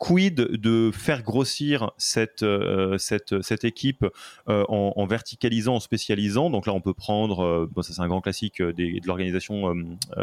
quid 0.00 0.34
de 0.34 0.90
faire 0.94 1.22
grossir 1.22 1.90
cette, 1.98 2.42
cette, 2.96 3.42
cette 3.42 3.64
équipe 3.64 4.06
en, 4.46 5.06
verticalisant, 5.06 5.74
en 5.74 5.80
spécialisant? 5.80 6.48
Donc 6.48 6.64
là, 6.64 6.72
on 6.72 6.80
peut 6.80 6.94
prendre, 6.94 7.68
ça 7.82 7.92
c'est 7.92 8.00
un 8.00 8.08
grand 8.08 8.22
classique 8.22 8.62
de 8.62 9.06
l'organisation 9.06 9.74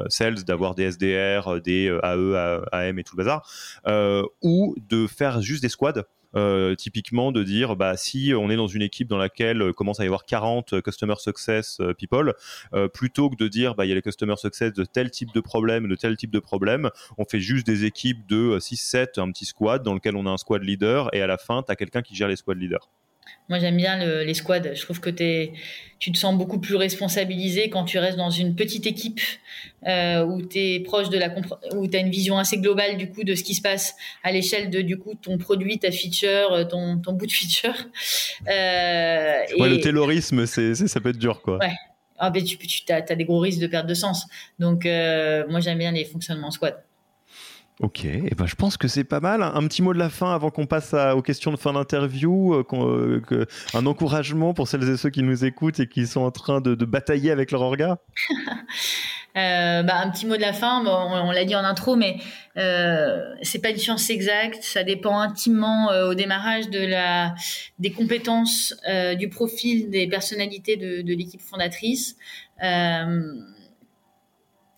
sales, 0.07 0.43
d'avoir 0.45 0.73
des 0.73 0.93
SDR, 0.93 1.61
des 1.61 1.95
AE, 2.01 2.63
AM 2.71 2.97
et 2.97 3.03
tout 3.03 3.15
le 3.15 3.23
bazar, 3.23 3.47
ou 4.41 4.75
de 4.89 5.05
faire 5.05 5.43
juste 5.43 5.61
des 5.61 5.69
squads. 5.69 6.05
Euh, 6.35 6.73
typiquement 6.73 7.31
de 7.31 7.43
dire 7.43 7.75
bah 7.75 7.95
si 7.95 8.33
on 8.35 8.49
est 8.49 8.55
dans 8.55 8.67
une 8.67 8.81
équipe 8.81 9.07
dans 9.07 9.17
laquelle 9.17 9.61
euh, 9.61 9.71
commence 9.71 9.99
à 9.99 10.03
y 10.03 10.07
avoir 10.07 10.25
40 10.25 10.81
customer 10.81 11.13
success 11.19 11.77
euh, 11.79 11.93
people 11.93 12.33
plutôt 12.91 13.29
que 13.29 13.35
de 13.35 13.47
dire 13.47 13.75
bah 13.75 13.85
il 13.85 13.89
y 13.89 13.91
a 13.91 13.95
les 13.95 14.01
customer 14.01 14.35
success 14.37 14.73
de 14.73 14.83
tel 14.83 15.11
type 15.11 15.31
de 15.31 15.41
problème 15.41 15.87
de 15.87 15.95
tel 15.95 16.17
type 16.17 16.31
de 16.31 16.39
problème 16.39 16.89
on 17.19 17.25
fait 17.25 17.39
juste 17.39 17.67
des 17.67 17.85
équipes 17.85 18.25
de 18.27 18.57
6 18.59 18.77
7 18.77 19.17
un 19.19 19.31
petit 19.31 19.45
squad 19.45 19.83
dans 19.83 19.93
lequel 19.93 20.15
on 20.15 20.25
a 20.25 20.29
un 20.31 20.37
squad 20.37 20.63
leader 20.63 21.13
et 21.13 21.21
à 21.21 21.27
la 21.27 21.37
fin 21.37 21.61
tu 21.61 21.71
as 21.71 21.75
quelqu'un 21.75 22.01
qui 22.01 22.15
gère 22.15 22.27
les 22.27 22.35
squad 22.35 22.57
leaders 22.57 22.89
moi, 23.49 23.59
j'aime 23.59 23.77
bien 23.77 23.97
les 24.23 24.33
squads. 24.33 24.73
Je 24.73 24.81
trouve 24.81 24.99
que 24.99 25.09
tu 25.09 26.11
te 26.11 26.17
sens 26.17 26.35
beaucoup 26.37 26.59
plus 26.59 26.75
responsabilisé 26.75 27.69
quand 27.69 27.83
tu 27.83 27.97
restes 27.97 28.17
dans 28.17 28.29
une 28.29 28.55
petite 28.55 28.87
équipe 28.87 29.21
euh, 29.87 30.25
où 30.25 30.41
tu 30.41 30.59
es 30.59 30.79
proche 30.79 31.09
de 31.09 31.17
la 31.17 31.33
où 31.75 31.87
tu 31.87 31.97
as 31.97 31.99
une 31.99 32.09
vision 32.09 32.37
assez 32.37 32.57
globale 32.57 32.97
du 32.97 33.09
coup 33.09 33.23
de 33.23 33.35
ce 33.35 33.43
qui 33.43 33.53
se 33.53 33.61
passe 33.61 33.95
à 34.23 34.31
l'échelle 34.31 34.69
de 34.69 34.81
du 34.81 34.97
coup 34.97 35.13
ton 35.15 35.37
produit, 35.37 35.79
ta 35.79 35.91
feature, 35.91 36.53
euh, 36.53 36.63
ton, 36.63 36.99
ton 36.99 37.13
bout 37.13 37.27
de 37.27 37.31
feature. 37.31 37.75
Euh, 38.49 39.41
ouais, 39.57 39.69
le 39.69 39.79
taylorisme, 39.79 40.45
c'est, 40.45 40.75
ça 40.75 40.99
peut 40.99 41.09
être 41.09 41.17
dur 41.17 41.41
quoi. 41.41 41.59
Ouais. 41.59 41.71
Ah, 42.17 42.29
ben, 42.29 42.43
tu, 42.43 42.57
tu 42.57 42.91
as, 42.91 43.01
des 43.01 43.25
gros 43.25 43.39
risques 43.39 43.59
de 43.59 43.67
perte 43.67 43.87
de 43.87 43.93
sens. 43.93 44.25
Donc, 44.59 44.85
euh, 44.85 45.45
moi, 45.49 45.59
j'aime 45.59 45.77
bien 45.77 45.91
les 45.91 46.05
fonctionnements 46.05 46.51
squad. 46.51 46.75
Ok, 47.79 48.05
et 48.05 48.21
eh 48.31 48.35
ben, 48.35 48.45
je 48.45 48.53
pense 48.53 48.77
que 48.77 48.87
c'est 48.87 49.03
pas 49.03 49.19
mal. 49.19 49.41
Un 49.41 49.67
petit 49.67 49.81
mot 49.81 49.93
de 49.93 49.99
la 49.99 50.09
fin 50.09 50.33
avant 50.33 50.51
qu'on 50.51 50.67
passe 50.67 50.93
aux 50.93 51.23
questions 51.23 51.51
de 51.51 51.57
fin 51.57 51.73
d'interview. 51.73 52.53
Euh, 52.53 53.21
euh, 53.31 53.45
un 53.73 53.85
encouragement 53.87 54.53
pour 54.53 54.67
celles 54.67 54.87
et 54.87 54.95
ceux 54.95 55.09
qui 55.09 55.23
nous 55.23 55.43
écoutent 55.43 55.79
et 55.79 55.87
qui 55.87 56.05
sont 56.05 56.21
en 56.21 56.29
train 56.29 56.61
de, 56.61 56.75
batailler 56.85 57.31
avec 57.31 57.49
leur 57.49 57.61
orga 57.61 57.97
euh, 59.37 59.81
bah, 59.81 59.95
Un 59.95 60.11
petit 60.11 60.27
mot 60.27 60.35
de 60.35 60.41
la 60.41 60.53
fin, 60.53 60.85
on, 60.85 61.31
l'a 61.31 61.45
dit 61.45 61.55
en 61.55 61.63
intro, 61.63 61.95
mais 61.95 62.17
c'est 63.41 63.59
pas 63.59 63.71
une 63.71 63.77
science 63.77 64.07
exacte. 64.11 64.61
Ça 64.61 64.83
dépend 64.83 65.19
intimement 65.19 65.87
au 66.07 66.13
démarrage 66.13 66.69
de 66.69 66.85
la, 66.85 67.33
des 67.79 67.91
compétences, 67.91 68.75
du 69.17 69.29
profil, 69.29 69.89
des 69.89 70.05
personnalités 70.05 70.77
de 70.77 71.13
l'équipe 71.13 71.41
fondatrice 71.41 72.17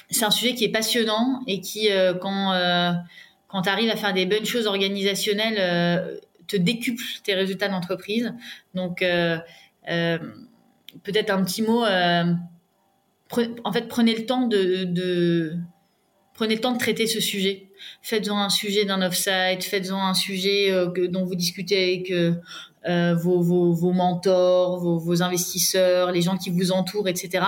c'est 0.09 0.25
un 0.25 0.31
sujet 0.31 0.55
qui 0.55 0.65
est 0.65 0.71
passionnant 0.71 1.41
et 1.47 1.61
qui, 1.61 1.91
euh, 1.91 2.13
quand, 2.13 2.53
euh, 2.53 2.91
quand 3.47 3.61
tu 3.63 3.69
arrives 3.69 3.89
à 3.89 3.95
faire 3.95 4.13
des 4.13 4.25
bonnes 4.25 4.45
choses 4.45 4.67
organisationnelles, 4.67 5.57
euh, 5.59 6.17
te 6.47 6.57
décuple 6.57 7.01
tes 7.23 7.33
résultats 7.33 7.69
d'entreprise. 7.69 8.33
Donc, 8.75 8.99
peut-être 8.99 11.31
un 11.31 11.43
petit 11.43 11.63
mot. 11.63 11.83
en 11.83 12.37
fait, 13.73 13.87
prenez 13.87 14.15
le 14.15 14.25
temps 14.25 14.47
de, 14.47 15.55
prenez 16.35 16.55
le 16.55 16.61
temps 16.61 16.73
de 16.73 16.77
traiter 16.77 17.07
ce 17.07 17.19
sujet. 17.19 17.69
Faites-en 18.03 18.37
un 18.37 18.49
sujet 18.49 18.85
d'un 18.85 19.01
off-site, 19.01 19.63
faites-en 19.63 20.05
un 20.05 20.13
sujet 20.13 20.71
dont 21.09 21.25
vous 21.25 21.35
discutez 21.35 21.83
avec 21.83 22.13
vos, 22.87 23.41
vos, 23.41 23.91
mentors, 23.91 24.79
vos, 24.79 24.97
vos, 24.97 25.21
investisseurs, 25.23 26.11
les 26.11 26.21
gens 26.21 26.37
qui 26.37 26.49
vous 26.49 26.71
entourent, 26.71 27.07
etc. 27.07 27.43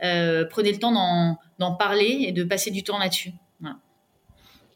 prenez 0.00 0.72
le 0.72 0.78
temps 0.78 1.36
d'en 1.58 1.74
parler 1.74 2.24
et 2.28 2.32
de 2.32 2.44
passer 2.44 2.70
du 2.70 2.82
temps 2.82 2.98
là-dessus. 2.98 3.32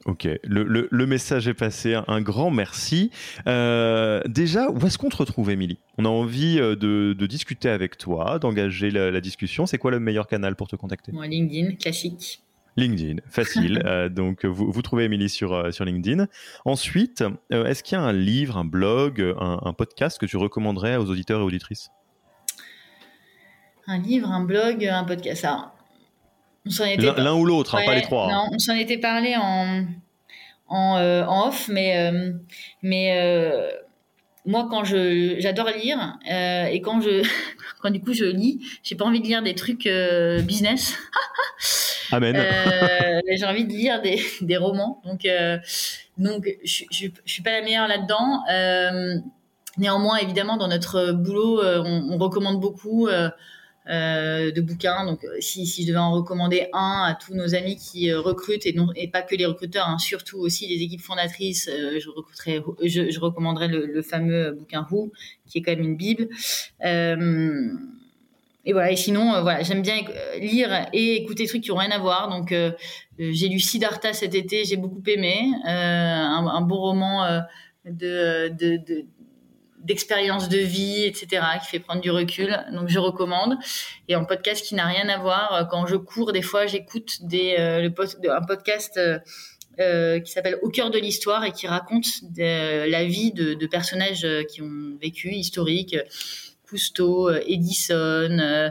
Ok, 0.06 0.26
le, 0.44 1.06
message 1.06 1.46
est 1.46 1.54
passé. 1.54 1.98
Un 2.08 2.22
grand 2.22 2.50
merci. 2.50 3.10
Euh, 3.46 4.22
déjà, 4.26 4.70
où 4.70 4.86
est-ce 4.86 4.96
qu'on 4.96 5.10
te 5.10 5.16
retrouve, 5.16 5.50
Émilie? 5.50 5.78
On 5.98 6.06
a 6.06 6.08
envie 6.08 6.58
euh, 6.58 6.74
de, 6.74 7.26
discuter 7.26 7.68
avec 7.68 7.98
toi, 7.98 8.38
d'engager 8.38 8.90
la, 8.90 9.20
discussion. 9.20 9.66
C'est 9.66 9.76
quoi 9.76 9.90
le 9.90 10.00
meilleur 10.00 10.26
canal 10.26 10.56
pour 10.56 10.68
te 10.68 10.76
contacter? 10.76 11.12
LinkedIn, 11.12 11.74
classique. 11.74 12.42
LinkedIn, 12.80 13.20
facile. 13.28 13.82
Euh, 13.90 14.08
donc, 14.08 14.44
vous, 14.44 14.82
trouvez 14.82 15.04
Émilie 15.04 15.28
sur, 15.28 15.72
sur 15.72 15.84
LinkedIn. 15.84 16.26
Ensuite, 16.64 17.24
est-ce 17.50 17.82
qu'il 17.82 17.96
y 17.96 18.00
a 18.00 18.04
un 18.04 18.12
livre, 18.12 18.56
un 18.56 18.64
blog, 18.64 19.20
un, 19.20 19.58
un, 19.62 19.72
podcast 19.72 20.18
que 20.18 20.26
tu 20.26 20.36
recommanderais 20.36 20.96
aux 20.96 21.06
auditeurs 21.06 21.40
et 21.40 21.42
auditrices? 21.42 21.90
Un 23.86 23.98
livre, 23.98 24.30
un 24.30 24.44
blog, 24.44 24.84
un 24.84 25.04
podcast. 25.04 25.44
Alors, 25.44 25.74
L'un 27.16 27.34
ou 27.34 27.44
l'autre, 27.44 27.74
hein, 27.74 27.82
pas 27.84 27.94
les 27.94 28.02
trois. 28.02 28.26
Hein. 28.26 28.34
Non, 28.34 28.48
on 28.52 28.58
s'en 28.58 28.74
était 28.74 28.98
parlé 28.98 29.34
en, 29.36 29.86
en, 30.68 30.98
euh, 30.98 31.24
off, 31.26 31.68
mais, 31.68 31.98
euh, 31.98 32.32
mais 32.82 33.18
euh, 33.18 33.70
moi, 34.44 34.68
quand 34.70 34.84
je, 34.84 35.36
j'adore 35.38 35.70
lire, 35.70 36.18
et 36.26 36.80
quand 36.82 37.00
je, 37.00 37.22
quand 37.80 37.90
du 37.90 38.00
coup 38.00 38.12
je 38.12 38.24
lis, 38.24 38.60
j'ai 38.82 38.94
pas 38.94 39.04
envie 39.04 39.20
de 39.20 39.26
lire 39.26 39.42
des 39.42 39.54
trucs 39.54 39.88
business. 40.44 40.96
Amen. 42.12 42.36
j'ai 43.30 43.44
envie 43.44 43.64
de 43.64 43.72
lire 43.72 44.02
des, 44.02 44.56
romans, 44.56 45.00
donc, 45.04 45.26
donc 46.18 46.48
je, 46.64 46.84
je, 46.90 47.06
je, 47.24 47.32
suis 47.32 47.42
pas 47.42 47.52
la 47.52 47.62
meilleure 47.62 47.88
là-dedans. 47.88 48.42
néanmoins, 49.78 50.18
évidemment, 50.18 50.56
dans 50.56 50.68
notre 50.68 51.12
boulot, 51.12 51.62
on, 51.62 52.18
recommande 52.18 52.60
beaucoup. 52.60 53.08
Euh, 53.90 54.52
de 54.52 54.60
bouquins. 54.60 55.04
Donc, 55.04 55.24
euh, 55.24 55.36
si, 55.40 55.66
si, 55.66 55.82
je 55.82 55.88
devais 55.88 55.98
en 55.98 56.12
recommander 56.12 56.68
un 56.74 57.06
à 57.08 57.14
tous 57.14 57.34
nos 57.34 57.54
amis 57.56 57.76
qui 57.76 58.12
euh, 58.12 58.20
recrutent 58.20 58.66
et, 58.66 58.72
non, 58.72 58.88
et 58.94 59.08
pas 59.08 59.22
que 59.22 59.34
les 59.34 59.46
recruteurs, 59.46 59.88
hein, 59.88 59.98
surtout 59.98 60.38
aussi 60.38 60.68
les 60.68 60.84
équipes 60.84 61.00
fondatrices, 61.00 61.68
je 61.68 63.20
recommanderais 63.20 63.68
le, 63.68 64.02
fameux 64.02 64.52
bouquin 64.52 64.86
Who, 64.90 65.10
qui 65.46 65.58
est 65.58 65.62
quand 65.62 65.72
même 65.72 65.82
une 65.82 65.96
bible. 65.96 66.28
Et 68.70 68.72
voilà. 68.72 68.92
Et 68.92 68.96
sinon, 68.96 69.42
voilà, 69.42 69.62
j'aime 69.62 69.82
bien 69.82 69.96
lire 70.38 70.86
et 70.92 71.16
écouter 71.16 71.42
des 71.42 71.48
trucs 71.48 71.62
qui 71.62 71.72
ont 71.72 71.76
rien 71.76 71.90
à 71.90 71.98
voir. 71.98 72.28
Donc, 72.28 72.54
j'ai 73.18 73.48
lu 73.48 73.58
Siddhartha 73.58 74.12
cet 74.12 74.36
été, 74.36 74.64
j'ai 74.64 74.76
beaucoup 74.76 75.02
aimé, 75.08 75.50
un, 75.64 76.46
un, 76.46 76.60
bon 76.60 76.76
roman 76.76 77.42
de, 77.84 78.48
de, 78.48 78.76
de 78.76 79.04
d'expérience 79.82 80.48
de 80.50 80.58
vie, 80.58 81.04
etc., 81.04 81.42
qui 81.62 81.68
fait 81.68 81.80
prendre 81.80 82.00
du 82.00 82.12
recul. 82.12 82.64
Donc, 82.72 82.88
je 82.88 83.00
recommande. 83.00 83.56
Et 84.06 84.14
en 84.14 84.24
podcast 84.24 84.64
qui 84.64 84.76
n'a 84.76 84.86
rien 84.86 85.08
à 85.08 85.18
voir, 85.18 85.66
quand 85.68 85.86
je 85.86 85.96
cours, 85.96 86.32
des 86.32 86.42
fois, 86.42 86.66
j'écoute 86.66 87.22
des, 87.22 87.56
un 87.56 88.42
podcast 88.42 89.00
qui 89.78 90.30
s'appelle 90.30 90.58
Au 90.62 90.68
cœur 90.68 90.90
de 90.90 90.98
l'histoire 90.98 91.44
et 91.44 91.50
qui 91.50 91.66
raconte 91.66 92.06
la 92.36 93.04
vie 93.04 93.32
de, 93.32 93.66
personnages 93.66 94.28
qui 94.48 94.62
ont 94.62 94.96
vécu, 95.00 95.30
historiques. 95.30 95.96
Cousteau, 96.70 97.30
Edison, 97.30 98.70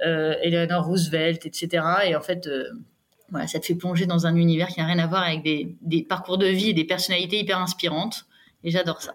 Eleanor 0.00 0.86
Roosevelt, 0.86 1.44
etc. 1.44 1.84
Et 2.06 2.16
en 2.16 2.22
fait, 2.22 2.48
voilà, 3.30 3.46
ça 3.46 3.58
te 3.60 3.66
fait 3.66 3.74
plonger 3.74 4.06
dans 4.06 4.26
un 4.26 4.36
univers 4.36 4.68
qui 4.68 4.80
n'a 4.80 4.86
rien 4.86 4.98
à 4.98 5.06
voir 5.06 5.24
avec 5.24 5.42
des 5.42 6.02
parcours 6.02 6.38
de 6.38 6.46
vie 6.46 6.70
et 6.70 6.74
des 6.74 6.84
personnalités 6.84 7.40
hyper 7.40 7.58
inspirantes. 7.58 8.26
Et 8.64 8.70
j'adore 8.70 9.02
ça. 9.02 9.14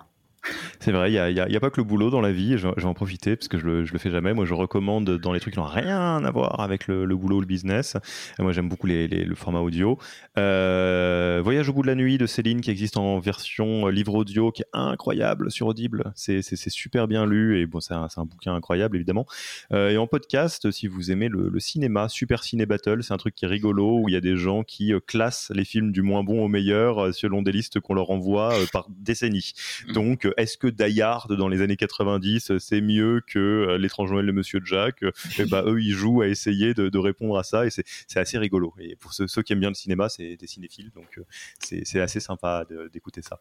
C'est 0.80 0.92
vrai, 0.92 1.12
il 1.12 1.34
n'y 1.34 1.40
a, 1.40 1.44
a, 1.44 1.60
pas 1.60 1.70
que 1.70 1.82
le 1.82 1.84
boulot 1.84 2.10
dans 2.10 2.22
la 2.22 2.32
vie, 2.32 2.58
je, 2.58 2.68
vais 2.68 2.86
en 2.86 2.94
profiter 2.94 3.36
parce 3.36 3.48
que 3.48 3.58
je 3.58 3.66
le, 3.66 3.86
je 3.86 3.94
le 3.94 4.00
fais 4.00 4.12
jamais. 4.12 4.34
Moi, 4.34 4.46
je 4.46 4.54
recommande 4.54 5.18
dans 5.18 5.34
les 5.34 5.40
trucs 5.40 5.56
qui 5.56 5.60
n'ont 5.60 5.66
rien 5.66 6.24
à 6.24 6.32
voir 6.32 6.60
avec 6.60 6.88
le, 6.88 7.06
boulot 7.16 7.38
ou 7.38 7.42
le 7.42 7.46
business. 7.46 7.98
moi, 8.40 8.52
j'aime 8.52 8.70
beaucoup 8.70 8.88
les, 8.88 9.08
le 9.08 9.36
format 9.36 9.60
audio. 9.60 9.98
Euh, 10.38 11.42
Voyage 11.44 11.70
au 11.70 11.74
bout 11.74 11.82
de 11.82 11.88
la 11.88 11.96
nuit 11.96 12.18
de 12.18 12.26
Céline 12.26 12.62
qui 12.62 12.72
existe 12.72 12.98
en 12.98 13.20
version 13.20 13.88
euh, 13.88 13.92
livre 13.92 14.14
audio 14.14 14.52
qui 14.52 14.62
est 14.62 14.70
incroyable 14.74 15.52
sur 15.52 15.68
Audible. 15.68 16.12
C'est 16.16 16.42
super 16.70 17.08
bien 17.08 17.26
lu 17.26 17.60
et 17.60 17.66
bon, 17.66 17.80
c'est 17.80 17.94
un, 17.94 18.08
un, 18.16 18.26
bouquin 18.26 18.54
incroyable 18.54 18.96
évidemment. 18.96 19.26
Euh, 19.74 19.90
et 19.90 19.98
en 19.98 20.08
podcast, 20.08 20.72
si 20.72 20.88
vous 20.88 21.12
aimez 21.12 21.28
le, 21.28 21.50
le 21.50 21.60
cinéma, 21.60 22.08
Super 22.08 22.44
Ciné 22.44 22.66
Battle, 22.66 23.04
c'est 23.04 23.14
un 23.14 23.18
truc 23.18 23.36
qui 23.36 23.46
est 23.46 23.50
rigolo 23.50 24.00
où 24.00 24.10
il 24.10 24.14
y 24.14 24.18
a 24.18 24.22
des 24.22 24.38
gens 24.38 24.64
qui 24.64 24.94
classent 25.06 25.52
les 25.54 25.66
films 25.66 25.92
du 25.92 26.02
moins 26.02 26.24
bon 26.24 26.44
au 26.44 26.48
meilleur 26.48 27.14
selon 27.14 27.42
des 27.42 27.52
listes 27.52 27.80
qu'on 27.80 27.94
leur 27.94 28.12
envoie 28.12 28.54
par 28.72 28.88
décennie. 28.90 29.54
Mmh. 29.88 29.94
Est-ce 30.38 30.58
que 30.58 30.68
Die 30.68 31.02
dans 31.38 31.48
les 31.48 31.62
années 31.62 31.78
90 31.78 32.58
c'est 32.58 32.82
mieux 32.82 33.22
que 33.26 33.40
euh, 33.40 33.78
L'étrange 33.78 34.12
Noël 34.12 34.26
de 34.26 34.32
Monsieur 34.32 34.62
Jack? 34.64 35.04
Et 35.04 35.12
eh 35.40 35.46
bah, 35.46 35.62
ben, 35.64 35.72
eux 35.72 35.82
ils 35.82 35.94
jouent 35.94 36.22
à 36.22 36.28
essayer 36.28 36.74
de, 36.74 36.98
répondre 36.98 37.38
à 37.38 37.44
ça 37.44 37.66
et 37.66 37.70
c'est 37.70 38.20
assez 38.20 38.38
rigolo. 38.38 38.74
Et 38.80 38.96
pour 38.96 39.14
ceux, 39.14 39.42
qui 39.44 39.54
aiment 39.54 39.60
bien 39.60 39.70
le 39.70 39.76
cinéma, 39.76 40.10
c'est 40.10 40.36
des 40.36 40.48
cinéphiles, 40.48 40.92
donc 40.92 41.18
euh, 41.18 41.24
c'est 41.60 42.02
assez 42.02 42.20
sympa 42.20 42.66
d'écouter 42.92 43.22
ça. 43.22 43.40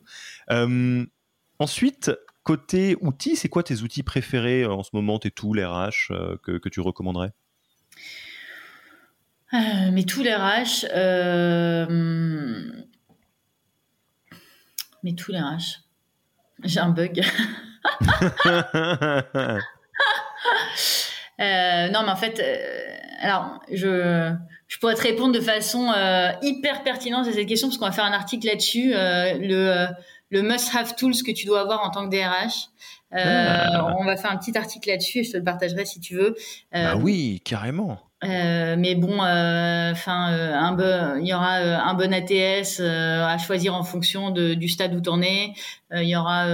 Euh, 0.50 1.04
ensuite, 1.58 2.12
côté 2.42 2.96
outils, 3.00 3.36
c'est 3.36 3.48
quoi 3.48 3.62
tes 3.62 3.80
outils 3.82 4.02
préférés 4.02 4.66
en 4.66 4.82
ce 4.82 4.90
moment, 4.92 5.18
tes 5.18 5.30
tools 5.30 5.58
RH 5.58 6.38
que, 6.42 6.58
que 6.58 6.68
tu 6.68 6.80
recommanderais? 6.80 7.32
Mes 9.52 10.04
tools 10.04 10.28
RH, 10.28 10.84
mes 15.02 15.14
tools 15.14 15.36
RH. 15.36 15.85
J'ai 16.64 16.80
un 16.80 16.90
bug. 16.90 17.22
Euh, 21.38 21.88
non, 21.90 22.00
mais 22.02 22.10
en 22.10 22.16
fait, 22.16 22.40
euh, 22.40 22.96
alors 23.20 23.60
je, 23.70 24.32
je 24.68 24.78
pourrais 24.78 24.94
te 24.94 25.02
répondre 25.02 25.34
de 25.34 25.40
façon 25.40 25.92
euh, 25.94 26.32
hyper 26.40 26.82
pertinente 26.82 27.26
à 27.26 27.32
cette 27.32 27.46
question 27.46 27.68
parce 27.68 27.76
qu'on 27.76 27.84
va 27.84 27.92
faire 27.92 28.06
un 28.06 28.14
article 28.14 28.46
là-dessus. 28.46 28.92
le 28.94 29.86
le 30.30 30.42
must-have 30.42 30.96
tools 30.96 31.22
que 31.24 31.30
tu 31.30 31.44
dois 31.44 31.60
avoir 31.60 31.84
en 31.84 31.90
tant 31.90 32.08
que 32.08 32.16
DRH. 32.16 32.70
Ah. 33.12 33.94
On 33.98 34.04
va 34.04 34.16
faire 34.16 34.32
un 34.32 34.38
petit 34.38 34.56
article 34.56 34.88
là-dessus 34.88 35.18
et 35.18 35.24
je 35.24 35.32
te 35.32 35.36
le 35.36 35.44
partagerai 35.44 35.84
si 35.84 36.00
tu 36.00 36.14
veux. 36.14 36.34
bah 36.72 36.96
oui, 36.96 37.42
carrément. 37.44 38.00
Euh, 38.24 38.76
mais 38.78 38.94
bon, 38.94 39.22
euh, 39.22 39.92
enfin, 39.92 40.32
euh, 40.32 40.70
bon, 40.72 41.18
il 41.20 41.28
y 41.28 41.34
aura 41.34 41.56
un 41.56 41.94
bon 41.94 42.14
ATS 42.14 42.80
à 42.80 43.36
choisir 43.36 43.74
en 43.74 43.84
fonction 43.84 44.30
de, 44.30 44.54
du 44.54 44.68
stade 44.68 44.94
où 44.94 45.00
t'en 45.00 45.20
es. 45.20 45.52
il 45.92 46.08
y 46.08 46.16
aura 46.16 46.46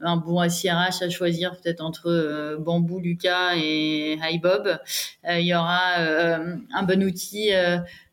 un 0.00 0.16
bon 0.16 0.48
SIRH 0.48 1.02
à 1.02 1.08
choisir 1.08 1.52
peut-être 1.52 1.80
entre 1.80 2.56
Bambou, 2.58 2.98
Lucas 2.98 3.54
et 3.56 4.18
HiBob. 4.20 4.78
il 5.28 5.46
y 5.46 5.54
aura 5.54 5.98
un 5.98 6.82
bon 6.82 7.02
outil 7.04 7.50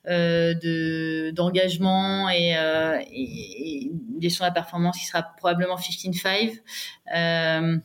de 0.05 1.31
d'engagement 1.31 2.29
et, 2.29 2.51
et, 3.11 3.85
et 3.85 3.91
gestion 4.21 4.45
de 4.45 4.49
la 4.49 4.53
performance 4.53 4.99
qui 4.99 5.05
sera 5.05 5.23
probablement 5.23 5.77
15.5. 5.77 7.81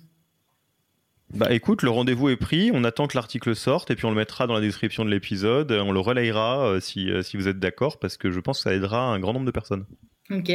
Bah 1.35 1.53
écoute, 1.53 1.83
le 1.83 1.91
rendez-vous 1.91 2.31
est 2.31 2.37
pris, 2.37 2.71
on 2.73 2.85
attend 2.85 3.07
que 3.07 3.17
l'article 3.17 3.55
sorte 3.55 3.91
et 3.91 3.97
puis 3.97 4.07
on 4.07 4.11
le 4.11 4.17
mettra 4.17 4.47
dans 4.47 4.55
la 4.55 4.61
description 4.61 5.05
de 5.05 5.11
l'épisode, 5.11 5.71
on 5.73 5.93
le 5.93 6.01
relayera 6.01 6.67
euh, 6.67 6.81
si, 6.81 7.11
euh, 7.11 7.23
si 7.23 7.37
vous 7.37 7.49
êtes 7.49 7.59
d'accord 7.59 7.99
parce 7.99 8.17
que 8.17 8.31
je 8.31 8.41
pense 8.41 8.59
que 8.59 8.71
ça 8.71 8.75
aidera 8.75 9.03
un 9.03 9.21
grand 9.21 9.35
nombre 9.35 9.47
de 9.47 9.51
personnes. 9.51 9.85
Ok, 10.31 10.51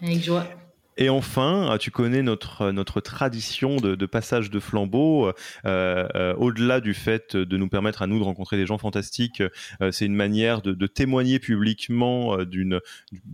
avec 0.00 0.22
joie. 0.22 0.46
Et 0.98 1.08
enfin, 1.10 1.72
euh, 1.72 1.78
tu 1.78 1.90
connais 1.90 2.22
notre, 2.22 2.70
notre 2.70 3.00
tradition 3.00 3.76
de, 3.76 4.06
passage 4.06 4.50
de 4.50 4.60
flambeau. 4.60 5.28
Euh, 5.28 5.32
euh, 6.14 6.34
au-delà 6.36 6.80
du 6.80 6.94
fait 6.94 7.36
de 7.36 7.56
nous 7.56 7.68
permettre 7.68 8.02
à 8.02 8.06
nous 8.06 8.18
de 8.18 8.24
rencontrer 8.24 8.56
des 8.56 8.66
gens 8.66 8.78
fantastiques, 8.78 9.42
c'est 9.90 10.06
une 10.06 10.14
manière 10.14 10.62
de, 10.62 10.86
témoigner 10.86 11.38
publiquement 11.38 12.44
d'une, 12.44 12.80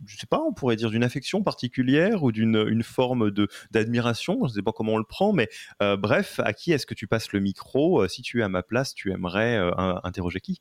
je 0.06 0.16
sais 0.16 0.26
pas, 0.26 0.40
on 0.40 0.52
pourrait 0.52 0.76
dire 0.76 0.90
d'une 0.90 1.04
affection 1.04 1.42
particulière 1.42 2.22
ou 2.24 2.32
d'une 2.32 2.64
une 2.68 2.82
forme 2.82 3.30
de 3.30 3.48
d'admiration. 3.70 4.38
Je 4.42 4.50
ne 4.50 4.54
sais 4.54 4.62
pas 4.62 4.72
comment 4.72 4.94
on 4.94 4.98
le 4.98 5.04
prend, 5.04 5.32
mais 5.32 5.48
bref, 5.80 6.40
à 6.42 6.52
qui 6.52 6.72
est-ce 6.72 6.86
que 6.86 6.94
tu 6.94 7.06
passes 7.06 7.32
le 7.32 7.40
micro? 7.40 8.06
Si 8.08 8.22
tu 8.22 8.40
es 8.40 8.42
à 8.42 8.48
ma 8.48 8.62
place, 8.62 8.94
tu 8.94 9.12
aimerais 9.12 9.58
interroger 10.02 10.40
qui? 10.40 10.60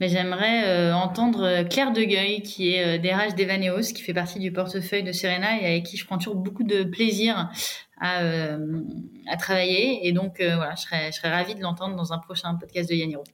Mais 0.00 0.08
j'aimerais 0.08 0.64
euh, 0.64 0.94
entendre 0.94 1.42
euh, 1.42 1.64
Claire 1.64 1.92
Degueil, 1.92 2.42
qui 2.42 2.74
est 2.74 2.96
euh, 2.96 2.98
DRH 2.98 3.34
d'Evaneos, 3.34 3.92
qui 3.94 4.02
fait 4.02 4.14
partie 4.14 4.38
du 4.38 4.50
portefeuille 4.50 5.02
de 5.02 5.12
Serena 5.12 5.60
et 5.60 5.66
avec 5.66 5.84
qui 5.84 5.96
je 5.96 6.06
prends 6.06 6.18
toujours 6.18 6.36
beaucoup 6.36 6.64
de 6.64 6.84
plaisir 6.84 7.50
à, 8.00 8.22
à 9.28 9.36
travailler. 9.36 10.06
Et 10.08 10.12
donc, 10.12 10.36
voilà, 10.38 10.74
je 10.74 10.82
serais, 10.82 11.12
je 11.12 11.18
serais 11.18 11.30
ravie 11.30 11.54
de 11.54 11.60
l'entendre 11.60 11.96
dans 11.96 12.14
un 12.14 12.18
prochain 12.18 12.54
podcast 12.54 12.88
de 12.88 12.94
Yaniro. 12.94 13.24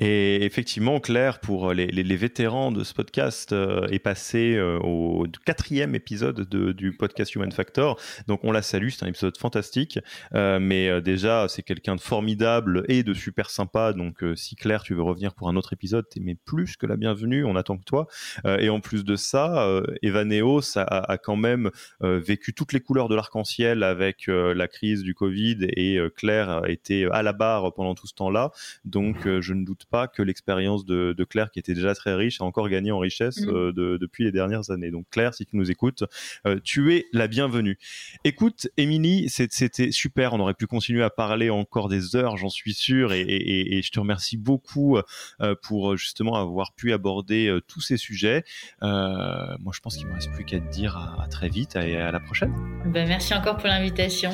Et 0.00 0.44
effectivement, 0.44 1.00
Claire, 1.00 1.40
pour 1.40 1.72
les, 1.72 2.16
vétérans 2.16 2.70
de 2.70 2.84
ce 2.84 2.94
podcast, 2.94 3.52
euh, 3.52 3.86
est 3.88 3.98
passé 3.98 4.54
euh, 4.54 4.78
au 4.78 5.26
quatrième 5.44 5.96
épisode 5.96 6.48
du 6.48 6.96
podcast 6.96 7.34
Human 7.34 7.50
Factor. 7.50 7.98
Donc 8.28 8.44
on 8.44 8.52
la 8.52 8.62
salue, 8.62 8.90
c'est 8.90 9.04
un 9.04 9.08
épisode 9.08 9.36
fantastique. 9.36 9.98
Euh, 10.34 10.60
mais 10.60 11.00
déjà, 11.02 11.46
c'est 11.48 11.62
quelqu'un 11.62 11.96
de 11.96 12.00
formidable 12.00 12.84
et 12.88 13.02
de 13.02 13.12
super 13.12 13.50
sympa. 13.50 13.92
Donc 13.92 14.24
si 14.36 14.54
Claire, 14.54 14.82
tu 14.84 14.94
veux 14.94 15.02
revenir 15.02 15.34
pour 15.34 15.48
un 15.48 15.56
autre 15.56 15.72
épisode, 15.72 16.08
t'es 16.08 16.20
plus 16.44 16.76
que 16.76 16.86
la 16.86 16.96
bienvenue. 16.96 17.44
On 17.44 17.56
attend 17.56 17.76
que 17.76 17.84
toi. 17.84 18.06
et 18.44 18.68
en 18.68 18.80
plus 18.80 19.04
de 19.04 19.16
ça, 19.16 19.82
Evaneos 20.02 20.78
a, 20.78 20.82
a, 20.82 21.18
quand 21.18 21.36
même 21.36 21.70
vécu 22.00 22.54
toutes 22.54 22.72
les 22.72 22.80
couleurs 22.80 23.08
de 23.08 23.16
l'arc-en-ciel 23.16 23.82
avec 23.82 24.26
la 24.28 24.68
crise 24.68 25.02
du 25.02 25.14
Covid 25.14 25.58
et 25.62 25.98
Claire 26.16 26.50
a 26.50 26.68
été 26.68 27.06
à 27.06 27.22
la 27.22 27.32
barre 27.32 27.72
pendant 27.74 27.94
tout 27.94 28.06
ce 28.06 28.14
temps-là. 28.14 28.52
Donc 28.84 29.26
je 29.40 29.52
ne 29.52 29.64
doute 29.64 29.87
pas 29.90 30.08
que 30.08 30.22
l'expérience 30.22 30.84
de, 30.84 31.14
Claire, 31.28 31.50
qui 31.50 31.58
était 31.58 31.74
déjà 31.74 31.94
très 31.94 32.14
riche, 32.14 32.40
a 32.40 32.44
encore 32.44 32.68
gagné 32.68 32.92
en 32.92 32.98
richesse 32.98 33.40
mm. 33.40 33.50
euh, 33.50 33.98
depuis 33.98 34.24
les 34.24 34.32
dernières 34.32 34.70
années. 34.70 34.90
Donc 34.90 35.06
Claire, 35.10 35.34
si 35.34 35.46
tu 35.46 35.56
nous 35.56 35.70
écoutes, 35.70 36.04
euh, 36.46 36.58
tu 36.62 36.94
es 36.94 37.06
la 37.12 37.26
bienvenue. 37.28 37.78
Écoute, 38.24 38.68
Émilie, 38.76 39.28
c'était 39.28 39.90
super. 39.90 40.32
On 40.34 40.40
aurait 40.40 40.54
pu 40.54 40.66
continuer 40.66 41.02
à 41.02 41.10
parler 41.10 41.50
encore 41.50 41.88
des 41.88 42.16
heures, 42.16 42.36
j'en 42.36 42.48
suis 42.48 42.74
sûr, 42.74 43.12
et, 43.12 43.80
je 43.82 43.90
te 43.90 44.00
remercie 44.00 44.36
beaucoup 44.36 44.98
euh, 44.98 45.54
pour 45.62 45.96
justement 45.96 46.36
avoir 46.36 46.74
pu 46.74 46.92
aborder 46.92 47.58
tous 47.66 47.80
ces 47.80 47.96
sujets. 47.96 48.44
moi, 48.80 49.72
je 49.72 49.80
pense 49.80 49.96
qu'il 49.96 50.06
me 50.06 50.14
reste 50.14 50.32
plus 50.32 50.44
qu'à 50.44 50.60
te 50.60 50.70
dire 50.70 50.96
à, 50.96 51.26
très 51.28 51.48
vite 51.48 51.76
et 51.76 51.96
à 51.96 52.12
la 52.12 52.20
prochaine. 52.20 52.52
Ben, 52.86 53.06
merci 53.08 53.34
encore 53.34 53.56
pour 53.56 53.68
l'invitation. 53.68 54.30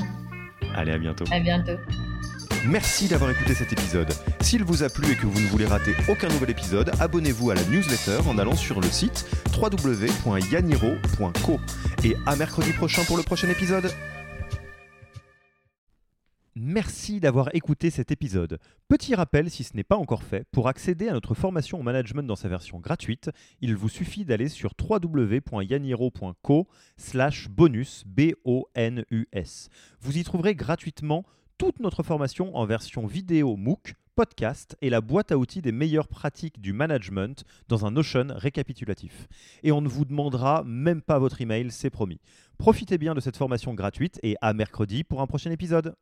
Allez, 0.74 0.92
à 0.92 0.98
bientôt. 0.98 1.24
À 1.30 1.40
bientôt. 1.40 1.76
Merci 2.66 3.08
d'avoir 3.08 3.30
écouté 3.30 3.52
cet 3.52 3.74
épisode. 3.74 4.10
S'il 4.40 4.64
vous 4.64 4.82
a 4.82 4.88
plu 4.88 5.12
et 5.12 5.16
que 5.16 5.26
vous 5.26 5.38
ne 5.38 5.48
voulez 5.48 5.66
rater 5.66 5.92
aucun 6.08 6.28
nouvel 6.28 6.48
épisode, 6.48 6.90
abonnez-vous 6.98 7.50
à 7.50 7.54
la 7.54 7.62
newsletter 7.64 8.26
en 8.26 8.38
allant 8.38 8.56
sur 8.56 8.80
le 8.80 8.88
site 8.88 9.26
www.yaniro.co. 9.54 11.60
Et 12.04 12.16
à 12.24 12.36
mercredi 12.36 12.72
prochain 12.72 13.04
pour 13.04 13.18
le 13.18 13.22
prochain 13.22 13.50
épisode. 13.50 13.92
Merci 16.56 17.20
d'avoir 17.20 17.54
écouté 17.54 17.90
cet 17.90 18.12
épisode. 18.12 18.58
Petit 18.88 19.14
rappel, 19.14 19.50
si 19.50 19.62
ce 19.62 19.76
n'est 19.76 19.84
pas 19.84 19.96
encore 19.96 20.22
fait, 20.22 20.46
pour 20.50 20.68
accéder 20.68 21.08
à 21.08 21.12
notre 21.12 21.34
formation 21.34 21.80
au 21.80 21.82
management 21.82 22.22
dans 22.22 22.36
sa 22.36 22.48
version 22.48 22.78
gratuite, 22.78 23.28
il 23.60 23.76
vous 23.76 23.90
suffit 23.90 24.24
d'aller 24.24 24.48
sur 24.48 24.72
www.yaniro.co 24.80 26.66
slash 26.96 27.50
B-O-N-U-S. 28.06 29.68
Vous 30.00 30.16
y 30.16 30.24
trouverez 30.24 30.54
gratuitement 30.54 31.26
toute 31.58 31.78
notre 31.78 32.02
formation 32.02 32.56
en 32.56 32.66
version 32.66 33.06
vidéo 33.06 33.56
MOOC, 33.56 33.94
podcast 34.16 34.76
et 34.80 34.90
la 34.90 35.00
boîte 35.00 35.32
à 35.32 35.38
outils 35.38 35.62
des 35.62 35.72
meilleures 35.72 36.08
pratiques 36.08 36.60
du 36.60 36.72
management 36.72 37.44
dans 37.68 37.86
un 37.86 37.92
Notion 37.92 38.26
récapitulatif. 38.30 39.28
Et 39.62 39.72
on 39.72 39.80
ne 39.80 39.88
vous 39.88 40.04
demandera 40.04 40.64
même 40.64 41.02
pas 41.02 41.18
votre 41.18 41.40
email, 41.40 41.70
c'est 41.70 41.90
promis. 41.90 42.20
Profitez 42.58 42.98
bien 42.98 43.14
de 43.14 43.20
cette 43.20 43.36
formation 43.36 43.74
gratuite 43.74 44.18
et 44.22 44.36
à 44.40 44.52
mercredi 44.52 45.04
pour 45.04 45.20
un 45.20 45.26
prochain 45.26 45.50
épisode. 45.50 45.94